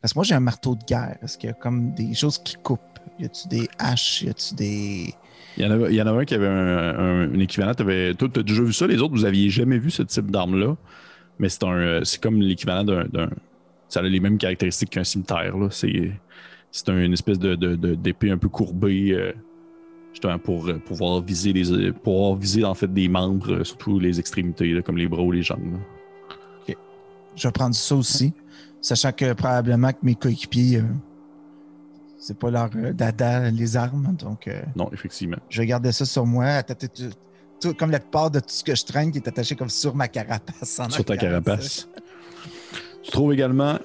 Parce 0.00 0.12
que 0.12 0.18
moi, 0.18 0.24
j'ai 0.24 0.34
un 0.34 0.40
marteau 0.40 0.74
de 0.74 0.84
guerre. 0.84 1.16
Est-ce 1.22 1.38
qu'il 1.38 1.48
y 1.48 1.52
a 1.52 1.54
comme 1.54 1.94
des 1.94 2.12
choses 2.14 2.38
qui 2.38 2.56
coupent? 2.56 2.80
Y 3.20 3.26
a-tu 3.26 3.48
des 3.48 3.68
haches? 3.78 4.22
Y 4.22 4.30
a-tu 4.30 4.54
des. 4.54 5.14
Il 5.56 5.64
y 5.64 5.66
en 5.66 5.70
avait, 6.06 6.20
un 6.20 6.24
qui 6.24 6.34
avait 6.34 6.48
un, 6.48 7.30
un- 7.32 7.38
équivalent. 7.38 7.74
Tu 7.74 7.82
as 7.82 8.42
déjà 8.42 8.62
vu 8.62 8.72
ça? 8.72 8.86
Les 8.86 9.00
autres, 9.00 9.14
vous 9.14 9.24
aviez 9.24 9.50
jamais 9.50 9.78
vu 9.78 9.90
ce 9.90 10.02
type 10.02 10.30
d'arme-là. 10.30 10.76
Mais 11.38 11.48
c'est 11.48 11.64
un, 11.64 12.00
c'est 12.04 12.20
comme 12.20 12.40
l'équivalent 12.40 12.84
d'un, 12.84 13.28
Ça 13.88 14.00
a 14.00 14.02
les 14.02 14.20
mêmes 14.20 14.38
caractéristiques 14.38 14.90
qu'un 14.90 15.04
cimetière. 15.04 15.56
Là. 15.56 15.68
C'est, 15.70 16.10
c'est 16.72 16.88
un- 16.88 17.00
une 17.04 17.12
espèce 17.12 17.38
de, 17.38 17.54
d'épée 17.94 18.30
un 18.30 18.38
peu 18.38 18.48
courbée. 18.48 19.12
euh, 19.12 19.32
justement 20.12 20.38
pour 20.38 20.68
euh, 20.68 20.74
pouvoir 20.74 21.20
viser 21.22 21.52
les 21.52 21.90
pouvoir 21.90 22.36
viser 22.36 22.64
en 22.64 22.74
fait 22.74 22.86
des 22.92 23.08
membres, 23.08 23.52
euh, 23.52 23.64
surtout 23.64 23.98
les 23.98 24.20
extrémités, 24.20 24.70
là, 24.72 24.80
comme 24.80 24.96
les 24.96 25.08
bras 25.08 25.22
ou 25.22 25.32
les 25.32 25.42
jambes. 25.42 25.72
là. 25.72 26.74
Je 27.36 27.48
vais 27.48 27.52
prendre 27.52 27.74
ça 27.74 27.96
aussi, 27.96 28.32
sachant 28.80 29.10
que 29.10 29.32
probablement 29.32 29.90
que 29.90 29.98
mes 30.04 30.14
coéquipiers, 30.14 30.76
euh, 30.78 30.82
c'est 32.26 32.38
pas 32.38 32.50
leur 32.50 32.70
euh, 32.76 32.92
dada, 32.94 33.50
les 33.50 33.76
armes. 33.76 34.14
Donc, 34.18 34.48
euh, 34.48 34.62
Non, 34.76 34.88
effectivement. 34.94 35.36
je 35.50 35.60
vais 35.60 35.66
garder 35.66 35.92
ça 35.92 36.06
sur 36.06 36.24
moi, 36.24 36.46
attaché- 36.46 36.88
tout- 36.88 37.10
tout- 37.60 37.74
comme 37.74 37.90
la 37.90 38.00
plupart 38.00 38.30
de 38.30 38.40
tout 38.40 38.46
ce 38.48 38.64
que 38.64 38.74
je 38.74 38.82
traîne 38.82 39.12
qui 39.12 39.18
est 39.18 39.28
attaché 39.28 39.54
comme 39.56 39.68
sur 39.68 39.94
ma 39.94 40.08
carapace. 40.08 40.80
en 40.80 40.88
Sur 40.88 41.04
ta 41.04 41.18
carapace. 41.18 41.86
Tu 43.02 43.10
trouves 43.10 43.34
également. 43.34 43.78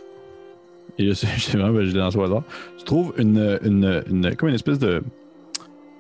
Et 0.98 1.08
je 1.08 1.14
sais, 1.14 1.28
je 1.38 1.58
vraiment, 1.58 1.80
je 1.84 1.92
l'ai 1.92 2.00
lancé 2.00 2.18
au 2.18 2.24
hasard. 2.24 2.44
Tu 2.78 2.86
trouves 2.86 3.14
une, 3.18 3.60
une, 3.64 4.04
une- 4.10 4.36
comme 4.38 4.48
une 4.50 4.56
espèce 4.56 4.80
de. 4.80 5.04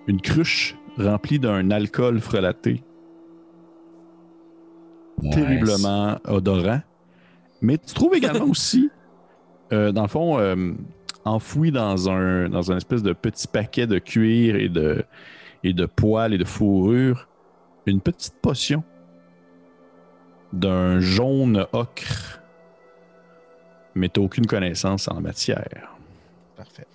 Une 0.07 0.21
cruche 0.21 0.77
remplie 0.97 1.39
d'un 1.39 1.69
alcool 1.71 2.19
frelaté, 2.21 2.81
terriblement 5.31 6.17
odorant. 6.25 6.81
Mais 7.61 7.77
tu 7.77 7.93
trouves 7.93 8.15
également 8.15 8.45
aussi, 8.49 8.89
euh, 9.73 9.91
dans 9.91 10.03
le 10.03 10.07
fond, 10.07 10.39
euh, 10.39 10.73
enfoui 11.30 11.71
dans 11.71 12.09
un, 12.09 12.49
dans 12.49 12.75
espèce 12.75 13.03
de 13.03 13.13
petit 13.13 13.47
paquet 13.47 13.88
de 13.88 13.99
cuir 13.99 14.55
et 14.55 14.69
de, 14.69 15.03
et 15.63 15.73
de 15.73 15.86
poils 15.86 16.34
et 16.34 16.38
de 16.38 16.45
fourrure, 16.45 17.27
une 17.86 18.01
petite 18.01 18.36
potion 18.41 18.84
d'un 20.53 20.99
jaune 20.99 21.65
ocre. 21.73 22.41
Mais 23.95 24.09
t'as 24.09 24.21
aucune 24.21 24.45
connaissance 24.45 25.07
en 25.07 25.19
matière. 25.21 25.95
Parfait. 26.55 26.88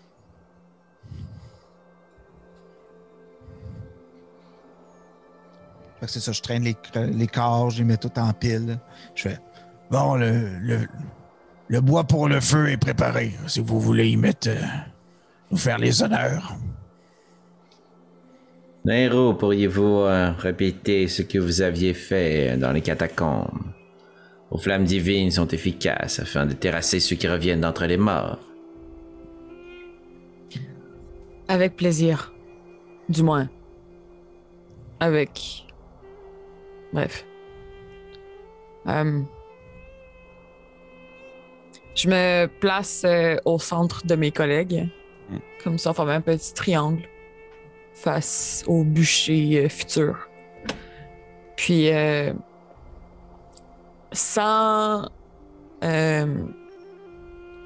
C'est 6.07 6.20
ça, 6.20 6.32
je 6.32 6.43
traîne 6.43 6.64
les, 6.64 6.76
les 7.12 7.26
corps, 7.26 7.70
je 7.70 7.78
les 7.78 7.85
mets 7.85 7.97
tout 7.97 8.18
en 8.18 8.32
pile. 8.35 8.78
Je 9.14 9.22
fais 9.22 9.39
Bon, 9.91 10.16
le, 10.16 10.59
le, 10.61 10.89
le 11.75 11.81
bois 11.81 12.05
pour 12.05 12.29
le 12.29 12.41
feu 12.41 12.68
est 12.68 12.77
préparé. 12.77 13.33
Si 13.49 13.59
vous 13.59 13.81
voulez 13.81 14.09
y 14.11 14.16
mettre, 14.16 14.49
euh, 14.49 14.62
nous 15.51 15.57
faire 15.57 15.77
les 15.77 16.05
honneurs. 16.05 16.55
Nairo, 18.85 19.35
pourriez-vous 19.35 20.03
euh, 20.03 20.31
répéter 20.39 21.09
ce 21.09 21.22
que 21.22 21.37
vous 21.37 21.62
aviez 21.62 21.93
fait 21.93 22.57
dans 22.59 22.70
les 22.70 22.81
catacombes? 22.81 23.72
Vos 24.53 24.59
flammes 24.59 24.85
divines 24.85 25.33
sont 25.33 25.49
efficaces 25.49 26.20
afin 26.20 26.47
de 26.47 26.53
terrasser 26.53 27.01
ceux 27.01 27.16
qui 27.16 27.27
reviennent 27.27 27.62
d'entre 27.62 27.87
les 27.87 27.97
morts. 27.97 28.39
Avec 31.49 31.75
plaisir. 31.75 32.33
Du 33.09 33.25
moins. 33.25 33.49
Avec. 35.01 35.66
Bref. 36.93 37.27
Euh, 38.87 39.22
Je 41.95 42.09
me 42.09 42.47
place 42.47 43.03
euh, 43.05 43.36
au 43.45 43.59
centre 43.59 44.07
de 44.07 44.14
mes 44.16 44.32
collègues. 44.32 44.88
Mm. 45.30 45.36
Comme 45.62 45.78
ça, 45.78 45.90
on 45.90 45.95
forme 45.95 46.11
un 46.11 46.20
petit 46.20 46.53
triangle 46.53 47.03
face 47.95 48.64
au 48.66 48.82
bûcher 48.82 49.64
euh, 49.64 49.68
futur. 49.68 50.28
Puis, 51.57 51.90
euh, 51.90 52.32
sans, 54.11 55.09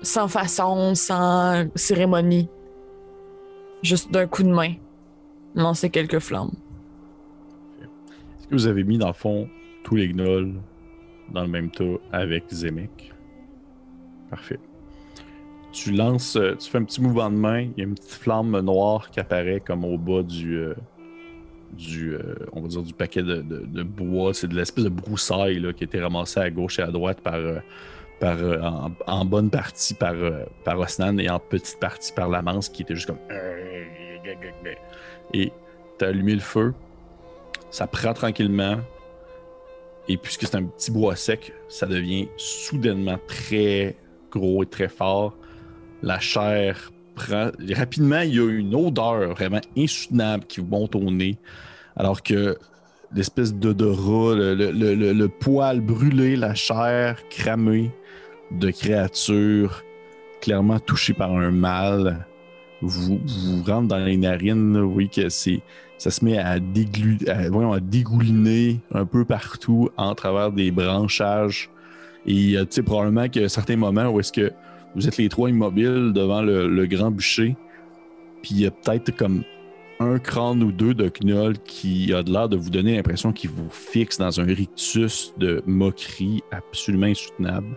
sans 0.02 0.28
façon, 0.28 0.94
sans 0.94 1.66
cérémonie, 1.74 2.50
juste 3.82 4.10
d'un 4.10 4.26
coup 4.26 4.42
de 4.42 4.50
main, 4.50 4.74
lancer 5.54 5.88
quelques 5.88 6.18
flammes. 6.18 6.52
Est-ce 7.80 8.48
que 8.48 8.54
vous 8.54 8.66
avez 8.66 8.84
mis 8.84 8.98
dans 8.98 9.08
le 9.08 9.14
fond 9.14 9.48
tous 9.84 9.96
les 9.96 10.08
gnolls 10.08 10.60
dans 11.32 11.42
le 11.42 11.48
même 11.48 11.70
tas 11.70 11.84
avec 12.12 12.44
Zemek? 12.50 13.14
Parfait. 14.30 14.58
Tu 15.72 15.92
lances, 15.92 16.36
euh, 16.36 16.54
tu 16.56 16.70
fais 16.70 16.78
un 16.78 16.84
petit 16.84 17.00
mouvement 17.00 17.30
de 17.30 17.36
main, 17.36 17.60
il 17.60 17.72
y 17.76 17.80
a 17.80 17.84
une 17.84 17.94
petite 17.94 18.10
flamme 18.10 18.58
noire 18.60 19.10
qui 19.10 19.20
apparaît 19.20 19.60
comme 19.60 19.84
au 19.84 19.98
bas 19.98 20.22
du, 20.22 20.56
euh, 20.56 20.74
du 21.72 22.14
euh, 22.14 22.34
on 22.52 22.62
va 22.62 22.68
dire 22.68 22.82
du 22.82 22.94
paquet 22.94 23.22
de, 23.22 23.82
bois. 23.82 24.32
C'est 24.34 24.48
de 24.48 24.54
l'espèce 24.54 24.84
de 24.84 24.90
broussailles 24.90 25.60
là, 25.60 25.72
qui 25.72 25.84
a 25.84 25.86
été 25.86 26.00
ramassée 26.00 26.40
à 26.40 26.50
gauche 26.50 26.78
et 26.78 26.82
à 26.82 26.90
droite 26.90 27.20
par, 27.20 27.38
par 28.18 28.38
en, 29.06 29.24
bonne 29.24 29.50
partie 29.50 29.94
par, 29.94 30.14
par 30.64 30.78
Osnan 30.78 31.18
et 31.18 31.28
en 31.28 31.38
petite 31.38 31.78
partie 31.78 32.12
par 32.12 32.28
Lamance 32.28 32.68
qui 32.68 32.82
était 32.82 32.94
juste 32.94 33.06
comme. 33.06 33.18
Et 35.34 35.52
t'as 35.98 36.08
allumé 36.08 36.34
le 36.34 36.40
feu, 36.40 36.72
ça 37.70 37.86
prend 37.86 38.14
tranquillement. 38.14 38.78
Et 40.08 40.16
puisque 40.16 40.46
c'est 40.46 40.56
un 40.56 40.64
petit 40.64 40.90
bois 40.90 41.16
sec, 41.16 41.52
ça 41.68 41.86
devient 41.86 42.28
soudainement 42.38 43.18
très 43.26 43.94
gros 44.30 44.62
et 44.62 44.66
très 44.66 44.88
fort. 44.88 45.36
La 46.02 46.20
chair 46.20 46.92
prend. 47.14 47.50
Rapidement, 47.74 48.20
il 48.20 48.34
y 48.34 48.38
a 48.38 48.48
une 48.48 48.74
odeur 48.74 49.34
vraiment 49.34 49.60
insoutenable 49.76 50.44
qui 50.46 50.60
vous 50.60 50.68
monte 50.68 50.94
au 50.94 51.10
nez. 51.10 51.36
Alors 51.96 52.22
que 52.22 52.56
l'espèce 53.14 53.54
d'odorat, 53.54 54.34
le, 54.34 54.54
le- 54.54 55.28
poil 55.28 55.80
brûlé, 55.80 56.36
la 56.36 56.54
chair 56.54 57.16
cramée 57.30 57.90
de 58.50 58.70
créatures 58.70 59.82
clairement 60.40 60.78
touchées 60.78 61.14
par 61.14 61.32
un 61.32 61.50
mal, 61.50 62.24
vous, 62.80 63.18
vous 63.26 63.62
rentre 63.64 63.88
dans 63.88 63.98
les 63.98 64.16
narines. 64.16 64.78
Vous 64.78 64.92
voyez 64.92 65.08
que 65.08 65.28
ça 65.28 66.10
se 66.10 66.24
met 66.24 66.38
à, 66.38 66.58
voyons, 67.50 67.72
à 67.72 67.80
dégouliner 67.80 68.80
un 68.94 69.04
peu 69.04 69.24
partout 69.24 69.90
en 69.96 70.14
travers 70.14 70.52
des 70.52 70.70
branchages. 70.70 71.70
Et 72.28 72.56
euh, 72.56 72.60
tu 72.62 72.68
sais, 72.76 72.82
probablement 72.82 73.28
qu'il 73.28 73.42
y 73.42 73.44
a 73.44 73.48
certains 73.48 73.76
moments 73.76 74.08
où 74.10 74.20
est-ce 74.20 74.32
que 74.32 74.52
vous 74.94 75.08
êtes 75.08 75.16
les 75.16 75.28
trois 75.28 75.48
immobiles 75.50 76.12
devant 76.14 76.42
le, 76.42 76.68
le 76.68 76.86
grand 76.86 77.10
bûcher. 77.10 77.56
Puis 78.42 78.50
il 78.52 78.60
y 78.60 78.66
a 78.66 78.70
peut-être 78.70 79.16
comme 79.16 79.42
un 79.98 80.18
crâne 80.20 80.62
ou 80.62 80.70
deux 80.70 80.94
de 80.94 81.08
Knoll 81.08 81.58
qui 81.58 82.12
a 82.14 82.22
de 82.22 82.30
l'air 82.32 82.48
de 82.48 82.56
vous 82.56 82.70
donner 82.70 82.94
l'impression 82.96 83.32
qu'il 83.32 83.50
vous 83.50 83.68
fixe 83.70 84.18
dans 84.18 84.40
un 84.40 84.44
rictus 84.44 85.34
de 85.38 85.62
moquerie 85.66 86.42
absolument 86.52 87.06
insoutenable. 87.06 87.76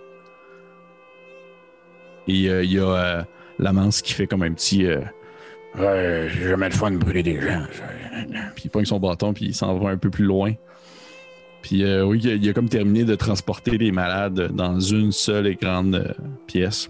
Et 2.28 2.49
euh, 2.49 2.64
il 2.64 2.74
y 2.74 2.80
a 2.80 2.84
euh, 2.84 3.24
Lamance 3.58 4.02
qui 4.02 4.14
fait 4.14 4.28
comme 4.28 4.43
un 4.43 4.54
petit. 4.54 4.86
euh, 4.86 4.99
Ouais, 5.78 6.28
j'ai 6.30 6.49
jamais 6.49 6.68
le 6.68 6.76
fun 6.76 6.91
de 6.91 6.97
brûler 6.97 7.24
des 7.24 7.39
gens. 7.39 7.64
Puis 8.56 8.66
il 8.66 8.70
pogne 8.70 8.84
son 8.86 8.99
bâton, 8.99 9.34
puis 9.34 9.45
il 9.45 9.56
s'en 9.56 9.78
va 9.80 9.89
un 9.89 9.97
peu 9.97 10.10
plus 10.10 10.26
loin. 10.26 10.54
Puis 11.62 11.84
euh, 11.84 12.03
oui, 12.05 12.20
il 12.24 12.49
a, 12.49 12.53
comme 12.53 12.70
terminé 12.70 13.03
de 13.03 13.16
transporter 13.16 13.78
les 13.78 13.91
malades 13.91 14.51
dans 14.53 14.80
une 14.80 15.12
seule 15.12 15.47
et 15.47 15.55
grande 15.55 15.95
euh, 15.95 16.12
pièce. 16.47 16.89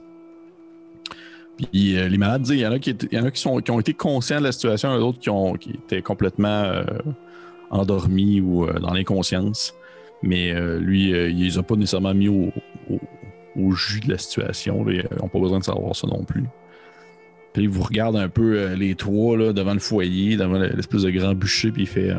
Puis 1.58 1.98
euh, 1.98 2.08
les 2.08 2.18
malades, 2.18 2.48
il 2.50 2.60
y 2.60 2.66
en 2.66 2.72
a, 2.72 2.80
qui, 2.80 2.96
y 3.12 3.20
en 3.20 3.26
a 3.26 3.32
qui, 3.32 3.42
sont, 3.42 3.58
qui 3.60 3.72
ont 3.72 3.80
été 3.80 3.94
conscients 3.94 4.40
de 4.40 4.46
la 4.46 4.52
situation, 4.52 4.98
d'autres 4.98 5.20
qui, 5.20 5.30
ont- 5.30 5.54
qui 5.54 5.72
étaient 5.72 6.02
complètement 6.02 6.72
endormis 7.70 8.42
ou 8.42 8.66
dans 8.66 8.94
l'inconscience. 8.94 9.74
Mais 10.24 10.54
lui, 10.80 11.10
il 11.10 11.44
les 11.44 11.58
a 11.58 11.64
pas 11.64 11.76
nécessairement 11.76 12.14
mis 12.14 12.28
au, 12.30 12.50
au- 12.90 13.72
jus 13.74 14.00
de 14.02 14.12
la 14.12 14.18
situation. 14.18 14.86
Ils 14.90 15.04
n'ont 15.20 15.28
pas 15.28 15.40
besoin 15.40 15.60
de 15.60 15.64
savoir 15.64 15.96
ça 15.96 16.08
non 16.08 16.24
plus. 16.24 16.44
Puis 17.54 17.64
il 17.64 17.70
vous 17.70 17.84
regarde 17.84 18.16
un 18.16 18.30
peu 18.30 18.74
les 18.76 18.96
trois 18.96 19.38
là, 19.38 19.52
devant 19.52 19.74
le 19.74 19.80
foyer, 19.80 20.38
devant 20.38 20.58
l'espèce 20.60 21.02
de 21.04 21.10
grand 21.12 21.34
bûcher, 21.34 21.72
puis 21.72 21.84
il 21.84 21.88
fait 21.88 22.12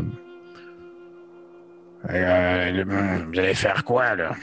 euh, 2.11 2.85
Euh, 2.89 3.19
vous 3.33 3.39
allez 3.39 3.55
faire 3.55 3.85
quoi, 3.85 4.15
là? 4.15 4.35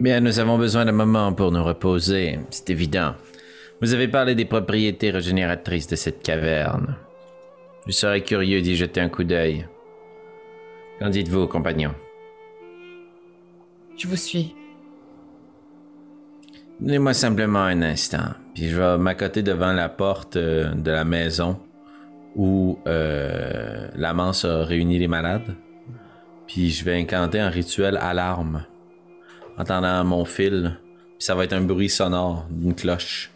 Bien, 0.00 0.20
nous 0.20 0.38
avons 0.38 0.58
besoin 0.58 0.84
d'un 0.84 0.92
moment 0.92 1.32
pour 1.32 1.50
nous 1.50 1.64
reposer, 1.64 2.38
c'est 2.50 2.70
évident. 2.70 3.14
Vous 3.80 3.94
avez 3.94 4.08
parlé 4.08 4.34
des 4.34 4.44
propriétés 4.44 5.10
régénératrices 5.10 5.88
de 5.88 5.96
cette 5.96 6.22
caverne. 6.22 6.96
Je 7.86 7.92
serais 7.92 8.22
curieux 8.22 8.60
d'y 8.60 8.76
jeter 8.76 9.00
un 9.00 9.08
coup 9.08 9.24
d'œil. 9.24 9.66
Qu'en 10.98 11.10
dites-vous, 11.10 11.46
compagnon? 11.48 11.94
Je 13.96 14.06
vous 14.06 14.16
suis. 14.16 14.54
Donnez-moi 16.80 17.12
simplement 17.12 17.62
un 17.62 17.82
instant, 17.82 18.34
puis 18.54 18.68
je 18.68 18.76
vais 18.80 18.98
m'accoter 18.98 19.42
devant 19.42 19.72
la 19.72 19.88
porte 19.88 20.36
euh, 20.36 20.72
de 20.74 20.92
la 20.92 21.04
maison 21.04 21.58
où 22.36 22.78
euh, 22.86 23.88
la 23.94 24.14
manse 24.14 24.44
a 24.44 24.64
réuni 24.64 24.98
les 24.98 25.08
malades. 25.08 25.56
Puis 26.46 26.70
je 26.70 26.84
vais 26.84 26.98
incanter 26.98 27.40
un 27.40 27.50
rituel 27.50 27.96
alarme 27.96 28.64
en 29.58 29.64
tendant 29.64 30.04
mon 30.04 30.24
fil. 30.24 30.78
Puis 31.18 31.26
ça 31.26 31.34
va 31.34 31.44
être 31.44 31.52
un 31.52 31.60
bruit 31.60 31.88
sonore 31.88 32.46
d'une 32.50 32.74
cloche 32.74 33.30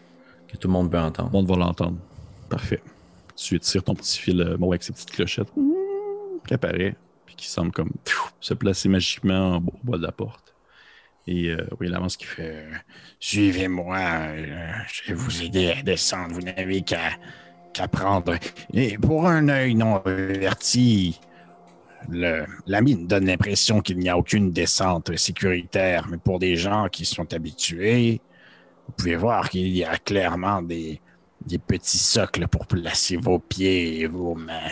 que 0.47 0.57
tout 0.57 0.67
le 0.67 0.73
monde 0.73 0.91
peut 0.91 0.99
entendre. 0.99 1.29
Tout 1.29 1.37
le 1.37 1.41
monde 1.41 1.49
va 1.49 1.65
l'entendre. 1.65 1.97
Parfait. 2.49 2.81
Tu 3.35 3.59
tires 3.59 3.83
ton 3.83 3.95
petit 3.95 4.19
fil 4.19 4.41
euh, 4.41 4.57
avec 4.67 4.83
ses 4.83 4.93
petites 4.93 5.11
clochettes 5.11 5.51
qui 6.47 6.53
apparaît, 6.53 6.95
puis 7.25 7.35
qui 7.35 7.47
semble 7.47 7.71
comme 7.71 7.91
se 8.39 8.53
placer 8.53 8.89
magiquement 8.89 9.57
au 9.57 9.91
bas 9.91 9.97
de 9.97 10.03
la 10.03 10.11
porte. 10.11 10.53
Et 11.25 11.49
euh, 11.49 11.65
oui, 11.79 11.87
l'avance 11.87 12.17
qui 12.17 12.25
fait. 12.25 12.55
Euh, 12.55 12.73
Suivez-moi, 13.19 13.97
je 14.87 15.07
vais 15.07 15.13
vous 15.13 15.41
aider 15.41 15.71
à 15.71 15.81
descendre. 15.81 16.33
Vous 16.33 16.41
n'avez 16.41 16.81
qu'à 16.81 17.11
qu'à 17.73 17.87
prendre. 17.87 18.35
Et 18.73 18.97
pour 18.97 19.27
un 19.27 19.49
œil 19.49 19.75
non 19.75 19.97
averti, 20.05 21.19
le, 22.09 22.45
la 22.67 22.81
mine 22.81 23.07
donne 23.07 23.25
l'impression 23.25 23.81
qu'il 23.81 23.97
n'y 23.99 24.09
a 24.09 24.17
aucune 24.17 24.51
descente 24.51 25.15
sécuritaire, 25.17 26.07
mais 26.09 26.17
pour 26.17 26.39
des 26.39 26.55
gens 26.55 26.87
qui 26.91 27.05
sont 27.05 27.33
habitués, 27.33 28.21
vous 28.87 28.93
pouvez 28.97 29.15
voir 29.15 29.49
qu'il 29.49 29.69
y 29.69 29.83
a 29.83 29.97
clairement 29.97 30.61
des, 30.61 30.99
des 31.45 31.57
petits 31.57 31.97
socles 31.97 32.47
pour 32.47 32.67
placer 32.67 33.17
vos 33.17 33.39
pieds 33.39 34.01
et 34.01 34.07
vos 34.07 34.35
mains. 34.35 34.71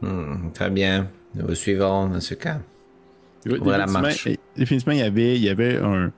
Hmm, 0.00 0.50
très 0.52 0.70
bien. 0.70 1.08
Nous 1.34 1.46
vous 1.46 1.54
suivrons 1.54 2.08
dans 2.08 2.20
ce 2.20 2.34
cas. 2.34 2.60
Oui, 3.46 3.58
la 3.64 3.86
définitivement, 3.86 4.00
marche. 4.00 4.26
et- 4.26 4.38
définitivement, 4.56 4.92
il 4.94 4.98
y 5.00 5.02
avait, 5.02 5.36
il 5.36 5.42
y 5.42 5.48
avait 5.48 5.76
un, 5.78 6.12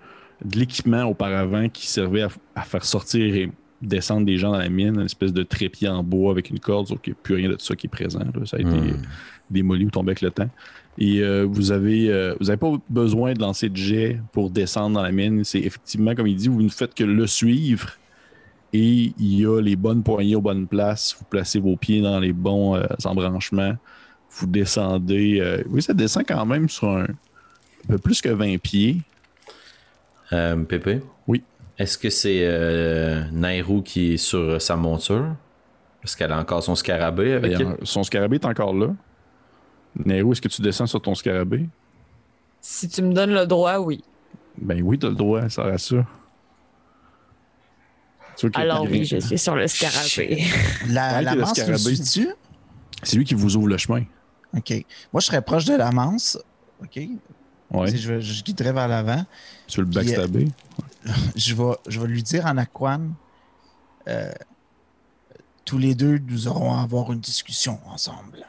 de 0.45 0.59
l'équipement 0.59 1.05
auparavant 1.05 1.69
qui 1.69 1.87
servait 1.87 2.23
à, 2.23 2.29
à 2.55 2.63
faire 2.63 2.85
sortir 2.85 3.35
et 3.35 3.51
descendre 3.83 4.27
des 4.27 4.37
gens 4.39 4.53
dans 4.53 4.59
la 4.59 4.69
mine, 4.69 4.95
une 4.97 5.03
espèce 5.07 5.33
de 5.33 5.43
trépied 5.43 5.89
en 5.89 6.03
bois 6.03 6.31
avec 6.33 6.51
une 6.51 6.59
corde, 6.61 6.89
sauf 6.89 7.01
qu'il 7.01 7.13
n'y 7.13 7.19
a 7.19 7.23
plus 7.23 7.35
rien 7.35 7.49
de 7.51 7.57
ça 7.59 7.75
qui 7.77 7.87
est 7.87 7.91
présent. 7.91 8.21
là. 8.21 8.47
Ça 8.47 8.57
a 8.57 8.61
été 8.61 8.71
Hmm. 8.71 9.03
démoli 9.51 9.85
ou 9.85 9.91
tombé 9.91 10.11
avec 10.11 10.23
le 10.23 10.31
temps. 10.31 10.49
Et 10.97 11.21
euh, 11.23 11.45
vous 11.49 11.71
avez 11.73 12.09
euh, 12.11 12.35
vous 12.41 12.49
avez 12.51 12.57
pas 12.57 12.73
besoin 12.89 13.35
de 13.35 13.41
lancer 13.41 13.69
de 13.69 13.77
jet 13.77 14.21
pour 14.33 14.49
descendre 14.51 14.95
dans 14.95 15.03
la 15.03 15.13
mine. 15.13 15.45
C'est 15.45 15.59
effectivement, 15.61 16.15
comme 16.15 16.27
il 16.29 16.37
dit, 16.37 16.49
vous 16.49 16.63
ne 16.63 16.69
faites 16.69 16.95
que 16.95 17.05
le 17.05 17.27
suivre. 17.27 17.91
Et 18.73 19.13
il 19.19 19.41
y 19.41 19.45
a 19.47 19.61
les 19.61 19.77
bonnes 19.77 20.03
poignées 20.03 20.35
aux 20.37 20.41
bonnes 20.41 20.67
places. 20.67 21.15
Vous 21.19 21.25
placez 21.27 21.61
vos 21.61 21.77
pieds 21.77 22.01
dans 22.01 22.19
les 22.21 22.33
bons 22.33 22.75
euh, 22.77 22.85
embranchements. 23.05 23.77
Vous 24.31 24.47
descendez. 24.47 25.63
oui, 25.69 25.81
ça 25.83 25.93
descend 25.95 26.25
quand 26.27 26.45
même 26.47 26.69
sur 26.69 26.89
un, 26.89 27.05
un 27.05 27.87
peu 27.89 27.99
plus 27.99 28.21
que 28.21 28.31
20 28.31 28.59
pieds. 28.59 29.03
Pépé? 30.69 31.01
Oui. 31.29 31.43
Est-ce 31.79 31.99
que 31.99 32.11
c'est 32.11 32.41
euh, 32.43 33.25
Nairou 33.33 33.83
qui 33.83 34.15
est 34.15 34.17
sur 34.17 34.61
sa 34.63 34.77
monture? 34.77 35.35
Parce 36.01 36.15
qu'elle 36.17 36.33
a 36.33 36.39
encore 36.39 36.63
son 36.63 36.75
scarabée 36.75 37.33
avec 37.33 37.53
elle? 37.53 37.77
Son 37.83 38.03
scarabée 38.03 38.37
est 38.37 38.45
encore 38.45 38.75
là. 38.75 38.89
Nero, 40.05 40.33
est-ce 40.33 40.43
que 40.43 40.49
tu 40.49 40.61
descends 40.61 40.87
sur 40.87 41.01
ton 41.01 41.15
scarabée? 41.15 41.67
Si 42.61 42.89
tu 42.89 43.03
me 43.03 43.13
donnes 43.13 43.33
le 43.33 43.47
droit, 43.47 43.79
oui. 43.79 44.03
Ben 44.59 44.83
oui, 44.83 44.99
t'as 44.99 45.09
le 45.09 45.15
droit, 45.15 45.49
ça 45.49 45.63
rassure. 45.63 46.05
Tu 48.37 48.51
Alors 48.55 48.83
oui, 48.83 49.05
je 49.05 49.19
suis 49.19 49.39
sur 49.39 49.55
le 49.55 49.67
scarabée. 49.69 50.45
La, 50.89 51.23
la 51.23 51.35
le 51.35 51.41
manse 51.43 51.55
suit-tu? 51.55 52.29
C'est 53.03 53.17
lui 53.17 53.25
qui 53.25 53.35
vous 53.35 53.57
ouvre 53.57 53.69
le 53.69 53.79
chemin. 53.79 54.03
OK. 54.57 54.73
Moi, 55.13 55.21
je 55.21 55.27
serais 55.27 55.43
proche 55.43 55.65
de 55.65 55.75
la 55.75 55.91
manse. 55.93 56.39
OK. 56.83 57.01
Ouais. 57.71 57.91
Si 57.91 57.99
Je, 57.99 58.21
je 58.21 58.43
guiderai 58.43 58.73
vers 58.73 58.89
l'avant. 58.89 59.25
Tu 59.67 59.81
veux 59.81 59.87
le 59.87 59.91
euh, 59.91 59.95
backstabber? 59.95 60.49
Je 61.37 61.55
vais, 61.55 61.73
je 61.89 62.01
vais 62.01 62.07
lui 62.07 62.23
dire 62.23 62.47
en 62.47 62.57
aquan. 62.57 63.01
euh, 64.09 64.33
tous 65.65 65.79
les 65.79 65.95
deux, 65.95 66.19
nous 66.19 66.47
aurons 66.49 66.75
à 66.75 66.83
avoir 66.83 67.11
une 67.13 67.21
discussion 67.21 67.79
ensemble. 67.87 68.47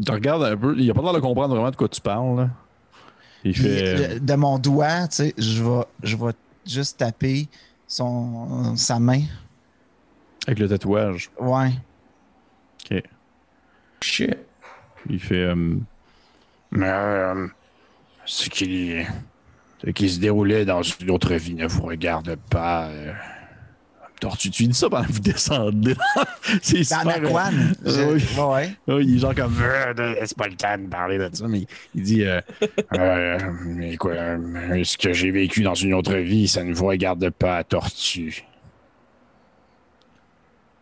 Il 0.00 0.06
te 0.06 0.12
regarde 0.12 0.42
un 0.44 0.56
peu. 0.56 0.74
Il 0.78 0.90
a 0.90 0.94
pas 0.94 1.02
l'air 1.02 1.12
de 1.12 1.20
comprendre 1.20 1.54
vraiment 1.54 1.70
de 1.70 1.76
quoi 1.76 1.88
tu 1.88 2.00
parles. 2.00 2.36
là. 2.36 2.50
Il 3.44 3.56
fait. 3.56 4.16
euh, 4.16 4.18
de 4.18 4.34
mon 4.34 4.58
doigt, 4.58 5.06
tu 5.08 5.16
sais, 5.16 5.34
je 5.38 5.62
vais, 5.62 5.84
je 6.02 6.16
vais 6.16 6.32
juste 6.66 6.98
taper 6.98 7.48
son, 7.86 8.76
sa 8.76 8.98
main. 8.98 9.22
avec 10.46 10.58
le 10.58 10.68
tatouage. 10.68 11.30
Ouais. 11.40 11.70
Ok. 12.90 13.02
Shit. 14.00 14.36
Il 15.08 15.20
fait. 15.20 15.36
euh, 15.44 15.76
Mais 16.72 16.88
euh, 16.90 17.46
ce 18.24 18.48
qui, 18.50 18.94
ce 19.04 19.06
qui 19.94 20.08
se 20.08 20.18
déroulait 20.20 20.64
dans 20.64 20.82
une 20.82 21.10
autre 21.10 21.34
vie 21.34 21.54
ne 21.54 21.66
vous 21.66 21.82
regarde 21.82 22.36
pas. 22.50 22.88
euh. 22.88 23.12
Tortue, 24.20 24.50
tu 24.50 24.62
lui 24.64 24.68
dis 24.70 24.76
ça 24.76 24.90
pendant 24.90 25.06
que 25.06 25.12
vous 25.12 25.20
descendez. 25.20 25.94
c'est 26.60 26.78
Dans 26.90 27.00
super. 27.02 27.22
euh, 27.22 27.26
aquan. 27.28 27.50
je- 27.84 28.02
oui. 28.14 28.24
ouais. 28.36 28.94
Ouais, 28.94 29.04
il 29.04 29.14
est 29.16 29.18
genre 29.20 29.32
comme. 29.34 29.54
Euh, 29.62 29.94
de- 29.94 30.16
C'est 30.26 30.36
pas 30.36 30.48
le 30.48 30.56
temps 30.56 30.76
de 30.76 30.88
parler 30.88 31.18
de 31.18 31.30
ça, 31.32 31.46
mais 31.46 31.66
Il 31.94 32.02
dit. 32.02 32.24
euh, 32.24 32.40
euh, 32.98 33.38
mais 33.64 33.96
quoi, 33.96 34.12
euh, 34.14 34.82
ce 34.82 34.98
que 34.98 35.12
j'ai 35.12 35.30
vécu 35.30 35.62
dans 35.62 35.74
une 35.74 35.94
autre 35.94 36.16
vie, 36.16 36.48
ça 36.48 36.64
ne 36.64 36.74
vous 36.74 36.86
regarde 36.86 37.30
pas, 37.30 37.62
tortue. 37.62 38.44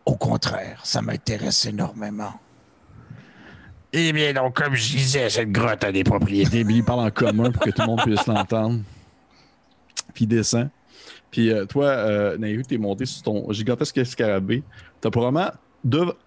Au 0.05 0.15
contraire, 0.15 0.79
ça 0.83 1.01
m'intéresse 1.03 1.65
énormément. 1.67 2.33
Eh 3.93 4.11
bien, 4.11 4.33
donc, 4.33 4.55
comme 4.55 4.75
je 4.75 4.91
disais, 4.97 5.29
cette 5.29 5.51
grotte 5.51 5.83
a 5.83 5.91
des 5.91 6.03
propriétés. 6.03 6.63
Puis 6.65 6.75
il 6.77 6.83
parle 6.83 6.99
en 7.01 7.11
commun 7.11 7.51
pour 7.51 7.63
que 7.63 7.69
tout 7.69 7.81
le 7.81 7.87
monde 7.87 8.01
puisse 8.03 8.25
l'entendre. 8.27 8.81
Puis 10.13 10.25
il 10.25 10.27
descend. 10.27 10.69
Puis 11.31 11.51
euh, 11.51 11.65
toi, 11.65 11.85
euh, 11.85 12.37
Nairu, 12.37 12.63
t'es 12.63 12.77
monté 12.77 13.05
sur 13.05 13.23
ton 13.23 13.51
gigantesque 13.51 14.05
scarabée. 14.05 14.63
T'as 15.01 15.09
probablement 15.09 15.51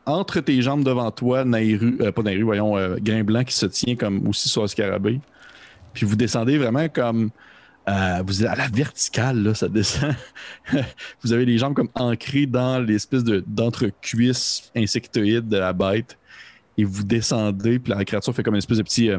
entre 0.07 0.41
tes 0.41 0.63
jambes 0.63 0.85
devant 0.85 1.11
toi, 1.11 1.45
Nairu, 1.45 1.99
euh, 2.01 2.13
pas 2.13 2.23
Nairu, 2.23 2.43
voyons, 2.45 2.79
euh, 2.79 2.97
Blanc 3.25 3.45
qui 3.45 3.55
se 3.55 3.67
tient 3.67 3.97
comme 3.97 4.27
aussi 4.29 4.49
sur 4.49 4.63
le 4.63 4.69
scarabée. 4.69 5.21
Puis 5.93 6.07
vous 6.07 6.17
descendez 6.17 6.57
vraiment 6.57 6.89
comme. 6.89 7.31
euh, 7.89 8.23
vous 8.27 8.43
êtes 8.43 8.49
à 8.49 8.57
la 8.57 8.69
verticale, 8.69 9.43
là, 9.43 9.55
ça 9.55 9.69
descend. 9.69 10.15
vous 11.23 11.33
avez 11.33 11.45
les 11.45 11.59
jambes 11.59 11.75
comme 11.75 11.91
ancrées 11.95 12.47
dans 12.47 12.79
l'espèce 12.79 13.25
de, 13.25 13.45
d'entre-cuisse 13.47 14.71
insectoïde 14.77 15.49
de 15.49 15.59
la 15.59 15.73
bête. 15.73 16.17
Et 16.79 16.85
vous 16.85 17.03
descendez, 17.05 17.79
puis 17.79 17.93
la 17.93 18.05
créature 18.05 18.35
fait 18.35 18.43
comme 18.43 18.55
une 18.55 18.59
espèce 18.59 18.79
de 18.79 18.83
petit. 18.83 19.11
euh, 19.11 19.19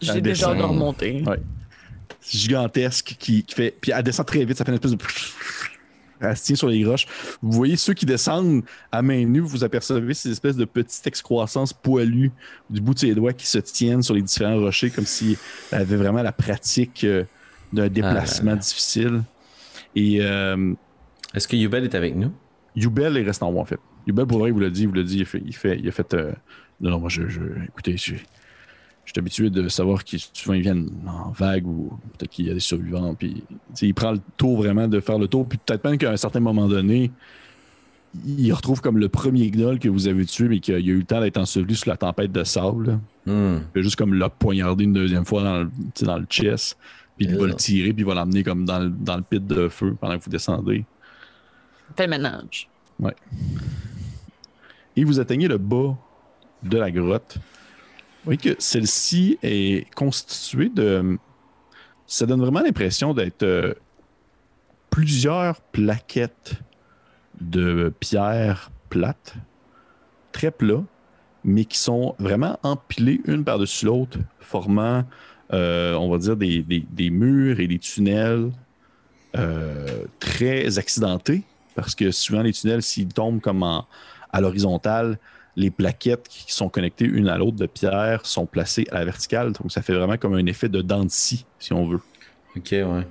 J'ai 0.00 0.20
déjà 0.20 0.48
descend. 0.48 0.58
de 0.58 0.62
remonter. 0.62 1.22
Ouais. 1.26 1.38
gigantesque 2.22 3.16
qui, 3.18 3.44
qui 3.44 3.54
fait. 3.54 3.76
Puis 3.80 3.92
elle 3.94 4.02
descend 4.02 4.26
très 4.26 4.44
vite, 4.44 4.56
ça 4.56 4.64
fait 4.64 4.70
une 4.70 4.76
espèce 4.76 4.92
de. 4.92 4.98
Elle 6.24 6.36
se 6.36 6.44
tient 6.44 6.54
sur 6.54 6.68
les 6.68 6.84
roches. 6.84 7.06
Vous 7.42 7.50
voyez 7.50 7.74
ceux 7.76 7.94
qui 7.94 8.06
descendent 8.06 8.62
à 8.92 9.02
main 9.02 9.24
nue, 9.24 9.40
vous 9.40 9.64
apercevez 9.64 10.14
ces 10.14 10.30
espèces 10.30 10.54
de 10.54 10.64
petites 10.64 11.04
excroissances 11.08 11.72
poilues 11.72 12.30
du 12.70 12.80
bout 12.80 12.94
de 12.94 13.00
ses 13.00 13.12
doigts 13.12 13.32
qui 13.32 13.44
se 13.44 13.58
tiennent 13.58 14.04
sur 14.04 14.14
les 14.14 14.22
différents 14.22 14.56
rochers 14.56 14.90
comme 14.90 15.04
si 15.04 15.36
elle 15.72 15.80
avait 15.80 15.96
vraiment 15.96 16.22
la 16.22 16.30
pratique 16.30 17.02
euh, 17.02 17.24
d'un 17.72 17.88
déplacement 17.88 18.54
difficile. 18.54 19.24
Et 19.96 20.18
euh, 20.20 20.72
Est-ce 21.34 21.48
que 21.48 21.56
Yubel 21.56 21.82
est 21.82 21.94
avec 21.96 22.14
nous? 22.14 22.30
Yubel 22.74 23.16
est 23.16 23.22
resté 23.22 23.44
en 23.44 23.50
haut, 23.50 23.60
en 23.60 23.64
fait. 23.64 23.80
Yubel, 24.06 24.26
pour 24.26 24.38
vrai, 24.38 24.50
il 24.50 24.52
vous 24.52 24.60
l'a 24.60 24.70
dit, 24.70 24.82
il 24.82 24.88
vous 24.88 24.94
l'a 24.94 25.02
dit, 25.02 25.18
il 25.18 25.22
a 25.22 25.24
fait. 25.24 25.42
Il, 25.44 25.54
fait, 25.54 25.78
il 25.78 25.88
a 25.88 25.92
fait 25.92 26.14
euh, 26.14 26.32
non, 26.80 26.90
non, 26.90 27.00
moi, 27.00 27.08
je. 27.08 27.28
je 27.28 27.40
écoutez, 27.68 27.96
je, 27.96 28.14
je 29.04 29.10
suis 29.10 29.18
habitué 29.18 29.50
de 29.50 29.68
savoir 29.68 30.04
qu'ils 30.04 30.20
souvent 30.32 30.54
ils 30.54 30.62
viennent 30.62 30.88
en 31.06 31.30
vague 31.30 31.66
ou 31.66 31.98
peut-être 32.16 32.30
qu'il 32.30 32.46
y 32.46 32.50
a 32.50 32.54
des 32.54 32.60
survivants. 32.60 33.14
Puis, 33.14 33.42
il 33.80 33.94
prend 33.94 34.12
le 34.12 34.20
tour 34.36 34.56
vraiment 34.56 34.86
de 34.86 35.00
faire 35.00 35.18
le 35.18 35.26
tour. 35.26 35.48
Puis 35.48 35.58
peut-être 35.58 35.84
même 35.84 35.98
qu'à 35.98 36.12
un 36.12 36.16
certain 36.16 36.40
moment 36.40 36.68
donné, 36.68 37.10
il 38.24 38.52
retrouve 38.52 38.80
comme 38.80 38.98
le 38.98 39.08
premier 39.08 39.50
gnoll 39.50 39.78
que 39.78 39.88
vous 39.88 40.06
avez 40.06 40.24
tué, 40.24 40.48
mais 40.48 40.60
qu'il 40.60 40.74
a, 40.74 40.78
eu 40.78 40.98
le 40.98 41.04
temps 41.04 41.20
d'être 41.20 41.38
enseveli 41.38 41.74
sous 41.74 41.88
la 41.88 41.96
tempête 41.96 42.30
de 42.30 42.44
sable. 42.44 43.00
Hmm. 43.26 43.56
Il 43.56 43.62
fait 43.74 43.82
juste 43.82 43.96
comme 43.96 44.14
l'a 44.14 44.28
poignardé 44.28 44.84
une 44.84 44.92
deuxième 44.92 45.24
fois 45.24 45.42
dans 45.42 45.62
le, 45.62 45.70
dans 46.02 46.18
le 46.18 46.26
chest. 46.26 46.78
Puis 47.16 47.26
il 47.26 47.36
va 47.36 47.46
le 47.46 47.54
tirer, 47.54 47.92
puis 47.92 48.02
il 48.02 48.06
va 48.06 48.14
l'emmener 48.14 48.42
comme 48.42 48.64
dans 48.64 48.78
le, 48.78 48.88
dans 48.88 49.16
le 49.16 49.22
pit 49.22 49.44
de 49.44 49.68
feu 49.68 49.96
pendant 50.00 50.18
que 50.18 50.24
vous 50.24 50.30
descendez. 50.30 50.84
Fais 51.96 52.06
ménage. 52.06 52.68
et 54.96 55.04
vous 55.04 55.20
atteignez 55.20 55.48
le 55.48 55.58
bas 55.58 55.96
de 56.62 56.78
la 56.78 56.90
grotte. 56.90 57.36
Vous 57.36 58.24
voyez 58.26 58.38
que 58.38 58.54
celle-ci 58.58 59.38
est 59.42 59.92
constituée 59.94 60.68
de. 60.68 61.18
Ça 62.06 62.26
donne 62.26 62.40
vraiment 62.40 62.60
l'impression 62.60 63.14
d'être 63.14 63.42
euh, 63.42 63.74
plusieurs 64.90 65.60
plaquettes 65.60 66.54
de 67.40 67.92
pierres 68.00 68.70
plates, 68.90 69.34
très 70.30 70.50
plats, 70.50 70.84
mais 71.42 71.64
qui 71.64 71.78
sont 71.78 72.14
vraiment 72.18 72.58
empilées 72.62 73.20
une 73.24 73.44
par-dessus 73.44 73.86
l'autre, 73.86 74.18
formant, 74.40 75.04
euh, 75.52 75.94
on 75.94 76.10
va 76.10 76.18
dire, 76.18 76.36
des, 76.36 76.62
des- 76.62 76.84
des 76.90 77.10
murs 77.10 77.58
et 77.60 77.66
des 77.66 77.78
tunnels 77.78 78.52
euh, 79.36 80.04
très 80.20 80.78
accidentés 80.78 81.42
parce 81.74 81.94
que 81.94 82.10
souvent 82.10 82.42
les 82.42 82.52
tunnels, 82.52 82.82
s'ils 82.82 83.08
tombent 83.08 83.40
comme 83.40 83.62
en- 83.62 83.86
à 84.32 84.40
l'horizontale, 84.40 85.18
les 85.56 85.70
plaquettes 85.70 86.26
qui 86.28 86.52
sont 86.52 86.68
connectées 86.70 87.04
une 87.04 87.28
à 87.28 87.36
l'autre 87.36 87.56
de 87.56 87.66
pierre 87.66 88.24
sont 88.24 88.46
placées 88.46 88.86
à 88.90 88.94
la 89.00 89.04
verticale. 89.04 89.52
Donc 89.52 89.70
ça 89.70 89.82
fait 89.82 89.94
vraiment 89.94 90.16
comme 90.16 90.34
un 90.34 90.46
effet 90.46 90.68
de 90.68 90.80
dent 90.80 91.04
de 91.04 91.10
scie, 91.10 91.44
si 91.58 91.72
on 91.72 91.86
veut. 91.86 92.00
Ok, 92.56 92.68
ouais. 92.72 93.06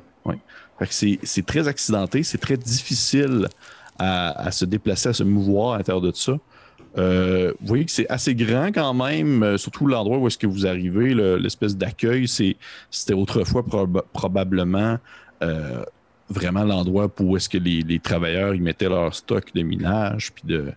Que 0.79 0.87
c'est, 0.89 1.45
très 1.45 1.67
accidenté, 1.67 2.23
c'est 2.23 2.39
très 2.39 2.57
difficile 2.57 3.47
à, 3.99 4.31
à 4.47 4.51
se 4.51 4.65
déplacer, 4.65 5.09
à 5.09 5.13
se 5.13 5.21
mouvoir 5.23 5.75
à 5.75 5.77
l'intérieur 5.77 6.01
de 6.01 6.11
ça. 6.11 6.33
Euh, 6.97 7.53
vous 7.61 7.67
voyez 7.67 7.85
que 7.85 7.91
c'est 7.91 8.09
assez 8.09 8.33
grand 8.33 8.71
quand 8.73 8.93
même, 8.95 9.43
euh, 9.43 9.57
surtout 9.57 9.85
l'endroit 9.85 10.17
où 10.17 10.25
est-ce 10.25 10.39
que 10.39 10.47
vous 10.47 10.65
arrivez, 10.65 11.13
le- 11.13 11.37
l'espèce 11.37 11.77
d'accueil, 11.77 12.27
c'était 12.27 13.13
autrefois 13.13 13.61
proba- 13.61 14.03
probablement 14.11 14.97
euh, 15.43 15.83
vraiment 16.31 16.63
l'endroit 16.63 17.09
où 17.19 17.35
est-ce 17.37 17.49
que 17.49 17.57
les, 17.57 17.81
les 17.81 17.99
travailleurs 17.99 18.55
ils 18.55 18.61
mettaient 18.61 18.89
leur 18.89 19.13
stock 19.13 19.53
de 19.53 19.61
minage, 19.61 20.31
puis 20.33 20.43
de 20.45 20.71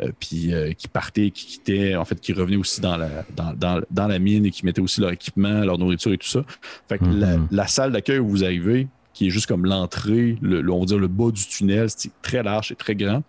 euh, 0.00 0.12
puis 0.20 0.54
euh, 0.54 0.72
qui 0.74 0.86
partaient, 0.86 1.30
qui 1.30 1.46
quittaient, 1.46 1.96
en 1.96 2.04
fait, 2.04 2.20
qui 2.20 2.32
revenaient 2.32 2.56
aussi 2.56 2.80
dans 2.80 2.96
la, 2.96 3.08
dans, 3.34 3.52
dans- 3.52 3.80
dans 3.90 4.06
la 4.06 4.18
mine 4.20 4.46
et 4.46 4.50
qui 4.52 4.64
mettaient 4.64 4.80
aussi 4.80 5.00
leur 5.00 5.10
équipement, 5.10 5.60
leur 5.64 5.76
nourriture 5.76 6.12
et 6.12 6.18
tout 6.18 6.28
ça. 6.28 6.42
Fait 6.88 6.98
que 6.98 7.04
la, 7.06 7.36
Mhm. 7.36 7.48
la 7.50 7.66
salle 7.66 7.90
d'accueil 7.90 8.20
où 8.20 8.28
vous 8.28 8.44
arrivez, 8.44 8.86
qui 9.12 9.26
est 9.26 9.30
juste 9.30 9.46
comme 9.46 9.64
l'entrée, 9.66 10.38
le, 10.40 10.60
le- 10.60 10.72
on 10.72 10.80
va 10.80 10.86
dire 10.86 10.98
le 10.98 11.08
bas 11.08 11.32
du 11.32 11.44
tunnel, 11.44 11.88
c'est 11.90 12.12
très 12.22 12.44
large 12.44 12.70
et 12.70 12.76
très 12.76 12.94
grand. 12.94 13.24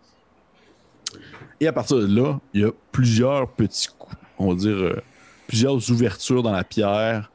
Et 1.59 1.65
à 1.67 1.73
partir 1.73 1.97
de 1.97 2.05
là, 2.05 2.39
il 2.53 2.61
y 2.61 2.63
a 2.65 2.71
plusieurs 2.91 3.49
petits 3.49 3.87
coups, 3.97 4.15
on 4.37 4.49
va 4.49 4.55
dire 4.55 4.75
euh, 4.77 5.01
plusieurs 5.47 5.73
ouvertures 5.91 6.43
dans 6.43 6.51
la 6.51 6.63
pierre, 6.63 7.31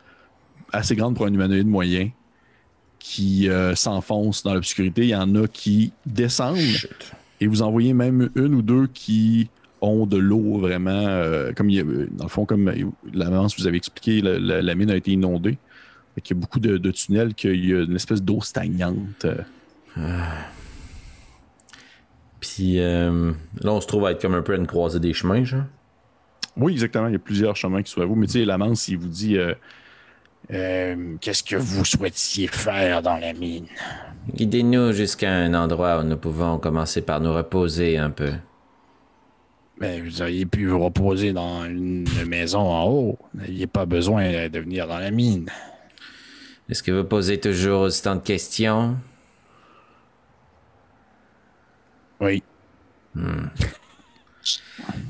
assez 0.73 0.95
grandes 0.95 1.17
pour 1.17 1.27
un 1.27 1.33
humanoïde 1.35 1.67
moyen, 1.67 2.11
qui 3.07 3.51
euh, 3.51 3.75
s'enfoncent 3.75 4.43
dans 4.45 4.55
l'obscurité. 4.55 5.03
Il 5.03 5.09
y 5.09 5.15
en 5.15 5.35
a 5.35 5.47
qui 5.47 5.93
descendent 6.07 6.57
et 7.39 7.47
vous 7.47 7.61
en 7.61 7.71
voyez 7.71 7.93
même 7.93 8.31
une 8.35 8.55
ou 8.55 8.63
deux 8.63 8.87
qui 8.87 9.51
ont 9.83 10.07
de 10.07 10.17
l'eau 10.17 10.57
vraiment, 10.59 10.91
euh, 11.09 11.53
comme 11.53 11.69
il 11.69 11.77
y 11.77 11.81
a, 11.81 11.85
dans 12.13 12.25
le 12.25 12.31
fond, 12.31 12.47
comme 12.47 12.73
l'avance 13.13 13.59
vous 13.59 13.67
avez 13.67 13.77
expliqué, 13.77 14.23
la, 14.23 14.39
la- 14.39 14.63
la 14.63 14.75
mine 14.75 14.91
a 14.91 14.97
été 14.97 15.11
inondée. 15.11 15.59
Qu'il 16.23 16.35
y 16.37 16.39
a 16.39 16.41
beaucoup 16.41 16.61
de, 16.61 16.79
de 16.79 16.91
tunnels, 16.93 17.35
qu'il 17.35 17.63
y 17.69 17.75
a 17.75 17.83
une 17.83 17.97
espèce 17.97 18.23
d'eau 18.23 18.41
stagnante. 18.41 19.27
euh. 19.27 19.35
Puis 22.41 22.79
euh, 22.81 23.33
là, 23.63 23.73
on 23.73 23.81
se 23.81 23.87
trouve 23.87 24.07
à 24.07 24.13
être 24.13 24.21
comme 24.23 24.35
un 24.35 24.43
peu 24.43 24.53
à 24.55 24.57
une 24.57 24.67
croisée 24.67 25.01
des 25.01 25.13
chemins, 25.13 25.45
genre. 25.45 25.65
Oui, 26.57 26.73
exactement. 26.73 27.09
Il 27.09 27.13
y 27.13 27.17
a 27.17 27.21
plusieurs 27.21 27.57
chemins 27.57 27.83
qui 27.83 27.91
sont 27.91 28.01
à 28.01 28.05
vous. 28.07 28.15
Mais 28.15 28.27
tu 28.27 28.35
sais, 28.35 28.45
l'avance, 28.45 28.87
il 28.89 28.97
vous 28.97 29.09
dit 29.09 29.37
euh, 29.37 29.55
Euh, 30.53 31.17
Qu'est-ce 31.21 31.43
que 31.43 31.57
vous 31.57 31.85
souhaitiez 31.85 32.49
faire 32.49 33.03
dans 33.03 33.17
la 33.17 33.33
mine? 33.33 33.67
Guidez-nous 34.35 34.93
jusqu'à 34.93 35.33
un 35.33 35.55
endroit 35.55 36.01
où 36.01 36.03
nous 36.03 36.17
pouvons 36.17 36.59
commencer 36.59 37.03
par 37.03 37.21
nous 37.21 37.35
reposer 37.35 37.99
un 37.99 38.11
peu. 38.11 38.33
Ben, 39.79 40.05
vous 40.05 40.23
auriez 40.23 40.47
pu 40.47 40.67
vous 40.67 40.83
reposer 40.83 41.33
dans 41.33 41.65
une 41.65 42.07
maison 42.27 42.61
en 42.61 42.85
haut. 42.87 43.19
Vous 43.33 43.41
n'aviez 43.41 43.67
pas 43.67 43.87
besoin 43.87 44.49
de 44.49 44.59
venir 44.59 44.87
dans 44.87 44.99
la 44.99 45.11
mine. 45.11 45.51
Est-ce 46.69 46.83
que 46.83 46.93
vous 46.93 47.05
posez 47.05 47.41
toujours 47.41 47.83
autant 47.83 48.17
de 48.17 48.21
questions? 48.21 48.97
Oui. 52.21 52.43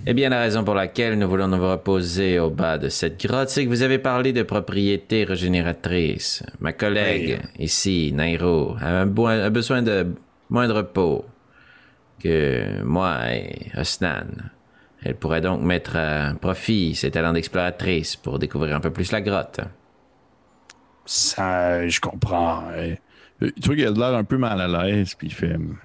Eh 0.06 0.14
bien, 0.14 0.28
la 0.28 0.40
raison 0.40 0.64
pour 0.64 0.74
laquelle 0.74 1.18
nous 1.18 1.28
voulons 1.28 1.48
nous 1.48 1.70
reposer 1.70 2.38
au 2.38 2.50
bas 2.50 2.78
de 2.78 2.88
cette 2.88 3.24
grotte, 3.24 3.48
c'est 3.48 3.64
que 3.64 3.70
vous 3.70 3.82
avez 3.82 3.98
parlé 3.98 4.32
de 4.32 4.42
propriétés 4.42 5.24
régénératrices. 5.24 6.42
Ma 6.60 6.72
collègue, 6.72 7.40
ici, 7.58 8.12
Nairo, 8.12 8.76
a, 8.80 9.00
un 9.00 9.50
besoin 9.50 9.82
de 9.82 10.06
moins 10.50 10.68
de 10.68 10.72
repos 10.72 11.24
que 12.22 12.82
moi 12.82 13.32
et 13.32 13.72
Osnan. 13.76 14.50
Elle 15.02 15.16
pourrait 15.16 15.40
donc 15.40 15.62
mettre 15.62 15.96
à 15.96 16.34
profit 16.40 16.94
ses 16.94 17.10
talents 17.10 17.32
d'exploratrice 17.32 18.16
pour 18.16 18.38
découvrir 18.38 18.76
un 18.76 18.80
peu 18.80 18.90
plus 18.90 19.12
la 19.12 19.20
grotte. 19.20 19.60
Ça, 21.04 21.86
je 21.86 22.00
comprends. 22.00 22.64
Euh, 22.72 22.94
euh, 23.42 23.50
vois 23.64 23.74
qu'il 23.74 23.86
a 23.86 23.90
l'air 23.90 24.14
un 24.14 24.24
peu 24.24 24.38
mal 24.38 24.60
à 24.60 24.68
l'aise, 24.68 25.14
puis 25.14 25.28
il 25.28 25.34
fait 25.34 25.54
hum, 25.54 25.76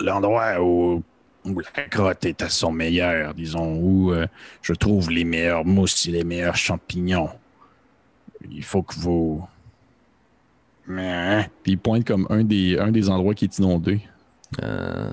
L'endroit 0.00 0.60
où, 0.60 1.02
où 1.46 1.60
la 1.60 1.86
grotte 1.88 2.24
est 2.24 2.42
à 2.42 2.48
son 2.48 2.72
meilleur, 2.72 3.34
disons, 3.34 3.76
où 3.76 4.12
euh, 4.12 4.26
je 4.62 4.72
trouve 4.72 5.10
les 5.10 5.24
meilleures 5.24 5.64
mousses 5.64 6.06
et 6.06 6.10
les 6.10 6.24
meilleurs 6.24 6.56
champignons. 6.56 7.30
Il 8.50 8.64
faut 8.64 8.82
que 8.82 8.94
vous. 8.94 9.46
Mais, 10.86 11.10
hein? 11.10 11.46
Puis 11.62 11.72
il 11.72 11.78
pointe 11.78 12.04
comme 12.06 12.26
un 12.30 12.44
des, 12.44 12.78
un 12.78 12.90
des 12.90 13.08
endroits 13.08 13.34
qui 13.34 13.44
est 13.44 13.58
inondé. 13.58 14.00
Euh, 14.62 15.10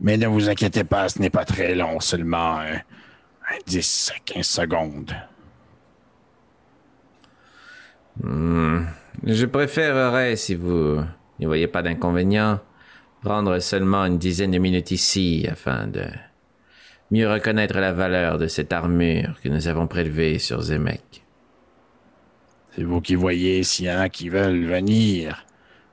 Mais 0.00 0.16
ne 0.16 0.26
vous 0.26 0.48
inquiétez 0.48 0.84
pas, 0.84 1.08
ce 1.08 1.20
n'est 1.20 1.30
pas 1.30 1.44
très 1.44 1.74
long, 1.74 2.00
seulement 2.00 2.60
euh, 2.60 2.76
10 3.66 4.12
à 4.16 4.18
15 4.20 4.46
secondes. 4.46 5.14
Hmm. 8.20 8.84
Je 9.24 9.46
préférerais, 9.46 10.36
si 10.36 10.54
vous 10.54 11.00
n'y 11.38 11.46
voyez 11.46 11.68
pas 11.68 11.82
d'inconvénient, 11.82 12.60
prendre 13.28 13.58
seulement 13.58 14.06
une 14.06 14.16
dizaine 14.16 14.52
de 14.52 14.58
minutes 14.58 14.90
ici 14.90 15.46
afin 15.52 15.86
de 15.86 16.06
mieux 17.10 17.30
reconnaître 17.30 17.78
la 17.78 17.92
valeur 17.92 18.38
de 18.38 18.46
cette 18.46 18.72
armure 18.72 19.38
que 19.42 19.50
nous 19.50 19.68
avons 19.68 19.86
prélevée 19.86 20.38
sur 20.38 20.62
Zemek. 20.62 21.22
C'est 22.74 22.84
vous 22.84 23.02
qui 23.02 23.16
voyez 23.16 23.64
s'il 23.64 23.84
y 23.84 23.92
en 23.92 23.98
a 23.98 24.08
qui 24.08 24.30
veulent 24.30 24.64
venir. 24.64 25.44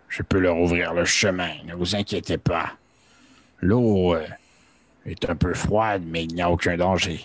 Je 0.08 0.24
peux 0.24 0.40
leur 0.40 0.58
ouvrir 0.58 0.94
le 0.94 1.04
chemin, 1.04 1.52
ne 1.66 1.76
vous 1.76 1.98
inquiétez 1.98 2.38
pas. 2.38 2.72
L'eau 3.60 4.16
euh, 4.16 4.26
est 5.06 5.30
un 5.30 5.36
peu 5.36 5.54
froide, 5.54 6.04
mais 6.08 6.24
il 6.24 6.36
n'y 6.36 6.42
a 6.42 6.50
aucun 6.50 6.78
danger. 6.78 7.20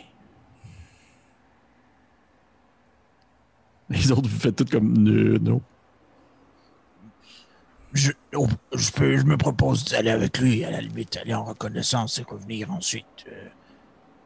Les 3.91 4.11
autres, 4.11 4.29
vous 4.29 4.41
faites 4.41 4.57
tout 4.57 4.65
comme 4.65 4.93
non. 4.93 5.63
Je, 7.93 8.13
on- 8.35 8.49
je, 8.75 8.91
peux, 8.93 9.17
je 9.17 9.25
me 9.25 9.37
propose 9.37 9.85
d'aller 9.85 10.11
avec 10.11 10.39
lui, 10.39 10.65
à 10.65 10.71
la 10.71 10.81
limite, 10.81 11.17
aller 11.17 11.35
en 11.35 11.45
reconnaissance 11.45 12.19
et 12.19 12.23
revenir 12.23 12.71
ensuite. 12.71 13.05
euh, 13.29 13.49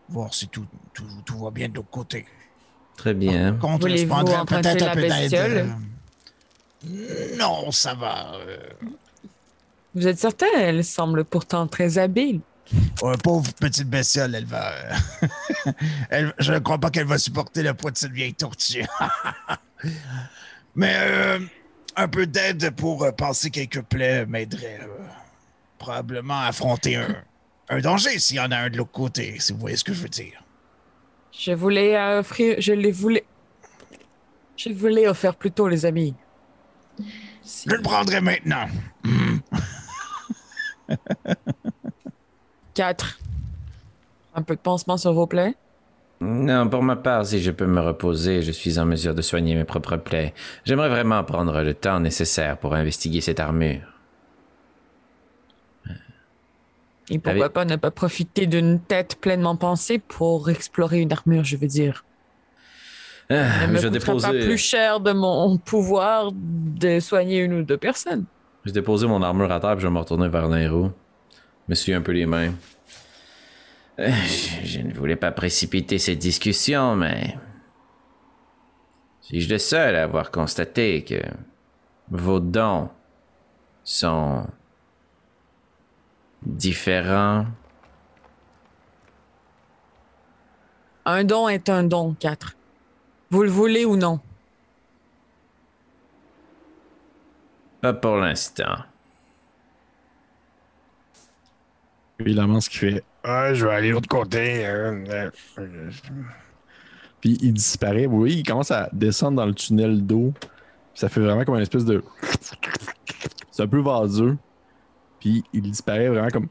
voir 0.08 0.34
si 0.34 0.48
tout, 0.48 0.66
tout, 0.92 1.06
tout 1.24 1.38
va 1.38 1.50
bien 1.50 1.68
de 1.68 1.74
l'autre 1.76 1.88
côté. 1.90 2.26
Très 2.96 3.14
bien. 3.14 3.54
Contre, 3.54 3.88
je 3.88 4.06
prendrais 4.06 4.44
peut-être 4.44 4.82
un 4.82 4.94
peu 4.94 5.00
d'aide, 5.30 5.32
euh, 6.84 7.36
Non, 7.38 7.70
ça 7.70 7.94
va. 7.94 8.34
euh, 8.34 8.58
Vous 9.94 10.06
êtes 10.06 10.18
certain? 10.18 10.46
Elle 10.58 10.84
semble 10.84 11.24
pourtant 11.24 11.66
très 11.66 11.96
habile. 11.96 12.40
ouais, 13.02 13.16
pauvre 13.22 13.50
petite 13.54 13.88
bestiole, 13.88 14.34
elle 14.34 14.44
va. 14.44 14.72
euh, 14.74 14.94
elle- 16.10 16.34
je 16.38 16.52
ne 16.52 16.58
crois 16.58 16.78
pas 16.78 16.90
qu'elle 16.90 17.06
va 17.06 17.16
supporter 17.18 17.62
le 17.62 17.72
poids 17.72 17.90
de 17.90 17.96
cette 17.96 18.12
vieille 18.12 18.34
tortue. 18.34 18.84
Mais 20.74 20.94
euh, 20.98 21.38
un 21.96 22.08
peu 22.08 22.26
d'aide 22.26 22.70
pour 22.76 23.04
euh, 23.04 23.12
passer 23.12 23.50
quelques 23.50 23.82
plaies 23.82 24.26
m'aiderait 24.26 24.80
euh, 24.82 24.86
probablement 25.78 26.40
à 26.40 26.46
affronter 26.46 26.96
un, 26.96 27.16
un 27.68 27.80
danger 27.80 28.18
s'il 28.18 28.36
y 28.36 28.40
en 28.40 28.50
a 28.50 28.56
un 28.56 28.70
de 28.70 28.76
l'autre 28.78 28.90
côté, 28.92 29.38
si 29.40 29.52
vous 29.52 29.58
voyez 29.58 29.76
ce 29.76 29.84
que 29.84 29.92
je 29.92 30.02
veux 30.02 30.08
dire. 30.08 30.42
Je 31.32 31.52
voulais 31.52 31.96
euh, 31.96 32.20
offrir. 32.20 32.56
Je 32.60 32.72
les 32.72 32.92
voulais. 32.92 33.24
Je 34.56 34.68
voulais 34.70 35.06
offrir 35.08 35.34
plutôt 35.36 35.66
les 35.68 35.84
amis. 35.84 36.14
Si- 37.42 37.68
Je 37.68 37.74
le 37.74 37.82
prendrai 37.82 38.20
maintenant. 38.20 38.66
Quatre. 42.74 43.18
Un 44.34 44.42
peu 44.42 44.54
de 44.56 44.60
pansement 44.60 44.96
sur 44.96 45.12
vos 45.12 45.26
plaies. 45.26 45.54
Non, 46.20 46.68
pour 46.68 46.82
ma 46.82 46.96
part, 46.96 47.26
si 47.26 47.42
je 47.42 47.50
peux 47.50 47.66
me 47.66 47.80
reposer, 47.80 48.40
je 48.42 48.52
suis 48.52 48.78
en 48.78 48.84
mesure 48.86 49.14
de 49.14 49.22
soigner 49.22 49.54
mes 49.54 49.64
propres 49.64 49.96
plaies. 49.96 50.32
J'aimerais 50.64 50.88
vraiment 50.88 51.22
prendre 51.24 51.60
le 51.62 51.74
temps 51.74 52.00
nécessaire 52.00 52.56
pour 52.58 52.74
investiguer 52.74 53.20
cette 53.20 53.40
armure. 53.40 53.80
Et 57.10 57.18
pourquoi 57.18 57.42
Avec- 57.44 57.52
pas 57.52 57.64
ne 57.66 57.76
pas 57.76 57.90
profiter 57.90 58.46
d'une 58.46 58.80
tête 58.80 59.16
pleinement 59.20 59.56
pensée 59.56 59.98
pour 59.98 60.48
explorer 60.48 61.00
une 61.00 61.12
armure, 61.12 61.44
je 61.44 61.56
veux 61.56 61.66
dire. 61.66 62.04
Ah, 63.30 63.34
Elle 63.64 63.70
me 63.72 63.78
je 63.78 63.88
pas 63.88 64.30
plus 64.30 64.58
cher 64.58 65.00
de 65.00 65.12
mon 65.12 65.56
pouvoir 65.58 66.30
de 66.34 67.00
soigner 67.00 67.38
une 67.38 67.54
ou 67.54 67.62
deux 67.62 67.76
personnes. 67.78 68.24
je 68.64 68.70
vais 68.70 68.74
déposer 68.74 69.06
mon 69.06 69.22
armure 69.22 69.50
à 69.50 69.60
terre 69.60 69.72
puis 69.76 69.82
je 69.82 69.86
vais 69.86 69.92
me 69.92 69.98
retourner 69.98 70.28
vers 70.28 70.48
Nairo. 70.48 70.92
Je 71.66 71.70
me 71.70 71.74
suis 71.74 71.92
un 71.94 72.00
peu 72.02 72.12
les 72.12 72.26
mains. 72.26 72.52
Euh, 74.00 74.10
Je, 74.10 74.66
je 74.66 74.80
ne 74.80 74.92
voulais 74.92 75.16
pas 75.16 75.30
précipiter 75.32 75.98
cette 75.98 76.18
discussion, 76.18 76.96
mais. 76.96 77.36
Suis-je 79.20 79.48
le 79.48 79.58
seul 79.58 79.96
à 79.96 80.02
avoir 80.02 80.30
constaté 80.30 81.02
que 81.02 81.22
vos 82.10 82.40
dons 82.40 82.90
sont 83.82 84.46
différents? 86.42 87.46
Un 91.06 91.24
don 91.24 91.48
est 91.48 91.68
un 91.70 91.84
don, 91.84 92.14
quatre. 92.14 92.54
Vous 93.30 93.42
le 93.42 93.50
voulez 93.50 93.84
ou 93.86 93.96
non? 93.96 94.20
Pas 97.80 97.94
pour 97.94 98.16
l'instant. 98.16 98.76
Il 102.24 102.38
avance 102.40 102.68
qui 102.68 102.78
fait. 102.78 103.04
Ah, 103.24 103.54
je 103.54 103.66
vais 103.66 103.72
aller 103.74 103.88
de 103.88 103.92
l'autre 103.94 104.08
côté. 104.08 104.66
euh, 104.66 105.30
Puis 107.20 107.38
il 107.40 107.54
disparaît. 107.54 108.06
Oui, 108.06 108.34
il 108.38 108.42
commence 108.42 108.70
à 108.70 108.88
descendre 108.92 109.38
dans 109.38 109.46
le 109.46 109.54
tunnel 109.54 110.04
d'eau. 110.04 110.34
Ça 110.94 111.08
fait 111.08 111.20
vraiment 111.20 111.44
comme 111.44 111.54
une 111.56 111.62
espèce 111.62 111.84
de. 111.86 112.04
C'est 113.50 113.62
un 113.62 113.66
peu 113.68 113.80
vaseux. 113.80 114.36
Puis 115.20 115.42
il 115.54 115.62
disparaît 115.62 116.08
vraiment 116.08 116.28
comme 116.28 116.48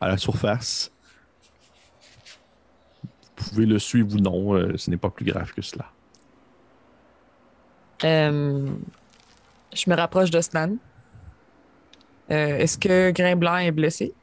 à 0.00 0.08
la 0.08 0.16
surface. 0.16 0.90
Vous 3.36 3.50
pouvez 3.50 3.66
le 3.66 3.78
suivre 3.78 4.14
ou 4.14 4.18
non, 4.18 4.54
euh, 4.54 4.76
ce 4.76 4.90
n'est 4.90 4.96
pas 4.96 5.10
plus 5.10 5.24
grave 5.26 5.52
que 5.52 5.62
cela. 5.62 5.86
Euh, 8.04 8.66
je 9.74 9.90
me 9.90 9.94
rapproche 9.94 10.30
de 10.30 10.40
Stan. 10.40 10.70
Euh, 12.30 12.56
Est-ce 12.58 12.78
que 12.78 13.10
Grain 13.10 13.36
Blanc 13.36 13.56
est 13.58 13.72
blessé? 13.72 14.14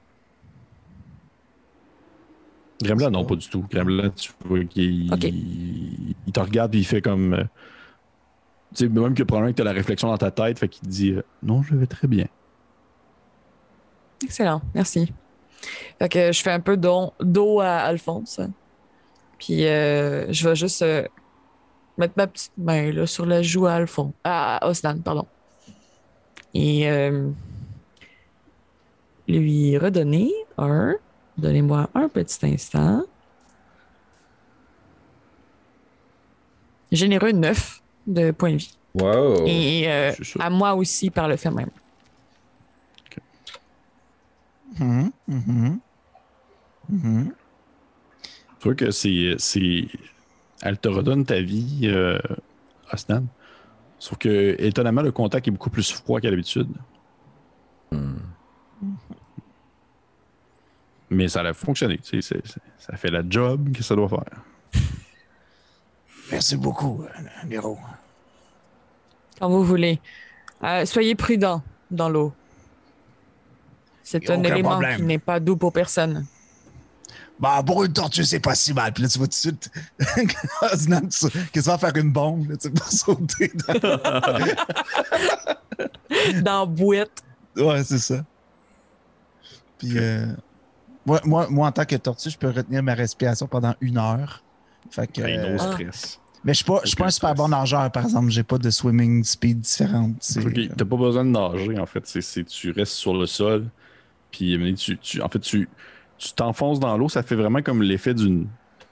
Gremlin, 2.82 3.10
non, 3.10 3.26
pas 3.26 3.36
du 3.36 3.48
tout. 3.50 3.66
Gremlin, 3.70 4.10
tu 4.12 4.32
vois 4.46 4.64
qu'il 4.66 5.14
il, 5.14 6.16
il 6.28 6.32
te 6.34 6.40
regarde 6.40 6.76
et 6.76 6.80
il 6.80 6.86
fait 6.86 7.02
comme. 7.02 7.34
euh, 7.34 7.44
tu 8.76 8.86
sais, 8.86 8.90
même 8.90 9.14
que 9.16 9.24
probablement 9.24 9.52
que 9.52 9.56
tu 9.58 9.62
as 9.62 9.66
la 9.66 9.72
réflexion 9.72 10.10
dans 10.10 10.18
ta 10.18 10.30
tête, 10.32 10.60
fait 10.60 10.68
qu'il 10.68 10.84
te 10.84 10.88
dit 10.88 11.12
euh, 11.12 11.24
Non, 11.42 11.64
je 11.64 11.76
vais 11.76 11.88
très 11.88 12.08
bien. 12.08 12.28
Excellent, 14.24 14.62
merci. 14.76 15.12
Fait 16.00 16.10
que 16.10 16.32
je 16.32 16.42
fais 16.42 16.52
un 16.52 16.60
peu 16.60 16.78
d'eau 16.78 17.14
d'eau 17.20 17.62
à 17.62 17.78
Alphonse. 17.78 18.40
Puis 19.40 19.66
euh, 19.66 20.32
je 20.32 20.48
vais 20.48 20.56
juste 20.56 20.82
euh, 20.82 21.08
mettre 21.98 22.14
ma 22.18 22.28
petite 22.28 22.52
main 22.58 22.92
là, 22.92 23.08
sur 23.08 23.26
la 23.26 23.42
joue 23.42 23.66
à 23.66 23.74
Alphonse. 23.74 24.14
À 24.24 24.68
Osnan, 24.68 25.02
pardon. 25.02 25.26
Et 26.54 26.88
lui 29.28 29.78
redonner 29.78 30.32
un. 30.58 30.96
Donnez-moi 31.38 31.90
un 31.94 32.10
petit 32.10 32.46
instant. 32.46 33.04
Généreux 36.92 37.32
9 37.32 37.82
de 38.08 38.32
points 38.32 38.54
de 38.54 38.58
vie. 38.58 38.78
Wow. 38.96 39.46
Et 39.46 39.84
euh, 39.88 40.12
à 40.40 40.50
moi 40.50 40.74
aussi 40.74 41.10
par 41.10 41.28
le 41.28 41.36
fait 41.38 41.52
même. 41.52 41.70
Mhm, 44.80 45.12
mhm. 45.28 45.80
Mhm. 46.90 47.34
Tu 48.60 48.64
vois 48.64 48.76
que 48.76 48.92
c'est. 48.92 49.36
c'est- 49.38 49.88
Elle 50.62 50.78
te 50.80 50.88
redonne 50.88 51.24
ta 51.26 51.40
vie, 51.40 51.82
euh, 51.84 52.18
Osnan. 52.92 53.26
Sauf 54.00 54.18
que, 54.18 54.56
étonnamment, 54.60 55.02
le 55.04 55.12
contact 55.12 55.48
est 55.48 55.52
beaucoup 55.52 55.70
plus 55.70 55.92
froid 55.92 56.20
qu'à 56.20 56.30
l'habitude. 56.32 56.70
Mais 61.10 61.28
ça 61.28 61.42
a 61.42 61.54
fonctionné. 61.54 61.98
tu 62.00 62.22
sais, 62.22 62.42
ça 62.78 62.96
fait 62.98 63.10
la 63.10 63.24
job 63.28 63.72
que 63.76 63.82
ça 63.84 63.96
doit 63.96 64.10
faire. 64.10 64.24
Merci 66.32 66.58
beaucoup, 66.58 67.04
euh, 67.04 67.08
Nero. 67.48 67.78
Quand 69.40 69.50
vous 69.50 69.64
voulez. 69.64 70.00
Euh, 70.64 70.86
soyez 70.86 71.16
prudent 71.16 71.62
dans 71.90 72.10
l'eau. 72.10 72.34
C'est 74.04 74.30
un 74.30 74.44
élément 74.44 74.72
problème. 74.72 74.98
qui 74.98 75.04
n'est 75.04 75.20
pas 75.20 75.40
doux 75.40 75.56
pour 75.58 75.72
personne. 75.72 76.26
Bah, 77.40 77.62
pour 77.66 77.84
une 77.84 77.94
tortue, 77.94 78.24
c'est 78.24 78.40
pas 78.40 78.56
si 78.56 78.74
mal. 78.74 78.92
Puis 78.94 79.04
là, 79.04 79.10
tu 79.10 79.18
vois 79.20 79.28
tout 79.28 79.32
de 79.32 79.36
suite 79.36 79.70
qui 81.54 81.60
va 81.60 81.78
faire 81.78 81.96
une 81.96 82.12
bombe 82.12 82.50
là, 82.50 82.58
tu 82.58 82.72
pour 82.72 82.88
sauter. 82.88 83.52
dans- 83.68 83.74
Dans 86.42 86.60
la 86.62 86.66
bouette. 86.66 87.22
Ouais, 87.56 87.84
c'est 87.84 88.00
ça. 88.00 88.26
Puis, 89.78 89.98
euh, 89.98 90.26
moi, 91.08 91.22
moi, 91.26 91.48
moi, 91.50 91.68
en 91.68 91.72
tant 91.72 91.86
que 91.86 91.96
tortue, 91.96 92.30
je 92.30 92.38
peux 92.38 92.50
retenir 92.50 92.84
ma 92.84 92.94
respiration 92.94 93.48
pendant 93.48 93.74
une 93.82 93.98
heure. 93.98 94.44
Fait 94.92 95.08
que, 95.12 95.22
Hey, 95.22 95.38
euh, 95.38 95.58
Ah. 95.60 95.72
stress. 95.72 96.20
mais 96.44 96.54
je 96.54 96.58
suis 96.58 96.66
pas, 96.66 96.80
je 96.84 96.88
suis 96.90 96.96
pas 96.96 97.06
un 97.08 97.10
super 97.10 97.34
bon 97.34 97.48
nageur, 97.48 97.92
par 97.92 98.04
exemple. 98.04 98.30
J'ai 98.30 98.44
pas 98.44 98.58
de 98.58 98.70
swimming 98.70 99.24
speed 99.24 99.62
différente. 99.62 100.16
Ok, 100.46 100.70
T'as 100.78 100.86
pas 100.86 100.96
besoin 100.98 101.26
de 101.26 101.32
nager, 101.32 101.80
en 101.80 101.86
fait. 101.86 102.06
C'est, 102.06 102.44
tu 102.46 102.72
restes 102.72 102.94
sur 102.94 103.14
le 103.18 103.26
sol. 103.26 103.66
Puis, 104.32 104.76
tu, 104.78 104.98
tu- 104.98 105.22
en 105.22 105.30
fait, 105.30 105.40
tu, 105.40 105.68
tu 106.18 106.34
t'enfonces 106.34 106.80
dans 106.80 106.98
l'eau. 106.98 107.10
Ça 107.10 107.24
fait 107.24 107.36
vraiment 107.36 107.62
comme 107.62 107.82
l'effet 107.82 108.14
d'une, 108.14 108.48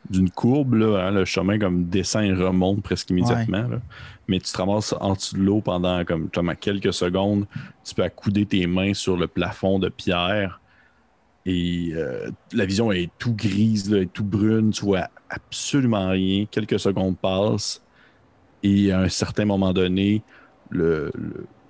d'une 0.09 0.29
courbe. 0.29 0.75
Là, 0.75 1.07
hein, 1.07 1.11
le 1.11 1.25
chemin 1.25 1.59
comme 1.59 1.85
descend 1.85 2.23
et 2.23 2.33
remonte 2.33 2.81
presque 2.81 3.09
immédiatement. 3.09 3.67
là. 3.67 3.77
Mais 4.27 4.39
tu 4.39 4.51
te 4.51 4.57
ramasses 4.57 4.93
en 4.99 5.13
dessous 5.13 5.35
de 5.35 5.41
l'eau 5.43 5.61
pendant 5.61 6.03
comme, 6.05 6.29
comme 6.29 6.49
à 6.49 6.55
quelques 6.55 6.93
secondes. 6.93 7.45
Tu 7.83 7.93
peux 7.93 8.03
accouder 8.03 8.45
tes 8.45 8.65
mains 8.67 8.93
sur 8.93 9.17
le 9.17 9.27
plafond 9.27 9.77
de 9.79 9.89
pierre. 9.89 10.59
Et 11.45 11.91
euh, 11.93 12.29
la 12.53 12.65
vision 12.65 12.91
est 12.91 13.09
tout 13.19 13.33
grise, 13.33 13.95
tout 14.13 14.23
brune. 14.23 14.71
Tu 14.71 14.83
vois 14.83 15.09
absolument 15.29 16.09
rien. 16.09 16.45
Quelques 16.49 16.79
secondes 16.79 17.17
passent. 17.17 17.81
Et 18.63 18.91
à 18.91 19.01
un 19.01 19.09
certain 19.09 19.45
moment 19.45 19.73
donné, 19.73 20.23
le, 20.71 21.11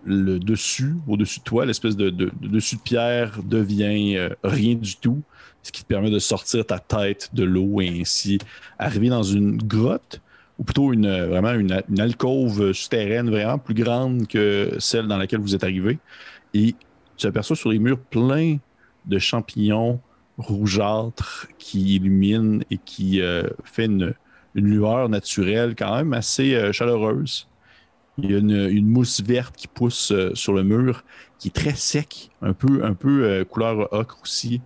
dessus, 0.06 0.96
au-dessus 1.08 1.40
de 1.40 1.44
toi, 1.44 1.66
l'espèce 1.66 1.98
de 1.98 2.10
dessus 2.42 2.78
de 2.78 2.82
pierre 2.82 3.42
devient 3.44 4.16
euh, 4.16 4.30
rien 4.44 4.76
du 4.76 4.96
tout, 4.96 5.22
ce 5.62 5.74
qui 5.74 5.82
te 5.82 5.88
permet 5.88 6.10
de 6.10 6.20
sortir 6.20 6.66
ta 6.66 6.80
tête 6.80 7.32
de 7.34 7.44
l'eau 7.44 7.82
et 7.82 8.02
ainsi 8.02 8.38
arriver 8.80 9.10
dans 9.10 9.24
une 9.24 9.58
grotte, 9.58 10.22
ou 10.58 10.64
plutôt 10.64 10.94
une, 10.94 11.06
euh, 11.06 11.28
vraiment 11.28 11.52
une, 11.52 11.82
une 11.90 12.00
alcôve 12.00 12.72
souterraine 12.72 13.30
vraiment 13.30 13.58
plus 13.58 13.74
grande 13.74 14.28
que 14.28 14.76
celle 14.80 15.08
dans 15.08 15.18
laquelle 15.18 15.42
vous 15.42 15.54
êtes 15.54 15.66
arrivé. 15.66 16.00
Et 16.54 16.76
tu 17.18 17.28
aperçois 17.28 17.58
sur 17.58 17.72
les 17.72 17.80
murs 17.80 18.00
plein 18.00 18.58
de 19.08 19.20
champignons 19.20 20.00
rougeâtres 20.38 21.48
qui 21.58 21.96
illuminent 21.96 22.62
et 22.70 22.78
qui 22.78 23.22
euh, 23.22 23.44
fait 23.64 23.86
une, 23.86 24.14
une 24.56 24.68
lueur 24.68 25.10
naturelle 25.10 25.76
quand 25.78 25.96
même 25.96 26.14
assez 26.14 26.56
euh, 26.56 26.72
chaleureuse. 26.72 27.48
Il 28.18 28.32
y 28.32 28.36
a 28.36 28.40
une, 28.40 28.70
une 28.70 28.88
mousse 28.88 29.22
verte 29.22 29.56
qui 29.56 29.68
pousse 29.68 30.12
euh, 30.12 30.32
sur 30.34 30.54
le 30.54 30.64
mur, 30.64 31.04
qui 31.38 31.50
est 31.50 31.52
très 31.52 31.76
sec, 31.76 32.32
un 32.42 32.54
peu, 32.54 32.84
un 32.84 32.94
peu 32.94 33.26
euh, 33.26 33.44
couleur 33.44 33.92
ocre 33.94 34.20
aussi. 34.24 34.62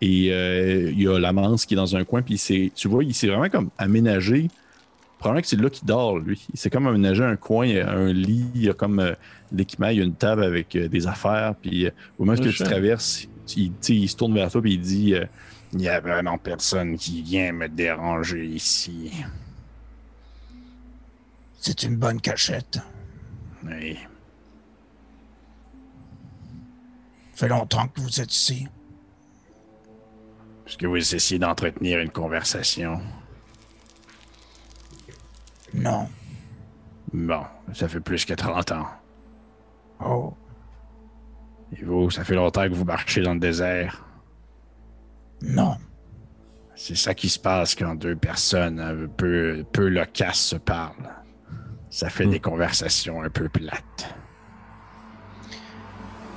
Et 0.00 0.28
il 0.28 1.02
y 1.02 1.08
a 1.08 1.18
la 1.18 1.32
manse 1.32 1.66
qui 1.66 1.74
est 1.74 1.76
dans 1.76 1.96
un 1.96 2.04
coin, 2.04 2.22
puis 2.22 2.38
c'est, 2.38 2.70
tu 2.72 2.86
vois, 2.86 3.02
il 3.02 3.12
s'est 3.12 3.26
vraiment 3.26 3.48
comme 3.48 3.70
aménagé. 3.78 4.46
Probablement 5.18 5.42
que 5.42 5.48
c'est 5.48 5.60
là 5.60 5.68
qu'il 5.70 5.88
dort, 5.88 6.20
lui. 6.20 6.46
Il 6.54 6.56
s'est 6.56 6.70
comme 6.70 6.86
aménagé 6.86 7.24
un 7.24 7.34
coin, 7.34 7.68
un 7.68 8.12
lit, 8.12 8.46
il 8.54 8.62
y 8.62 8.68
a 8.68 8.74
comme 8.74 9.16
l'équipement, 9.50 9.88
il 9.88 9.98
y 9.98 10.00
a 10.00 10.04
une 10.04 10.14
table 10.14 10.44
avec 10.44 10.76
des 10.76 11.06
affaires, 11.08 11.56
puis 11.60 11.88
au 12.16 12.24
moment 12.24 12.38
que 12.38 12.48
tu 12.48 12.62
traverses, 12.62 13.26
il, 13.56 14.08
se 14.08 14.16
tourne 14.16 14.34
vers 14.34 14.50
toi, 14.50 14.62
puis 14.62 14.74
il 14.74 14.80
dit 14.80 15.14
euh, 15.14 15.24
Il 15.72 15.82
y 15.82 15.88
a 15.88 16.00
vraiment 16.00 16.38
personne 16.38 16.96
qui 16.96 17.22
vient 17.22 17.52
me 17.52 17.68
déranger 17.68 18.44
ici. 18.46 19.12
C'est 21.60 21.82
une 21.82 21.96
bonne 21.96 22.20
cachette. 22.20 22.78
Oui. 23.64 23.98
fait 27.38 27.48
longtemps 27.48 27.86
que 27.86 28.00
vous 28.00 28.20
êtes 28.20 28.34
ici. 28.34 28.66
Est-ce 30.66 30.76
que 30.76 30.88
vous 30.88 30.96
essayez 30.96 31.38
d'entretenir 31.38 32.00
une 32.00 32.10
conversation? 32.10 33.00
Non. 35.72 36.08
Bon, 37.12 37.44
ça 37.74 37.88
fait 37.88 38.00
plus 38.00 38.24
que 38.24 38.34
30 38.34 38.72
ans. 38.72 38.86
Oh. 40.04 40.34
Et 41.76 41.84
vous, 41.84 42.10
ça 42.10 42.24
fait 42.24 42.34
longtemps 42.34 42.68
que 42.68 42.74
vous 42.74 42.84
marchez 42.84 43.22
dans 43.22 43.34
le 43.34 43.40
désert. 43.40 44.04
Non. 45.42 45.76
C'est 46.74 46.96
ça 46.96 47.14
qui 47.14 47.28
se 47.28 47.38
passe 47.38 47.74
quand 47.74 47.94
deux 47.94 48.16
personnes 48.16 48.80
un 48.80 49.06
peu, 49.08 49.64
peu 49.72 49.88
loquaces 49.88 50.40
se 50.40 50.56
parlent. 50.56 51.14
Ça 51.90 52.08
fait 52.08 52.26
des 52.26 52.40
conversations 52.40 53.22
un 53.22 53.30
peu 53.30 53.48
plates. 53.48 54.14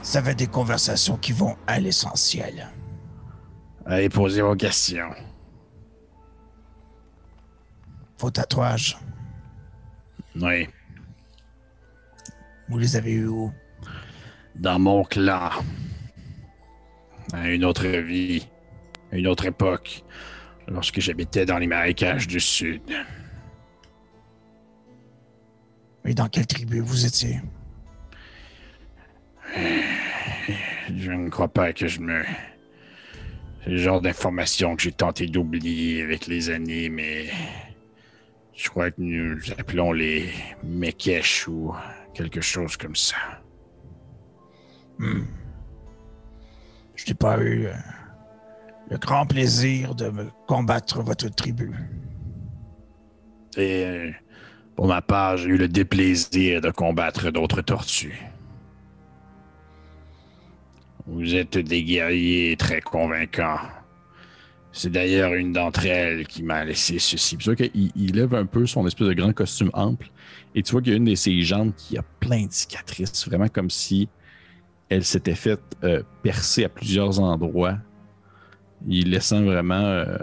Ça 0.01 0.23
fait 0.23 0.35
des 0.35 0.47
conversations 0.47 1.17
qui 1.17 1.31
vont 1.31 1.55
à 1.67 1.79
l'essentiel. 1.79 2.69
Allez, 3.85 4.09
posez 4.09 4.41
vos 4.41 4.55
questions. 4.55 5.11
Vos 8.17 8.31
tatouages, 8.31 8.97
Oui, 10.35 10.67
vous 12.69 12.77
les 12.77 12.95
avez 12.95 13.11
eus 13.13 13.27
où? 13.27 13.51
Dans 14.55 14.79
mon 14.79 15.03
clan. 15.03 15.49
À 17.33 17.49
une 17.49 17.63
autre 17.63 17.87
vie, 17.87 18.47
à 19.11 19.17
une 19.17 19.27
autre 19.27 19.45
époque, 19.45 20.03
lorsque 20.67 20.99
j'habitais 20.99 21.45
dans 21.45 21.57
les 21.57 21.67
marécages 21.67 22.27
du 22.27 22.39
Sud. 22.39 22.81
Et 26.05 26.13
dans 26.13 26.27
quelle 26.27 26.47
tribu 26.47 26.79
vous 26.79 27.05
étiez? 27.05 27.39
Je 30.95 31.11
ne 31.11 31.29
crois 31.29 31.47
pas 31.47 31.73
que 31.73 31.87
je 31.87 31.99
me. 31.99 32.23
C'est 33.63 33.69
le 33.69 33.77
genre 33.77 34.01
d'information 34.01 34.75
que 34.75 34.81
j'ai 34.81 34.91
tenté 34.91 35.27
d'oublier 35.27 36.01
avec 36.01 36.27
les 36.27 36.49
années, 36.49 36.89
mais. 36.89 37.27
Je 38.53 38.69
crois 38.69 38.91
que 38.91 39.01
nous 39.01 39.39
appelons 39.57 39.91
les 39.91 40.29
Mekesh 40.63 41.47
ou 41.47 41.73
quelque 42.13 42.41
chose 42.41 42.77
comme 42.77 42.95
ça. 42.95 43.40
Hmm. 45.01 45.23
Je 46.95 47.07
n'ai 47.07 47.15
pas 47.15 47.39
eu 47.39 47.65
euh, 47.65 47.73
le 48.91 48.99
grand 48.99 49.25
plaisir 49.25 49.95
de 49.95 50.09
me 50.09 50.27
combattre 50.45 51.01
votre 51.01 51.27
tribu. 51.29 51.73
Et 53.57 53.83
euh, 53.83 54.11
pour 54.75 54.87
ma 54.87 55.01
part, 55.01 55.37
j'ai 55.37 55.49
eu 55.49 55.57
le 55.57 55.67
déplaisir 55.67 56.61
de 56.61 56.69
combattre 56.69 57.31
d'autres 57.31 57.63
tortues. 57.63 58.21
Vous 61.07 61.33
êtes 61.33 61.57
des 61.57 61.83
guerriers 61.83 62.55
très 62.55 62.79
convaincants. 62.79 63.57
C'est 64.71 64.91
d'ailleurs 64.91 65.33
une 65.33 65.51
d'entre 65.51 65.87
elles 65.87 66.27
qui 66.27 66.43
m'a 66.43 66.63
laissé 66.63 66.99
ceci. 66.99 67.37
C'est 67.39 67.41
sûr 67.41 67.55
qu'il 67.55 67.91
il 67.95 68.15
lève 68.15 68.35
un 68.35 68.45
peu 68.45 68.67
son 68.67 68.85
espèce 68.85 69.07
de 69.07 69.13
grand 69.13 69.33
costume 69.33 69.71
ample. 69.73 70.11
Et 70.53 70.61
tu 70.61 70.73
vois 70.73 70.81
qu'il 70.83 70.91
y 70.91 70.93
a 70.93 70.97
une 70.97 71.05
de 71.05 71.15
ses 71.15 71.41
jambes 71.41 71.73
qui 71.75 71.97
a 71.97 72.03
plein 72.19 72.45
de 72.45 72.51
cicatrices, 72.51 73.27
vraiment 73.27 73.47
comme 73.47 73.71
si 73.71 74.07
elle 74.91 75.05
s'était 75.05 75.35
faite 75.35 75.61
euh, 75.85 76.03
percer 76.21 76.65
à 76.65 76.69
plusieurs 76.69 77.21
endroits. 77.21 77.77
Il 78.89 79.11
laissant 79.11 79.41
vraiment 79.41 79.85
euh, 79.85 80.17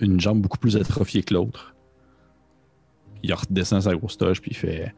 une 0.00 0.18
jambe 0.20 0.40
beaucoup 0.40 0.58
plus 0.58 0.76
atrophiée 0.76 1.22
que 1.22 1.34
l'autre. 1.34 1.76
Il 3.22 3.32
redescend 3.32 3.82
sa 3.82 3.94
grosse 3.94 4.18
toche 4.18 4.40
puis 4.40 4.50
il 4.50 4.56
fait 4.56 4.92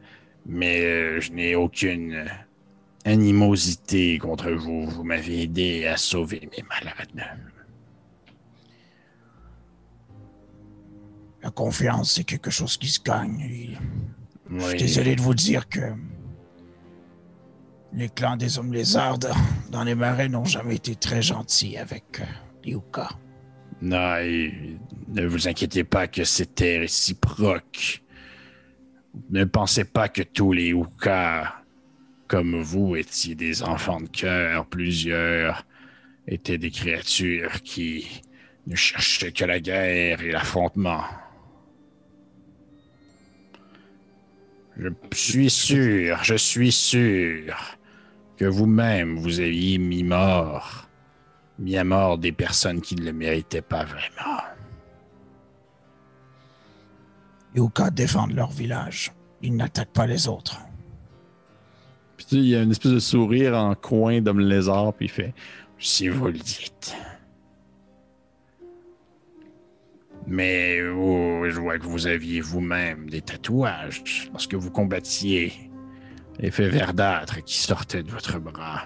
Mais 0.47 0.83
euh, 0.83 1.19
je 1.21 1.31
n'ai 1.33 1.53
aucune 1.53 2.25
animosité 3.05 4.17
contre 4.17 4.49
vous. 4.49 4.87
Vous 4.87 5.03
m'avez 5.03 5.43
aidé 5.43 5.85
à 5.85 5.95
sauver 5.95 6.49
mes 6.57 6.63
malades. 6.63 7.37
La 11.43 11.51
confiance, 11.51 12.13
c'est 12.13 12.23
quelque 12.23 12.49
chose 12.49 12.75
qui 12.75 12.87
se 12.87 12.99
gagne. 12.99 13.39
Et 13.39 13.77
Je 14.51 14.65
suis 14.65 14.79
désolé 14.79 15.15
de 15.15 15.21
vous 15.21 15.35
dire 15.35 15.69
que 15.69 15.93
les 17.93 18.09
clans 18.09 18.37
des 18.37 18.57
hommes 18.59 18.73
lézards 18.73 19.17
dans- 19.71 19.83
les 19.83 19.95
marais 19.95 20.29
n'ont 20.29 20.45
jamais 20.45 20.75
été 20.75 20.95
très 20.95 21.21
gentils 21.21 21.77
avec 21.77 22.19
euh, 22.19 22.25
les 22.63 22.73
Uka. 22.73 23.09
Non, 23.81 24.17
et 24.17 24.77
ne 25.07 25.25
vous 25.25 25.47
inquiétez 25.47 25.83
pas 25.83 26.07
que 26.07 26.23
c'était 26.23 26.79
réciproque. 26.79 28.01
Ne 29.29 29.45
pensez 29.45 29.85
pas 29.85 30.09
que 30.09 30.21
tous 30.21 30.51
les 30.51 30.73
Oukas, 30.73 31.53
comme 32.27 32.61
vous, 32.61 32.95
étiez 32.95 33.35
des 33.35 33.63
enfants 33.63 34.01
de 34.01 34.07
cœur. 34.09 34.65
Plusieurs 34.67 35.65
étaient 36.27 36.57
des 36.57 36.69
créatures 36.71 37.61
qui 37.63 38.21
ne 38.67 38.75
cherchaient 38.75 39.31
que 39.31 39.45
la 39.45 39.59
guerre 39.59 40.21
et 40.21 40.31
l'affrontement. 40.31 41.03
Je 44.77 44.89
suis 45.13 45.49
sûr, 45.49 46.23
je 46.23 46.35
suis 46.35 46.71
sûr 46.71 47.55
que 48.39 48.45
vous-même 48.45 49.17
vous 49.17 49.41
aviez 49.41 49.77
mis 49.77 50.03
mort 50.03 50.89
mis 51.59 51.75
à 51.75 51.83
mort 51.83 52.17
des 52.17 52.31
personnes 52.31 52.79
qui 52.79 52.95
ne 52.95 53.03
le 53.03 53.11
méritaient 53.11 53.61
pas 53.61 53.83
vraiment. 53.83 54.39
Les 57.53 57.61
Uka 57.61 57.89
défendent 57.89 58.33
leur 58.33 58.49
village. 58.49 59.11
Ils 59.41 59.53
n'attaquent 59.53 59.91
pas 59.91 60.07
les 60.07 60.29
autres. 60.29 60.57
Puis 62.15 62.25
tu 62.25 62.35
sais, 62.35 62.41
il 62.41 62.47
y 62.47 62.55
a 62.55 62.61
une 62.61 62.71
espèce 62.71 62.93
de 62.93 62.99
sourire 62.99 63.57
en 63.57 63.75
coin 63.75 64.21
d'homme 64.21 64.39
lézard, 64.39 64.93
puis 64.93 65.07
il 65.07 65.09
fait 65.09 65.33
Si 65.77 66.07
vous 66.07 66.27
le 66.27 66.33
dites. 66.33 66.95
Mais 70.27 70.81
oh, 70.81 71.43
je 71.49 71.59
vois 71.59 71.77
que 71.77 71.85
vous 71.85 72.07
aviez 72.07 72.39
vous-même 72.39 73.09
des 73.09 73.21
tatouages 73.21 74.29
lorsque 74.31 74.53
vous 74.53 74.71
combattiez. 74.71 75.68
Effet 76.41 76.69
verdâtre 76.69 77.43
qui 77.43 77.57
sortait 77.59 78.03
de 78.03 78.11
votre 78.11 78.39
bras. 78.39 78.83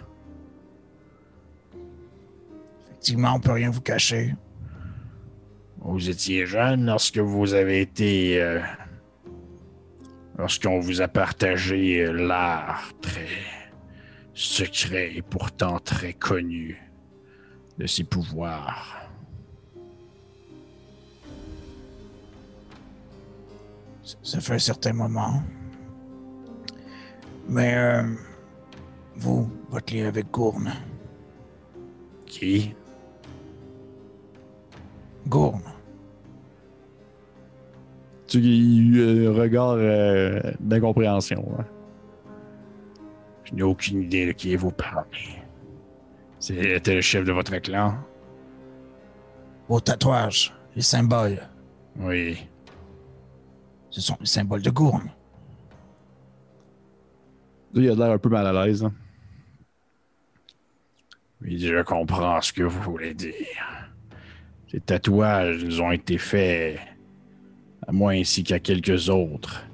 Effectivement, 2.88 3.34
on 3.36 3.40
peut 3.40 3.52
rien 3.52 3.70
vous 3.70 3.82
cacher. 3.82 4.34
Vous 5.80 6.10
étiez 6.10 6.46
jeune 6.46 6.86
lorsque 6.86 7.18
vous 7.20 7.54
avez 7.54 7.82
été. 7.82 8.42
euh, 8.42 8.60
lorsqu'on 10.38 10.80
vous 10.80 11.02
a 11.02 11.08
partagé 11.08 12.00
euh, 12.06 12.14
l'art 12.14 12.92
très 13.02 13.28
secret 14.34 15.14
et 15.16 15.22
pourtant 15.22 15.80
très 15.80 16.14
connu 16.14 16.82
de 17.78 17.86
ses 17.86 18.04
pouvoirs. 18.04 18.98
Ça- 24.04 24.18
Ça 24.24 24.42
fait 24.42 24.54
un 24.54 24.60
certain 24.60 24.94
moment. 24.94 25.44
Mais 27.48 27.74
euh, 27.76 28.04
vous, 29.16 29.50
votre 29.70 29.94
lien 29.94 30.08
avec 30.08 30.30
Gourne. 30.32 30.72
Qui? 32.26 32.74
Gourne. 35.28 35.62
Tu 38.28 38.40
il 38.40 38.98
y 38.98 39.28
a 39.28 39.30
un 39.30 39.34
regard 39.34 39.76
euh, 39.78 40.40
d'incompréhension. 40.60 41.46
hein. 41.60 41.66
Je 43.44 43.54
n'ai 43.54 43.64
aucune 43.64 44.04
idée 44.04 44.26
de 44.28 44.32
qui 44.32 44.56
vous 44.56 44.72
parlez. 44.72 45.42
C'était 46.40 46.96
le 46.96 47.02
chef 47.02 47.24
de 47.26 47.32
votre 47.32 47.56
clan? 47.58 47.96
Vos 49.70 49.80
tatouages, 49.80 50.54
les 50.76 50.82
symboles, 50.82 51.40
Oui. 52.00 52.38
ce 53.90 54.02
sont 54.02 54.18
les 54.20 54.26
symboles 54.26 54.62
de 54.62 54.70
Gourne. 54.72 55.10
Il 57.76 57.90
a 57.90 57.96
l'air 57.96 58.12
un 58.12 58.18
peu 58.18 58.30
mal 58.30 58.46
à 58.46 58.66
l'aise. 58.66 58.84
hein. 58.84 58.94
Je 61.42 61.82
comprends 61.84 62.40
ce 62.42 62.54
que 62.54 62.64
vous 62.64 62.82
voulez 62.82 63.14
dire. 63.14 63.34
Ces 64.70 64.80
tatouages 64.80 65.64
nous 65.64 65.82
ont 65.82 65.92
été 65.92 66.18
faits, 66.18 66.80
à 67.86 67.92
moi 67.92 68.12
ainsi 68.14 68.44
qu'à 68.44 68.60
quelques 68.60 69.10
autres, 69.10 69.66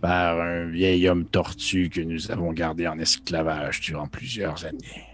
par 0.00 0.40
un 0.40 0.66
vieil 0.66 1.08
homme 1.08 1.24
tortue 1.24 1.88
que 1.88 2.00
nous 2.00 2.30
avons 2.30 2.52
gardé 2.52 2.86
en 2.86 2.98
esclavage 2.98 3.80
durant 3.80 4.06
plusieurs 4.06 4.64
années. 4.64 5.06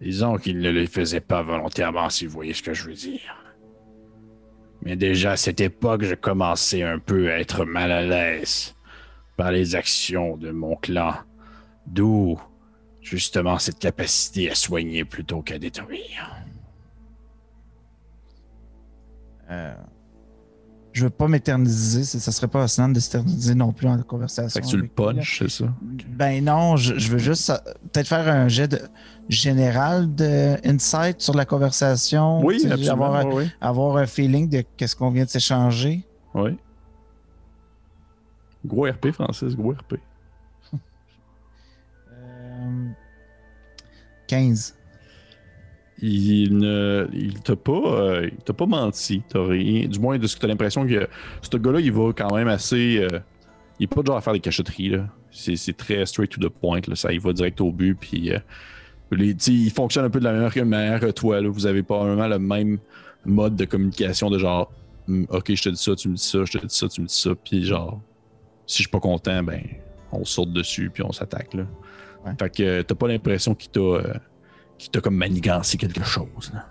Disons 0.00 0.36
qu'il 0.36 0.58
ne 0.60 0.70
les 0.70 0.86
faisait 0.86 1.20
pas 1.20 1.42
volontairement, 1.42 2.08
si 2.10 2.26
vous 2.26 2.32
voyez 2.32 2.52
ce 2.52 2.62
que 2.62 2.74
je 2.74 2.84
veux 2.84 2.94
dire. 2.94 3.37
Mais 4.88 4.96
déjà 4.96 5.32
à 5.32 5.36
cette 5.36 5.60
époque, 5.60 6.02
je 6.02 6.14
commençais 6.14 6.82
un 6.82 6.98
peu 6.98 7.30
à 7.30 7.38
être 7.40 7.66
mal 7.66 7.92
à 7.92 8.00
l'aise 8.00 8.74
par 9.36 9.52
les 9.52 9.74
actions 9.74 10.38
de 10.38 10.50
mon 10.50 10.76
clan. 10.76 11.12
D'où 11.84 12.40
justement 13.02 13.58
cette 13.58 13.80
capacité 13.80 14.50
à 14.50 14.54
soigner 14.54 15.04
plutôt 15.04 15.42
qu'à 15.42 15.58
détruire. 15.58 16.34
Euh, 19.50 19.74
je 20.92 21.04
veux 21.04 21.10
pas 21.10 21.28
m'éterniser. 21.28 22.04
Ça 22.04 22.32
serait 22.32 22.48
pas 22.48 22.62
fascinant 22.62 22.88
de 22.88 22.98
s'éterniser 23.00 23.54
non 23.54 23.72
plus 23.72 23.86
en 23.88 24.00
conversation. 24.02 24.60
Fait 24.60 24.66
que 24.66 24.70
tu 24.70 24.76
le 24.76 24.88
punches, 24.88 25.38
c'est 25.40 25.50
ça? 25.50 25.72
Ben 26.08 26.42
non, 26.44 26.76
je, 26.76 26.98
je 26.98 27.10
veux 27.12 27.18
juste 27.18 27.50
euh, 27.50 27.56
peut-être 27.92 28.08
faire 28.08 28.26
un 28.28 28.48
jet 28.48 28.68
de- 28.68 28.80
général 29.28 30.14
de 30.14 30.56
insight 30.66 31.20
sur 31.20 31.34
la 31.34 31.44
conversation. 31.44 32.40
Oui, 32.44 32.56
absolument. 32.64 32.92
Avoir, 32.92 33.14
un- 33.14 33.24
oui, 33.32 33.50
avoir 33.60 33.96
un 33.98 34.06
feeling 34.06 34.48
de 34.48 34.64
qu'est-ce 34.76 34.96
qu'on 34.96 35.10
vient 35.10 35.24
de 35.24 35.30
s'échanger. 35.30 36.04
oui. 36.34 36.56
Gros 38.66 38.86
RP, 38.90 39.12
Francis, 39.12 39.54
gros 39.54 39.72
RP. 39.72 39.94
Euh, 42.12 42.88
15. 44.26 44.74
Il 46.00 46.58
ne. 46.58 47.08
Il 47.12 47.40
t'a 47.40 47.56
pas. 47.56 47.72
euh, 47.72 48.28
il 48.30 48.38
t'a 48.44 48.52
pas 48.52 48.66
menti. 48.66 49.22
T'as 49.28 49.44
rien. 49.44 49.86
Du 49.88 49.98
moins, 49.98 50.18
de 50.18 50.26
ce 50.26 50.36
que 50.36 50.40
t'as 50.42 50.46
l'impression 50.48 50.86
que 50.86 51.08
ce 51.42 51.56
gars-là, 51.56 51.80
il 51.80 51.92
va 51.92 52.12
quand 52.12 52.34
même 52.34 52.48
assez. 52.48 52.98
euh, 52.98 53.18
il 53.80 53.84
est 53.84 53.86
pas 53.94 54.02
genre 54.04 54.16
à 54.16 54.20
faire 54.20 54.32
des 54.32 54.40
cachotteries, 54.40 54.90
là. 54.90 55.06
C'est, 55.30 55.56
c'est 55.56 55.72
très 55.76 56.04
straight 56.06 56.30
to 56.30 56.40
the 56.40 56.50
point, 56.52 56.80
là. 56.86 56.94
Ça, 56.94 57.12
il 57.12 57.20
va 57.20 57.32
direct 57.32 57.60
au 57.60 57.72
but, 57.72 57.96
puis. 57.98 58.32
euh, 58.32 58.38
les, 59.10 59.34
tu 59.34 59.50
il 59.52 59.70
fonctionne 59.70 60.04
un 60.04 60.10
peu 60.10 60.20
de 60.20 60.24
la 60.24 60.32
même 60.32 60.68
manière 60.68 61.00
que 61.00 61.10
toi, 61.10 61.40
là. 61.40 61.48
Vous 61.48 61.66
avez 61.66 61.82
pas 61.82 61.98
vraiment 62.04 62.28
le 62.28 62.38
même 62.38 62.78
mode 63.24 63.56
de 63.56 63.64
communication 63.64 64.30
de 64.30 64.38
genre. 64.38 64.70
Hum, 65.08 65.26
ok, 65.30 65.54
je 65.54 65.62
te 65.62 65.68
dis 65.70 65.82
ça, 65.82 65.96
tu 65.96 66.08
me 66.08 66.14
dis 66.14 66.22
ça, 66.22 66.44
je 66.44 66.58
te 66.58 66.66
dis 66.66 66.74
ça, 66.74 66.88
tu 66.88 67.00
me 67.00 67.06
dis 67.06 67.14
ça, 67.14 67.30
puis 67.34 67.64
genre. 67.64 68.00
Si 68.66 68.78
je 68.78 68.82
suis 68.82 68.90
pas 68.90 69.00
content, 69.00 69.42
ben. 69.42 69.62
On 70.12 70.24
saute 70.24 70.52
dessus, 70.52 70.90
puis 70.92 71.02
on 71.02 71.12
s'attaque, 71.12 71.54
là. 71.54 71.64
Ouais. 72.24 72.32
Fait 72.38 72.50
que 72.50 72.62
euh, 72.62 72.82
t'as 72.82 72.94
pas 72.94 73.08
l'impression 73.08 73.54
qu'il 73.54 73.70
t'a. 73.70 74.20
Qu'il 74.78 74.90
t'a 74.90 75.00
comme 75.00 75.16
manigancé 75.16 75.76
quelque 75.76 76.04
chose, 76.04 76.50
là. 76.54 76.66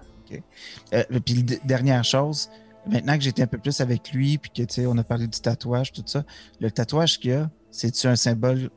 Euh, 0.94 1.04
puis 1.26 1.44
dernière 1.44 2.04
chose, 2.04 2.50
maintenant 2.90 3.18
que 3.18 3.24
j'étais 3.24 3.42
un 3.42 3.48
peu 3.48 3.58
plus 3.58 3.80
avec 3.82 4.12
lui, 4.12 4.38
puis 4.38 4.52
que 4.52 4.64
tu 4.64 4.74
sais, 4.74 4.86
on 4.86 4.98
a 4.98 5.04
parlé 5.04 5.28
du 5.28 5.40
tatouage, 5.40 5.92
tout 5.92 6.04
ça, 6.06 6.24
le 6.60 6.72
tatouage 6.72 7.20
qu'il 7.20 7.32
y 7.32 7.34
a, 7.34 7.50
c'est-tu 7.72 8.08
un 8.08 8.16
symbole 8.16 8.70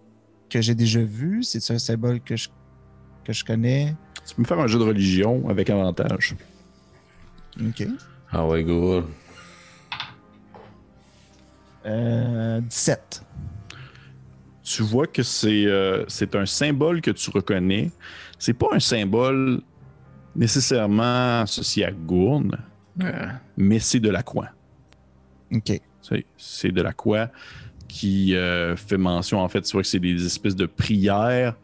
que 0.49 0.61
j'ai 0.61 0.75
déjà 0.75 1.01
vu? 1.01 1.43
C'est-tu 1.43 1.73
un 1.73 1.79
symbole 1.79 2.21
que 2.21 2.37
je, 2.37 2.49
que 3.25 3.33
je 3.33 3.45
connais? 3.45 3.95
Tu 4.27 4.35
peux 4.35 4.43
me 4.43 4.47
faire 4.47 4.59
un 4.61 4.67
jeu 4.67 4.79
de 4.79 4.85
religion 4.85 5.49
avec 5.49 5.71
avantage. 5.71 6.37
Ok. 7.61 7.87
Ah 8.33 8.47
ouais, 8.47 8.63
go. 8.65 9.05
Euh, 11.87 12.61
17. 12.61 13.23
tu 14.63 14.83
vois 14.83 15.07
que 15.07 15.23
c'est 15.23 15.65
euh, 15.65 16.05
c'est 16.09 16.35
un 16.35 16.45
symbole 16.45 17.01
que 17.01 17.11
tu 17.11 17.31
reconnais. 17.31 17.91
C'est 18.41 18.55
pas 18.55 18.67
un 18.73 18.81
symbole 18.81 19.61
nécessairement 20.35 21.43
associé 21.43 21.85
à 21.85 21.93
Gourne, 21.93 22.57
mais 23.57 23.79
c'est 23.79 24.01
de 24.01 24.11
la 24.11 24.23
coin. 24.23 24.49
OK. 25.53 25.81
C'est- 26.03 26.25
de 26.73 26.83
la 26.83 26.93
quoi 26.93 27.31
qui 27.87 28.35
euh, 28.35 28.75
fait 28.77 28.97
mention, 28.97 29.41
en 29.41 29.49
fait, 29.49 29.65
vois 29.73 29.83
que 29.83 29.89
c'est 29.89 29.99
des 30.01 30.25
espèces 30.25 30.57
de 30.57 30.67
prières 30.67 31.57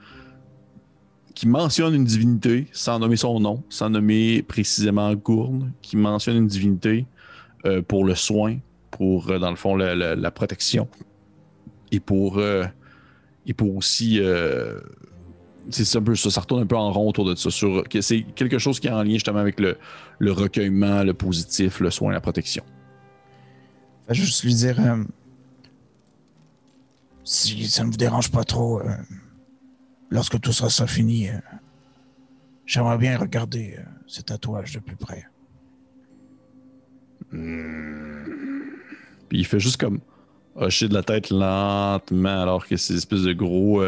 qui 1.35 1.47
mentionnent 1.49 1.95
une 1.95 2.05
divinité 2.05 2.67
sans 2.73 2.99
nommer 2.99 3.17
son 3.17 3.39
nom, 3.41 3.63
sans 3.69 3.91
nommer 3.91 4.43
précisément 4.43 5.15
Gourne, 5.15 5.73
qui 5.83 5.97
mentionne 5.97 6.37
une 6.37 6.47
divinité 6.47 7.07
euh, 7.65 7.83
pour 7.83 8.05
le 8.05 8.15
soin, 8.15 8.59
pour, 8.91 9.31
euh, 9.31 9.39
dans 9.39 9.51
le 9.51 9.57
fond, 9.57 9.77
la, 9.77 9.95
la- 9.95 10.15
la 10.17 10.31
protection 10.31 10.89
et 11.93 12.01
pour, 12.01 12.41
et 13.47 13.55
pour 13.55 13.77
aussi. 13.77 14.21
C'est 15.71 15.99
un 15.99 16.03
peu 16.03 16.15
ça, 16.15 16.31
ça 16.31 16.41
retourne 16.41 16.63
un 16.63 16.67
peu 16.67 16.77
en 16.77 16.93
rond 16.93 17.09
autour 17.09 17.25
de 17.25 17.35
ça. 17.35 17.51
Sur, 17.51 17.85
que 17.89 18.01
c'est 18.01 18.23
quelque 18.23 18.59
chose 18.59 18.81
qui 18.81 18.87
est 18.87 18.93
en 18.93 19.03
lien 19.03 19.13
justement 19.15 19.39
avec 19.41 19.59
le, 19.61 19.77
le 20.19 20.33
recueillement, 20.33 21.03
le 21.03 21.15
positif, 21.15 21.81
le 21.81 21.91
soin, 21.91 22.13
la 22.13 22.21
protection. 22.21 22.65
Je 24.09 24.15
vais 24.15 24.15
juste 24.27 24.45
lui 24.45 24.55
dire. 24.55 24.79
euh, 24.81 25.03
Si 27.25 27.67
ça 27.69 27.83
ne 27.85 27.91
vous 27.91 27.97
dérange 27.97 28.31
pas 28.31 28.45
trop, 28.45 28.81
euh, 28.81 28.85
lorsque 30.11 30.41
tout 30.41 30.53
sera 30.53 30.71
ça 30.71 30.87
fini, 30.87 31.29
euh, 31.29 31.33
j'aimerais 32.67 32.99
bien 32.99 33.19
regarder 33.19 33.79
ces 34.07 34.23
tatouages 34.23 34.73
de 34.75 34.79
plus 34.79 34.95
près. 34.97 35.25
Puis 39.29 39.39
il 39.41 39.45
fait 39.45 39.59
juste 39.59 39.79
comme 39.81 39.99
hocher 40.55 40.89
de 40.89 40.95
la 40.95 41.03
tête 41.03 41.31
lentement 41.31 42.43
alors 42.43 42.67
que 42.67 42.77
ces 42.77 42.95
espèces 42.97 43.23
de 43.23 43.33
gros 43.33 43.83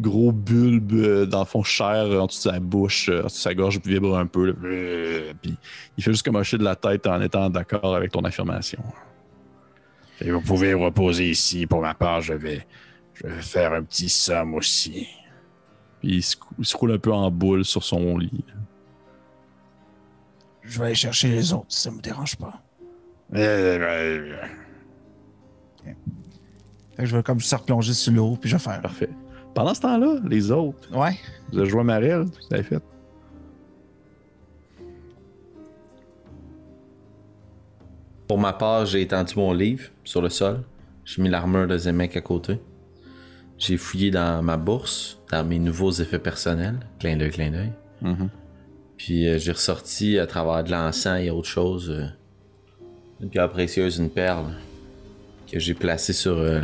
gros 0.00 0.32
bulbes 0.32 0.92
euh, 0.92 1.26
dans 1.26 1.40
le 1.40 1.44
fond 1.44 1.62
chair 1.62 2.04
euh, 2.04 2.20
en 2.20 2.26
dessous 2.26 2.48
de 2.48 2.54
sa 2.54 2.60
bouche, 2.60 3.08
euh, 3.08 3.20
en 3.20 3.24
dessous 3.24 3.36
de 3.36 3.40
sa 3.40 3.54
gorge 3.54 3.80
vibre 3.84 4.16
un 4.16 4.26
peu. 4.26 4.46
là. 4.46 4.54
Puis 5.40 5.56
il 5.96 6.04
fait 6.04 6.12
juste 6.12 6.24
comme 6.24 6.36
hocher 6.36 6.58
de 6.58 6.64
la 6.64 6.76
tête 6.76 7.06
en 7.06 7.20
étant 7.20 7.48
d'accord 7.50 7.94
avec 7.94 8.12
ton 8.12 8.24
affirmation. 8.24 8.82
Et 10.20 10.30
vous 10.30 10.40
pouvez 10.40 10.74
vous 10.74 10.84
reposer 10.84 11.30
ici. 11.30 11.66
Pour 11.66 11.80
ma 11.80 11.94
part, 11.94 12.20
je 12.20 12.34
vais, 12.34 12.66
je 13.14 13.26
vais 13.26 13.42
faire 13.42 13.72
un 13.72 13.82
petit 13.82 14.08
somme 14.08 14.54
aussi. 14.54 15.08
Puis 16.00 16.16
il 16.16 16.22
se, 16.22 16.36
il 16.58 16.64
se 16.64 16.76
roule 16.76 16.92
un 16.92 16.98
peu 16.98 17.12
en 17.12 17.30
boule 17.30 17.64
sur 17.64 17.82
son 17.82 18.18
lit. 18.18 18.44
Je 20.62 20.78
vais 20.78 20.86
aller 20.86 20.94
chercher 20.94 21.28
les 21.28 21.52
autres, 21.52 21.66
si 21.68 21.82
ça 21.82 21.90
ne 21.90 21.96
vous 21.96 22.00
dérange 22.00 22.36
pas. 22.36 22.62
Fait 26.96 27.02
que 27.02 27.06
je 27.06 27.16
vais 27.16 27.22
comme 27.22 27.40
se 27.40 27.54
replonger 27.54 27.92
sur 27.92 28.12
l'eau, 28.12 28.36
puis 28.40 28.48
je 28.48 28.56
vais 28.56 28.62
faire. 28.62 28.80
Parfait. 28.80 29.10
Pendant 29.54 29.72
ce 29.74 29.80
temps-là, 29.82 30.16
les 30.28 30.50
autres, 30.50 30.88
Ouais. 30.96 31.16
vous 31.52 31.58
avez 31.58 31.68
joué 31.68 31.80
à 31.80 31.84
Marel, 31.84 32.22
vous 32.24 32.54
avez 32.54 32.62
fait. 32.64 32.82
Pour 38.26 38.38
ma 38.38 38.52
part, 38.52 38.86
j'ai 38.86 39.02
étendu 39.02 39.34
mon 39.36 39.52
livre 39.52 39.88
sur 40.02 40.22
le 40.22 40.28
sol. 40.28 40.62
J'ai 41.04 41.22
mis 41.22 41.28
l'armure 41.28 41.66
de 41.66 41.76
Zemek 41.76 42.16
à 42.16 42.20
côté. 42.20 42.58
J'ai 43.58 43.76
fouillé 43.76 44.10
dans 44.10 44.42
ma 44.42 44.56
bourse, 44.56 45.20
dans 45.30 45.44
mes 45.44 45.58
nouveaux 45.58 45.92
effets 45.92 46.18
personnels. 46.18 46.78
Clin 46.98 47.16
d'œil, 47.16 47.30
clin 47.30 47.50
d'œil. 47.50 47.72
Mhm. 48.00 48.30
Puis 48.96 49.28
euh, 49.28 49.38
j'ai 49.38 49.52
ressorti 49.52 50.18
à 50.18 50.26
travers 50.26 50.64
de 50.64 50.70
l'encens 50.70 51.20
et 51.20 51.30
autre 51.30 51.48
chose 51.48 51.90
euh, 51.90 52.06
une 53.20 53.28
pierre 53.28 53.50
précieuse, 53.50 53.98
une 53.98 54.10
perle 54.10 54.46
que 55.50 55.58
j'ai 55.58 55.74
placée 55.74 56.12
sur 56.12 56.38
euh, 56.38 56.62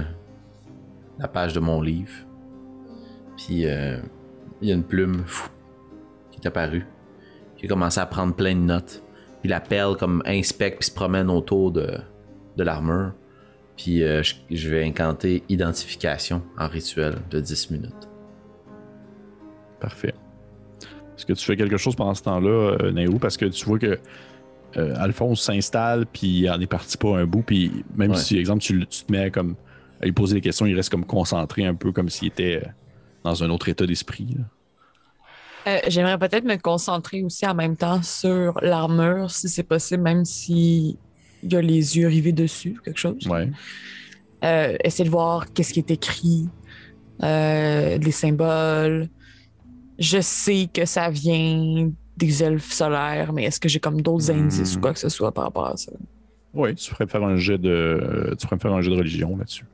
la 1.18 1.28
page 1.28 1.52
de 1.52 1.60
mon 1.60 1.82
livre. 1.82 2.10
Puis 3.46 3.66
euh, 3.66 3.98
il 4.60 4.68
y 4.68 4.72
a 4.72 4.74
une 4.74 4.84
plume 4.84 5.22
fou, 5.26 5.48
qui 6.30 6.40
est 6.40 6.46
apparue. 6.46 6.86
Qui 7.56 7.66
a 7.66 7.68
commencé 7.68 8.00
à 8.00 8.06
prendre 8.06 8.34
plein 8.34 8.54
de 8.54 8.60
notes. 8.60 9.02
Puis 9.40 9.48
la 9.48 9.60
perle 9.60 9.96
comme 9.96 10.22
inspecte 10.26 10.78
puis 10.78 10.88
se 10.88 10.94
promène 10.94 11.30
autour 11.30 11.72
de, 11.72 11.98
de 12.56 12.62
l'armure. 12.62 13.12
Puis 13.76 14.02
euh, 14.02 14.22
je, 14.22 14.34
je 14.50 14.68
vais 14.68 14.84
incanter 14.84 15.42
identification 15.48 16.42
en 16.58 16.68
rituel 16.68 17.16
de 17.30 17.40
10 17.40 17.70
minutes. 17.70 18.08
Parfait. 19.80 20.14
Est-ce 21.16 21.24
que 21.24 21.32
tu 21.32 21.44
fais 21.44 21.56
quelque 21.56 21.78
chose 21.78 21.96
pendant 21.96 22.14
ce 22.14 22.22
temps-là, 22.22 22.76
euh, 22.82 22.92
Nairou? 22.92 23.18
Parce 23.18 23.36
que 23.38 23.46
tu 23.46 23.64
vois 23.64 23.78
que 23.78 23.98
euh, 24.76 24.94
Alphonse 24.98 25.42
s'installe, 25.42 26.06
puis 26.06 26.40
il 26.40 26.50
en 26.50 26.60
est 26.60 26.66
parti 26.66 26.96
pas 26.98 27.18
un 27.18 27.24
bout, 27.24 27.42
puis 27.42 27.84
même 27.96 28.10
Ouais. 28.10 28.16
si, 28.16 28.38
exemple, 28.38 28.62
tu, 28.62 28.86
te 28.86 29.10
mets 29.12 29.30
comme 29.30 29.56
à 30.00 30.04
lui 30.06 30.12
poser 30.12 30.34
des 30.34 30.40
questions, 30.40 30.66
il 30.66 30.74
reste 30.74 30.90
comme 30.90 31.04
concentré 31.04 31.64
un 31.64 31.74
peu, 31.74 31.92
comme 31.92 32.08
s'il 32.08 32.28
était 32.28 32.62
dans 33.24 33.42
un 33.44 33.50
autre 33.50 33.68
état 33.68 33.86
d'esprit. 33.86 34.36
Euh, 35.66 35.78
J'aimerais 35.88 36.18
peut-être 36.18 36.44
me 36.44 36.56
concentrer 36.56 37.22
aussi 37.22 37.46
en 37.46 37.54
même 37.54 37.76
temps 37.76 38.02
sur 38.02 38.58
l'armure, 38.62 39.30
si 39.30 39.48
c'est 39.48 39.62
possible, 39.62 40.02
même 40.02 40.24
si 40.24 40.98
il 41.42 41.52
y 41.52 41.56
a 41.56 41.60
les 41.60 41.96
yeux 41.98 42.08
rivés 42.08 42.32
dessus, 42.32 42.78
quelque 42.84 42.98
chose. 42.98 43.26
Ouais. 43.26 43.50
Euh, 44.44 44.76
essayer 44.84 45.04
de 45.04 45.10
voir 45.10 45.52
qu'est-ce 45.52 45.72
qui 45.74 45.80
est 45.80 45.90
écrit, 45.90 46.48
euh, 47.22 47.98
les 47.98 48.10
symboles. 48.10 49.08
Je 49.98 50.20
sais 50.22 50.68
que 50.72 50.86
ça 50.86 51.10
vient 51.10 51.90
des 52.16 52.42
elfes 52.42 52.72
solaires, 52.72 53.32
mais 53.34 53.44
est-ce 53.44 53.60
que 53.60 53.68
j'ai 53.68 53.80
comme 53.80 54.00
d'autres 54.00 54.32
Hmm. 54.32 54.44
indices 54.46 54.76
ou 54.76 54.80
quoi 54.80 54.94
que 54.94 54.98
ce 54.98 55.10
soit 55.10 55.32
par 55.32 55.44
rapport 55.44 55.66
à 55.66 55.76
ça? 55.76 55.92
Oui, 56.54 56.74
tu 56.74 56.92
me 56.98 57.06
faire 57.06 57.22
un 57.22 57.36
jet 57.36 57.58
de. 57.58 58.34
tu 58.38 58.46
me 58.50 58.58
faire 58.58 58.72
un 58.72 58.80
jet 58.80 58.90
de 58.90 58.96
religion 58.96 59.36
là-dessus. 59.36 59.64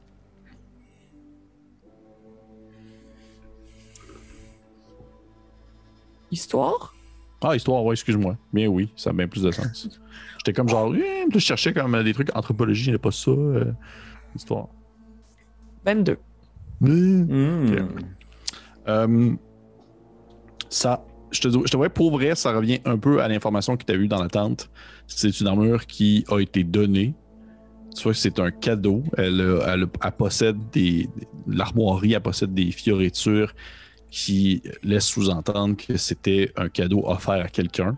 Histoire? 6.30 6.94
Ah, 7.42 7.54
histoire, 7.54 7.84
ouais, 7.84 7.94
excuse-moi. 7.94 8.36
Mais 8.52 8.66
oui, 8.66 8.90
ça 8.96 9.10
a 9.10 9.12
bien 9.12 9.28
plus 9.28 9.42
de 9.42 9.50
sens. 9.50 9.88
J'étais 10.38 10.52
comme 10.52 10.68
genre, 10.68 10.94
eh, 10.94 11.24
je 11.32 11.38
cherchais 11.38 11.72
comme 11.72 11.94
euh, 11.94 12.02
des 12.02 12.14
trucs 12.14 12.34
anthropologie, 12.36 12.86
il 12.86 12.90
n'y 12.90 12.96
a 12.96 12.98
pas 12.98 13.10
ça. 13.10 13.30
euh, 13.30 13.72
histoire. 14.34 14.68
22. 15.84 16.16
Hmm. 16.80 17.76
Euh, 18.88 19.34
ça, 20.68 21.04
je 21.30 21.40
te, 21.40 21.48
je 21.48 21.70
te 21.70 21.76
vois 21.76 21.88
pour 21.90 22.10
vrai, 22.12 22.34
ça 22.34 22.52
revient 22.52 22.80
un 22.84 22.98
peu 22.98 23.22
à 23.22 23.28
l'information 23.28 23.76
que 23.76 23.84
tu 23.84 23.92
as 23.92 23.96
eue 23.96 24.08
dans 24.08 24.22
la 24.22 24.28
tente. 24.28 24.70
C'est 25.06 25.40
une 25.40 25.46
armure 25.46 25.86
qui 25.86 26.24
a 26.28 26.38
été 26.40 26.64
donnée. 26.64 27.14
Tu 27.96 28.02
vois 28.02 28.12
que 28.12 28.18
c'est 28.18 28.38
un 28.40 28.50
cadeau. 28.50 29.02
Elle, 29.16 29.40
a- 29.40 29.72
elle, 29.74 29.86
elle 30.04 30.12
possède 30.12 30.56
des. 30.72 31.08
L'armoirie, 31.46 32.12
elle 32.14 32.20
possède 32.22 32.52
des 32.52 32.70
fioritures 32.70 33.54
qui 34.10 34.62
laissent 34.82 35.06
sous-entendre 35.06 35.76
que 35.76 35.96
c'était 35.96 36.52
un 36.56 36.68
cadeau 36.68 37.02
offert 37.06 37.34
à 37.44 37.48
quelqu'un. 37.48 37.96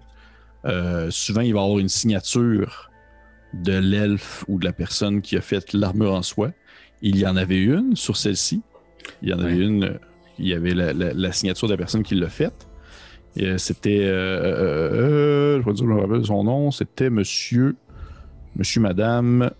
Euh, 0.65 1.11
souvent, 1.11 1.43
il 1.43 1.53
va 1.53 1.61
y 1.61 1.63
avoir 1.63 1.79
une 1.79 1.89
signature 1.89 2.91
de 3.55 3.73
l'elfe 3.79 4.45
ou 4.49 4.59
de 4.59 4.65
la 4.65 4.73
personne 4.73 5.23
qui 5.23 5.37
a 5.37 5.41
fait 5.41 5.73
l'armure 5.73 6.13
en 6.15 6.23
soi. 6.23 6.51
Il 7.03 7.17
y 7.19 7.27
en 7.27 7.37
avait 7.37 7.63
une 7.63 7.95
sur 7.97 8.17
celle-ci. 8.17 8.63
Il 9.23 9.29
y 9.29 9.33
en 9.33 9.39
avait 9.39 9.57
une, 9.57 9.99
il 10.39 10.49
y 10.49 10.55
avait 10.55 10.75
la, 10.75 10.93
la- 10.93 11.13
la 11.15 11.33
signature 11.33 11.69
de 11.69 11.73
la 11.75 11.79
personne 11.79 12.03
qui 12.03 12.15
l'a 12.15 12.29
faite. 12.29 12.67
Euh, 13.41 13.57
C'était, 13.57 14.01
euh, 14.05 15.63
je 15.63 15.75
je 15.77 15.85
me 15.85 16.01
rappelle 16.01 16.19
de 16.21 16.27
son 16.27 16.43
nom, 16.43 16.71
c'était 16.73 17.09
Monsieur, 17.11 17.77
Monsieur, 18.57 18.81
Madame. 18.81 19.51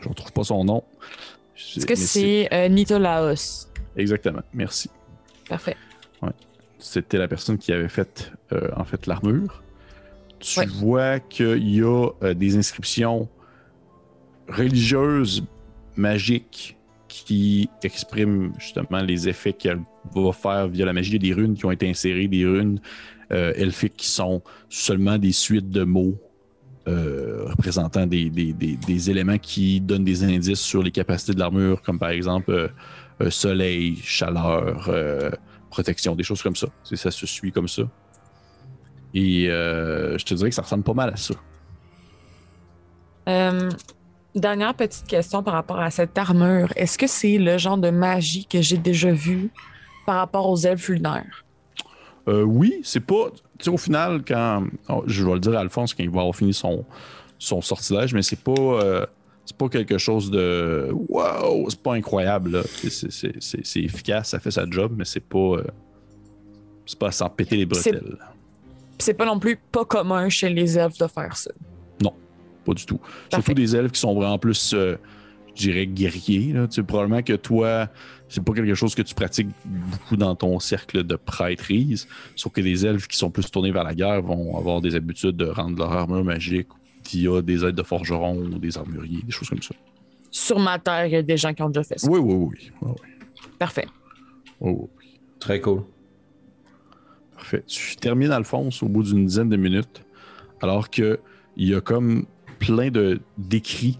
Je 0.00 0.04
ne 0.04 0.10
retrouve 0.10 0.32
pas 0.32 0.44
son 0.44 0.64
nom. 0.64 0.84
Est-ce 1.56 1.86
que 1.86 1.94
c'est 1.96 2.68
Nitolaos? 2.68 3.68
Exactement, 3.96 4.42
merci. 4.52 4.90
Parfait. 5.48 5.76
C'était 6.78 7.16
la 7.18 7.28
personne 7.28 7.56
qui 7.56 7.72
avait 7.72 7.88
fait, 7.88 8.32
euh, 8.52 8.68
en 8.76 8.84
fait, 8.84 9.06
l'armure. 9.06 9.62
Tu 10.38 10.58
Ouais. 10.60 10.66
vois 10.66 11.18
qu'il 11.20 11.66
y 11.70 11.80
a 11.82 12.08
euh, 12.22 12.34
des 12.34 12.56
inscriptions 12.58 13.28
religieuses, 14.48 15.44
magiques, 15.96 16.76
qui 17.08 17.70
expriment 17.82 18.52
justement 18.58 19.00
les 19.00 19.28
effets 19.28 19.52
qu'elle 19.52 19.80
va 20.14 20.32
faire 20.32 20.68
via 20.68 20.84
la 20.84 20.92
magie. 20.92 21.10
Il 21.10 21.24
y 21.24 21.30
a 21.30 21.34
des 21.34 21.40
runes 21.40 21.54
qui 21.54 21.64
ont 21.64 21.70
été 21.70 21.88
insérées, 21.88 22.26
des 22.28 22.44
runes 22.44 22.80
euh, 23.32 23.52
elfiques 23.56 23.96
qui 23.96 24.08
sont 24.08 24.42
seulement 24.68 25.16
des 25.16 25.32
suites 25.32 25.70
de 25.70 25.84
mots 25.84 26.16
euh, 26.86 27.44
représentant 27.46 28.06
des, 28.06 28.28
des- 28.28 28.52
des- 28.52 28.76
des 28.76 29.10
éléments 29.10 29.38
qui 29.38 29.80
donnent 29.80 30.04
des 30.04 30.22
indices 30.24 30.60
sur 30.60 30.82
les 30.82 30.90
capacités 30.90 31.32
de 31.32 31.38
l'armure, 31.38 31.80
comme 31.80 31.98
par 31.98 32.10
exemple 32.10 32.50
euh, 32.50 32.68
soleil, 33.30 33.96
chaleur, 34.02 34.86
euh, 34.88 35.30
protection, 35.70 36.14
des 36.14 36.22
choses 36.24 36.42
comme 36.42 36.56
ça. 36.56 36.68
C'est- 36.82 36.96
Ça 36.96 37.10
se 37.10 37.26
suit 37.26 37.52
comme 37.52 37.68
ça. 37.68 37.82
Et 39.14 39.48
euh, 39.48 40.18
je 40.18 40.24
te 40.24 40.34
dirais 40.34 40.48
que 40.50 40.54
ça 40.56 40.62
ressemble 40.62 40.82
pas 40.84 40.94
mal 40.94 41.10
à 41.12 41.16
ça. 41.16 41.34
Euh, 43.28 43.70
dernière 44.34 44.74
petite 44.74 45.06
question 45.06 45.42
par 45.42 45.54
rapport 45.54 45.80
à 45.80 45.90
cette 45.90 46.16
armure. 46.18 46.72
Est-ce 46.76 46.98
que 46.98 47.06
c'est 47.06 47.38
le 47.38 47.56
genre 47.58 47.78
de 47.78 47.90
magie 47.90 48.46
que 48.46 48.60
j'ai 48.60 48.76
déjà 48.76 49.12
vu 49.12 49.50
par 50.06 50.16
rapport 50.16 50.48
aux 50.48 50.56
elfes 50.58 50.88
lunaires? 50.88 51.44
Euh, 52.28 52.42
oui, 52.42 52.80
c'est 52.82 53.00
pas. 53.00 53.30
Tu 53.58 53.64
sais, 53.64 53.70
au 53.70 53.76
final, 53.76 54.22
quand. 54.26 54.64
oh, 54.88 55.04
je 55.06 55.24
vais 55.24 55.32
le 55.34 55.40
dire 55.40 55.56
à 55.56 55.60
Alphonse 55.60 55.94
quand 55.94 56.02
il 56.02 56.10
va 56.10 56.20
avoir 56.20 56.34
fini 56.34 56.52
son, 56.54 56.84
son 57.38 57.60
sortilège, 57.60 58.14
mais 58.14 58.22
c'est 58.22 58.40
pas. 58.42 58.52
euh, 58.60 59.06
c'est 59.44 59.56
pas 59.56 59.68
quelque 59.68 59.98
chose 59.98 60.30
de 60.30 60.90
wow, 61.08 61.68
c'est 61.68 61.82
pas 61.82 61.94
incroyable. 61.94 62.62
C'est- 62.88 63.78
efficace, 63.80 64.30
ça 64.30 64.38
fait 64.38 64.50
sa 64.50 64.68
job, 64.68 64.94
mais 64.96 65.04
c'est 65.04 65.20
pas. 65.20 65.38
euh, 65.38 65.64
c'est 66.86 66.98
pas 66.98 67.10
sans 67.10 67.28
péter 67.30 67.56
les 67.56 67.66
bretelles. 67.66 68.16
C'est 68.98 69.14
pas 69.14 69.26
non 69.26 69.38
plus 69.38 69.56
pas 69.72 69.84
commun 69.84 70.28
chez 70.28 70.48
les 70.48 70.78
elfes 70.78 70.98
de 70.98 71.06
faire 71.06 71.36
ça. 71.36 71.50
Pas 72.64 72.72
du 72.72 72.86
tout. 72.86 72.96
Parfait. 72.96 73.28
Surtout 73.32 73.52
des 73.54 73.76
elfes 73.76 73.92
qui 73.92 74.00
sont 74.00 74.14
vraiment 74.14 74.38
plus, 74.38 74.72
euh, 74.72 74.96
je 75.54 75.64
dirais, 75.64 75.86
guerriers. 75.86 76.54
Là. 76.54 76.66
Tu 76.66 76.76
sais, 76.76 76.82
probablement 76.82 77.20
que 77.20 77.34
toi, 77.34 77.88
c'est 78.26 78.42
pas 78.42 78.54
quelque 78.54 78.74
chose 78.74 78.94
que 78.94 79.02
tu 79.02 79.14
pratiques 79.14 79.50
beaucoup 79.66 80.16
dans 80.16 80.34
ton 80.34 80.58
cercle 80.60 81.02
de 81.04 81.16
prêtrise. 81.16 82.08
Sauf 82.36 82.52
que 82.54 82.62
des 82.62 82.86
elfes 82.86 83.06
qui 83.06 83.18
sont 83.18 83.30
plus 83.30 83.50
tournés 83.50 83.70
vers 83.70 83.84
la 83.84 83.94
guerre 83.94 84.22
vont 84.22 84.56
avoir 84.56 84.80
des 84.80 84.94
habitudes 84.94 85.36
de 85.36 85.44
rendre 85.44 85.76
leur 85.78 85.92
armure 85.92 86.24
magique 86.24 86.68
via 87.14 87.42
des 87.42 87.64
aides 87.64 87.74
de 87.74 87.82
forgerons 87.82 88.38
ou 88.38 88.58
des 88.58 88.76
armuriers, 88.76 89.22
des 89.22 89.32
choses 89.32 89.48
comme 89.48 89.62
ça. 89.62 89.74
Sur 90.30 90.58
ma 90.58 90.78
terre, 90.78 91.06
il 91.06 91.12
y 91.12 91.16
a 91.16 91.22
des 91.22 91.36
gens 91.36 91.54
qui 91.54 91.62
ont 91.62 91.68
déjà 91.68 91.84
fait 91.84 91.98
ça. 91.98 92.08
Oui, 92.10 92.18
oui, 92.18 92.34
oui. 92.34 92.70
oui, 92.82 92.90
oui. 92.90 93.48
Parfait. 93.58 93.86
Oui, 94.60 94.72
oui. 94.76 95.20
Très 95.38 95.60
cool. 95.60 95.82
Parfait. 97.34 97.62
Tu 97.66 97.96
termines, 97.96 98.32
Alphonse, 98.32 98.82
au 98.82 98.88
bout 98.88 99.02
d'une 99.02 99.26
dizaine 99.26 99.48
de 99.48 99.56
minutes, 99.56 100.04
alors 100.60 100.90
que 100.90 101.20
il 101.56 101.68
y 101.68 101.74
a 101.74 101.80
comme 101.80 102.26
plein 102.58 102.90
de 102.90 103.20
d'écrits 103.38 103.98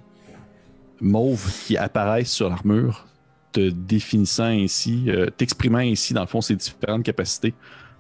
mauves 1.01 1.53
qui 1.67 1.77
apparaissent 1.77 2.33
sur 2.33 2.49
l'armure, 2.49 3.07
te 3.53 3.71
définissant 3.71 4.45
ainsi, 4.45 5.05
euh, 5.09 5.27
t'exprimant 5.27 5.79
ainsi, 5.79 6.15
dans 6.15 6.23
le 6.23 6.27
fond, 6.27 6.41
ces 6.41 6.57
différentes 6.57 7.05
capacités. 7.05 7.55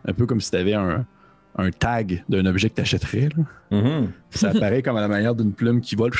Un 0.06 0.12
peu 0.12 0.26
comme 0.26 0.40
si 0.40 0.50
tu 0.50 0.56
avais 0.56 0.74
un, 0.74 1.06
un 1.56 1.70
tag 1.70 2.24
d'un 2.28 2.44
objet 2.46 2.68
que 2.70 2.74
tu 2.76 2.80
achèterais. 2.82 3.28
Mhm. 3.70 4.10
Ça 4.30 4.50
apparaît 4.50 4.82
comme 4.82 4.96
à 4.96 5.00
la 5.00 5.08
manière 5.08 5.34
d'une 5.34 5.52
plume 5.52 5.80
qui 5.80 5.94
vole, 5.94 6.12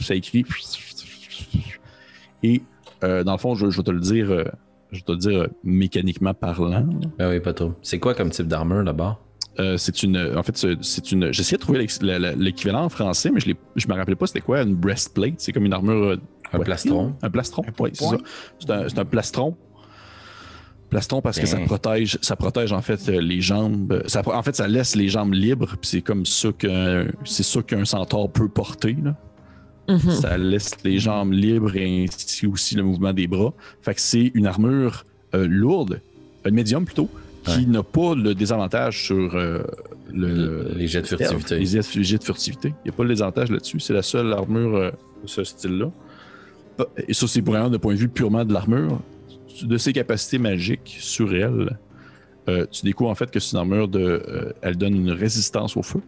ça 0.00 0.14
écrit. 0.14 0.44
Et 2.42 2.62
euh, 3.04 3.24
dans 3.24 3.32
le 3.32 3.38
fond, 3.38 3.54
je, 3.54 3.70
je 3.70 3.76
vais 3.76 3.82
te 3.82 3.90
le 3.90 4.00
dire, 4.00 4.30
euh, 4.30 4.44
je 4.92 4.98
vais 4.98 5.02
te 5.04 5.12
le 5.12 5.18
dire 5.18 5.40
euh, 5.42 5.46
mécaniquement 5.64 6.34
parlant. 6.34 6.68
là. 6.70 6.84
Ben 7.18 7.30
oui, 7.30 7.40
pas 7.40 7.52
trop. 7.52 7.74
C'est 7.82 7.98
quoi 7.98 8.14
comme 8.14 8.30
type 8.30 8.46
d'armure? 8.48 8.84
Euh, 9.58 9.76
c'est 9.76 10.02
une. 10.02 10.16
En 10.36 10.42
fait, 10.42 10.56
c'est- 10.80 11.12
une. 11.12 11.32
J'essayais 11.32 11.56
de 11.58 11.62
trouver 11.62 11.86
l'équivalent 12.36 12.84
en 12.84 12.88
français, 12.88 13.30
mais 13.32 13.40
je, 13.40 13.46
l'ai- 13.48 13.56
je 13.76 13.88
me 13.88 13.94
rappelais 13.94 14.14
pas 14.16 14.26
c'était 14.26 14.40
quoi 14.40 14.62
une 14.62 14.74
breastplate. 14.74 15.34
C'est 15.38 15.52
comme 15.52 15.66
une 15.66 15.72
armure. 15.72 16.18
Un 16.52 16.58
plastron. 16.60 17.14
Un 17.22 17.30
plastron, 17.30 17.62
oui, 17.78 17.90
c'est 17.92 18.04
ça. 18.04 18.16
C'est 18.58 18.70
un, 18.70 18.88
c'est 18.88 18.98
un 18.98 19.04
plastron. 19.04 19.56
Plastron 20.90 21.22
parce 21.22 21.38
que 21.38 21.46
ça 21.46 21.56
Bien. 21.56 21.66
protège, 21.66 22.18
ça 22.20 22.36
protège 22.36 22.72
en 22.72 22.82
fait 22.82 23.08
euh, 23.08 23.20
les 23.20 23.40
jambes. 23.40 24.02
Ça, 24.06 24.22
en 24.26 24.42
fait, 24.42 24.56
ça 24.56 24.66
laisse 24.68 24.96
les 24.96 25.08
jambes 25.08 25.32
libres. 25.32 25.76
Puis 25.80 25.88
c'est 25.90 26.00
comme 26.02 26.26
ça 26.26 26.48
que 26.56 27.06
c'est 27.24 27.44
ça 27.44 27.62
qu'un 27.62 27.84
centaure 27.84 28.30
peut 28.30 28.48
porter. 28.48 28.96
Là. 29.02 29.16
Mhm. 29.88 30.10
Ça 30.10 30.36
laisse 30.36 30.72
les 30.84 30.98
jambes 30.98 31.32
libres 31.32 31.74
et 31.76 32.04
ainsi 32.04 32.46
aussi 32.46 32.74
le 32.74 32.82
mouvement 32.82 33.12
des 33.12 33.26
bras. 33.26 33.52
Fait 33.82 33.94
que 33.94 34.00
c'est 34.00 34.30
une 34.34 34.46
armure 34.46 35.04
euh, 35.34 35.46
lourde, 35.48 36.00
un 36.44 36.50
médium 36.50 36.84
plutôt, 36.84 37.08
qui 37.44 37.58
Ouais. 37.60 37.66
n'a 37.66 37.82
pas 37.82 38.14
le 38.14 38.34
désavantage 38.34 39.04
sur 39.04 39.34
euh, 39.36 39.62
le, 40.12 40.72
Les 40.76 40.86
jets 40.88 41.02
de 41.02 41.06
furtivité. 41.06 41.58
Les 41.58 41.66
jets 41.66 41.80
les 41.94 42.04
jets 42.04 42.18
de 42.18 42.24
furtivité. 42.24 42.74
Il 42.84 42.88
n'y 42.88 42.94
a 42.94 42.96
pas 42.96 43.02
le 43.04 43.10
désavantage 43.10 43.50
là-dessus. 43.50 43.78
C'est 43.80 43.94
la 43.94 44.02
seule 44.02 44.32
armure 44.32 44.74
euh, 44.76 44.90
de 45.22 45.28
ce 45.28 45.44
style-là. 45.44 45.90
Et 47.08 47.12
ça, 47.14 47.26
c'est 47.28 47.44
vraiment 47.44 47.68
de 47.70 47.76
point 47.76 47.94
de 47.94 47.98
vue 47.98 48.08
purement 48.08 48.44
de 48.44 48.52
l'armure. 48.52 49.00
De 49.62 49.76
ses 49.78 49.92
capacités 49.92 50.38
magiques 50.38 50.96
sur 51.00 51.34
elle, 51.34 51.78
euh, 52.48 52.66
tu 52.70 52.82
découvres 52.84 53.10
en 53.10 53.14
fait 53.14 53.30
que 53.30 53.38
c'est 53.40 53.52
une 53.52 53.58
armure 53.58 53.88
de. 53.88 54.00
euh, 54.00 54.52
elle 54.62 54.76
donne 54.76 54.94
une 54.94 55.10
résistance 55.10 55.76
au 55.76 55.82
feu. 55.82 56.00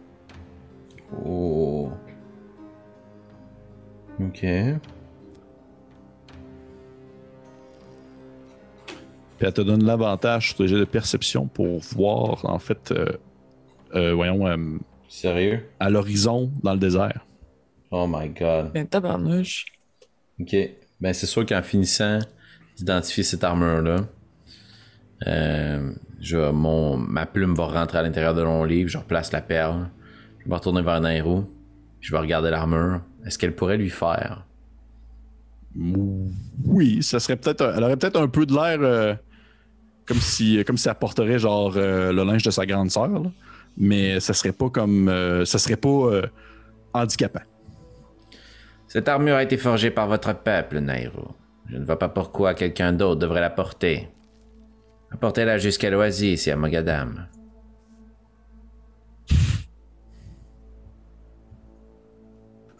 Oh. 1.25 1.91
Ok. 4.19 4.39
Puis 9.37 9.47
elle 9.47 9.53
te 9.53 9.61
donne 9.61 9.83
l'avantage 9.83 10.47
sur 10.49 10.57
tes 10.57 10.67
jets 10.67 10.79
de 10.79 10.85
perception 10.85 11.47
pour 11.47 11.79
voir, 11.79 12.45
en 12.45 12.59
fait, 12.59 12.91
euh, 12.91 13.11
euh, 13.95 14.13
voyons, 14.13 14.47
euh, 14.47 14.57
Sérieux? 15.09 15.67
à 15.79 15.89
l'horizon 15.89 16.51
dans 16.63 16.73
le 16.73 16.79
désert. 16.79 17.25
Oh 17.91 18.07
my 18.07 18.29
god. 18.29 18.71
Ben, 18.73 18.87
tabarnouche. 18.87 19.65
Ok. 20.39 20.55
Ben 20.99 21.13
c'est 21.13 21.25
sûr 21.27 21.45
qu'en 21.45 21.61
finissant 21.61 22.19
d'identifier 22.77 23.23
cette 23.23 23.43
armure-là, 23.43 24.05
euh, 25.27 25.91
je, 26.19 26.37
vais- 26.37 26.51
mon, 26.51 26.97
ma 26.97 27.25
plume 27.25 27.53
va 27.55 27.65
rentrer 27.67 27.99
à 27.99 28.03
l'intérieur 28.03 28.33
de 28.33 28.43
mon 28.43 28.63
livre, 28.63 28.89
je 28.89 28.97
replace 28.97 29.31
la 29.31 29.41
perle, 29.41 29.89
je 30.43 30.49
vais 30.49 30.55
retourner 30.55 30.81
vers 30.81 30.99
Nairo, 31.01 31.49
je 32.01 32.11
vais 32.11 32.17
regarder 32.19 32.49
l'armure. 32.49 33.01
Est-ce 33.25 33.37
qu'elle 33.39 33.55
pourrait 33.55 33.77
lui 33.77 33.89
faire? 33.89 34.45
Oui, 35.75 37.01
ça 37.01 37.19
serait 37.19 37.35
peut-être. 37.35 37.73
Elle 37.75 37.83
aurait 37.83 37.97
peut-être 37.97 38.19
un 38.21 38.27
peu 38.27 38.45
de 38.45 38.53
l'air 38.53 38.77
euh, 38.81 39.15
comme 40.05 40.19
si 40.19 40.63
comme 40.65 40.77
si 40.77 40.87
elle 40.87 40.95
porterait 40.95 41.39
genre 41.39 41.73
euh, 41.77 42.11
le 42.11 42.23
linge 42.23 42.43
de 42.43 42.51
sa 42.51 42.65
grande 42.65 42.91
sœur, 42.91 43.07
là. 43.07 43.31
mais 43.77 44.19
ça 44.19 44.33
serait 44.33 44.51
pas 44.51 44.69
comme 44.69 45.07
euh, 45.09 45.45
ça 45.45 45.57
serait 45.57 45.77
pas 45.77 45.87
euh, 45.89 46.27
handicapant. 46.93 47.41
Cette 48.87 49.07
armure 49.07 49.35
a 49.35 49.43
été 49.43 49.57
forgée 49.57 49.89
par 49.89 50.07
votre 50.07 50.35
peuple, 50.35 50.79
Nairo. 50.79 51.33
Je 51.73 51.79
ne 51.79 51.85
vois 51.85 51.97
pas 51.97 52.07
pourquoi 52.07 52.53
quelqu'un 52.53 52.93
d'autre 52.93 53.19
devrait 53.19 53.41
la 53.41 53.49
porter. 53.49 54.07
Apportez-la 55.09 55.57
jusqu'à 55.57 55.89
l'oasis 55.89 56.45
et 56.47 56.51
à 56.51 56.55
Mogadam. 56.55 57.25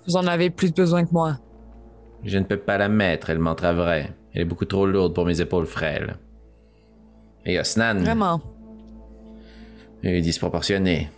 Vous 0.05 0.15
en 0.15 0.27
avez 0.27 0.51
plus 0.51 0.71
besoin 0.71 1.05
que 1.05 1.11
moi. 1.11 1.39
Je 2.23 2.37
ne 2.37 2.43
peux 2.43 2.59
pas 2.59 2.77
la 2.77 2.87
mettre, 2.87 3.31
elle 3.31 3.39
m'entraverait. 3.39 4.13
Elle 4.31 4.43
est 4.43 4.45
beaucoup 4.45 4.65
trop 4.65 4.85
lourde 4.85 5.15
pour 5.15 5.25
mes 5.25 5.41
épaules 5.41 5.65
frêles. 5.65 6.15
Et 7.47 7.59
Osnan 7.59 7.95
Vraiment. 7.97 8.41
est 10.03 10.21
disproportionné. 10.21 11.09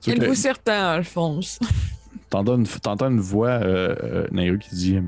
Tu 0.00 0.10
vois 0.10 0.18
que 0.18 0.22
Êtes-vous 0.24 0.34
certain, 0.34 0.86
Alphonse? 0.88 1.60
T'entends 2.30 2.56
une, 2.56 3.20
voix, 3.20 3.48
euh, 3.48 3.94
euh, 4.02 4.26
Nairu, 4.32 4.58
qui 4.58 4.74
dit 4.74 4.98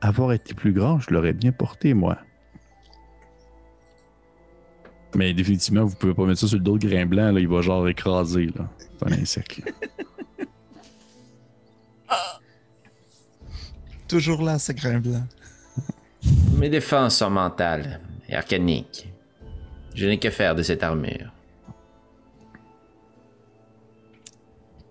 Avoir 0.00 0.32
été 0.32 0.54
plus 0.54 0.72
grand, 0.72 1.00
je 1.00 1.12
l'aurais 1.12 1.32
bien 1.32 1.52
porté, 1.52 1.94
moi. 1.94 2.18
Mais 5.14 5.32
définitivement, 5.32 5.84
vous 5.84 5.96
pouvez 5.96 6.12
pas 6.12 6.26
mettre 6.26 6.40
ça 6.40 6.46
sur 6.46 6.58
le 6.58 6.62
dos 6.62 6.76
de 6.78 6.86
grain 6.86 7.06
blanc, 7.06 7.32
là, 7.32 7.40
il 7.40 7.48
va 7.48 7.62
genre 7.62 7.88
écraser. 7.88 8.46
là. 8.54 8.68
C'est 8.78 9.06
un 9.06 9.12
insecte. 9.12 9.62
Toujours 14.08 14.42
là, 14.42 14.58
ce 14.58 14.72
grain 14.72 15.00
blanc. 15.00 15.24
Mes 16.58 16.68
défenses 16.68 17.16
sont 17.16 17.30
mentales 17.30 18.00
et 18.28 18.34
arcaniques. 18.36 19.08
Je 19.94 20.06
n'ai 20.06 20.18
que 20.18 20.30
faire 20.30 20.54
de 20.54 20.62
cette 20.62 20.82
armure. 20.82 21.32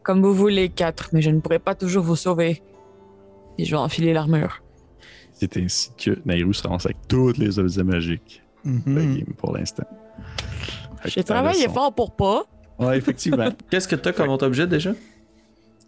Comme 0.06 0.22
vous 0.22 0.34
voulez, 0.34 0.70
quatre, 0.70 1.10
mais 1.14 1.22
je 1.22 1.30
ne 1.32 1.40
pourrai 1.40 1.60
pas 1.60 1.76
toujours 1.76 2.04
vous 2.04 2.16
sauver. 2.16 2.62
Et 3.58 3.66
je 3.66 3.72
vais 3.72 3.78
enfiler 3.78 4.14
l'armure. 4.14 4.62
C'est 5.34 5.58
ainsi 5.58 5.90
que 5.98 6.18
Nairu 6.26 6.54
se 6.54 6.64
ramasse 6.64 6.86
avec 6.86 6.98
tous 7.08 7.34
les 7.38 7.58
objets 7.60 7.84
magiques 7.84 8.42
de 8.64 8.72
la 8.96 9.02
Mhm. 9.02 9.16
game 9.18 9.34
pour 9.38 9.58
l'instant. 9.58 9.84
J'ai 11.06 11.24
travaillé 11.24 11.68
fort 11.68 11.94
pour 11.94 12.16
pas. 12.16 12.44
Ouais, 12.80 12.98
effectivement. 12.98 13.50
Qu'est-ce 13.70 13.88
que 13.88 13.96
t'as 13.96 14.12
comme 14.14 14.30
autre 14.30 14.46
objet 14.48 14.68
déjà? 14.68 14.92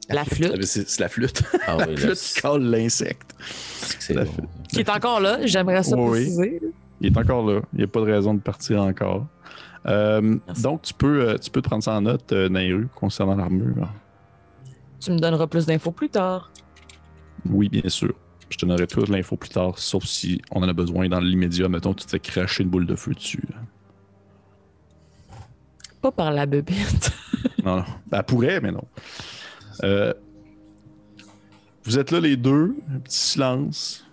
La 0.10 0.24
flûte, 0.24 0.64
c'est 0.64 1.00
la 1.00 1.10
flûte. 1.10 1.44
Ah 1.68 1.76
la 1.78 1.88
oui, 1.88 1.96
là, 1.96 2.02
flûte 2.02 2.14
qui 2.20 2.42
colle 2.42 2.64
l'insecte. 2.64 3.36
c'est 4.00 4.14
la 4.14 4.24
bon. 4.24 4.32
flûte. 4.32 4.50
qui 4.70 4.80
est 4.80 4.90
encore 4.90 5.20
là, 5.20 5.40
j'aimerais 5.46 5.84
ça 5.84 5.98
Oui. 5.98 6.10
préciser. 6.22 6.62
Il 7.02 7.08
est 7.08 7.18
encore 7.18 7.46
là. 7.46 7.62
Il 7.74 7.80
n'y 7.80 7.84
a 7.84 7.88
pas 7.88 8.00
de 8.00 8.06
raison 8.06 8.34
de 8.34 8.40
partir 8.40 8.82
encore. 8.82 9.26
Euh, 9.86 10.38
donc, 10.62 10.82
tu 10.84 10.94
peux, 10.94 11.22
euh, 11.30 11.38
tu 11.38 11.52
peux 11.52 11.62
te 11.62 11.68
prendre 11.68 11.84
ça 11.84 11.94
en 11.94 12.02
note, 12.02 12.32
euh, 12.32 12.48
Nairu, 12.50 12.88
concernant 12.96 13.36
l'armure. 13.36 13.90
Tu 15.00 15.12
me 15.12 15.20
donneras 15.20 15.48
plus 15.48 15.66
d'infos 15.66 15.92
plus 15.92 16.10
tard. 16.10 16.52
Oui, 17.50 17.70
bien 17.70 17.88
sûr. 17.88 18.14
Je 18.50 18.58
te 18.58 18.66
donnerai 18.66 18.88
toute 18.88 19.10
l'info 19.10 19.36
plus 19.36 19.50
tard, 19.50 19.78
sauf 19.78 20.06
si 20.06 20.42
on 20.52 20.64
en 20.64 20.70
a 20.70 20.74
besoin 20.74 21.10
dans 21.10 21.20
l'immédiat. 21.20 21.68
Mettons, 21.68 21.94
tu 21.94 22.06
te 22.06 22.12
fais 22.12 22.20
cracher 22.20 22.64
une 22.64 22.70
boule 22.70 22.86
de 22.86 22.96
feu 22.96 23.14
dessus. 23.14 23.44
Pas 26.02 26.12
par 26.12 26.32
la 26.32 26.46
bébête. 26.46 27.12
Non, 27.64 27.78
non. 27.78 27.86
Ben, 28.08 28.20
elle 28.20 28.24
pourrait, 28.24 28.62
mais 28.62 28.72
non. 28.72 28.86
Euh, 29.84 30.14
vous 31.84 32.00
êtes 32.00 32.12
là 32.12 32.22
les 32.22 32.38
deux, 32.38 32.78
un 32.94 33.00
petit 33.00 33.18
silence. 33.18 34.06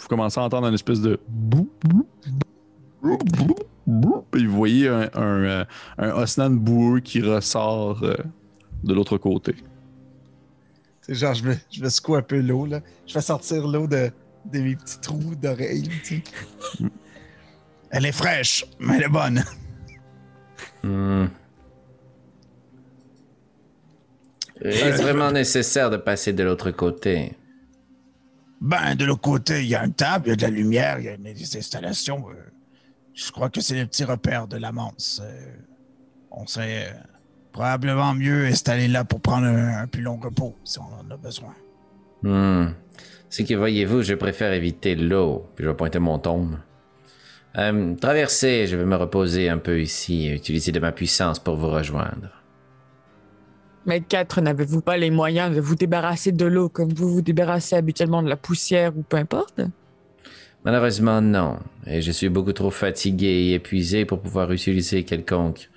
Vous 0.00 0.08
commencez 0.08 0.40
à 0.40 0.44
entendre 0.44 0.68
une 0.68 0.74
espèce 0.74 1.02
de 1.02 1.20
bou, 1.28 1.68
bou, 1.82 2.06
bou, 3.02 3.18
bou, 3.18 3.54
bou. 3.86 4.24
Puis 4.30 4.46
vous 4.46 4.56
voyez 4.56 4.88
un, 4.88 5.10
un, 5.14 5.44
euh, 5.44 5.64
un 5.98 6.10
Osnan 6.12 6.50
boueux 6.50 7.00
qui 7.00 7.20
ressort 7.20 8.02
euh, 8.02 8.14
de 8.82 8.94
l'autre 8.94 9.18
côté. 9.18 9.54
C'est 11.06 11.14
genre, 11.14 11.34
je 11.34 11.44
me, 11.44 11.56
je 11.70 11.82
me 11.82 11.88
secoue 11.90 12.14
un 12.14 12.22
peu 12.22 12.40
l'eau, 12.40 12.64
là. 12.66 12.80
Je 13.06 13.12
fais 13.12 13.20
sortir 13.20 13.66
l'eau 13.66 13.86
de, 13.86 14.10
de 14.46 14.58
mes 14.58 14.74
petits 14.74 15.00
trous 15.00 15.34
d'oreilles, 15.34 15.88
tu 16.02 16.22
sais. 16.78 16.84
Elle 17.90 18.06
est 18.06 18.12
fraîche, 18.12 18.64
mais 18.80 18.96
elle 18.96 19.04
est 19.04 19.08
bonne. 19.08 19.44
Hmm. 20.82 21.26
Est-ce 24.60 25.00
vraiment 25.00 25.30
nécessaire 25.30 25.90
de 25.90 25.96
passer 25.96 26.32
de 26.32 26.42
l'autre 26.42 26.72
côté 26.72 27.36
Ben, 28.60 28.96
de 28.96 29.04
l'autre 29.04 29.20
côté, 29.20 29.62
il 29.62 29.68
y 29.68 29.76
a 29.76 29.84
une 29.84 29.94
table, 29.94 30.26
il 30.26 30.30
y 30.30 30.32
a 30.32 30.36
de 30.36 30.42
la 30.42 30.50
lumière, 30.50 30.98
il 30.98 31.04
y 31.04 31.08
a 31.08 31.16
des 31.16 31.56
installations. 31.56 32.28
euh, 32.30 32.34
je 33.12 33.30
crois 33.30 33.48
que 33.48 33.60
c'est 33.60 33.78
le 33.78 33.86
petit 33.86 34.02
repère 34.02 34.48
de 34.48 34.56
l'amance. 34.56 35.22
Euh, 35.22 35.56
on 36.32 36.44
euh, 36.58 36.92
probablement 37.54 38.14
mieux 38.14 38.46
installé 38.46 38.88
là 38.88 39.04
pour 39.04 39.20
prendre 39.20 39.46
un, 39.46 39.82
un 39.82 39.86
plus 39.86 40.02
long 40.02 40.18
repos 40.18 40.54
si 40.64 40.78
on 40.80 40.82
en 40.82 41.10
a 41.10 41.16
besoin. 41.16 41.54
Hmm. 42.22 42.72
C'est 43.30 43.44
que 43.44 43.54
voyez-vous, 43.54 44.02
je 44.02 44.14
préfère 44.14 44.52
éviter 44.52 44.96
l'eau. 44.96 45.46
Puis 45.54 45.64
je 45.64 45.70
vais 45.70 45.76
pointer 45.76 46.00
mon 46.00 46.18
tombe. 46.18 46.56
Euh, 47.56 47.94
traversez, 47.94 48.66
je 48.66 48.76
vais 48.76 48.84
me 48.84 48.96
reposer 48.96 49.48
un 49.48 49.58
peu 49.58 49.80
ici 49.80 50.26
et 50.26 50.34
utiliser 50.34 50.72
de 50.72 50.80
ma 50.80 50.90
puissance 50.90 51.38
pour 51.38 51.56
vous 51.56 51.70
rejoindre. 51.70 52.42
Mais 53.86 54.00
quatre, 54.00 54.40
n'avez-vous 54.40 54.80
pas 54.80 54.96
les 54.96 55.10
moyens 55.10 55.54
de 55.54 55.60
vous 55.60 55.76
débarrasser 55.76 56.32
de 56.32 56.46
l'eau 56.46 56.68
comme 56.68 56.92
vous 56.92 57.08
vous 57.08 57.22
débarrassez 57.22 57.76
habituellement 57.76 58.22
de 58.22 58.28
la 58.28 58.36
poussière 58.36 58.96
ou 58.96 59.02
peu 59.02 59.16
importe? 59.16 59.60
Malheureusement, 60.64 61.20
non. 61.20 61.58
Et 61.86 62.02
je 62.02 62.10
suis 62.10 62.30
beaucoup 62.30 62.54
trop 62.54 62.70
fatigué 62.70 63.26
et 63.26 63.54
épuisé 63.54 64.06
pour 64.06 64.20
pouvoir 64.20 64.50
utiliser 64.50 65.04
quelconque 65.04 65.68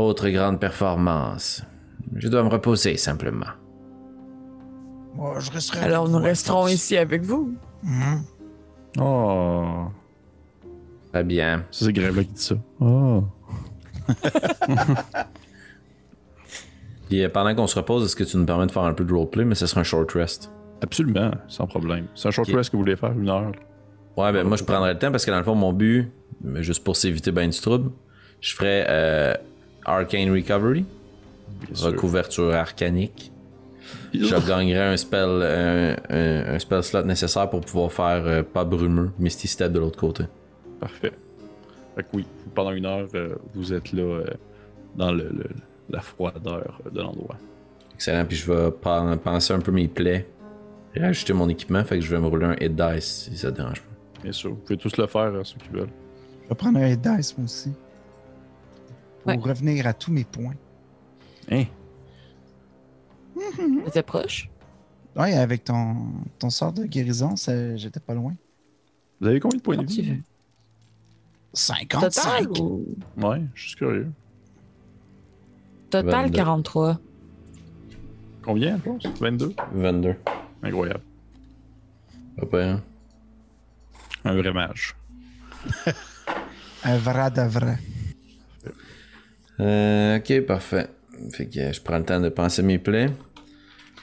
autre 0.00 0.28
grande 0.28 0.58
performance. 0.60 1.62
Je 2.16 2.28
dois 2.28 2.42
me 2.42 2.48
reposer 2.48 2.96
simplement. 2.96 3.46
Moi, 5.14 5.38
je 5.40 5.50
resterai. 5.50 5.80
Alors 5.80 6.08
nous 6.08 6.18
resterons 6.18 6.68
ici 6.68 6.96
avec 6.96 7.22
vous. 7.22 7.54
Mhm. 7.82 8.22
Oh. 9.00 9.86
Très 11.12 11.24
bien. 11.24 11.64
C'est 11.70 11.92
Grave 11.92 12.20
qui 12.20 12.32
dit 12.32 12.42
ça. 12.42 12.54
Oh. 12.80 13.24
Puis 17.08 17.24
euh, 17.24 17.28
pendant 17.28 17.54
qu'on 17.54 17.66
se 17.66 17.74
repose, 17.76 18.04
est-ce 18.04 18.14
que 18.14 18.24
tu 18.24 18.36
nous 18.36 18.46
permets 18.46 18.66
de 18.66 18.72
faire 18.72 18.84
un 18.84 18.92
peu 18.94 19.04
de 19.04 19.12
roleplay, 19.12 19.44
mais 19.44 19.56
ce 19.56 19.66
sera 19.66 19.80
un 19.80 19.84
short 19.84 20.12
rest? 20.12 20.50
Absolument, 20.82 21.32
sans 21.48 21.66
problème. 21.66 22.06
C'est 22.14 22.28
un 22.28 22.30
short 22.30 22.48
rest 22.52 22.70
que 22.70 22.76
vous 22.76 22.82
voulez 22.82 22.96
faire, 22.96 23.12
une 23.12 23.28
heure? 23.28 23.52
Ouais, 24.16 24.32
ben 24.32 24.46
moi 24.46 24.56
je 24.56 24.64
prendrais 24.64 24.92
le 24.92 24.98
temps 24.98 25.10
parce 25.10 25.24
que 25.24 25.30
dans 25.30 25.38
le 25.38 25.44
fond, 25.44 25.54
mon 25.54 25.72
but, 25.72 26.10
mais 26.42 26.62
juste 26.62 26.84
pour 26.84 26.96
s'éviter 26.96 27.32
ben 27.32 27.50
du 27.50 27.58
trouble, 27.58 27.90
je 28.40 28.54
ferais 28.54 28.86
euh, 28.88 29.34
Arcane 29.84 30.30
Recovery, 30.30 30.84
Bien 31.66 31.74
sûr. 31.74 31.86
recouverture 31.88 32.54
arcanique. 32.54 33.32
Je 34.12 34.46
gagnerais 34.46 34.92
un 34.92 34.96
spell, 34.96 35.28
un, 35.42 35.96
un- 36.10 36.54
un 36.54 36.58
spell 36.58 36.82
slot 36.82 37.02
nécessaire 37.02 37.48
pour 37.50 37.60
pouvoir 37.62 37.90
faire 37.92 38.22
euh, 38.26 38.42
pas 38.42 38.64
brumeux, 38.64 39.10
Misty 39.18 39.48
Step 39.48 39.72
de 39.72 39.78
l'autre 39.80 39.98
côté. 39.98 40.24
Parfait. 40.78 41.12
Fait 41.96 42.02
que 42.02 42.08
oui, 42.14 42.26
pendant 42.54 42.70
une 42.72 42.86
heure, 42.86 43.08
euh, 43.14 43.34
vous 43.54 43.72
êtes 43.72 43.92
là 43.92 44.02
euh, 44.02 44.24
dans 44.96 45.10
le, 45.12 45.24
le- 45.30 45.50
la 45.88 46.00
froideur 46.00 46.80
de 46.92 47.00
l'endroit. 47.00 47.36
Excellent, 47.94 48.24
puis 48.24 48.36
je 48.36 48.52
vais 48.52 48.70
pen- 48.70 49.16
penser 49.18 49.52
un 49.52 49.60
peu 49.60 49.72
mes 49.72 49.88
plaies 49.88 50.26
et 50.94 51.00
ajouter 51.02 51.32
mon 51.32 51.48
équipement, 51.48 51.82
fait 51.84 51.96
que 51.98 52.04
je 52.04 52.10
vais 52.14 52.20
me 52.20 52.26
rouler 52.26 52.46
un 52.46 52.56
hit 52.60 52.74
dice 52.74 53.28
si 53.30 53.36
ça 53.36 53.50
te 53.50 53.56
dérange 53.56 53.80
pas. 53.80 54.22
Bien 54.22 54.32
sûr, 54.32 54.50
vous 54.50 54.56
pouvez 54.56 54.76
tous 54.76 54.96
le 54.96 55.06
faire, 55.06 55.32
ceux 55.44 55.56
qui 55.58 55.68
veulent. 55.70 55.88
Je 56.44 56.48
vais 56.50 56.54
prendre 56.54 56.78
un 56.78 56.86
hit 56.88 57.00
dice, 57.00 57.36
moi 57.36 57.44
aussi. 57.46 57.70
Pour 59.22 59.32
Ouais. 59.32 59.38
revenir 59.38 59.86
à 59.86 59.92
tous 59.92 60.10
mes 60.12 60.24
points. 60.24 60.54
Hein? 61.50 61.64
C'était 63.86 64.02
proche? 64.02 64.48
Ouais, 65.16 65.34
avec 65.34 65.64
ton, 65.64 66.12
ton 66.38 66.50
sort 66.50 66.72
de 66.72 66.84
guérison, 66.84 67.34
j'étais 67.76 68.00
pas 68.00 68.14
loin. 68.14 68.34
Vous 69.20 69.26
avez 69.26 69.40
combien 69.40 69.58
de 69.58 69.62
points 69.62 69.76
de 69.76 69.84
vie? 69.86 70.02
veux. 70.10 70.16
55. 71.52 72.42
Total? 72.46 72.62
Ou... 72.62 72.84
Ouais, 73.16 73.42
je 73.54 73.68
suis 73.68 73.76
curieux. 73.76 74.10
Total 75.90 76.26
22. 76.26 76.36
43. 76.36 77.00
Combien, 78.42 78.76
je 78.78 78.82
pense? 78.82 79.02
22? 79.20 79.54
22. 79.72 80.14
Incroyable. 80.62 81.00
Pas 82.50 82.64
hein? 82.64 82.82
Un 84.24 84.34
vrai 84.36 84.52
mage. 84.52 84.94
Un 86.84 86.96
vrai 86.98 87.30
de 87.30 87.42
vrai. 87.42 87.78
Euh, 89.60 90.18
ok, 90.18 90.46
parfait. 90.46 90.88
Fait 91.32 91.46
que 91.46 91.58
euh, 91.58 91.72
je 91.72 91.80
prends 91.82 91.98
le 91.98 92.04
temps 92.04 92.20
de 92.20 92.30
penser 92.30 92.62
mes 92.62 92.78
plaies. 92.78 93.10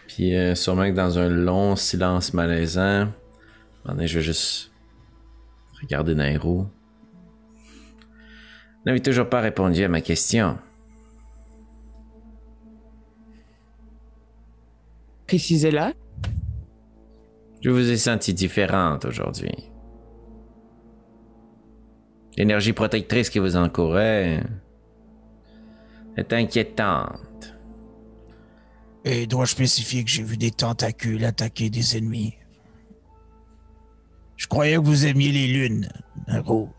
Puis 0.07 0.35
euh, 0.35 0.55
sûrement 0.55 0.89
que 0.89 0.95
dans 0.95 1.17
un 1.17 1.29
long 1.29 1.75
silence 1.75 2.33
malaisant, 2.33 3.07
je 3.85 4.19
vais 4.19 4.21
juste 4.21 4.71
regarder 5.81 6.13
Nairo. 6.13 6.67
Vous 7.57 8.83
n'avez 8.85 9.01
toujours 9.01 9.27
pas 9.27 9.41
répondu 9.41 9.83
à 9.83 9.89
ma 9.89 10.01
question. 10.01 10.57
Précisez-la. 15.25 15.93
Je 17.61 17.69
vous 17.69 17.89
ai 17.89 17.97
senti 17.97 18.33
différente 18.33 19.05
aujourd'hui. 19.05 19.51
L'énergie 22.37 22.71
protectrice 22.71 23.29
qui 23.29 23.39
vous 23.39 23.57
encourait 23.57 24.43
est 26.17 26.33
inquiétante. 26.33 27.55
Et 29.05 29.25
dois-je 29.27 29.51
spécifier 29.51 30.03
que 30.03 30.09
j'ai 30.09 30.23
vu 30.23 30.35
des 30.37 30.51
tentacules 30.51 31.23
attaquer 31.23 31.69
des 31.69 31.97
ennemis? 31.97 32.35
Je 34.35 34.47
croyais 34.47 34.75
que 34.75 34.81
vous 34.81 35.05
aimiez 35.05 35.31
les 35.31 35.47
lunes, 35.47 35.89
Naro. 36.27 36.69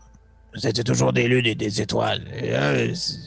Vous 0.53 0.67
étiez 0.67 0.83
toujours 0.83 1.13
des 1.13 1.27
lunes 1.27 1.45
et 1.45 1.55
des 1.55 1.81
étoiles. 1.81 2.27
Et 2.33 2.51
là, 2.51 2.93
c'est- 2.95 3.19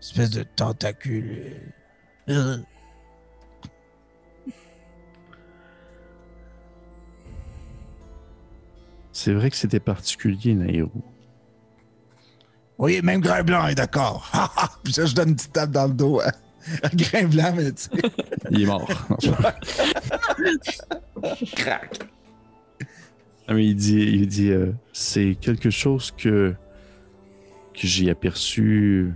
espèce 0.00 0.30
de 0.30 0.42
tentacules. 0.42 1.72
euh. 2.28 2.58
C'est 9.12 9.32
vrai 9.32 9.50
que 9.50 9.56
c'était 9.56 9.80
particulier, 9.80 10.54
Nairo. 10.54 10.92
Oui, 12.78 13.00
même 13.02 13.20
Grain 13.20 13.42
Blanc 13.42 13.66
est 13.66 13.74
d'accord. 13.74 14.30
Puis 14.84 14.92
ça, 14.94 15.04
je 15.04 15.14
donne 15.14 15.30
une 15.30 15.36
petite 15.36 15.52
tape 15.52 15.72
dans 15.72 15.88
le 15.88 15.94
dos 15.94 16.20
à, 16.20 16.28
à 16.82 16.88
Grain 16.94 17.24
Blanc, 17.24 17.52
mais 17.56 17.72
tu 17.72 17.82
sais. 17.82 17.90
Il 18.50 18.62
est 18.62 18.66
mort. 18.66 18.88
Crac! 21.56 21.98
Ah, 23.48 23.54
mais 23.54 23.64
il 23.64 23.76
dit, 23.76 24.02
il 24.02 24.28
dit 24.28 24.50
euh, 24.50 24.72
c'est 24.92 25.34
quelque 25.40 25.70
chose 25.70 26.10
que, 26.10 26.54
que 27.72 27.86
j'ai 27.86 28.10
aperçu 28.10 29.10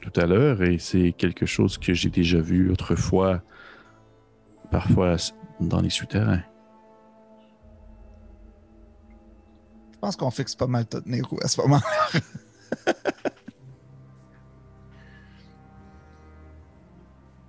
tout 0.00 0.20
à 0.20 0.26
l'heure 0.26 0.62
et 0.62 0.78
c'est 0.78 1.10
quelque 1.10 1.46
chose 1.46 1.78
que 1.78 1.92
j'ai 1.92 2.08
déjà 2.08 2.40
vu 2.40 2.70
autrefois, 2.70 3.42
parfois 4.70 5.16
dans 5.58 5.80
les 5.80 5.90
souterrains. 5.90 6.42
Je 9.92 9.98
pense 9.98 10.14
qu'on 10.14 10.30
fixe 10.30 10.54
pas 10.54 10.68
mal 10.68 10.86
tout 10.86 11.02
Nero 11.04 11.36
à 11.42 11.48
ce 11.48 11.60
moment-là. 11.62 12.20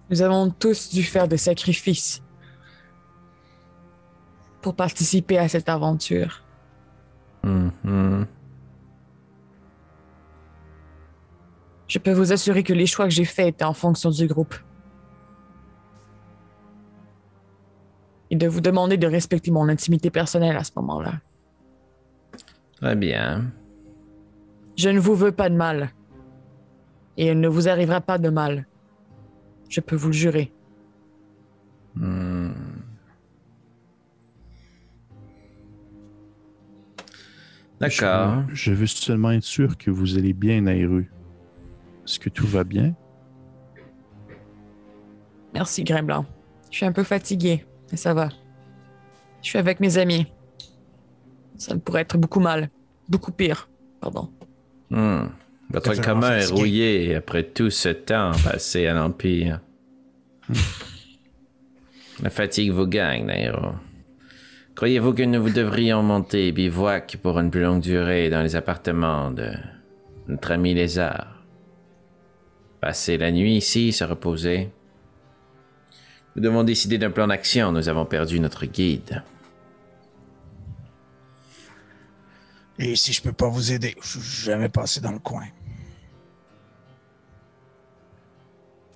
Nous 0.10 0.22
avons 0.22 0.50
tous 0.52 0.90
dû 0.94 1.04
faire 1.04 1.28
des 1.28 1.38
sacrifices 1.38 2.22
pour 4.62 4.76
participer 4.76 5.38
à 5.38 5.48
cette 5.48 5.70
aventure. 5.70 6.44
Mhm. 7.44 8.28
Je 11.88 12.00
peux 12.00 12.12
vous 12.12 12.32
assurer 12.32 12.64
que 12.64 12.74
les 12.74 12.88
choix 12.88 13.06
que 13.06 13.12
j'ai 13.12 13.26
faits 13.26 13.50
étaient 13.50 13.66
en 13.66 13.74
fonction 13.74 14.10
du 14.10 14.26
groupe. 14.26 14.56
Et 18.32 18.36
de 18.36 18.48
vous 18.48 18.62
demander 18.62 18.98
de 18.98 19.06
respecter 19.06 19.52
mon 19.52 19.70
intimité 19.70 20.10
personnelle 20.10 20.58
à 20.58 20.64
ce 20.64 20.72
moment-là. 20.78 21.14
Très 22.78 22.95
bien. 22.95 23.52
Je 24.76 24.90
ne 24.90 25.00
vous 25.00 25.16
veux 25.16 25.32
pas 25.32 25.50
de 25.50 25.56
mal. 25.56 25.91
Et 27.18 27.28
il 27.28 27.40
ne 27.40 27.48
vous 27.48 27.70
arrivera 27.70 28.02
pas 28.02 28.18
de 28.18 28.30
mal. 28.30 28.66
Je 29.70 29.82
peux 29.82 29.95
vous 29.95 30.08
le 30.08 30.14
jurer. 30.14 30.52
Hmm. 31.95 32.52
D'accord. 37.80 38.44
Je, 38.50 38.56
je 38.56 38.72
veux 38.74 38.88
seulement 38.88 39.32
être 39.32 39.44
sûr 39.44 39.78
que 39.78 39.91
vous 39.91 40.18
allez 40.18 40.34
bien, 40.34 40.62
Nairo. 40.62 41.00
Est-ce 41.00 42.20
que 42.20 42.30
tout 42.30 42.48
va 42.48 42.64
bien? 42.64 42.95
Merci, 45.54 45.84
Grain 45.84 46.04
Blanc. 46.04 46.26
Je 46.72 46.78
suis 46.78 46.86
un 46.86 46.91
peu 46.91 47.04
fatigué, 47.04 47.66
mais 47.91 47.98
ça 47.98 48.14
va. 48.14 48.30
Je 49.41 49.50
suis 49.50 49.60
avec 49.60 49.80
mes 49.80 49.98
amis. 49.98 50.26
Ça 51.58 51.76
ne 51.76 51.80
pourrait 51.80 52.02
être 52.02 52.18
beaucoup 52.18 52.40
mal. 52.40 52.70
Beaucoup 53.08 53.32
pire. 53.32 53.70
Pardon. 54.02 54.32
Hmm. 54.94 55.30
Votre 55.72 55.99
commun 55.99 56.38
est 56.38 56.52
rouillé 56.52 57.15
après 57.15 57.41
tout 57.41 57.72
ce 57.72 57.90
temps 57.90 58.32
passé 58.44 58.86
à 58.86 58.94
l'Empire. 58.94 59.60
La 62.22 62.30
fatigue 62.30 62.72
vous 62.72 62.86
gagne, 62.86 63.26
Nairo. 63.26 63.74
Croyez-vous 64.76 65.14
que 65.14 65.24
nous 65.24 65.41
vous 65.41 65.49
devrions 65.49 66.03
monter 66.03 66.52
bivouac 66.52 67.18
pour 67.24 67.40
une 67.40 67.49
plus 67.49 67.64
longue 67.64 67.82
durée 67.82 68.30
dans 68.30 68.44
les 68.44 68.56
appartements 68.56 69.32
de 69.32 69.49
notre 70.28 70.52
ami 70.52 70.76
Lézard? 70.76 71.44
Passer 72.80 73.18
la 73.18 73.32
nuit 73.32 73.56
ici, 73.56 73.91
se 73.94 74.03
reposer? 74.03 74.70
Nous 76.36 76.44
devons 76.44 76.64
décider 76.64 76.99
d'un 76.99 77.10
plan 77.10 77.26
d'action. 77.26 77.72
Nous 77.72 77.90
avons 77.90 78.06
perdu 78.06 78.40
notre 78.40 78.68
guide. 78.68 79.24
Et 82.80 82.95
si 82.95 83.14
je 83.14 83.22
peux 83.22 83.34
pas 83.34 83.48
vous 83.50 83.72
aider, 83.72 83.95
je 84.02 84.20
suis 84.20 84.45
jamais 84.45 84.70
passé 84.70 85.00
dans 85.00 85.12
le 85.12 85.20
coin. 85.20 85.45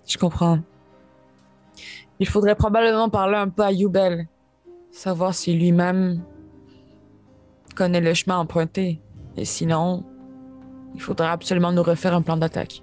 Je 0.08 0.18
comprends. 0.18 0.60
Il 2.20 2.28
faudrait 2.28 2.56
probablement 2.56 3.10
parler 3.10 3.36
un 3.38 3.49
peu 3.49 3.64
à 3.64 3.72
Yubel. 3.72 4.28
Savoir 4.91 5.36
si 5.36 5.54
lui-même 5.54 6.24
connaît 7.76 8.02
le 8.02 8.14
chemin 8.14 8.38
emprunté. 8.38 8.99
Et 9.36 9.45
sinon, 9.45 10.04
il 10.95 11.02
faudrait 11.02 11.28
absolument 11.28 11.72
nous 11.72 11.84
refaire 11.84 12.16
un 12.16 12.22
plan 12.24 12.38
d'attaque. 12.38 12.82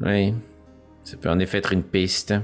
Oui. 0.00 0.34
Ça 1.02 1.16
peut 1.16 1.30
en 1.30 1.38
effet 1.40 1.58
être 1.58 1.72
une 1.72 1.82
piste. 1.82 2.34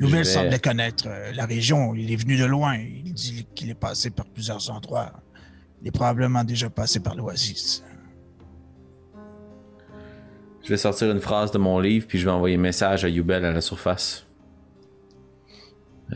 Je 0.00 0.06
vais- 0.06 0.24
semblait 0.24 0.58
connaître 0.58 1.04
euh, 1.06 1.30
la 1.32 1.44
région. 1.44 1.94
Il 1.94 2.10
est 2.10 2.16
venu 2.16 2.36
de 2.38 2.46
loin. 2.46 2.76
Il 2.76 3.12
dit 3.12 3.46
qu'il 3.54 3.68
est 3.70 3.74
passé 3.74 4.10
par 4.10 4.26
plusieurs 4.26 4.70
endroits. 4.70 5.12
Il 5.82 5.88
est 5.88 5.92
probablement 5.92 6.44
déjà 6.44 6.68
passé 6.68 7.00
par 7.00 7.14
l'Oasis. 7.14 7.84
Je 10.62 10.68
vais 10.68 10.76
sortir 10.76 11.10
une 11.10 11.20
phrase 11.20 11.50
de 11.52 11.58
mon 11.58 11.78
livre, 11.78 12.06
puis 12.06 12.18
je 12.18 12.26
vais 12.26 12.30
envoyer 12.30 12.56
un 12.56 12.60
message 12.60 13.04
à 13.04 13.08
Yubel 13.08 13.44
à 13.44 13.52
la 13.52 13.60
surface. 13.60 14.26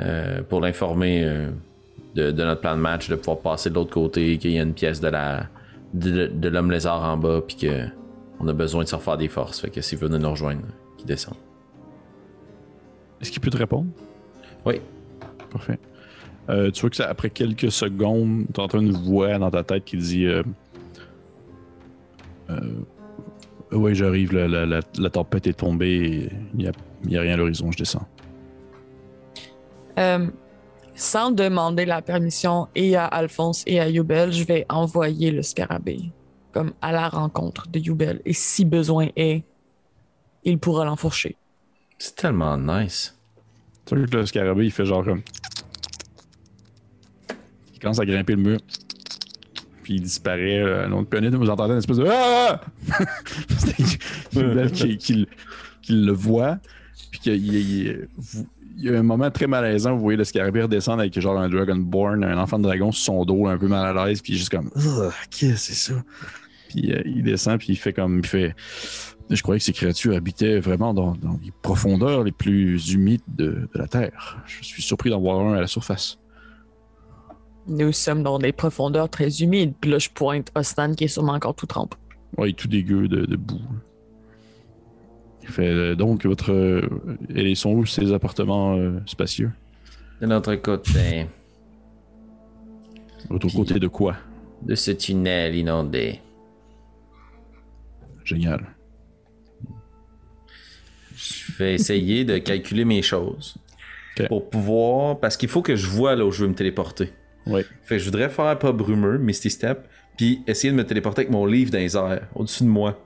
Euh, 0.00 0.42
pour 0.42 0.60
l'informer 0.60 1.24
euh, 1.24 1.50
de, 2.14 2.30
de 2.30 2.44
notre 2.44 2.60
plan 2.60 2.76
de 2.76 2.80
match, 2.80 3.08
de 3.08 3.16
pouvoir 3.16 3.38
passer 3.38 3.70
de 3.70 3.74
l'autre 3.74 3.92
côté, 3.92 4.38
qu'il 4.38 4.50
y 4.50 4.58
a 4.58 4.62
une 4.62 4.74
pièce 4.74 5.00
de 5.00 5.08
la 5.08 5.48
de, 5.94 6.26
de 6.26 6.48
l'homme 6.48 6.70
lézard 6.70 7.02
en 7.02 7.16
bas, 7.16 7.40
puis 7.46 7.56
que 7.56 7.86
on 8.40 8.48
a 8.48 8.52
besoin 8.52 8.82
de 8.82 8.88
se 8.88 8.96
refaire 8.96 9.16
des 9.16 9.28
forces. 9.28 9.60
Fait 9.60 9.70
que 9.70 9.80
s'il 9.80 9.98
veut 9.98 10.08
nous 10.08 10.30
rejoindre, 10.30 10.62
qu'il 10.96 11.06
descende. 11.06 11.36
Est-ce 13.20 13.30
qu'il 13.30 13.40
peut 13.40 13.50
te 13.50 13.56
répondre? 13.56 13.86
Oui. 14.66 14.80
Parfait. 15.50 15.78
Euh, 16.50 16.70
tu 16.70 16.82
vois 16.82 16.90
que 16.90 16.96
ça, 16.96 17.08
après 17.08 17.30
quelques 17.30 17.72
secondes, 17.72 18.44
tu 18.54 18.60
entends 18.60 18.80
une 18.80 18.92
voix 18.92 19.38
dans 19.38 19.50
ta 19.50 19.62
tête 19.62 19.84
qui 19.84 19.96
dit 19.96 20.26
euh, 20.26 20.42
euh, 22.50 22.60
Oui, 23.72 23.94
j'arrive, 23.94 24.32
la, 24.34 24.46
la- 24.48 24.66
la- 24.66 24.80
la 24.98 25.10
tempête 25.10 25.46
est 25.46 25.54
tombée, 25.58 26.28
il 26.54 26.58
n'y 26.58 26.66
a, 26.68 26.70
a 26.70 27.22
rien 27.22 27.34
à 27.34 27.36
l'horizon, 27.36 27.72
je 27.72 27.78
descends. 27.78 28.06
Euh, 29.98 30.26
sans 30.94 31.30
demander 31.30 31.84
la 31.86 32.02
permission 32.02 32.68
et 32.74 32.94
à 32.96 33.06
Alphonse 33.06 33.64
et 33.66 33.80
à 33.80 33.88
Yubel, 33.88 34.32
je 34.32 34.44
vais 34.44 34.66
envoyer 34.68 35.30
le 35.30 35.42
scarabée 35.42 36.10
comme 36.52 36.72
à 36.82 36.92
la 36.92 37.08
rencontre 37.08 37.66
de 37.68 37.80
Yubel. 37.80 38.20
Et 38.24 38.32
si 38.32 38.64
besoin 38.64 39.08
est, 39.16 39.42
il 40.44 40.58
pourra 40.58 40.84
l'enfourcher. 40.84 41.36
C'est 41.98 42.14
tellement 42.14 42.56
nice. 42.56 43.18
Tu 43.86 43.96
vois 43.96 44.06
que 44.06 44.16
le 44.18 44.26
scarabée, 44.26 44.66
il 44.66 44.70
fait 44.70 44.84
genre 44.84 45.04
comme. 45.04 45.22
Il 47.74 47.78
commence 47.80 47.98
à 48.00 48.06
grimper 48.06 48.34
le 48.34 48.42
mur. 48.42 48.58
Puis 49.82 49.94
il 49.96 50.02
disparaît. 50.02 50.60
Euh, 50.62 50.86
l'autre 50.88 51.08
planète, 51.10 51.34
vous 51.34 51.50
entendez 51.50 51.72
une 51.72 51.78
espèce 51.78 51.98
de. 51.98 52.06
Ah! 52.08 52.60
Qui, 54.72 54.96
qui 54.98 55.14
le- 55.14 55.26
qui 55.82 55.92
le 55.92 56.12
voit. 56.12 56.58
Puis 57.10 57.20
qu'il 57.20 57.54
il- 57.54 58.08
y 58.78 58.88
a 58.88 58.98
un 58.98 59.02
moment 59.02 59.30
très 59.30 59.46
malaisant. 59.46 59.94
Vous 59.94 60.00
voyez 60.02 60.16
le 60.16 60.24
scarabée 60.24 60.62
redescendre 60.62 61.00
avec 61.00 61.18
genre 61.20 61.38
un 61.38 61.48
Dragonborn, 61.48 62.24
un 62.24 62.38
enfant 62.38 62.58
de 62.58 62.64
dragon 62.64 62.90
sur 62.92 63.04
son 63.04 63.24
dos, 63.24 63.46
un 63.46 63.58
peu 63.58 63.68
mal 63.68 63.96
à 63.96 64.06
l'aise. 64.06 64.20
Puis 64.22 64.36
juste 64.36 64.48
comme. 64.50 64.70
Ah, 64.76 65.10
Qu'est-ce 65.30 65.50
que 65.52 65.56
c'est 65.58 65.92
ça? 65.92 66.02
Puis 66.70 66.92
euh, 66.92 67.02
il 67.04 67.22
descend, 67.22 67.58
puis 67.58 67.68
il 67.70 67.76
fait 67.76 67.92
comme. 67.92 68.18
Il 68.20 68.26
fait. 68.26 68.54
Je 69.30 69.40
croyais 69.42 69.58
que 69.58 69.64
ces 69.64 69.72
créatures 69.72 70.14
habitaient 70.16 70.58
vraiment 70.60 70.92
dans, 70.92 71.12
dans 71.12 71.38
les 71.42 71.50
profondeurs 71.62 72.24
les 72.24 72.32
plus 72.32 72.92
humides 72.92 73.22
de, 73.28 73.68
de 73.72 73.78
la 73.78 73.86
Terre. 73.86 74.38
Je 74.46 74.62
suis 74.64 74.82
surpris 74.82 75.08
d'en 75.10 75.20
voir 75.20 75.40
un 75.40 75.54
à 75.54 75.60
la 75.60 75.66
surface. 75.66 76.18
Nous 77.66 77.92
sommes 77.92 78.22
dans 78.22 78.38
des 78.38 78.52
profondeurs 78.52 79.08
très 79.08 79.42
humides. 79.42 79.72
Puis 79.80 79.90
là, 79.90 79.98
je 79.98 80.10
pointe 80.10 80.50
Ostan 80.54 80.94
qui 80.94 81.04
est 81.04 81.08
sûrement 81.08 81.32
encore 81.32 81.54
tout 81.54 81.66
trempé. 81.66 81.96
Ouais, 82.36 82.52
tout 82.52 82.68
dégueu 82.68 83.08
de, 83.08 83.24
de 83.24 83.36
boue. 83.36 83.60
Il 85.42 85.48
fait 85.48 85.68
euh, 85.68 85.94
donc 85.94 86.24
votre. 86.26 86.52
euh, 86.52 86.82
et 87.34 87.50
ils 87.50 87.56
sont 87.56 87.70
où 87.72 87.86
ces 87.86 88.12
appartements 88.12 88.76
euh, 88.76 88.98
spacieux? 89.06 89.50
De 90.20 90.26
notre 90.26 90.54
côté, 90.56 91.26
L'autre 93.30 93.48
côté 93.54 93.78
de 93.78 93.88
quoi? 93.88 94.16
De 94.62 94.74
ce 94.74 94.90
tunnel 94.90 95.54
inondé, 95.54 96.20
Génial. 98.24 98.64
je 101.14 101.52
vais 101.58 101.74
essayer 101.74 102.24
de 102.24 102.38
calculer 102.38 102.84
mes 102.84 103.02
choses. 103.02 103.56
Pour 104.28 104.48
pouvoir. 104.48 105.18
Parce 105.20 105.36
qu'il 105.36 105.48
faut 105.48 105.62
que 105.62 105.76
je 105.76 105.86
vois 105.88 106.14
là 106.16 106.24
où 106.24 106.30
je 106.30 106.42
veux 106.42 106.48
me 106.48 106.54
téléporter. 106.54 107.12
Ouais. 107.46 107.64
Fait 107.82 107.96
que 107.96 107.98
je 108.00 108.04
voudrais 108.06 108.28
faire 108.30 108.58
pas 108.58 108.72
brumeux, 108.72 109.18
Misty 109.18 109.50
Step, 109.50 109.86
puis 110.16 110.42
essayer 110.46 110.70
de 110.72 110.76
me 110.76 110.84
téléporter 110.84 111.20
avec 111.22 111.30
mon 111.30 111.44
livre 111.46 111.70
dans 111.70 111.78
les 111.78 111.96
airs, 111.96 112.26
au-dessus 112.34 112.62
de 112.64 112.68
moi. 112.68 112.98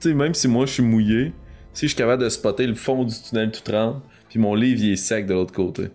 Tu 0.00 0.08
sais, 0.10 0.14
même 0.14 0.34
si 0.34 0.48
moi 0.48 0.66
je 0.66 0.72
suis 0.72 0.82
mouillé, 0.82 1.32
si 1.72 1.82
je 1.82 1.88
suis 1.88 1.96
capable 1.96 2.22
de 2.22 2.28
spotter 2.28 2.66
le 2.66 2.74
fond 2.74 3.04
du 3.04 3.14
tunnel 3.28 3.50
tout 3.50 3.60
tremble, 3.62 4.00
puis 4.28 4.38
mon 4.38 4.54
livre 4.54 4.80
il 4.82 4.92
est 4.92 4.96
sec 4.96 5.26
de 5.26 5.34
l'autre 5.34 5.52
côté. 5.52 5.88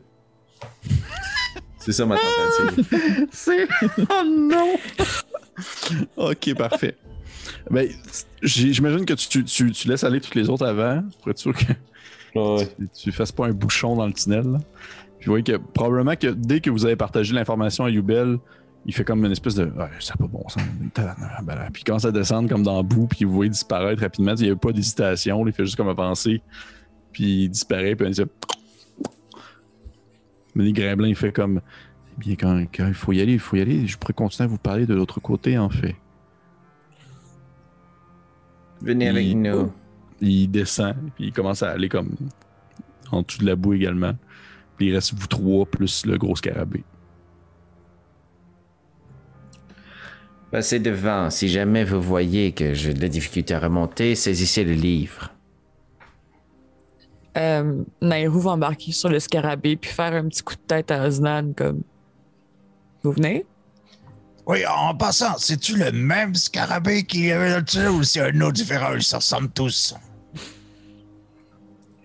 C'est 1.80 1.92
ça 1.94 2.06
ma 2.06 2.16
tentative. 2.18 3.26
C'est. 3.32 3.68
Oh 3.98 4.24
non 4.28 4.76
Ok, 6.18 6.54
parfait. 6.56 6.96
Ben, 7.70 7.90
j'imagine 8.44 9.06
que 9.06 9.14
tu, 9.14 9.44
tu- 9.44 9.72
tu 9.72 9.88
laisses 9.88 10.04
aller 10.04 10.22
toutes 10.22 10.36
les 10.36 10.48
autres 10.50 10.66
avant, 10.66 11.04
pour 11.22 11.32
être 11.32 11.40
sûr 11.40 11.54
que. 11.54 11.74
Ouais. 12.40 12.68
tu, 12.78 12.88
tu 13.06 13.12
fasses 13.12 13.32
pas 13.32 13.48
un 13.48 13.52
bouchon 13.52 13.96
dans 13.96 14.06
le 14.06 14.14
tunnel. 14.14 14.44
là? 14.52 14.60
Puis 15.22 15.28
vous 15.28 15.34
voyez 15.34 15.44
que 15.44 15.56
probablement 15.58 16.16
que 16.16 16.28
dès 16.28 16.60
que 16.62 16.70
vous 16.72 16.84
avez 16.84 16.96
partagé 16.96 17.34
l'information 17.34 17.86
à 17.86 17.90
Yubel, 17.92 18.40
il 18.88 18.94
fait 18.94 19.04
comme 19.04 19.24
une 19.24 19.32
espèce 19.32 19.54
de. 19.54 19.66
Ouais, 19.66 19.90
ça 20.00 20.16
pas 20.16 20.26
bon 20.26 20.44
sens. 20.50 20.64
ben. 20.96 21.56
Puis 21.72 21.82
il 21.82 21.86
commence 21.86 22.06
à 22.06 22.12
descendre 22.12 22.50
comme 22.50 22.64
dans 22.64 22.78
le 22.78 22.84
bout, 22.84 23.06
puis 23.08 23.24
vous 23.24 23.32
voyez 23.34 23.52
disparaître 23.52 24.02
rapidement. 24.02 24.34
Il 24.36 24.46
n'y 24.46 24.50
a 24.50 24.56
pas 24.56 24.72
d'hésitation, 24.72 25.46
il 25.46 25.54
fait 25.54 25.64
juste 25.64 25.78
comme 25.78 25.90
avancer. 25.90 26.42
Puis 27.14 27.44
il 27.44 27.50
disparaît, 27.50 27.96
puis 27.96 28.08
il 28.08 28.14
dit. 28.14 28.24
Mais 30.56 30.64
les 30.64 30.74
Grimblin, 30.74 31.08
il 31.08 31.16
fait 31.16 31.32
comme. 31.32 31.62
Eh 32.18 32.20
bien, 32.20 32.36
quand, 32.36 32.66
quand 32.76 32.88
il 32.88 32.94
faut 32.96 33.14
y 33.14 33.22
aller, 33.22 33.34
il 33.34 33.40
faut 33.40 33.56
y 33.58 33.62
aller. 33.62 33.86
Je 33.86 33.98
pourrais 34.00 34.14
continuer 34.14 34.46
à 34.46 34.50
vous 34.50 34.58
parler 34.58 34.86
de 34.88 34.96
l'autre 34.96 35.20
côté, 35.22 35.58
en 35.58 35.70
fait. 35.70 35.96
Venez 38.82 39.08
avec 39.08 39.26
Il- 39.26 39.42
nous. 39.42 39.72
Il 40.20 40.48
descend, 40.50 40.96
puis 41.16 41.28
il 41.28 41.32
commence 41.34 41.64
à 41.64 41.70
aller 41.72 41.90
comme 41.90 42.10
en 43.12 43.22
dessous 43.24 43.40
de 43.40 43.46
la 43.46 43.56
boue 43.56 43.74
également. 43.74 44.14
Puis 44.82 44.90
il 44.90 44.96
reste 44.96 45.14
vous 45.14 45.28
trois 45.28 45.68
plus 45.68 46.08
le 46.08 46.18
gros 46.18 46.36
scarabée. 46.36 46.84
Passez 50.50 50.80
devant. 50.80 51.30
Si 51.30 51.50
jamais 51.50 51.84
vous 51.84 52.02
voyez 52.02 52.52
que 52.52 52.74
j'ai 52.74 52.96
de 52.96 53.00
la 53.00 53.08
difficulté 53.08 53.54
à 53.54 53.60
remonter, 53.60 54.16
saisissez 54.16 54.64
le 54.64 54.74
livre. 54.74 55.30
Euh, 57.38 57.84
Nairou 58.02 58.40
va 58.40 58.52
embarquer 58.54 58.92
sur 58.92 59.10
le 59.10 59.20
scarabée 59.20 59.76
puis 59.76 59.92
faire 59.92 60.16
un 60.16 60.28
petit 60.30 60.42
coup 60.42 60.56
de 60.56 60.62
tête 60.62 60.90
à 60.90 61.06
Osnan 61.06 61.54
comme. 61.54 61.84
Vous 63.04 63.12
venez? 63.12 63.46
Oui, 64.48 64.66
en 64.66 64.96
passant, 64.96 65.38
c'est-tu 65.38 65.78
le 65.78 65.92
même 65.92 66.34
scarabée 66.34 67.04
qu'il 67.04 67.26
y 67.26 67.32
avait 67.32 67.52
dans 67.52 67.58
le 67.58 67.66
tunnel 67.66 67.90
ou 67.90 68.04
c'est 68.04 68.22
un 68.22 68.42
autre 68.42 68.54
différent? 68.54 68.96
Ils 68.96 69.04
se 69.04 69.16
ressemblent 69.16 69.52
tous. 69.52 69.94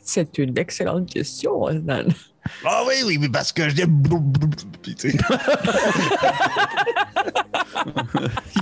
C'est 0.02 0.36
une 0.36 0.58
excellente 0.58 1.08
question, 1.08 1.62
Osnan. 1.62 2.08
Ah 2.64 2.82
oui, 2.86 2.94
oui, 3.06 3.18
oui, 3.20 3.28
parce 3.28 3.52
que 3.52 3.68
je 3.68 3.74
dis... 3.74 3.82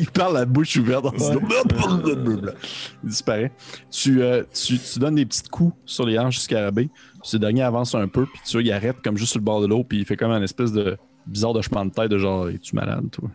Il 0.01 0.11
parle 0.11 0.35
la 0.35 0.45
bouche 0.45 0.77
ouverte. 0.77 1.07
En 1.07 1.13
il 1.15 2.55
disparaît. 3.03 3.53
Tu, 3.91 4.23
euh, 4.23 4.43
tu, 4.53 4.79
tu 4.79 4.99
donnes 4.99 5.15
des 5.17 5.27
petits 5.27 5.49
coups 5.49 5.75
sur 5.87 6.07
les 6.07 6.19
hanches 6.19 6.37
du 6.37 6.41
scarabée. 6.43 6.89
Ce 7.23 7.37
dernier 7.37 7.63
avance 7.63 7.95
un 7.95 8.09
peu, 8.09 8.27
puis 8.27 8.41
tu 8.45 8.53
vois, 8.53 8.63
il 8.63 8.73
arrête 8.73 8.97
comme 9.03 9.17
juste 9.17 9.33
sur 9.33 9.39
le 9.41 9.45
bord 9.45 9.61
de 9.61 9.67
l'eau, 9.67 9.85
puis 9.85 9.99
il 9.99 10.05
fait 10.05 10.17
comme 10.17 10.31
un 10.33 10.43
espèce 10.43 10.73
de 10.73 10.97
bizarre 11.27 11.55
de 11.55 11.63
chemin 11.63 11.87
de 11.87 11.91
tête 11.91 12.11
de 12.11 12.19
genre, 12.19 12.49
es-tu 12.51 12.75
malade, 12.75 13.05
toi? 13.11 13.31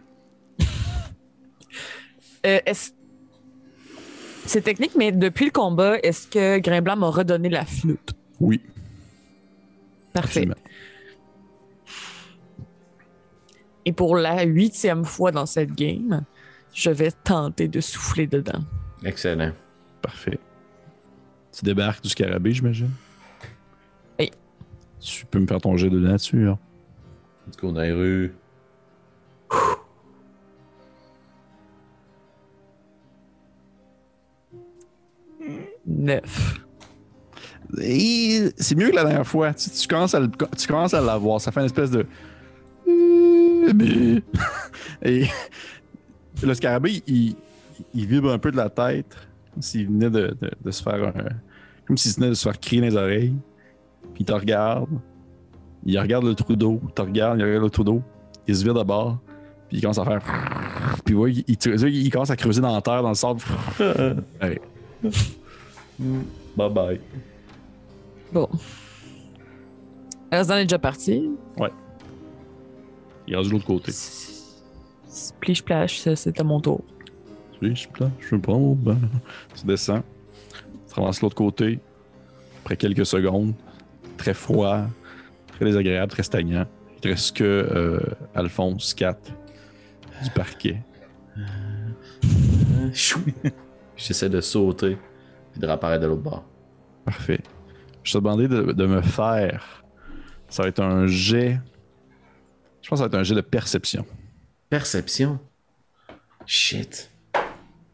Euh, 2.45 2.59
est-ce- 2.65 2.91
C'est 4.45 4.61
technique, 4.61 4.91
mais 4.95 5.11
depuis 5.11 5.45
le 5.45 5.51
combat, 5.51 5.97
est-ce 6.03 6.27
que 6.27 6.59
Grimblanc 6.59 6.95
m'a 6.97 7.07
redonné 7.09 7.49
la 7.49 7.65
flûte? 7.65 8.11
Oui, 8.39 8.61
Parfait. 10.13 10.41
absolument. 10.41 10.55
Et 13.85 13.91
pour 13.93 14.15
la 14.15 14.43
huitième 14.43 15.05
fois 15.05 15.31
dans 15.31 15.45
cette 15.45 15.71
game, 15.71 16.23
je 16.73 16.89
vais 16.89 17.11
tenter 17.11 17.67
de 17.67 17.81
souffler 17.81 18.27
dedans. 18.27 18.61
Excellent. 19.03 19.51
Parfait. 20.01 20.39
Tu 21.51 21.65
débarques 21.65 22.03
du 22.03 22.09
scarabée, 22.09 22.51
j'imagine? 22.51 22.91
Oui. 24.19 24.29
Tu 24.99 25.25
peux 25.25 25.39
me 25.39 25.47
faire 25.47 25.59
ton 25.59 25.75
jet 25.77 25.89
de 25.89 25.99
nature. 25.99 26.57
Let's 27.47 27.57
go 27.57 27.71
dans 27.71 27.81
les 27.81 27.93
rues. 27.93 28.35
Neuf. 35.87 36.68
Et 37.81 38.49
c'est 38.57 38.75
mieux 38.75 38.89
que 38.89 38.95
la 38.95 39.03
dernière 39.03 39.27
fois. 39.27 39.53
Tu, 39.53 39.69
tu 39.69 39.87
commences 39.87 40.13
à 40.15 40.21
tu 40.57 40.67
commences 40.67 40.93
à 40.93 41.01
l'avoir. 41.01 41.39
Ça 41.39 41.51
fait 41.51 41.59
une 41.59 41.65
espèce 41.67 41.91
de. 41.91 42.05
Et 45.03 45.25
le 46.41 46.53
scarabée, 46.53 47.03
il, 47.07 47.35
il 47.93 48.05
vibre 48.07 48.31
un 48.31 48.37
peu 48.39 48.51
de 48.51 48.57
la 48.57 48.69
tête, 48.69 49.15
comme 49.53 49.61
s'il 49.61 49.87
venait 49.87 50.09
de, 50.09 50.35
de- 50.41 50.51
de 50.63 50.71
se 50.71 50.81
faire 50.81 50.95
un. 51.07 51.13
Comme 51.85 51.97
s'il 51.97 52.13
venait 52.15 52.29
de 52.29 52.33
se 52.33 52.43
faire 52.43 52.59
crier 52.59 52.81
dans 52.81 52.87
les 52.87 52.95
oreilles. 52.95 53.35
Puis 54.13 54.21
il 54.23 54.25
te 54.25 54.31
regarde. 54.33 54.89
Il 55.85 55.97
regarde 55.99 56.25
le 56.25 56.35
trou 56.35 56.55
d'eau. 56.55 56.79
Il 56.87 56.93
te 56.93 57.01
regarde, 57.01 57.39
il 57.39 57.43
regarde 57.45 57.63
le 57.63 57.69
trou 57.69 57.83
d'eau. 57.83 58.01
Il 58.47 58.55
se 58.55 58.63
vire 58.63 58.73
de 58.73 58.83
bord. 58.83 59.19
Puis 59.67 59.77
il 59.77 59.81
commence 59.81 59.99
à 59.99 60.05
faire. 60.05 60.21
Puis 61.05 61.13
ouais, 61.15 61.31
il, 61.33 61.43
il- 61.47 61.85
il 62.05 62.09
commence 62.11 62.29
à 62.31 62.35
creuser 62.35 62.61
dans 62.61 62.73
la 62.73 62.81
terre, 62.81 63.01
dans 63.03 63.09
le 63.09 63.15
sable. 63.15 63.39
Ouais. 64.41 64.59
Bye 66.57 66.69
bye. 66.73 66.99
Bon. 68.31 68.47
Reste 70.31 70.51
est 70.51 70.63
déjà 70.63 70.79
parti. 70.79 71.29
Il 73.27 73.33
est 73.33 73.35
rendu 73.35 73.49
de 73.49 73.53
l'autre 73.53 73.65
côté. 73.65 73.91
Splish 75.07 75.59
splash, 75.59 75.99
c'est 75.99 76.39
à 76.39 76.43
mon 76.43 76.59
tour. 76.59 76.83
Oui, 77.61 77.75
je 77.75 77.87
plane, 77.87 78.11
je 78.19 78.35
veux 78.35 78.41
pas. 78.41 78.53
Ben, 78.57 78.97
tu 79.55 79.65
descends. 79.65 80.03
Tu 80.87 80.99
de 80.99 81.21
l'autre 81.21 81.35
côté. 81.35 81.79
Après 82.61 82.77
quelques 82.77 83.05
secondes, 83.05 83.53
très 84.17 84.33
froid, 84.33 84.85
très 85.47 85.65
désagréable, 85.65 86.11
très 86.11 86.23
stagnant. 86.23 86.65
Il 86.95 87.01
te 87.01 87.07
reste 87.07 87.35
que 87.37 87.43
euh, 87.43 87.99
Alphonse 88.35 88.93
4 88.93 89.31
du 90.23 90.29
parquet. 90.31 90.81
Chou. 92.93 93.21
J'essaie 93.97 94.29
de 94.29 94.41
sauter 94.41 94.97
puis 95.51 95.59
de 95.59 95.65
réapparaître 95.65 96.03
de 96.03 96.07
l'autre 96.07 96.21
bord. 96.21 96.43
Parfait. 97.05 97.41
Je 98.09 98.13
t'ai 98.13 98.19
demandé 98.23 98.47
de, 98.47 98.71
de 98.71 98.85
me 98.87 99.03
faire. 99.03 99.83
Ça 100.47 100.63
va 100.63 100.69
être 100.69 100.79
un 100.79 101.05
jet. 101.05 101.59
Je 102.81 102.89
pense 102.89 102.97
que 102.99 103.03
ça 103.03 103.03
va 103.03 103.05
être 103.05 103.21
un 103.21 103.23
jet 103.23 103.35
de 103.35 103.41
perception. 103.41 104.03
Perception? 104.67 105.39
Shit. 106.43 107.11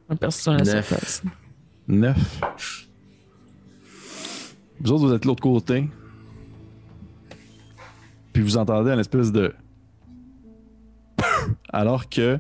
Un 0.08 0.16
personne 0.16 0.54
à 0.56 0.64
la 0.64 0.76
Neuf. 0.76 0.88
surface. 0.88 1.22
9. 1.90 2.88
Vous 4.80 4.92
autres, 4.94 5.06
vous 5.06 5.14
êtes 5.14 5.24
de 5.24 5.28
l'autre 5.28 5.44
côté. 5.44 5.90
Puis 8.32 8.42
vous 8.42 8.56
entendez 8.56 8.92
un 8.92 9.00
espèce 9.00 9.34
de. 9.34 9.54
Alors 11.74 12.08
que. 12.08 12.40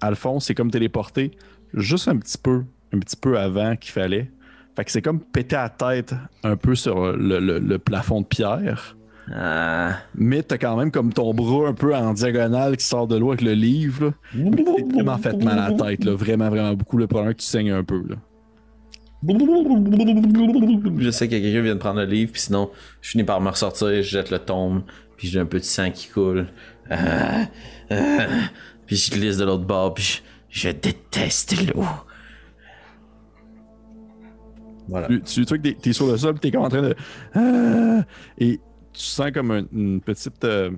Alphonse 0.00 0.48
est 0.48 0.54
comme 0.54 0.70
téléporté 0.70 1.32
juste 1.74 2.08
un 2.08 2.16
petit 2.16 2.38
peu, 2.38 2.64
un 2.94 2.98
petit 2.98 3.16
peu 3.16 3.38
avant 3.38 3.76
qu'il 3.76 3.92
fallait. 3.92 4.30
Fait 4.78 4.84
que 4.84 4.92
c'est 4.92 5.02
comme 5.02 5.18
pété 5.18 5.56
à 5.56 5.64
la 5.64 5.70
tête 5.70 6.14
un 6.44 6.54
peu 6.54 6.76
sur 6.76 7.12
le, 7.16 7.40
le- 7.40 7.58
le 7.58 7.78
plafond 7.80 8.20
de 8.20 8.26
pierre. 8.26 8.96
Ah. 9.34 9.96
Mais 10.14 10.44
t'as 10.44 10.56
quand 10.56 10.76
même 10.76 10.92
comme 10.92 11.12
ton 11.12 11.34
bras 11.34 11.66
un 11.68 11.74
peu 11.74 11.96
en 11.96 12.12
diagonale 12.12 12.76
qui 12.76 12.84
sort 12.84 13.08
de 13.08 13.16
l'eau 13.16 13.30
avec 13.30 13.42
le 13.42 13.54
livre. 13.54 14.12
C'est 14.32 14.92
vraiment 14.94 15.18
fait 15.18 15.36
mal 15.42 15.58
à 15.58 15.70
la 15.70 15.76
tête, 15.76 16.04
là. 16.04 16.14
Vraiment, 16.14 16.48
vraiment 16.48 16.74
beaucoup. 16.74 16.96
Le 16.96 17.08
problème 17.08 17.34
que 17.34 17.40
tu 17.40 17.46
saignes 17.48 17.72
un 17.72 17.82
peu, 17.82 18.00
là. 18.08 18.14
Je 21.00 21.10
sais 21.10 21.26
que 21.26 21.32
quelqu'un 21.34 21.60
vient 21.62 21.74
de 21.74 21.80
prendre 21.80 21.98
le 21.98 22.06
livre, 22.06 22.30
puis 22.30 22.42
sinon, 22.42 22.70
je 23.00 23.10
finis 23.10 23.24
par 23.24 23.40
me 23.40 23.48
ressortir, 23.50 23.88
je 23.88 24.02
jette 24.02 24.30
le 24.30 24.38
tombe, 24.38 24.82
puis 25.16 25.26
j'ai 25.26 25.40
un 25.40 25.44
peu 25.46 25.58
de 25.58 25.64
sang 25.64 25.90
qui 25.90 26.06
coule. 26.06 26.46
Ah, 26.88 27.46
ah, 27.90 27.96
puis 28.86 28.94
je 28.94 29.10
glisse 29.10 29.38
de 29.38 29.44
l'autre 29.44 29.64
bord, 29.64 29.92
puis 29.94 30.22
je, 30.48 30.68
je 30.68 30.70
déteste 30.70 31.56
l'eau. 31.74 31.84
Voilà. 34.88 35.06
Tu, 35.08 35.20
tu, 35.22 35.44
tu 35.44 35.48
vois 35.48 35.58
que 35.58 35.62
t'es, 35.62 35.74
t'es 35.74 35.92
sur 35.92 36.06
le 36.06 36.16
sol, 36.16 36.34
pis 36.34 36.40
t'es 36.40 36.50
comme 36.50 36.62
en 36.64 36.68
train 36.68 36.82
de. 36.82 36.94
Ah! 37.34 38.04
et 38.38 38.58
tu 38.92 39.00
sens 39.02 39.30
comme 39.32 39.50
un- 39.50 39.66
une 39.72 40.00
petite. 40.00 40.42
euh, 40.44 40.70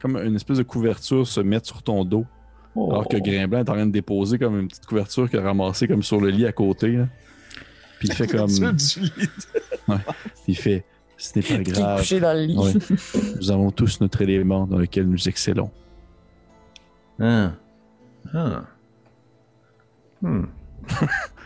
comme 0.00 0.16
une 0.16 0.36
espèce 0.36 0.58
de 0.58 0.62
couverture 0.62 1.26
se 1.26 1.40
mettre 1.40 1.66
sur 1.66 1.82
ton 1.82 2.04
dos. 2.04 2.24
Alors 2.76 3.08
que 3.08 3.16
Grimblanc 3.16 3.58
est 3.58 3.68
en 3.70 3.74
train 3.74 3.86
de 3.86 3.90
déposer 3.90 4.38
comme 4.38 4.60
une 4.60 4.68
petite 4.68 4.86
couverture 4.86 5.28
qu'il 5.28 5.40
a 5.40 5.42
ramassée 5.42 5.88
comme 5.88 6.04
sur 6.04 6.20
le 6.20 6.28
lit 6.30 6.46
à 6.46 6.52
côté. 6.52 6.92
là. 6.92 7.08
Puis 7.98 8.08
il 8.08 8.14
fait 8.14 8.26
comme. 8.28 8.48
il 10.46 10.56
fait. 10.56 10.84
Ce 11.16 11.36
n'est 11.36 11.42
pas 11.44 11.62
grave. 11.72 11.98
couché 11.98 12.20
dans 12.20 12.32
le 12.32 12.44
lit. 12.44 12.56
Ouais. 12.56 12.72
Nous 13.40 13.50
avons 13.50 13.72
tous 13.72 14.00
notre 14.00 14.22
élément 14.22 14.68
dans 14.68 14.78
lequel 14.78 15.08
nous 15.08 15.28
excellons. 15.28 15.72
Ah. 17.18 17.50
Ah. 18.32 18.62
Hmm. 20.22 20.44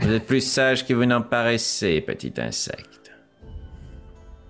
Vous 0.00 0.12
êtes 0.12 0.26
plus 0.26 0.40
sage 0.40 0.86
que 0.86 0.94
vous 0.94 1.06
n'en 1.06 1.22
paraissez, 1.22 2.00
petit 2.00 2.32
insecte. 2.38 3.12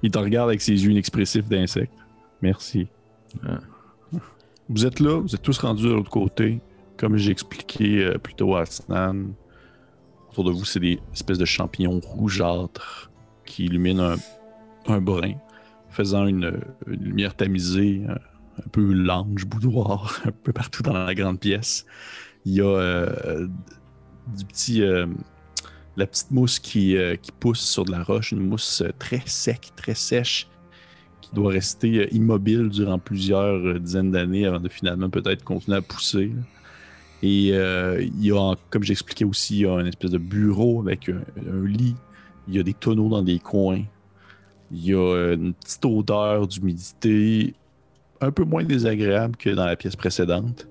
Il 0.03 0.11
te 0.11 0.19
regarde 0.19 0.49
avec 0.49 0.61
ses 0.61 0.73
yeux 0.73 0.91
inexpressifs 0.91 1.49
d'insecte. 1.49 1.95
Merci. 2.43 2.89
Ah. 3.47 3.61
Vous 4.69 4.87
êtes 4.87 5.01
là, 5.01 5.21
vous 5.21 5.35
êtes 5.35 5.43
tous 5.43 5.59
rendus 5.59 5.85
de 5.85 5.93
l'autre 5.93 6.11
côté. 6.11 6.61
Comme 6.97 7.17
j'ai 7.17 7.31
expliqué 7.31 8.05
euh, 8.05 8.19
plus 8.19 8.35
tôt 8.35 8.55
à 8.57 8.67
Snan, 8.67 9.35
autour 10.31 10.45
de 10.45 10.51
vous, 10.51 10.65
c'est 10.65 10.81
des 10.81 11.01
espèces 11.13 11.39
de 11.39 11.45
champignons 11.45 12.01
rougeâtres 12.01 13.11
qui 13.45 13.65
illuminent 13.65 14.13
un, 14.13 14.17
un 14.87 15.01
brin, 15.01 15.35
faisant 15.91 16.27
une, 16.27 16.61
une 16.87 17.05
lumière 17.05 17.35
tamisée, 17.35 18.03
un, 18.09 18.15
un 18.59 18.69
peu 18.71 18.93
l'ange 18.93 19.47
boudoir, 19.47 20.21
un 20.25 20.31
peu 20.31 20.53
partout 20.53 20.83
dans 20.83 20.93
la 20.93 21.15
grande 21.15 21.41
pièce. 21.41 21.87
Il 22.45 22.55
y 22.55 22.61
a 22.61 22.65
euh, 22.65 23.49
du 24.27 24.45
petit. 24.45 24.83
euh, 24.83 25.07
la 25.97 26.09
petite 26.09 26.33
mousse 26.33 26.59
qui, 26.59 26.97
euh, 26.97 27.15
qui 27.15 27.31
pousse 27.31 27.61
sur 27.61 27.85
de 27.85 27.93
la 27.93 28.03
roche, 28.03 28.33
une 28.33 28.41
mousse 28.41 28.83
euh, 28.83 28.91
très 28.99 29.23
sec, 29.27 29.71
très 29.77 29.95
sèche, 29.95 30.49
qui 31.21 31.31
doit 31.33 31.53
rester 31.53 32.13
immobile 32.13 32.69
durant 32.69 32.99
plusieurs 32.99 33.79
dizaines 33.79 34.11
d'années 34.11 34.45
avant 34.45 34.59
de 34.59 34.69
finalement 34.69 35.09
peut-être 35.09 35.45
continuer 35.45 35.77
à 35.77 35.83
pousser. 35.83 36.33
Et 37.23 37.49
il 37.49 38.27
y 38.27 38.33
a, 38.33 38.55
comme 38.71 38.83
j'expliquais 38.83 39.25
aussi, 39.25 39.61
il 39.61 39.61
y 39.63 39.67
a 39.67 39.81
une 39.81 39.87
espèce 39.87 40.11
de 40.11 40.19
bureau 40.19 40.83
avec 40.83 41.09
un, 41.09 41.23
lit. 41.65 41.95
Il 42.49 42.55
y 42.55 42.59
a 42.59 42.63
des 42.63 42.75
tonneaux 42.75 43.09
dans 43.09 43.23
des 43.23 43.39
coins. 43.39 43.83
Il 44.73 44.85
y 44.85 44.95
a 44.95 45.33
une 45.33 45.55
petite 45.55 45.85
odeur 45.87 46.47
d'humidité 46.49 47.55
un 48.21 48.31
peu 48.31 48.45
moins 48.45 48.65
désagréable 48.65 49.37
que 49.37 49.51
dans 49.51 49.65
la 49.65 49.77
pièce 49.77 49.97
précédente. 49.97 50.67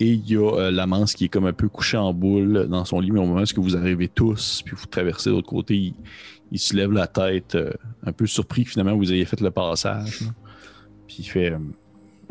Et 0.00 0.06
il 0.12 0.28
y 0.30 0.36
a 0.36 0.50
euh, 0.58 0.70
la 0.70 0.86
manse 0.86 1.12
qui 1.14 1.26
est 1.26 1.28
comme 1.28 1.46
un 1.46 1.52
peu 1.52 1.68
couchée 1.68 1.98
en 1.98 2.12
boule 2.14 2.66
dans 2.68 2.84
son 2.86 3.00
lit, 3.00 3.10
mais 3.10 3.20
au 3.20 3.26
moment 3.26 3.42
où 3.56 3.62
vous 3.62 3.76
arrivez 3.76 4.08
tous, 4.08 4.62
puis 4.64 4.74
vous 4.74 4.86
traversez 4.86 5.28
de 5.30 5.34
l'autre 5.34 5.48
côté, 5.48 5.76
il, 5.76 5.94
il 6.50 6.58
se 6.58 6.74
lève 6.74 6.90
la 6.90 7.06
tête, 7.06 7.54
euh, 7.54 7.70
un 8.04 8.12
peu 8.12 8.26
surpris 8.26 8.64
que 8.64 8.70
finalement 8.70 8.96
vous 8.96 9.12
ayez 9.12 9.24
fait 9.26 9.40
le 9.40 9.50
passage. 9.50 10.22
là. 10.22 10.28
Puis 11.06 11.16
il 11.20 11.24
fait 11.24 11.52
euh, 11.52 11.58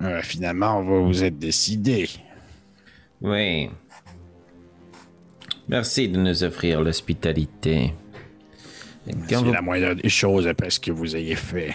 Euh, 0.02 0.22
finalement, 0.24 0.82
vous 0.82 1.06
vous 1.08 1.24
êtes 1.24 1.38
décidé. 1.38 2.10
Oui. 3.22 3.70
Merci 5.68 6.08
de 6.10 6.18
nous 6.18 6.44
offrir 6.44 6.82
l'hospitalité. 6.82 7.94
C'est 9.28 9.36
vous, 9.36 9.52
la 9.54 9.62
moindre 9.62 9.94
des 9.96 10.10
choses 10.10 10.48
après 10.48 10.70
ce 10.70 10.80
que 10.80 10.92
vous 10.92 11.16
ayez 11.16 11.36
fait. 11.36 11.74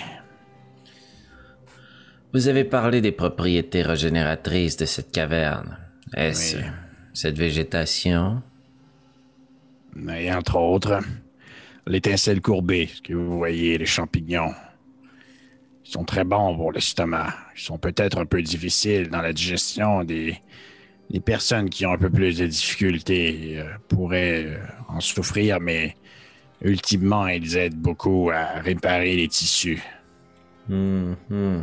vous 2.33 2.49
avez 2.49 2.65
parlé 2.65 3.01
des 3.01 3.13
propriétés 3.13 3.83
régénératrices 3.83 4.77
de 4.77 4.85
cette 4.87 5.13
caverne, 5.13 5.77
est-ce 6.17 6.57
Oui. 6.57 6.63
cette 7.13 7.37
végétation? 7.39 8.43
Et 10.09 10.33
entre 10.33 10.57
autres, 10.57 11.01
l'étincelle 11.87 12.41
courbée, 12.41 12.89
ce 12.93 13.01
que 13.01 13.15
vous 13.15 13.39
voyez, 13.39 13.79
les 13.79 13.87
champignons. 13.87 14.53
Ils 15.85 15.91
sont 15.91 16.05
très 16.05 16.25
bons 16.25 16.57
pour 16.57 16.73
l'estomac. 16.73 17.35
Ils 17.57 17.63
sont 17.63 17.79
peut-être 17.79 18.19
un 18.19 18.27
peu 18.27 18.43
difficiles 18.43 19.09
dans 19.11 19.21
la 19.21 19.33
digestion 19.33 20.03
des, 20.03 20.41
des 21.11 21.21
personnes 21.21 21.69
qui 21.69 21.85
ont 21.87 21.93
un 21.93 21.99
peu 21.99 22.11
plus 22.11 22.39
de 22.39 22.47
difficultés 22.47 23.59
euh, 23.59 23.65
pourraient 23.89 24.45
euh, 24.47 24.59
en 24.89 25.01
souffrir, 25.01 25.61
mais 25.61 25.95
ultimement, 26.63 27.27
ils 27.27 27.57
aident 27.57 27.77
beaucoup 27.77 28.31
à 28.33 28.61
réparer 28.61 29.17
les 29.17 29.29
tissus. 29.29 29.83
Hmm, 30.69 31.13
hmm. 31.29 31.63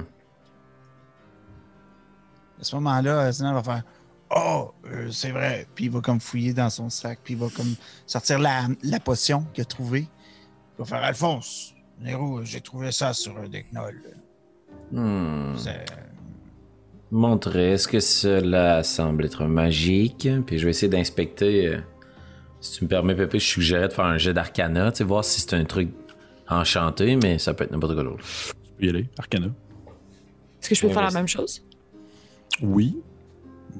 À 2.60 2.64
ce 2.64 2.76
moment-là, 2.76 3.32
Sinan 3.32 3.54
va 3.54 3.64
faire 3.64 3.84
Oh, 4.34 4.72
euh, 4.86 5.12
c'est 5.12 5.32
vrai. 5.32 5.68
Puis 5.76 5.86
il 5.86 5.92
va 5.92 6.00
comme 6.00 6.22
fouiller 6.22 6.54
dans 6.54 6.70
son 6.70 6.90
sac, 6.90 7.20
puis 7.24 7.34
il 7.34 7.40
va 7.40 7.48
comme 7.56 7.76
sortir 8.06 8.40
la, 8.40 8.68
la 8.84 9.00
potion 9.00 9.46
qu'il 9.54 9.62
a 9.62 9.66
trouvée. 9.66 10.08
Il 10.78 10.80
va 10.80 10.86
faire 10.86 11.04
Alphonse, 11.04 11.74
Nero, 12.00 12.44
j'ai 12.44 12.62
trouvé 12.62 12.92
ça 12.92 13.14
sur 13.14 13.38
un 13.38 13.50
Decknoll. 13.50 14.02
Hmm. 14.92 15.54
Montrez, 17.12 17.74
est-ce 17.74 17.88
que 17.90 18.00
cela 18.00 18.84
semble 18.84 19.26
être 19.26 19.46
magique? 19.46 20.30
Puis 20.46 20.58
je 20.58 20.64
vais 20.64 20.72
essayer 20.72 20.90
d'inspecter. 20.90 21.68
euh, 21.68 21.82
si 22.62 22.78
tu 22.78 22.84
me 22.86 22.90
permets, 22.90 23.16
Pépé, 23.16 23.40
je 23.40 23.46
suggérais 23.46 23.88
de 23.90 23.94
faire 23.94 24.06
un 24.06 24.18
jet 24.18 24.34
d'arcana, 24.34 24.92
tu 24.92 25.00
sais, 25.00 25.04
voir 25.04 25.26
si 25.26 25.42
c'est 25.42 25.56
un 25.56 25.66
truc 25.66 25.90
enchanté, 26.48 27.16
mais 27.18 27.38
ça 27.38 27.54
peut 27.54 27.66
être 27.66 27.72
n'importe 27.72 27.96
quoi 27.96 28.04
d'autre. 28.04 28.24
Tu 28.64 28.72
peux 28.78 28.86
y 28.86 28.90
aller, 28.90 29.10
Arcana. 29.18 29.48
Est-ce 29.48 30.70
que 30.70 30.76
je 30.76 30.82
peux 30.82 30.94
faire 30.94 31.04
la 31.04 31.12
même 31.12 31.28
chose? 31.28 31.66
Oui. 32.62 32.98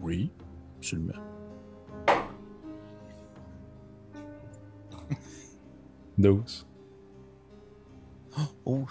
Oui, 0.02 0.32
absolument. 0.82 1.14
12. 6.18 6.66
Oh, 8.66 8.86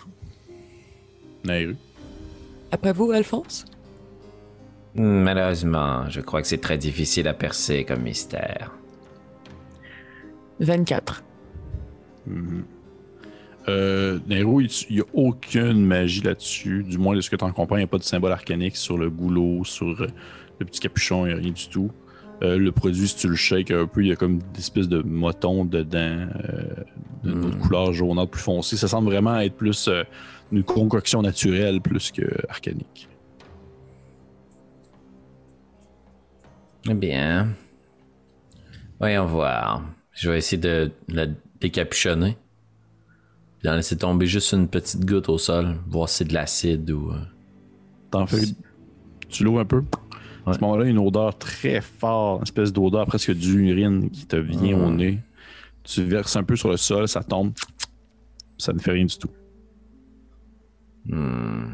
Nairu. 1.44 1.76
Après 2.70 2.92
vous, 2.92 3.10
Alphonse? 3.10 3.64
Malheureusement, 4.94 6.08
je 6.08 6.20
crois 6.20 6.42
que 6.42 6.48
c'est 6.48 6.60
très 6.60 6.78
difficile 6.78 7.26
à 7.26 7.34
percer 7.34 7.84
comme 7.84 8.02
mystère. 8.02 8.70
24. 10.60 11.24
Euh, 13.68 14.18
Nairu, 14.26 14.68
il 14.88 14.96
n'y 14.96 15.00
a 15.00 15.04
aucune 15.14 15.84
magie 15.84 16.22
là-dessus. 16.22 16.84
Du 16.84 16.98
moins, 16.98 17.16
de 17.16 17.20
ce 17.20 17.30
que 17.30 17.36
tu 17.36 17.44
en 17.44 17.52
comprends, 17.52 17.76
il 17.76 17.80
n'y 17.80 17.84
a 17.84 17.88
pas 17.88 17.98
de 17.98 18.02
symbole 18.02 18.32
arcanique 18.32 18.76
sur 18.76 18.98
le 18.98 19.10
goulot, 19.10 19.64
sur 19.64 20.02
euh, 20.02 20.08
le 20.60 20.66
petit 20.66 20.80
capuchon, 20.80 21.26
il 21.26 21.28
n'y 21.30 21.34
a 21.34 21.42
rien 21.42 21.52
du 21.52 21.68
tout. 21.68 21.90
Euh, 22.42 22.56
le 22.58 22.72
produit, 22.72 23.06
si 23.08 23.16
tu 23.16 23.28
le 23.28 23.36
shakes 23.36 23.70
un 23.70 23.86
peu, 23.86 24.02
il 24.02 24.08
y 24.08 24.12
a 24.12 24.16
comme 24.16 24.38
des 24.38 24.60
espèces 24.60 24.88
de 24.88 25.02
motons 25.02 25.64
dedans, 25.66 25.98
euh, 26.44 26.74
d'une 27.22 27.44
autre 27.44 27.58
couleur 27.58 27.92
jaunâtre 27.92 28.30
plus 28.30 28.40
foncée. 28.40 28.76
Ça 28.78 28.88
semble 28.88 29.08
vraiment 29.10 29.38
être 29.40 29.56
plus 29.56 29.88
euh, 29.88 30.04
une 30.50 30.62
concoction 30.62 31.20
naturelle 31.22 31.80
plus 31.82 32.10
que 32.12 32.22
arcanique. 32.48 33.08
Eh 36.88 36.94
bien. 36.94 37.48
Voyons 38.98 39.26
voir. 39.26 39.82
Je 40.12 40.30
vais 40.30 40.38
essayer 40.38 40.60
de 40.60 40.90
la 41.08 41.26
décapuchonner. 41.60 42.36
Puis 43.58 43.68
d'en 43.68 43.74
laisser 43.76 43.98
tomber 43.98 44.26
juste 44.26 44.52
une 44.52 44.68
petite 44.68 45.04
goutte 45.04 45.28
au 45.28 45.36
sol. 45.36 45.76
Voir 45.88 46.08
si 46.08 46.16
c'est 46.18 46.24
de 46.24 46.34
l'acide 46.34 46.90
ou. 46.90 47.10
euh, 47.12 47.16
T'en 48.10 48.26
fais. 48.26 48.38
Tu 49.28 49.44
l'ouvres 49.44 49.60
un 49.60 49.64
peu? 49.66 49.84
À 50.50 50.54
ce 50.54 50.60
moment-là, 50.60 50.84
une 50.86 50.98
odeur 50.98 51.36
très 51.38 51.80
forte, 51.80 52.40
une 52.40 52.42
espèce 52.44 52.72
d'odeur 52.72 53.06
presque 53.06 53.32
d'urine 53.32 54.10
qui 54.10 54.26
te 54.26 54.36
vient 54.36 54.78
au 54.78 54.90
nez. 54.90 55.18
Tu 55.82 56.02
verses 56.02 56.36
un 56.36 56.44
peu 56.44 56.56
sur 56.56 56.68
le 56.68 56.76
sol, 56.76 57.08
ça 57.08 57.22
tombe. 57.22 57.52
Ça 58.58 58.72
ne 58.72 58.78
fait 58.78 58.92
rien 58.92 59.04
du 59.04 59.16
tout. 59.16 59.30
hmm. 61.06 61.70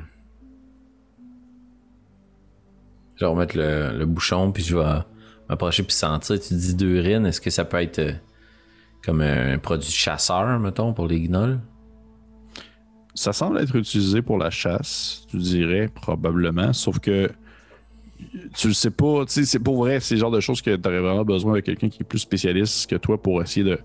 Je 3.16 3.24
vais 3.24 3.30
remettre 3.30 3.56
le, 3.56 3.96
le 3.98 4.04
bouchon, 4.06 4.52
puis 4.52 4.62
je 4.62 4.76
vais 4.76 4.84
m'approcher 5.48 5.82
puis 5.82 5.94
sentir. 5.94 6.38
Tu 6.38 6.54
dis 6.54 6.74
d'urine, 6.74 7.24
est-ce 7.26 7.40
que 7.40 7.50
ça 7.50 7.64
peut 7.64 7.80
être 7.80 7.98
euh, 7.98 8.12
comme 9.02 9.22
un 9.22 9.58
produit 9.58 9.90
chasseur, 9.90 10.58
mettons, 10.60 10.92
pour 10.92 11.06
les 11.06 11.20
gnolls? 11.20 11.58
Ça 13.14 13.32
semble 13.32 13.58
être 13.58 13.74
utilisé 13.74 14.20
pour 14.20 14.36
la 14.36 14.50
chasse, 14.50 15.24
tu 15.30 15.38
dirais, 15.38 15.88
probablement. 15.88 16.74
Sauf 16.74 16.98
que 16.98 17.30
tu 18.56 18.68
le 18.68 18.74
sais 18.74 18.90
pas, 18.90 19.24
tu 19.26 19.32
sais, 19.32 19.44
c'est 19.44 19.58
pour 19.58 19.76
vrai, 19.76 20.00
c'est 20.00 20.14
le 20.14 20.20
genre 20.20 20.30
de 20.30 20.40
choses 20.40 20.62
que 20.62 20.74
tu 20.74 20.88
aurais 20.88 21.00
vraiment 21.00 21.24
besoin 21.24 21.54
de 21.54 21.60
quelqu'un 21.60 21.88
qui 21.88 22.02
est 22.02 22.06
plus 22.06 22.18
spécialiste 22.20 22.88
que 22.88 22.96
toi 22.96 23.20
pour 23.20 23.42
essayer 23.42 23.64
de, 23.64 23.78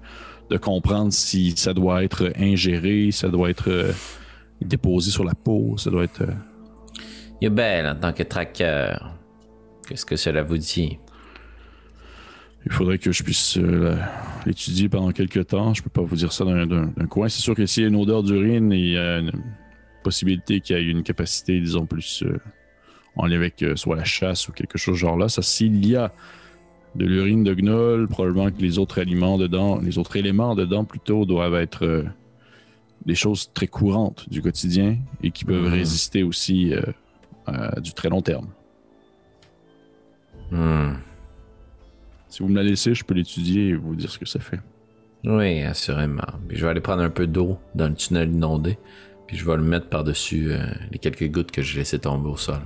de 0.50 0.58
comprendre 0.58 1.12
si 1.14 1.52
ça 1.58 1.74
doit 1.74 2.04
être 2.04 2.32
ingéré, 2.38 3.12
ça 3.12 3.30
doit 3.30 3.50
être 3.50 3.70
euh, 3.70 3.92
déposé 4.62 5.12
sur 5.12 5.24
la 5.24 5.34
peau, 5.34 5.76
ça 5.78 5.90
doit 5.90 6.04
être. 6.04 6.22
euh, 6.22 7.50
belle 7.50 7.88
en 7.88 7.96
tant 7.96 8.14
que 8.14 8.24
traqueur. 8.24 9.16
Qu'est-ce 9.88 10.06
que 10.06 10.16
cela 10.16 10.44
vous 10.44 10.58
dit? 10.58 11.00
Il 12.66 12.72
faudrait 12.72 13.00
que 13.00 13.12
je 13.12 13.24
puisse 13.24 13.58
euh, 13.58 13.96
l'étudier 14.46 14.88
pendant 14.88 15.12
quelques 15.12 15.48
temps. 15.48 15.74
Je 15.74 15.82
peux 15.82 15.90
pas 15.90 16.04
vous 16.04 16.16
dire 16.16 16.32
ça 16.32 16.46
d'un 16.46 17.08
coin. 17.10 17.28
C'est 17.28 17.42
sûr 17.42 17.56
que 17.56 17.66
s'il 17.66 17.84
y 17.84 17.86
a 17.88 17.90
une 17.90 17.96
odeur 17.96 18.22
d'urine, 18.22 18.72
il 18.72 18.90
y 18.92 18.98
a 18.98 19.18
une 19.18 19.32
possibilité 20.04 20.62
qu'il 20.62 20.78
y 20.78 20.80
ait 20.80 20.84
une 20.92 21.02
capacité, 21.04 21.60
disons, 21.60 21.88
plus 21.88 22.22
euh, 22.24 22.38
en 23.16 23.26
lien 23.28 23.36
avec 23.36 23.62
euh, 23.64 23.76
soit 23.76 23.96
la 23.96 24.04
chasse 24.04 24.48
ou 24.48 24.52
quelque 24.52 24.78
chose 24.78 24.98
genre 24.98 25.18
là. 25.18 25.28
Ça, 25.30 25.42
s'il 25.42 25.86
y 25.86 25.96
a 25.96 26.12
de 26.96 27.06
l'urine 27.06 27.44
de 27.44 27.54
gnoll, 27.54 28.08
probablement 28.08 28.52
que 28.52 28.62
les 28.62 28.78
autres 28.80 29.00
aliments 29.00 29.38
dedans, 29.38 29.80
les 29.80 29.98
autres 29.98 30.16
éléments 30.18 30.56
dedans 30.56 30.84
plutôt 30.84 31.26
doivent 31.26 31.56
être 31.56 31.86
euh, 31.86 32.04
des 33.06 33.16
choses 33.16 33.52
très 33.54 33.68
courantes 33.68 34.30
du 34.30 34.42
quotidien 34.42 34.98
et 35.24 35.32
qui 35.32 35.46
peuvent 35.46 35.64
Mhm. 35.68 35.74
résister 35.74 36.24
aussi 36.24 36.74
euh, 36.74 36.82
à 37.48 37.80
du 37.80 37.94
très 37.94 38.10
long 38.10 38.22
terme. 38.22 38.48
Hmm. 40.52 40.94
Si 42.28 42.44
vous 42.44 42.50
me 42.50 42.56
la 42.56 42.64
laissez, 42.64 42.94
je 42.94 43.04
peux 43.04 43.14
l'étudier 43.14 43.70
et 43.70 43.74
vous 43.76 43.96
dire 43.96 44.10
ce 44.12 44.20
que 44.20 44.26
ça 44.26 44.40
fait. 44.40 44.60
Oui, 45.24 45.62
assurément. 45.62 46.24
Puis 46.48 46.58
je 46.58 46.66
vais 46.66 46.72
aller 46.72 46.82
prendre 46.82 47.02
un 47.04 47.10
peu 47.10 47.28
d'eau 47.28 47.58
dans 47.76 47.88
le 47.88 47.96
tunnel 47.96 48.32
inondé, 48.32 48.78
puis 49.28 49.38
je 49.38 49.46
vais 49.46 49.56
le 49.56 49.64
mettre 49.64 49.88
par-dessus 49.88 50.52
euh, 50.52 50.66
les 50.92 50.98
quelques 50.98 51.30
gouttes 51.30 51.52
que 51.52 51.62
j'ai 51.62 51.80
laissées 51.80 52.00
tomber 52.00 52.30
au 52.30 52.38
sol. 52.38 52.60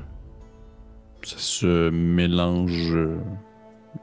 Ça 1.26 1.38
se 1.39 1.89
mélange 1.89 2.93
euh, 2.95 3.18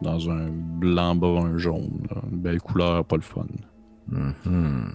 dans 0.01 0.29
un 0.29 0.49
blanc 0.51 1.15
brun 1.15 1.57
jaune. 1.57 2.07
là. 2.11 2.21
Une 2.31 2.39
belle 2.41 2.61
couleur, 2.61 3.05
pas 3.05 3.17
le 3.17 3.23
fun. 3.23 3.47
Mhm. 4.09 4.93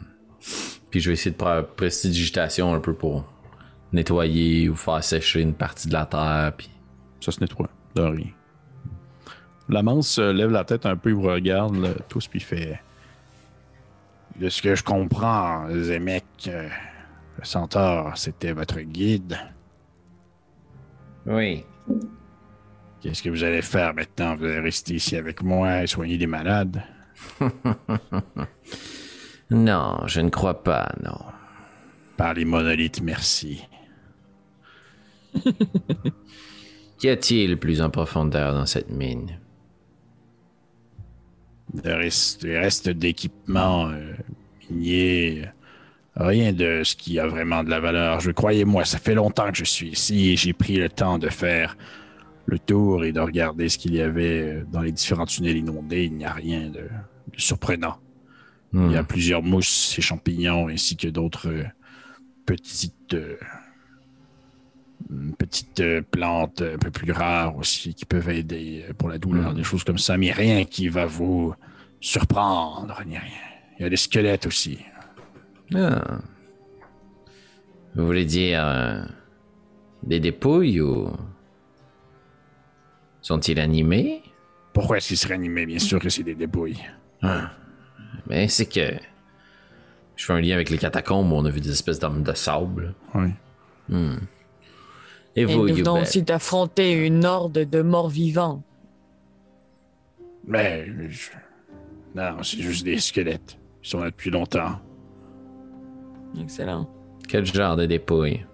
Puis 0.89 0.99
je 0.99 1.09
vais 1.09 1.13
essayer 1.13 1.31
de 1.35 1.41
faire 1.41 1.65
prestidigitation 1.65 2.73
un 2.73 2.79
peu 2.79 2.93
pour 2.93 3.25
nettoyer 3.93 4.67
ou 4.69 4.75
faire 4.75 5.03
sécher 5.03 5.41
une 5.41 5.53
partie 5.53 5.87
de 5.87 5.93
la 5.93 6.05
terre. 6.05 6.51
Puis 6.57 6.69
Ça 7.21 7.31
se 7.31 7.39
nettoie, 7.39 7.69
de 7.95 8.01
rien. 8.01 8.27
La 9.69 9.81
manse 9.83 10.19
euh, 10.19 10.31
lève 10.33 10.51
la 10.51 10.63
tête 10.65 10.85
un 10.85 10.95
peu, 10.95 11.09
il 11.09 11.15
vous 11.15 11.21
regarde 11.23 11.75
là, 11.77 11.89
tous, 12.07 12.27
puis 12.27 12.39
il 12.39 12.43
fait 12.43 12.79
De 14.39 14.49
ce 14.49 14.61
que 14.61 14.75
je 14.75 14.83
comprends, 14.83 15.67
Zemek, 15.73 16.25
euh, 16.47 16.69
le 17.37 17.43
centaure, 17.45 18.17
c'était 18.17 18.51
votre 18.53 18.79
guide. 18.81 19.37
oui. 21.25 21.63
Qu'est-ce 23.01 23.21
que 23.21 23.29
vous 23.29 23.43
allez 23.43 23.61
faire 23.61 23.93
maintenant? 23.93 24.35
Vous 24.35 24.45
allez 24.45 24.59
rester 24.59 24.95
ici 24.95 25.15
avec 25.15 25.41
moi 25.43 25.83
et 25.83 25.87
soigner 25.87 26.17
des 26.17 26.27
malades? 26.27 26.81
Non, 29.49 29.99
je 30.07 30.19
ne 30.19 30.27
crois 30.29 30.61
pas, 30.61 30.93
non. 31.01 31.17
Par 32.17 32.33
les 32.33 32.43
monolithes, 32.43 33.01
merci. 33.01 33.63
Qu'y 36.97 37.07
a-t-il 37.09 37.57
plus 37.57 37.81
en 37.81 37.89
profondeur 37.89 38.53
dans 38.53 38.65
cette 38.65 38.89
mine? 38.89 39.39
Des 41.73 41.93
restes, 41.93 42.89
d'équipements 42.89 43.87
euh, 43.87 44.13
miniers. 44.69 45.43
euh, 45.45 46.25
Rien 46.25 46.51
de 46.51 46.81
ce 46.83 46.97
qui 46.97 47.17
a 47.17 47.25
vraiment 47.27 47.63
de 47.63 47.69
la 47.69 47.79
valeur. 47.79 48.19
Je 48.19 48.31
croyez-moi, 48.31 48.83
ça 48.83 48.97
fait 48.97 49.15
longtemps 49.15 49.49
que 49.51 49.57
je 49.59 49.63
suis 49.63 49.89
ici 49.91 50.31
et 50.31 50.35
j'ai 50.35 50.51
pris 50.51 50.75
le 50.75 50.89
temps 50.89 51.19
de 51.19 51.29
faire 51.29 51.77
le 52.47 52.57
tour 52.57 53.05
et 53.05 53.11
de 53.11 53.19
regarder 53.19 53.69
ce 53.69 53.77
qu'il 53.77 53.93
y 53.93 54.01
avait 54.01 54.41
euh, 54.41 54.63
dans 54.71 54.81
les 54.81 54.91
différents 54.91 55.25
tunnels 55.25 55.57
inondés. 55.57 56.05
Il 56.05 56.15
n'y 56.15 56.25
a 56.25 56.33
rien 56.33 56.69
de, 56.69 56.81
de 57.33 57.39
surprenant. 57.39 57.97
Hmm. 58.71 58.87
Il 58.87 58.93
y 58.93 58.97
a 58.97 59.03
plusieurs 59.03 59.43
mousses 59.43 59.95
et 59.97 60.01
champignons 60.01 60.67
ainsi 60.67 60.97
que 60.97 61.07
d'autres 61.07 61.49
euh, 61.49 61.63
petites 62.45 63.13
euh, 63.13 63.37
petites 65.37 66.01
plantes 66.11 66.61
un 66.61 66.77
peu 66.77 66.91
plus 66.91 67.11
rares 67.11 67.55
aussi 67.55 67.93
qui 67.93 68.03
peuvent 68.03 68.29
aider 68.29 68.83
pour 68.97 69.07
la 69.07 69.17
douleur, 69.17 69.53
des 69.53 69.63
choses 69.63 69.85
comme 69.85 69.97
ça, 69.97 70.17
mais 70.17 70.31
rien 70.31 70.65
qui 70.65 70.89
va 70.89 71.05
vous 71.05 71.53
surprendre, 72.01 73.01
ni 73.05 73.17
rien. 73.17 73.29
Il 73.79 73.83
y 73.83 73.85
a 73.85 73.89
des 73.89 73.95
squelettes 73.95 74.47
aussi. 74.47 74.79
Ah. 75.73 76.19
Vous 77.95 78.05
voulez 78.05 78.25
dire 78.25 78.63
euh, 78.63 79.03
des 80.03 80.19
dépouilles 80.19 80.81
ou 80.81 81.09
sont-ils 83.27 83.59
animés? 83.59 84.23
Pourquoi 84.73 84.97
est-ce 84.97 85.09
qu'ils 85.09 85.17
seraient 85.17 85.33
animés? 85.33 85.65
Bien 85.65 85.79
sûr 85.79 85.99
que 85.99 86.09
c'est 86.09 86.23
des 86.23 86.35
débouilles. 86.35 86.81
Mais 88.27 88.47
c'est 88.47 88.67
que 88.67 88.93
je 90.15 90.25
fais 90.25 90.33
un 90.33 90.39
lien 90.41 90.55
avec 90.55 90.69
les 90.69 90.77
catacombes 90.77 91.31
où 91.31 91.35
on 91.35 91.43
a 91.45 91.49
vu 91.49 91.59
des 91.59 91.71
espèces 91.71 91.99
d'hommes 91.99 92.23
de 92.23 92.33
sable. 92.33 92.93
Oui. 93.15 93.29
Et 95.35 95.41
Et 95.41 95.45
vous, 95.45 95.67
nous 95.67 95.75
venons 95.75 96.01
aussi 96.01 96.23
d'affronter 96.23 97.05
une 97.05 97.25
horde 97.25 97.59
de 97.69 97.81
morts 97.81 98.09
vivants. 98.09 98.63
Mais 100.45 100.87
je- 101.09 101.29
non, 102.15 102.41
c'est 102.43 102.59
juste 102.61 102.85
des 102.85 102.97
squelettes. 102.99 103.57
Ils 103.83 103.89
sont 103.89 103.99
là 103.99 104.05
depuis 104.09 104.29
longtemps. 104.31 104.79
Excellent. 106.41 106.89
Quel 107.27 107.45
genre 107.45 107.75
de 107.75 107.85
dépouilles 107.85 108.45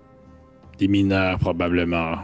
Des 0.80 0.88
mineurs 0.88 1.38
probablement. 1.40 2.16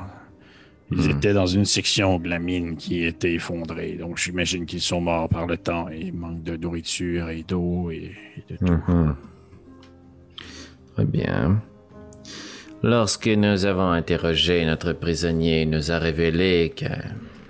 Ils 0.92 1.12
étaient 1.12 1.34
dans 1.34 1.46
une 1.46 1.66
section 1.66 2.18
de 2.18 2.28
la 2.28 2.40
mine 2.40 2.76
qui 2.76 3.04
était 3.04 3.34
effondrée, 3.34 3.94
donc 3.94 4.18
j'imagine 4.18 4.66
qu'ils 4.66 4.82
sont 4.82 5.02
morts 5.02 5.30
par 5.30 5.46
le 5.46 5.58
temps 5.58 5.88
et 5.90 6.00
ils 6.00 6.14
manquent 6.14 6.44
de 6.44 6.58
nourriture 6.58 7.30
et 7.30 7.44
d'eau 7.44 7.92
et, 7.92 8.12
et 8.38 8.54
de 8.54 8.58
tout. 8.58 8.74
Mhm. 8.92 9.16
Très 10.96 11.06
bien. 11.06 11.62
Lorsque 12.82 13.28
nous 13.28 13.66
avons 13.66 13.92
interrogé 13.92 14.66
notre 14.66 14.94
prisonnier, 14.94 15.64
il 15.64 15.70
nous 15.70 15.92
a 15.92 16.00
révélé 16.00 16.74
que, 16.76 16.86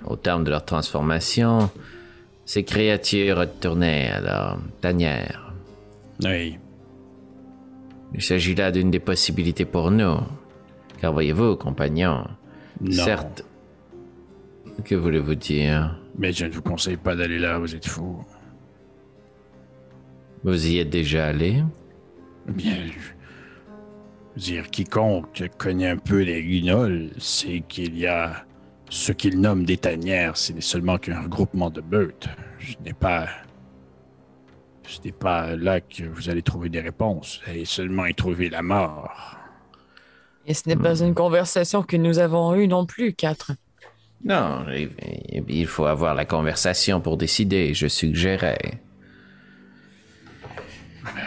au 0.04 0.16
terme 0.16 0.44
de 0.44 0.50
leur 0.50 0.64
transformation, 0.64 1.70
ces 2.44 2.64
créatures 2.64 3.38
retournaient 3.38 4.10
à 4.10 4.20
leur 4.20 4.58
tanière. 4.80 5.54
Oui. 6.24 6.58
Il 8.12 8.22
s'agit 8.22 8.56
là 8.56 8.72
d'une 8.72 8.90
des 8.90 8.98
possibilités 8.98 9.64
pour 9.64 9.92
nous. 9.92 10.18
Car 11.00 11.12
voyez-vous, 11.12 11.56
compagnon, 11.56 12.26
Non. 12.80 13.04
certes, 13.04 13.44
que 14.84 14.94
voulez-vous 14.94 15.34
dire? 15.34 16.00
Mais 16.18 16.32
je 16.32 16.46
ne 16.46 16.52
vous 16.52 16.62
conseille 16.62 16.96
pas 16.96 17.14
d'aller 17.14 17.38
là, 17.38 17.58
vous 17.58 17.74
êtes 17.74 17.86
fous. 17.86 18.24
Vous 20.42 20.66
y 20.66 20.78
êtes 20.78 20.90
déjà 20.90 21.26
allé? 21.26 21.62
Bien, 22.46 22.76
je 22.86 22.92
veux 22.92 24.40
dire, 24.40 24.70
quiconque 24.70 25.42
connaît 25.58 25.88
un 25.88 25.98
peu 25.98 26.22
les 26.22 26.42
guignols 26.42 27.10
sait 27.18 27.62
qu'il 27.68 27.98
y 27.98 28.06
a 28.06 28.44
ce 28.88 29.12
qu'ils 29.12 29.40
nomment 29.40 29.64
des 29.64 29.76
tanières, 29.76 30.36
ce 30.36 30.52
n'est 30.52 30.60
seulement 30.60 30.98
qu'un 30.98 31.22
regroupement 31.22 31.70
de 31.70 31.80
meutes. 31.80 32.28
Je 32.58 32.74
n'ai 32.84 32.92
pas. 32.92 33.28
Ce 34.82 34.98
n'est 35.04 35.12
pas 35.12 35.54
là 35.54 35.80
que 35.80 36.04
vous 36.04 36.28
allez 36.28 36.42
trouver 36.42 36.68
des 36.68 36.80
réponses. 36.80 37.40
Vous 37.44 37.50
allez 37.50 37.64
seulement 37.64 38.06
y 38.06 38.14
trouver 38.14 38.50
la 38.50 38.62
mort. 38.62 39.39
Et 40.46 40.54
ce 40.54 40.68
n'est 40.68 40.76
pas 40.76 41.00
une 41.00 41.14
conversation 41.14 41.82
que 41.82 41.96
nous 41.96 42.18
avons 42.18 42.54
eue 42.54 42.66
non 42.66 42.86
plus, 42.86 43.12
quatre. 43.14 43.52
Non, 44.24 44.64
il- 45.46 45.66
faut 45.66 45.86
avoir 45.86 46.14
la 46.14 46.24
conversation 46.24 47.00
pour 47.00 47.16
décider, 47.16 47.72
je 47.74 47.86
suggérais. 47.86 48.80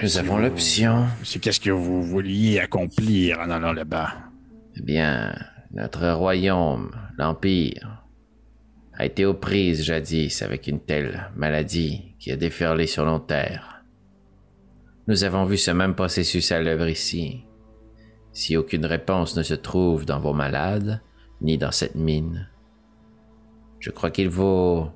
Nous 0.01 0.09
si 0.09 0.19
avons 0.19 0.35
vous- 0.35 0.41
l'option. 0.43 1.05
C'est 1.23 1.39
qu'est-ce 1.39 1.59
que 1.59 1.71
vous 1.71 2.03
vouliez 2.03 2.59
accomplir 2.59 3.39
en 3.39 3.49
allant 3.49 3.73
là-bas? 3.73 4.13
Eh 4.77 4.81
bien, 4.81 5.33
notre 5.73 6.09
royaume, 6.11 6.91
l'Empire, 7.17 8.03
a 8.95 9.05
été 9.05 9.25
aux 9.25 9.33
prises 9.33 9.83
jadis 9.83 10.41
avec 10.43 10.67
une 10.67 10.79
telle 10.79 11.31
maladie 11.35 12.15
qui 12.19 12.31
a 12.31 12.35
déferlé 12.35 12.85
sur 12.85 13.05
nos 13.05 13.19
terres. 13.19 13.83
Nous 15.07 15.23
avons 15.23 15.45
vu 15.45 15.57
ce 15.57 15.71
même 15.71 15.95
processus 15.95 16.51
à 16.51 16.61
l'œuvre 16.61 16.87
ici. 16.87 17.43
Si 18.33 18.57
aucune 18.57 18.85
réponse 18.85 19.37
ne 19.37 19.43
se 19.43 19.53
trouve 19.53 20.05
dans 20.05 20.19
vos 20.19 20.33
malades, 20.33 21.01
ni 21.41 21.57
dans 21.57 21.71
cette 21.71 21.95
mine, 21.95 22.49
je 23.79 23.91
crois 23.91 24.11
qu'il 24.11 24.29
vaut 24.29 24.89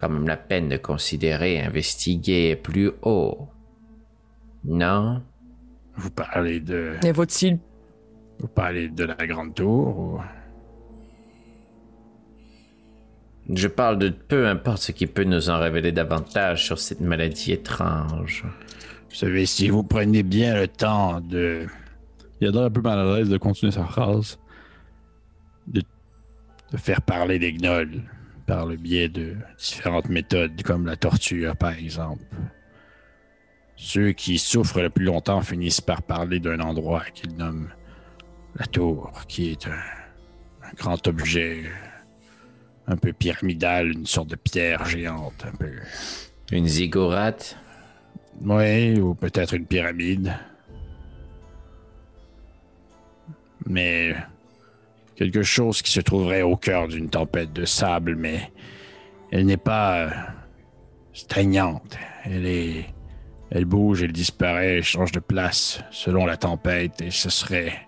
quand 0.00 0.08
même 0.08 0.26
la 0.26 0.36
peine 0.36 0.68
de 0.68 0.76
considérer 0.76 1.60
investiguer 1.60 2.56
plus 2.56 2.90
haut. 3.02 3.48
Non? 4.64 5.22
Vous 5.94 6.10
parlez 6.10 6.60
de. 6.60 6.96
Mais 7.02 7.12
vaut-il 7.12 7.58
Vous 8.40 8.48
parlez 8.48 8.88
de 8.88 9.04
la 9.04 9.14
grande 9.14 9.54
tour 9.54 9.98
ou... 9.98 10.20
Je 13.52 13.68
parle 13.68 13.98
de 13.98 14.08
peu 14.08 14.46
importe 14.46 14.82
ce 14.82 14.92
qui 14.92 15.06
peut 15.06 15.24
nous 15.24 15.50
en 15.50 15.58
révéler 15.58 15.92
davantage 15.92 16.64
sur 16.64 16.78
cette 16.78 17.00
maladie 17.00 17.52
étrange. 17.52 18.44
Vous 19.08 19.14
savez, 19.14 19.46
si 19.46 19.68
vous 19.68 19.82
prenez 19.82 20.22
bien 20.22 20.54
le 20.54 20.68
temps 20.68 21.20
de. 21.20 21.66
Il 22.42 22.48
a 22.48 22.50
l'air 22.50 22.62
un 22.62 22.70
peu 22.70 22.80
mal 22.80 22.98
à 22.98 23.04
l'aise 23.04 23.28
de 23.28 23.36
continuer 23.36 23.70
sa 23.70 23.84
phrase. 23.84 24.36
de 25.68 25.80
faire 26.76 27.00
parler 27.00 27.38
les 27.38 27.52
gnolls 27.52 28.02
par 28.48 28.66
le 28.66 28.74
biais 28.74 29.08
de 29.08 29.36
différentes 29.56 30.08
méthodes, 30.08 30.60
comme 30.64 30.84
la 30.84 30.96
torture, 30.96 31.56
par 31.56 31.70
exemple. 31.70 32.24
Ceux 33.76 34.10
qui 34.10 34.38
souffrent 34.38 34.82
le 34.82 34.90
plus 34.90 35.04
longtemps 35.04 35.40
finissent 35.42 35.80
par 35.80 36.02
parler 36.02 36.40
d'un 36.40 36.58
endroit 36.58 37.04
qu'ils 37.14 37.36
nomment 37.36 37.70
la 38.56 38.66
tour, 38.66 39.12
qui 39.28 39.52
est 39.52 39.68
un, 39.68 39.78
un 40.64 40.72
grand 40.76 41.06
objet 41.06 41.62
un 42.88 42.96
peu 42.96 43.12
pyramidal, 43.12 43.92
une 43.92 44.06
sorte 44.06 44.30
de 44.30 44.36
pierre 44.36 44.84
géante, 44.86 45.46
un 45.46 45.54
peu. 45.56 45.70
Une 46.50 46.66
ziggourate? 46.66 47.56
Oui, 48.40 48.98
ou 48.98 49.14
peut-être 49.14 49.54
une 49.54 49.66
pyramide. 49.66 50.34
Mais 53.66 54.14
quelque 55.16 55.42
chose 55.42 55.82
qui 55.82 55.92
se 55.92 56.00
trouverait 56.00 56.42
au 56.42 56.56
cœur 56.56 56.88
d'une 56.88 57.08
tempête 57.08 57.52
de 57.52 57.64
sable, 57.64 58.16
mais 58.16 58.52
elle 59.30 59.46
n'est 59.46 59.56
pas 59.56 59.98
euh, 59.98 60.10
stagnante. 61.12 61.96
Elle 62.24 62.46
est. 62.46 62.86
Elle 63.54 63.66
bouge, 63.66 64.02
elle 64.02 64.12
disparaît, 64.12 64.78
elle 64.78 64.82
change 64.82 65.12
de 65.12 65.20
place 65.20 65.84
selon 65.90 66.24
la 66.24 66.38
tempête, 66.38 67.02
et 67.02 67.10
ce 67.10 67.28
serait 67.28 67.86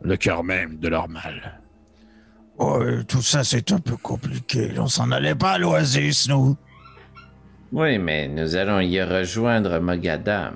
le 0.00 0.16
cœur 0.16 0.44
même 0.44 0.78
de 0.78 0.88
leur 0.88 1.10
mal. 1.10 1.60
Oh, 2.56 2.78
euh, 2.80 3.02
tout 3.04 3.20
ça, 3.20 3.44
c'est 3.44 3.70
un 3.72 3.80
peu 3.80 3.96
compliqué. 3.96 4.72
On 4.78 4.86
s'en 4.86 5.10
allait 5.10 5.34
pas 5.34 5.52
à 5.52 5.58
l'Oasis, 5.58 6.28
nous. 6.28 6.56
Oui, 7.72 7.98
mais 7.98 8.28
nous 8.28 8.56
allons 8.56 8.80
y 8.80 9.02
rejoindre 9.02 9.78
Mogadam. 9.78 10.54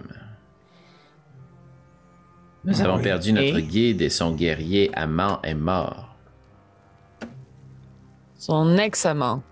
Nous 2.67 2.81
avons 2.81 2.97
oui. 2.97 3.03
perdu 3.03 3.33
notre 3.33 3.59
Et? 3.59 3.63
guide 3.63 4.03
et 4.03 4.11
son 4.11 4.35
guerrier 4.35 4.91
amant 4.95 5.41
est 5.43 5.55
mort. 5.55 6.17
son 8.39 8.77
ex-amant? 8.79 9.43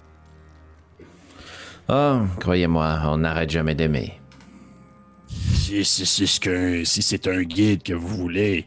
Oh, 1.88 2.20
croyez-moi, 2.40 3.02
on 3.06 3.18
n'arrête 3.18 3.50
jamais 3.50 3.74
d'aimer. 3.74 4.14
Si, 5.26 5.84
si, 5.84 6.06
si, 6.06 6.26
ce 6.26 6.38
que- 6.40 6.84
si 6.84 7.02
c'est 7.02 7.26
un 7.26 7.42
guide 7.42 7.82
que 7.82 7.92
vous 7.92 8.08
voulez, 8.08 8.66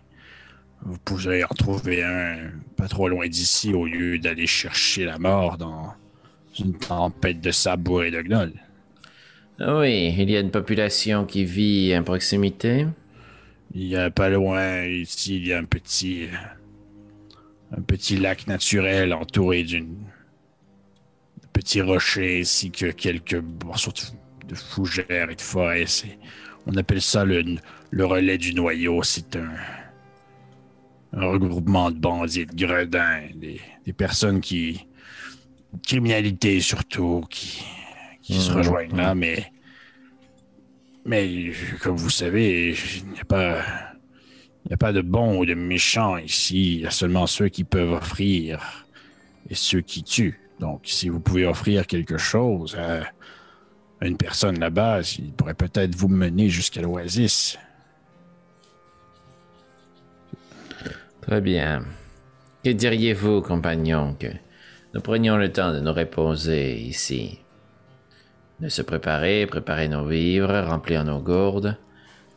vous 0.83 0.97
pourrez 1.05 1.43
en 1.43 1.47
trouver 1.57 2.03
un 2.03 2.51
pas 2.75 2.87
trop 2.87 3.07
loin 3.07 3.27
d'ici 3.27 3.73
au 3.73 3.85
lieu 3.85 4.19
d'aller 4.19 4.47
chercher 4.47 5.05
la 5.05 5.17
mort 5.17 5.57
dans 5.57 5.93
une 6.59 6.73
tempête 6.77 7.39
de 7.41 7.51
sable 7.51 7.83
bourré 7.83 8.11
de 8.11 8.21
gnolls. 8.21 8.53
Oui, 9.59 10.13
il 10.17 10.29
y 10.29 10.37
a 10.37 10.39
une 10.39 10.51
population 10.51 11.25
qui 11.25 11.45
vit 11.45 11.93
à 11.93 12.01
proximité. 12.03 12.85
Il 13.73 13.83
y 13.83 13.95
a 13.95 14.09
pas 14.09 14.29
loin 14.29 14.83
ici, 14.85 15.37
il 15.37 15.47
y 15.47 15.53
a 15.53 15.59
un 15.59 15.65
petit 15.65 16.27
un 17.75 17.81
petit 17.81 18.15
lac 18.17 18.47
naturel 18.47 19.13
entouré 19.13 19.63
d'une 19.63 19.87
de 21.41 21.47
petits 21.51 21.81
rochers 21.81 22.39
ainsi 22.41 22.71
que 22.71 22.91
quelques 22.91 23.41
morceaux 23.65 23.91
de, 24.47 24.55
fougères 24.55 25.29
et 25.29 25.35
de 25.35 25.41
forêt. 25.41 25.85
C'est- 25.85 26.17
on 26.65 26.75
appelle 26.77 27.01
ça 27.01 27.25
le, 27.25 27.43
le 27.91 28.05
relais 28.05 28.37
du 28.37 28.53
noyau. 28.53 29.03
C'est 29.03 29.35
un, 29.35 29.49
un 31.13 31.25
regroupement 31.25 31.91
de 31.91 31.97
bandits, 31.99 32.45
de 32.45 32.55
gredins, 32.55 33.27
des, 33.35 33.59
des 33.85 33.93
personnes 33.93 34.39
qui 34.41 34.87
criminalité 35.85 36.59
surtout 36.61 37.25
qui 37.29 37.63
qui 38.21 38.33
se 38.41 38.51
Mhm. 38.51 38.57
rejoignent 38.57 38.95
là, 38.97 39.13
mais 39.15 39.51
mais 41.07 41.51
comme 41.81 41.95
vous 41.95 42.09
savez, 42.09 42.75
il 42.97 43.11
n'y 43.11 43.19
a 43.19 43.25
pas 43.25 43.63
a 44.69 44.77
pas 44.77 44.91
de 44.91 45.01
bons 45.01 45.39
ou 45.39 45.45
de 45.45 45.53
méchants 45.53 46.17
ici. 46.17 46.75
Il 46.75 46.81
y 46.81 46.85
a 46.85 46.91
seulement 46.91 47.25
ceux 47.25 47.47
qui 47.47 47.63
peuvent 47.63 47.93
offrir 47.93 48.85
et 49.49 49.55
ceux 49.55 49.81
qui 49.81 50.03
tuent. 50.03 50.39
Donc, 50.59 50.81
si 50.83 51.07
vous 51.09 51.19
pouvez 51.19 51.45
offrir 51.45 51.87
quelque 51.87 52.17
chose 52.17 52.75
à 52.75 54.05
une 54.05 54.17
personne 54.17 54.59
là-bas, 54.59 55.01
il 55.17 55.31
pourrait 55.31 55.53
peut-être 55.53 55.95
vous 55.95 56.09
mener 56.09 56.49
jusqu'à 56.49 56.81
l'oasis. 56.81 57.57
Très 61.21 61.41
bien. 61.41 61.85
Que 62.63 62.71
diriez-vous, 62.71 63.41
compagnon, 63.41 64.15
que 64.19 64.27
nous 64.93 65.01
prenions 65.01 65.37
le 65.37 65.51
temps 65.51 65.73
de 65.73 65.79
nous 65.79 65.93
reposer 65.93 66.77
ici, 66.79 67.39
de 68.59 68.69
se 68.69 68.81
préparer, 68.81 69.45
préparer 69.45 69.87
nos 69.87 70.05
vivres, 70.05 70.65
remplir 70.67 71.03
nos 71.03 71.19
gourdes, 71.19 71.77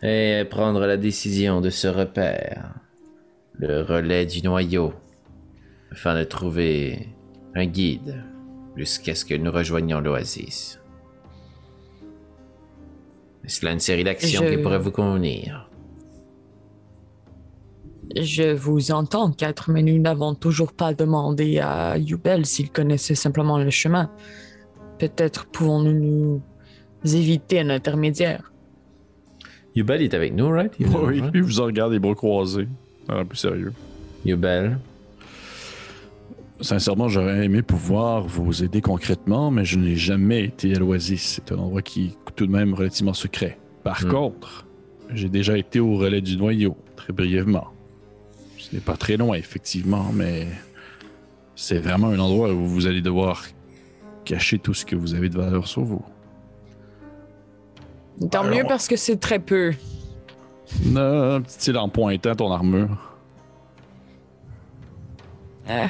et 0.02 0.44
prendre 0.50 0.80
la 0.86 0.96
décision 0.96 1.60
de 1.60 1.70
ce 1.70 1.88
repère, 1.88 2.74
le 3.58 3.82
relais 3.82 4.26
du 4.26 4.42
noyau, 4.42 4.92
afin 5.92 6.18
de 6.18 6.24
trouver 6.24 7.08
un 7.54 7.66
guide 7.66 8.22
jusqu'à 8.76 9.14
ce 9.14 9.24
que 9.24 9.34
nous 9.34 9.50
rejoignions 9.50 10.00
l'oasis. 10.00 10.78
Est-ce 13.44 13.64
là 13.64 13.72
une 13.72 13.80
série 13.80 14.04
d'actions 14.04 14.42
Je- 14.44 14.50
qui 14.56 14.62
pourrait 14.62 14.78
vous 14.78 14.90
convenir? 14.92 15.66
Je 18.16 18.52
vous 18.52 18.90
entends, 18.90 19.30
quatre, 19.30 19.70
mais 19.70 19.82
nous 19.82 19.98
n'avons 19.98 20.34
toujours 20.34 20.72
pas 20.72 20.94
demandé 20.94 21.58
à 21.60 21.96
Yubel 21.96 22.44
s'il 22.44 22.70
connaissait 22.70 23.14
simplement 23.14 23.58
le 23.58 23.70
chemin. 23.70 24.10
Peut-être 25.00 25.46
pouvons-nous 25.46 25.92
nous 27.04 27.16
éviter 27.16 27.60
un 27.60 27.70
intermédiaire. 27.70 28.52
Yubel 29.74 30.02
est 30.02 30.14
avec 30.14 30.34
nous, 30.34 30.48
right? 30.50 30.72
Il 30.78 30.86
Oui, 30.88 31.20
right? 31.20 31.32
lui, 31.34 31.40
vous 31.40 31.60
en 31.60 31.64
regardez 31.64 31.94
les 31.96 32.00
bras 32.00 32.14
croisés. 32.14 32.68
Un 33.08 33.24
peu 33.24 33.34
sérieux. 33.34 33.72
Yubel. 34.24 34.78
Sincèrement, 36.60 37.08
j'aurais 37.08 37.46
aimé 37.46 37.62
pouvoir 37.62 38.22
vous 38.24 38.62
aider 38.62 38.82
concrètement, 38.82 39.50
mais 39.50 39.64
je 39.64 39.78
n'ai 39.78 39.96
jamais 39.96 40.44
été 40.44 40.74
à 40.74 40.78
l'Oasis. 40.78 41.40
C'est 41.46 41.52
un 41.52 41.58
endroit 41.58 41.80
qui 41.80 42.06
est 42.08 42.34
tout 42.36 42.46
de 42.46 42.52
même 42.52 42.74
relativement 42.74 43.14
secret. 43.14 43.58
Par 43.82 44.04
Hmm. 44.04 44.10
contre, 44.10 44.66
j'ai 45.14 45.30
déjà 45.30 45.56
été 45.56 45.80
au 45.80 45.96
relais 45.96 46.20
du 46.20 46.36
noyau, 46.36 46.76
très 46.96 47.14
brièvement. 47.14 47.68
Ce 48.58 48.74
n'est 48.74 48.82
pas 48.82 48.96
très 48.98 49.16
loin, 49.16 49.36
effectivement, 49.36 50.10
mais 50.12 50.48
c'est 51.56 51.78
vraiment 51.78 52.08
un 52.08 52.18
endroit 52.18 52.52
où 52.52 52.66
vous 52.66 52.86
allez 52.86 53.00
devoir 53.00 53.42
cacher 54.24 54.58
tout 54.58 54.74
ce 54.74 54.84
que 54.84 54.96
vous 54.96 55.14
avez 55.14 55.28
de 55.28 55.36
valeur 55.36 55.66
sur 55.66 55.82
vous. 55.82 56.04
Tant 58.30 58.42
Alors- 58.42 58.54
mieux 58.54 58.64
parce 58.68 58.86
que 58.88 58.96
c'est 58.96 59.16
très 59.18 59.38
peu. 59.38 59.72
Non, 60.84 61.40
petit 61.42 61.74
en 61.76 61.88
pointant 61.88 62.34
ton 62.36 62.52
armure. 62.52 62.96
Ah, 65.68 65.88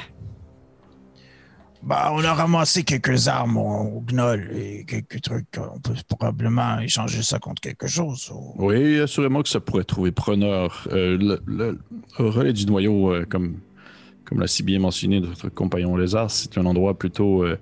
Ben, 1.83 1.87
Bah, 1.87 2.11
on 2.13 2.23
a 2.23 2.33
ramassé 2.35 2.83
quelques 2.83 3.27
armes 3.27 3.57
au, 3.57 3.97
au 3.97 4.01
gnoll 4.01 4.51
et 4.55 4.85
quelques 4.85 5.19
trucs. 5.21 5.47
On 5.57 5.79
peut 5.79 5.95
probablement 6.07 6.79
échanger 6.79 7.23
ça 7.23 7.39
contre 7.39 7.59
quelque 7.61 7.87
chose. 7.87 8.31
ou- 8.31 8.53
Oui, 8.67 8.99
assurément 8.99 9.41
que 9.41 9.49
ça 9.49 9.59
pourrait 9.59 9.83
trouver 9.83 10.11
preneur. 10.11 10.87
Euh, 10.91 11.17
le, 11.17 11.41
le- 11.47 11.79
le 12.19 12.29
relais 12.29 12.53
du 12.53 12.67
noyau, 12.67 13.11
euh, 13.11 13.25
comme, 13.27 13.57
comme 14.25 14.39
l'a 14.39 14.47
si 14.47 14.61
bien 14.61 14.77
mentionné 14.79 15.19
notre 15.19 15.49
compagnon 15.49 15.95
Lézard, 15.97 16.29
c'est 16.29 16.55
un 16.59 16.65
endroit 16.67 16.93
plutôt 16.99 17.43
euh, 17.43 17.57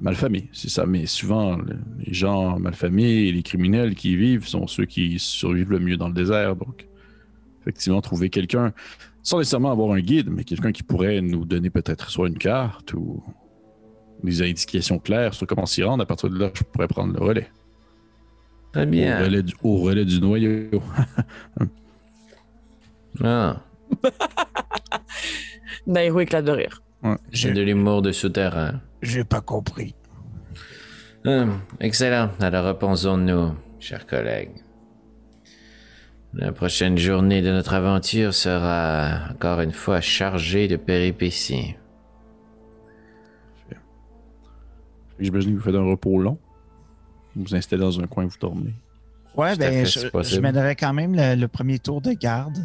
malfamé. 0.00 0.48
C'est 0.52 0.68
ça, 0.70 0.86
mais 0.86 1.06
souvent, 1.06 1.56
le- 1.56 1.78
les 2.04 2.12
gens 2.14 2.58
malfamés 2.58 3.28
et 3.28 3.32
les 3.32 3.42
criminels 3.42 3.94
qui 3.94 4.12
y 4.12 4.16
vivent 4.16 4.46
sont 4.46 4.66
ceux 4.66 4.84
qui 4.84 5.18
survivent 5.18 5.70
le 5.70 5.78
mieux 5.78 5.96
dans 5.96 6.08
le 6.08 6.14
désert. 6.14 6.56
Donc, 6.56 6.86
effectivement, 7.62 8.00
trouver 8.00 8.28
quelqu'un, 8.30 8.72
sans 9.22 9.38
nécessairement 9.38 9.72
avoir 9.72 9.92
un 9.92 10.00
guide, 10.00 10.28
mais 10.30 10.44
quelqu'un 10.44 10.72
qui 10.72 10.82
pourrait 10.82 11.20
nous 11.22 11.44
donner 11.44 11.70
peut-être 11.70 12.10
soit 12.10 12.28
une 12.28 12.38
carte 12.38 12.92
ou 12.94 13.22
des 14.22 14.42
indications 14.42 14.98
claires 14.98 15.34
sur 15.34 15.46
comment 15.46 15.66
s'y 15.66 15.82
rendre, 15.82 16.02
à 16.02 16.06
partir 16.06 16.30
de 16.30 16.38
là, 16.38 16.50
je 16.54 16.62
pourrais 16.62 16.88
prendre 16.88 17.12
le 17.12 17.22
relais. 17.24 17.50
Très 18.72 18.84
Au 18.84 18.90
bien. 18.90 19.22
relais 19.22 19.42
du, 19.42 19.54
au 19.62 19.76
relais 19.78 20.04
du 20.04 20.20
noyau. 20.20 20.68
Ah, 23.22 23.62
Nairo 25.86 26.20
éclate 26.20 26.44
de 26.44 26.50
rire. 26.50 26.82
J'ai 27.30 27.52
de 27.52 27.62
l'humour 27.62 28.02
de 28.02 28.12
souterrain. 28.12 28.80
J'ai 29.02 29.24
pas 29.24 29.40
compris. 29.40 29.94
Hum, 31.26 31.60
excellent. 31.80 32.30
Alors 32.40 32.66
reposons-nous, 32.66 33.54
chers 33.78 34.06
collègues. 34.06 34.50
La 36.34 36.52
prochaine 36.52 36.98
journée 36.98 37.42
de 37.42 37.50
notre 37.50 37.74
aventure 37.74 38.34
sera 38.34 39.30
encore 39.30 39.60
une 39.60 39.72
fois 39.72 40.00
chargée 40.00 40.66
de 40.68 40.76
péripéties. 40.76 41.76
J'imagine 45.20 45.52
que 45.52 45.58
vous 45.58 45.64
faites 45.64 45.76
un 45.76 45.84
repos 45.84 46.20
long. 46.20 46.38
Vous 47.36 47.44
vous 47.44 47.54
installez 47.54 47.80
dans 47.80 48.00
un 48.00 48.06
coin, 48.06 48.26
vous 48.26 48.36
dormez. 48.40 48.74
Ouais, 49.36 49.56
ben, 49.56 49.86
fait, 49.86 50.00
je, 50.00 50.22
je 50.22 50.40
mènerais 50.40 50.74
quand 50.74 50.92
même 50.92 51.14
le, 51.14 51.36
le 51.36 51.48
premier 51.48 51.78
tour 51.78 52.00
de 52.00 52.12
garde. 52.12 52.58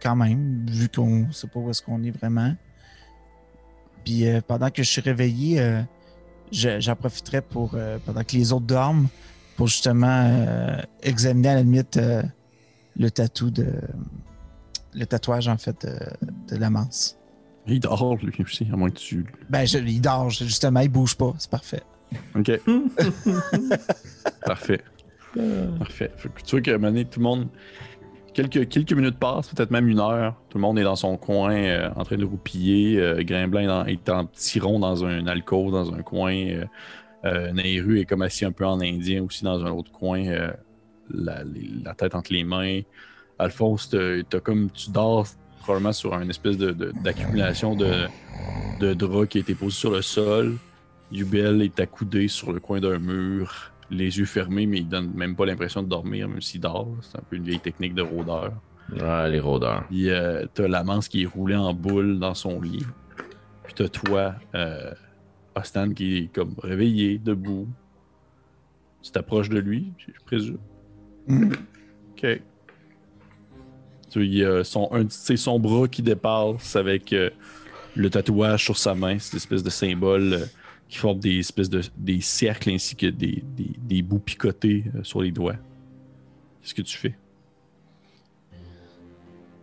Quand 0.00 0.16
même, 0.16 0.66
vu 0.68 0.88
qu'on 0.88 1.30
sait 1.30 1.46
pas 1.46 1.60
où 1.60 1.70
est-ce 1.70 1.82
qu'on 1.82 2.02
est 2.02 2.10
vraiment. 2.10 2.54
Puis 4.04 4.26
euh, 4.28 4.40
pendant 4.46 4.70
que 4.70 4.82
je 4.82 4.88
suis 4.88 5.00
réveillé, 5.00 5.60
euh, 5.60 5.82
je- 6.50 6.80
j'en 6.80 6.96
profiterai 6.96 7.40
pour, 7.42 7.72
euh, 7.74 7.98
pendant 8.04 8.22
que 8.24 8.36
les 8.36 8.52
autres 8.52 8.66
dorment, 8.66 9.08
pour 9.56 9.68
justement 9.68 10.06
euh, 10.30 10.76
examiner 11.02 11.48
à 11.50 11.54
la 11.56 11.62
limite 11.62 11.96
euh, 11.96 12.22
le 12.98 13.10
tatou 13.10 13.50
de. 13.50 13.66
Le 14.94 15.06
tatouage, 15.06 15.48
en 15.48 15.56
fait, 15.56 15.86
de, 15.86 16.54
de 16.54 16.60
la 16.60 16.68
manse. 16.68 17.16
Il 17.66 17.80
dort, 17.80 18.16
lui 18.16 18.34
aussi, 18.42 18.66
à 18.70 18.76
moins 18.76 18.90
que 18.90 18.98
tu. 18.98 19.24
Ben, 19.48 19.64
je, 19.66 19.78
il 19.78 20.00
dort, 20.02 20.28
justement, 20.28 20.80
il 20.80 20.90
bouge 20.90 21.14
pas, 21.16 21.32
c'est 21.38 21.48
parfait. 21.50 21.82
Ok. 22.34 22.50
Parfait. 24.44 24.80
Parfait. 25.78 26.10
Fait 26.16 26.28
que 26.28 26.42
tu 26.42 26.50
vois 26.50 26.60
qu'à 26.60 26.72
un 26.72 26.74
moment 26.74 26.88
donné, 26.88 27.04
tout 27.06 27.20
le 27.20 27.24
monde. 27.24 27.48
Quelques, 28.34 28.68
quelques 28.68 28.92
minutes 28.92 29.18
passent, 29.18 29.48
peut-être 29.48 29.70
même 29.70 29.88
une 29.88 30.00
heure. 30.00 30.34
Tout 30.48 30.56
le 30.56 30.62
monde 30.62 30.78
est 30.78 30.84
dans 30.84 30.96
son 30.96 31.16
coin, 31.18 31.54
euh, 31.54 31.90
en 31.96 32.04
train 32.04 32.16
de 32.16 32.24
roupiller. 32.24 32.98
Euh, 32.98 33.18
est 33.18 34.08
en 34.08 34.24
petit 34.26 34.58
rond 34.58 34.78
dans 34.78 35.04
un 35.04 35.26
alcôve, 35.26 35.70
dans 35.72 35.92
un 35.92 36.02
coin. 36.02 36.34
Euh, 36.34 36.64
euh, 37.24 37.52
Nehru 37.52 38.00
est 38.00 38.04
comme 38.06 38.22
assis 38.22 38.44
un 38.44 38.52
peu 38.52 38.64
en 38.66 38.80
indien 38.80 39.22
aussi 39.22 39.44
dans 39.44 39.64
un 39.64 39.70
autre 39.70 39.92
coin, 39.92 40.26
euh, 40.26 40.50
la, 41.10 41.94
tête 41.94 42.14
entre 42.14 42.32
les 42.32 42.42
mains. 42.44 42.80
Alphonse, 43.38 43.90
t'as 43.90 44.40
comme 44.40 44.70
tu 44.70 44.90
dors 44.90 45.26
probablement 45.60 45.92
sur 45.92 46.14
une 46.14 46.30
espèce 46.30 46.56
de- 46.56 46.72
de- 46.72 46.92
d'accumulation 47.04 47.76
de, 47.76 48.06
de 48.80 48.94
draps 48.94 49.28
qui 49.28 49.38
a 49.38 49.40
été 49.42 49.54
posé 49.54 49.76
sur 49.76 49.90
le 49.90 50.02
sol. 50.02 50.56
Yubel 51.12 51.62
est 51.62 51.78
accoudé 51.78 52.28
sur 52.28 52.52
le 52.52 52.60
coin 52.60 52.80
d'un 52.80 52.98
mur, 52.98 53.71
les 53.92 54.18
yeux 54.18 54.24
fermés, 54.24 54.66
mais 54.66 54.78
il 54.78 54.88
donne 54.88 55.12
même 55.14 55.36
pas 55.36 55.46
l'impression 55.46 55.82
de 55.82 55.88
dormir, 55.88 56.28
même 56.28 56.40
s'il 56.40 56.60
dort. 56.60 56.88
C'est 57.02 57.18
un 57.18 57.22
peu 57.28 57.36
une 57.36 57.44
vieille 57.44 57.60
technique 57.60 57.94
de 57.94 58.02
rôdeur. 58.02 58.52
Ah, 59.00 59.28
les 59.28 59.40
rôdeurs. 59.40 59.84
Puis 59.88 60.10
euh, 60.10 60.44
t'as 60.52 60.66
la 60.66 60.82
manse 60.82 61.08
qui 61.08 61.22
est 61.22 61.26
roulée 61.26 61.56
en 61.56 61.72
boule 61.72 62.18
dans 62.18 62.34
son 62.34 62.60
lit. 62.60 62.84
Puis 63.64 63.74
t'as 63.74 63.88
toi, 63.88 64.34
euh, 64.54 64.92
Ostan, 65.54 65.92
qui 65.92 66.16
est 66.16 66.34
comme 66.34 66.54
réveillé, 66.62 67.18
debout. 67.18 67.68
Tu 69.02 69.10
t'approches 69.10 69.48
de 69.48 69.58
lui, 69.58 69.92
je 69.98 70.12
présume. 70.24 70.58
Mm. 71.26 71.52
Ok. 72.12 72.40
Tu 74.10 74.26
y 74.26 74.44
a 74.44 74.62
son, 74.62 74.88
un, 74.92 75.06
c'est 75.08 75.36
son 75.36 75.58
bras 75.58 75.88
qui 75.88 76.02
dépasse 76.02 76.76
avec 76.76 77.12
euh, 77.12 77.30
le 77.96 78.10
tatouage 78.10 78.64
sur 78.64 78.76
sa 78.76 78.94
main, 78.94 79.18
cette 79.18 79.34
espèce 79.34 79.62
de 79.62 79.70
symbole 79.70 80.34
euh, 80.34 80.44
qui 80.92 80.98
forme 80.98 81.20
des 81.20 81.38
espèces 81.38 81.70
de 81.70 81.80
des 81.96 82.20
cercles 82.20 82.68
ainsi 82.68 82.94
que 82.94 83.06
des, 83.06 83.42
des, 83.56 83.70
des 83.78 84.02
bouts 84.02 84.18
picotés 84.18 84.84
euh, 84.94 85.02
sur 85.02 85.22
les 85.22 85.32
doigts. 85.32 85.56
Qu'est-ce 86.60 86.74
que 86.74 86.82
tu 86.82 86.98
fais? 86.98 87.16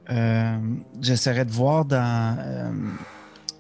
Euh, 0.09 0.57
J'essaierai 0.99 1.45
de 1.45 1.51
voir 1.51 1.85
dans, 1.85 2.35
euh, 2.39 2.71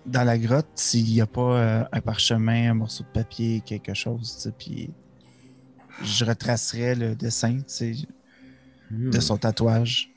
dans 0.07 0.23
la 0.23 0.39
grotte 0.39 0.65
s'il 0.73 1.13
n'y 1.13 1.21
a 1.21 1.27
pas 1.27 1.59
euh, 1.59 1.83
un 1.91 2.01
parchemin, 2.01 2.71
un 2.71 2.73
morceau 2.73 3.03
de 3.03 3.09
papier, 3.09 3.61
quelque 3.63 3.93
chose. 3.93 4.51
Puis 4.57 4.89
je 6.01 6.25
retracerai 6.25 6.95
le 6.95 7.13
dessin 7.13 7.59
de 8.89 9.19
son 9.19 9.37
tatouage. 9.37 10.09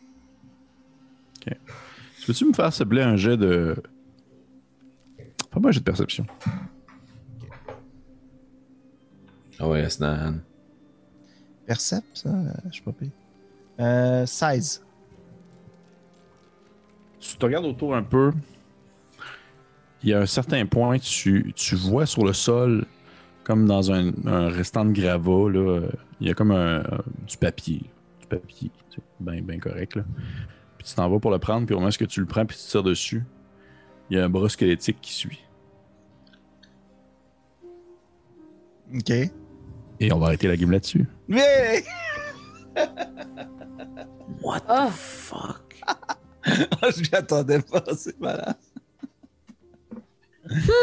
Peux-tu 2.26 2.46
me 2.46 2.54
faire, 2.54 2.72
s'il 2.72 3.02
un 3.02 3.16
jet 3.16 3.36
de. 3.36 3.76
Pas 5.50 5.60
moi 5.60 5.68
un 5.68 5.72
jet 5.72 5.80
de 5.80 5.84
perception. 5.84 6.24
Ah 9.62 9.68
ouais, 9.68 9.88
Snan. 9.88 10.40
Percept, 11.66 12.04
ça, 12.14 12.30
euh, 12.30 12.52
je 12.68 12.78
sais 12.78 12.82
pas 12.82 12.90
pire. 12.90 13.12
Euh, 13.78 14.26
16. 14.26 14.84
Tu 17.20 17.36
te 17.36 17.44
regardes 17.46 17.66
autour 17.66 17.94
un 17.94 18.02
peu. 18.02 18.32
Il 20.02 20.08
y 20.08 20.14
a 20.14 20.18
un 20.18 20.26
certain 20.26 20.66
point, 20.66 20.98
tu, 20.98 21.52
tu 21.54 21.76
vois 21.76 22.06
sur 22.06 22.24
le 22.24 22.32
sol, 22.32 22.86
comme 23.44 23.66
dans 23.66 23.92
un, 23.92 24.12
un 24.26 24.48
restant 24.48 24.84
de 24.84 24.90
gravat, 24.90 25.50
là, 25.50 25.82
il 26.20 26.26
y 26.26 26.30
a 26.30 26.34
comme 26.34 26.50
un, 26.50 26.80
euh, 26.80 26.98
du 27.28 27.36
papier. 27.36 27.82
Du 28.20 28.26
papier, 28.26 28.72
bien 29.20 29.42
ben 29.42 29.60
correct. 29.60 29.94
Là. 29.94 30.02
Puis 30.76 30.88
tu 30.88 30.94
t'en 30.96 31.08
vas 31.08 31.20
pour 31.20 31.30
le 31.30 31.38
prendre, 31.38 31.66
puis 31.66 31.76
au 31.76 31.78
moment 31.78 31.90
où 32.00 32.06
tu 32.06 32.18
le 32.18 32.26
prends, 32.26 32.44
puis 32.44 32.56
tu 32.56 32.64
tires 32.64 32.82
dessus, 32.82 33.22
il 34.10 34.16
y 34.16 34.20
a 34.20 34.24
un 34.24 34.28
bras 34.28 34.48
squelettique 34.48 34.98
qui 35.00 35.12
suit. 35.12 35.44
OK. 38.92 39.30
Et 40.02 40.12
on 40.12 40.18
va 40.18 40.26
arrêter 40.26 40.48
la 40.48 40.56
game 40.56 40.70
là-dessus. 40.72 41.06
Mais 41.28 41.84
What 44.42 44.62
Ah. 44.68 44.88
the 44.88 44.92
fuck? 44.92 45.80
je 46.44 47.00
m'y 47.02 47.08
attendais 47.14 47.60
pas, 47.60 47.84
c'est 47.96 48.18
malade. 48.20 48.56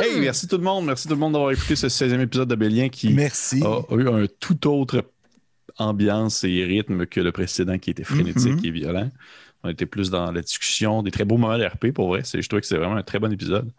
Hey, 0.02 0.20
merci 0.22 0.48
tout 0.48 0.58
le 0.58 0.64
monde. 0.64 0.86
Merci 0.86 1.08
tout 1.10 1.16
le 1.16 1.20
monde 1.20 1.34
d'avoir 1.34 1.52
écouté 1.52 1.76
ce 1.76 1.90
16e 1.90 2.22
épisode 2.22 2.48
de 2.48 2.56
Bélien 2.56 2.88
qui 2.88 3.14
Merci. 3.14 3.62
a, 3.64 3.82
eu 3.94 4.08
un 4.08 4.26
tout 4.40 4.68
autre 4.70 5.04
ambiance 5.78 6.46
et 6.46 6.64
rythme 6.64 7.06
que 7.06 7.20
le 7.20 7.32
précédent 7.34 7.78
qui 7.78 7.90
était 7.90 8.06
frénétique 8.06 8.54
Mhm. 8.62 8.66
et 8.66 8.72
violent. 8.72 9.12
On 9.64 9.70
était 9.70 9.86
plus 9.86 10.10
dans 10.10 10.32
la 10.32 10.42
discussion, 10.42 11.04
des 11.04 11.12
très 11.12 11.26
beaux 11.26 11.36
moments 11.38 11.58
d'RP 11.58 11.92
pour 11.92 12.08
vrai. 12.08 12.22
C'est- 12.24 12.42
Je 12.42 12.48
trouvais 12.48 12.62
que 12.62 12.68
c'est 12.68 12.78
vraiment 12.78 12.96
un 12.96 13.04
très 13.04 13.20
bon 13.20 13.32
épisode. 13.34 13.70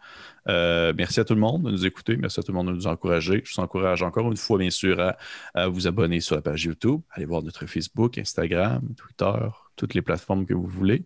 Euh, 0.47 0.93
merci 0.97 1.19
à 1.19 1.25
tout 1.25 1.35
le 1.35 1.39
monde 1.39 1.63
de 1.63 1.71
nous 1.71 1.85
écouter. 1.85 2.17
Merci 2.17 2.39
à 2.39 2.43
tout 2.43 2.51
le 2.51 2.57
monde 2.57 2.67
de 2.67 2.73
nous 2.73 2.87
encourager. 2.87 3.41
Je 3.45 3.53
vous 3.53 3.61
encourage 3.61 4.01
encore 4.01 4.29
une 4.29 4.37
fois, 4.37 4.57
bien 4.57 4.69
sûr, 4.69 4.99
à, 4.99 5.17
à 5.53 5.67
vous 5.67 5.87
abonner 5.87 6.19
sur 6.19 6.35
la 6.35 6.41
page 6.41 6.63
YouTube. 6.63 7.01
Allez 7.11 7.25
voir 7.25 7.43
notre 7.43 7.65
Facebook, 7.65 8.17
Instagram, 8.17 8.81
Twitter, 8.95 9.47
toutes 9.75 9.93
les 9.93 10.01
plateformes 10.01 10.45
que 10.45 10.53
vous 10.53 10.67
voulez. 10.67 11.03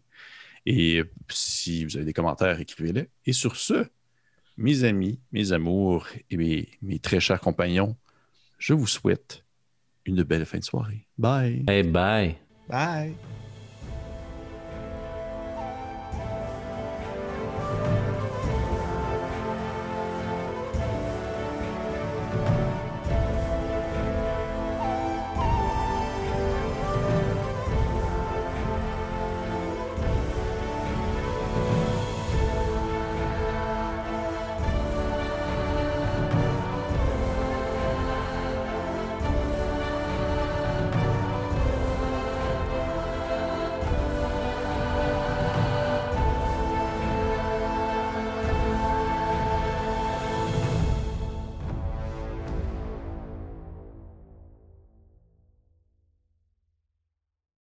Et 0.65 1.03
si 1.29 1.85
vous 1.85 1.95
avez 1.95 2.05
des 2.05 2.13
commentaires, 2.13 2.59
écrivez-les. 2.59 3.09
Et 3.25 3.33
sur 3.33 3.55
ce, 3.55 3.85
mes 4.57 4.83
amis, 4.83 5.19
mes 5.31 5.51
amours 5.51 6.07
et 6.29 6.37
mes, 6.37 6.69
mes 6.81 6.99
très 6.99 7.19
chers 7.19 7.39
compagnons, 7.39 7.95
je 8.57 8.73
vous 8.73 8.87
souhaite 8.87 9.43
une 10.05 10.23
belle 10.23 10.45
fin 10.45 10.59
de 10.59 10.63
soirée. 10.63 11.07
Bye. 11.17 11.63
Hey, 11.67 11.83
bye. 11.83 12.37
Bye. 12.69 13.15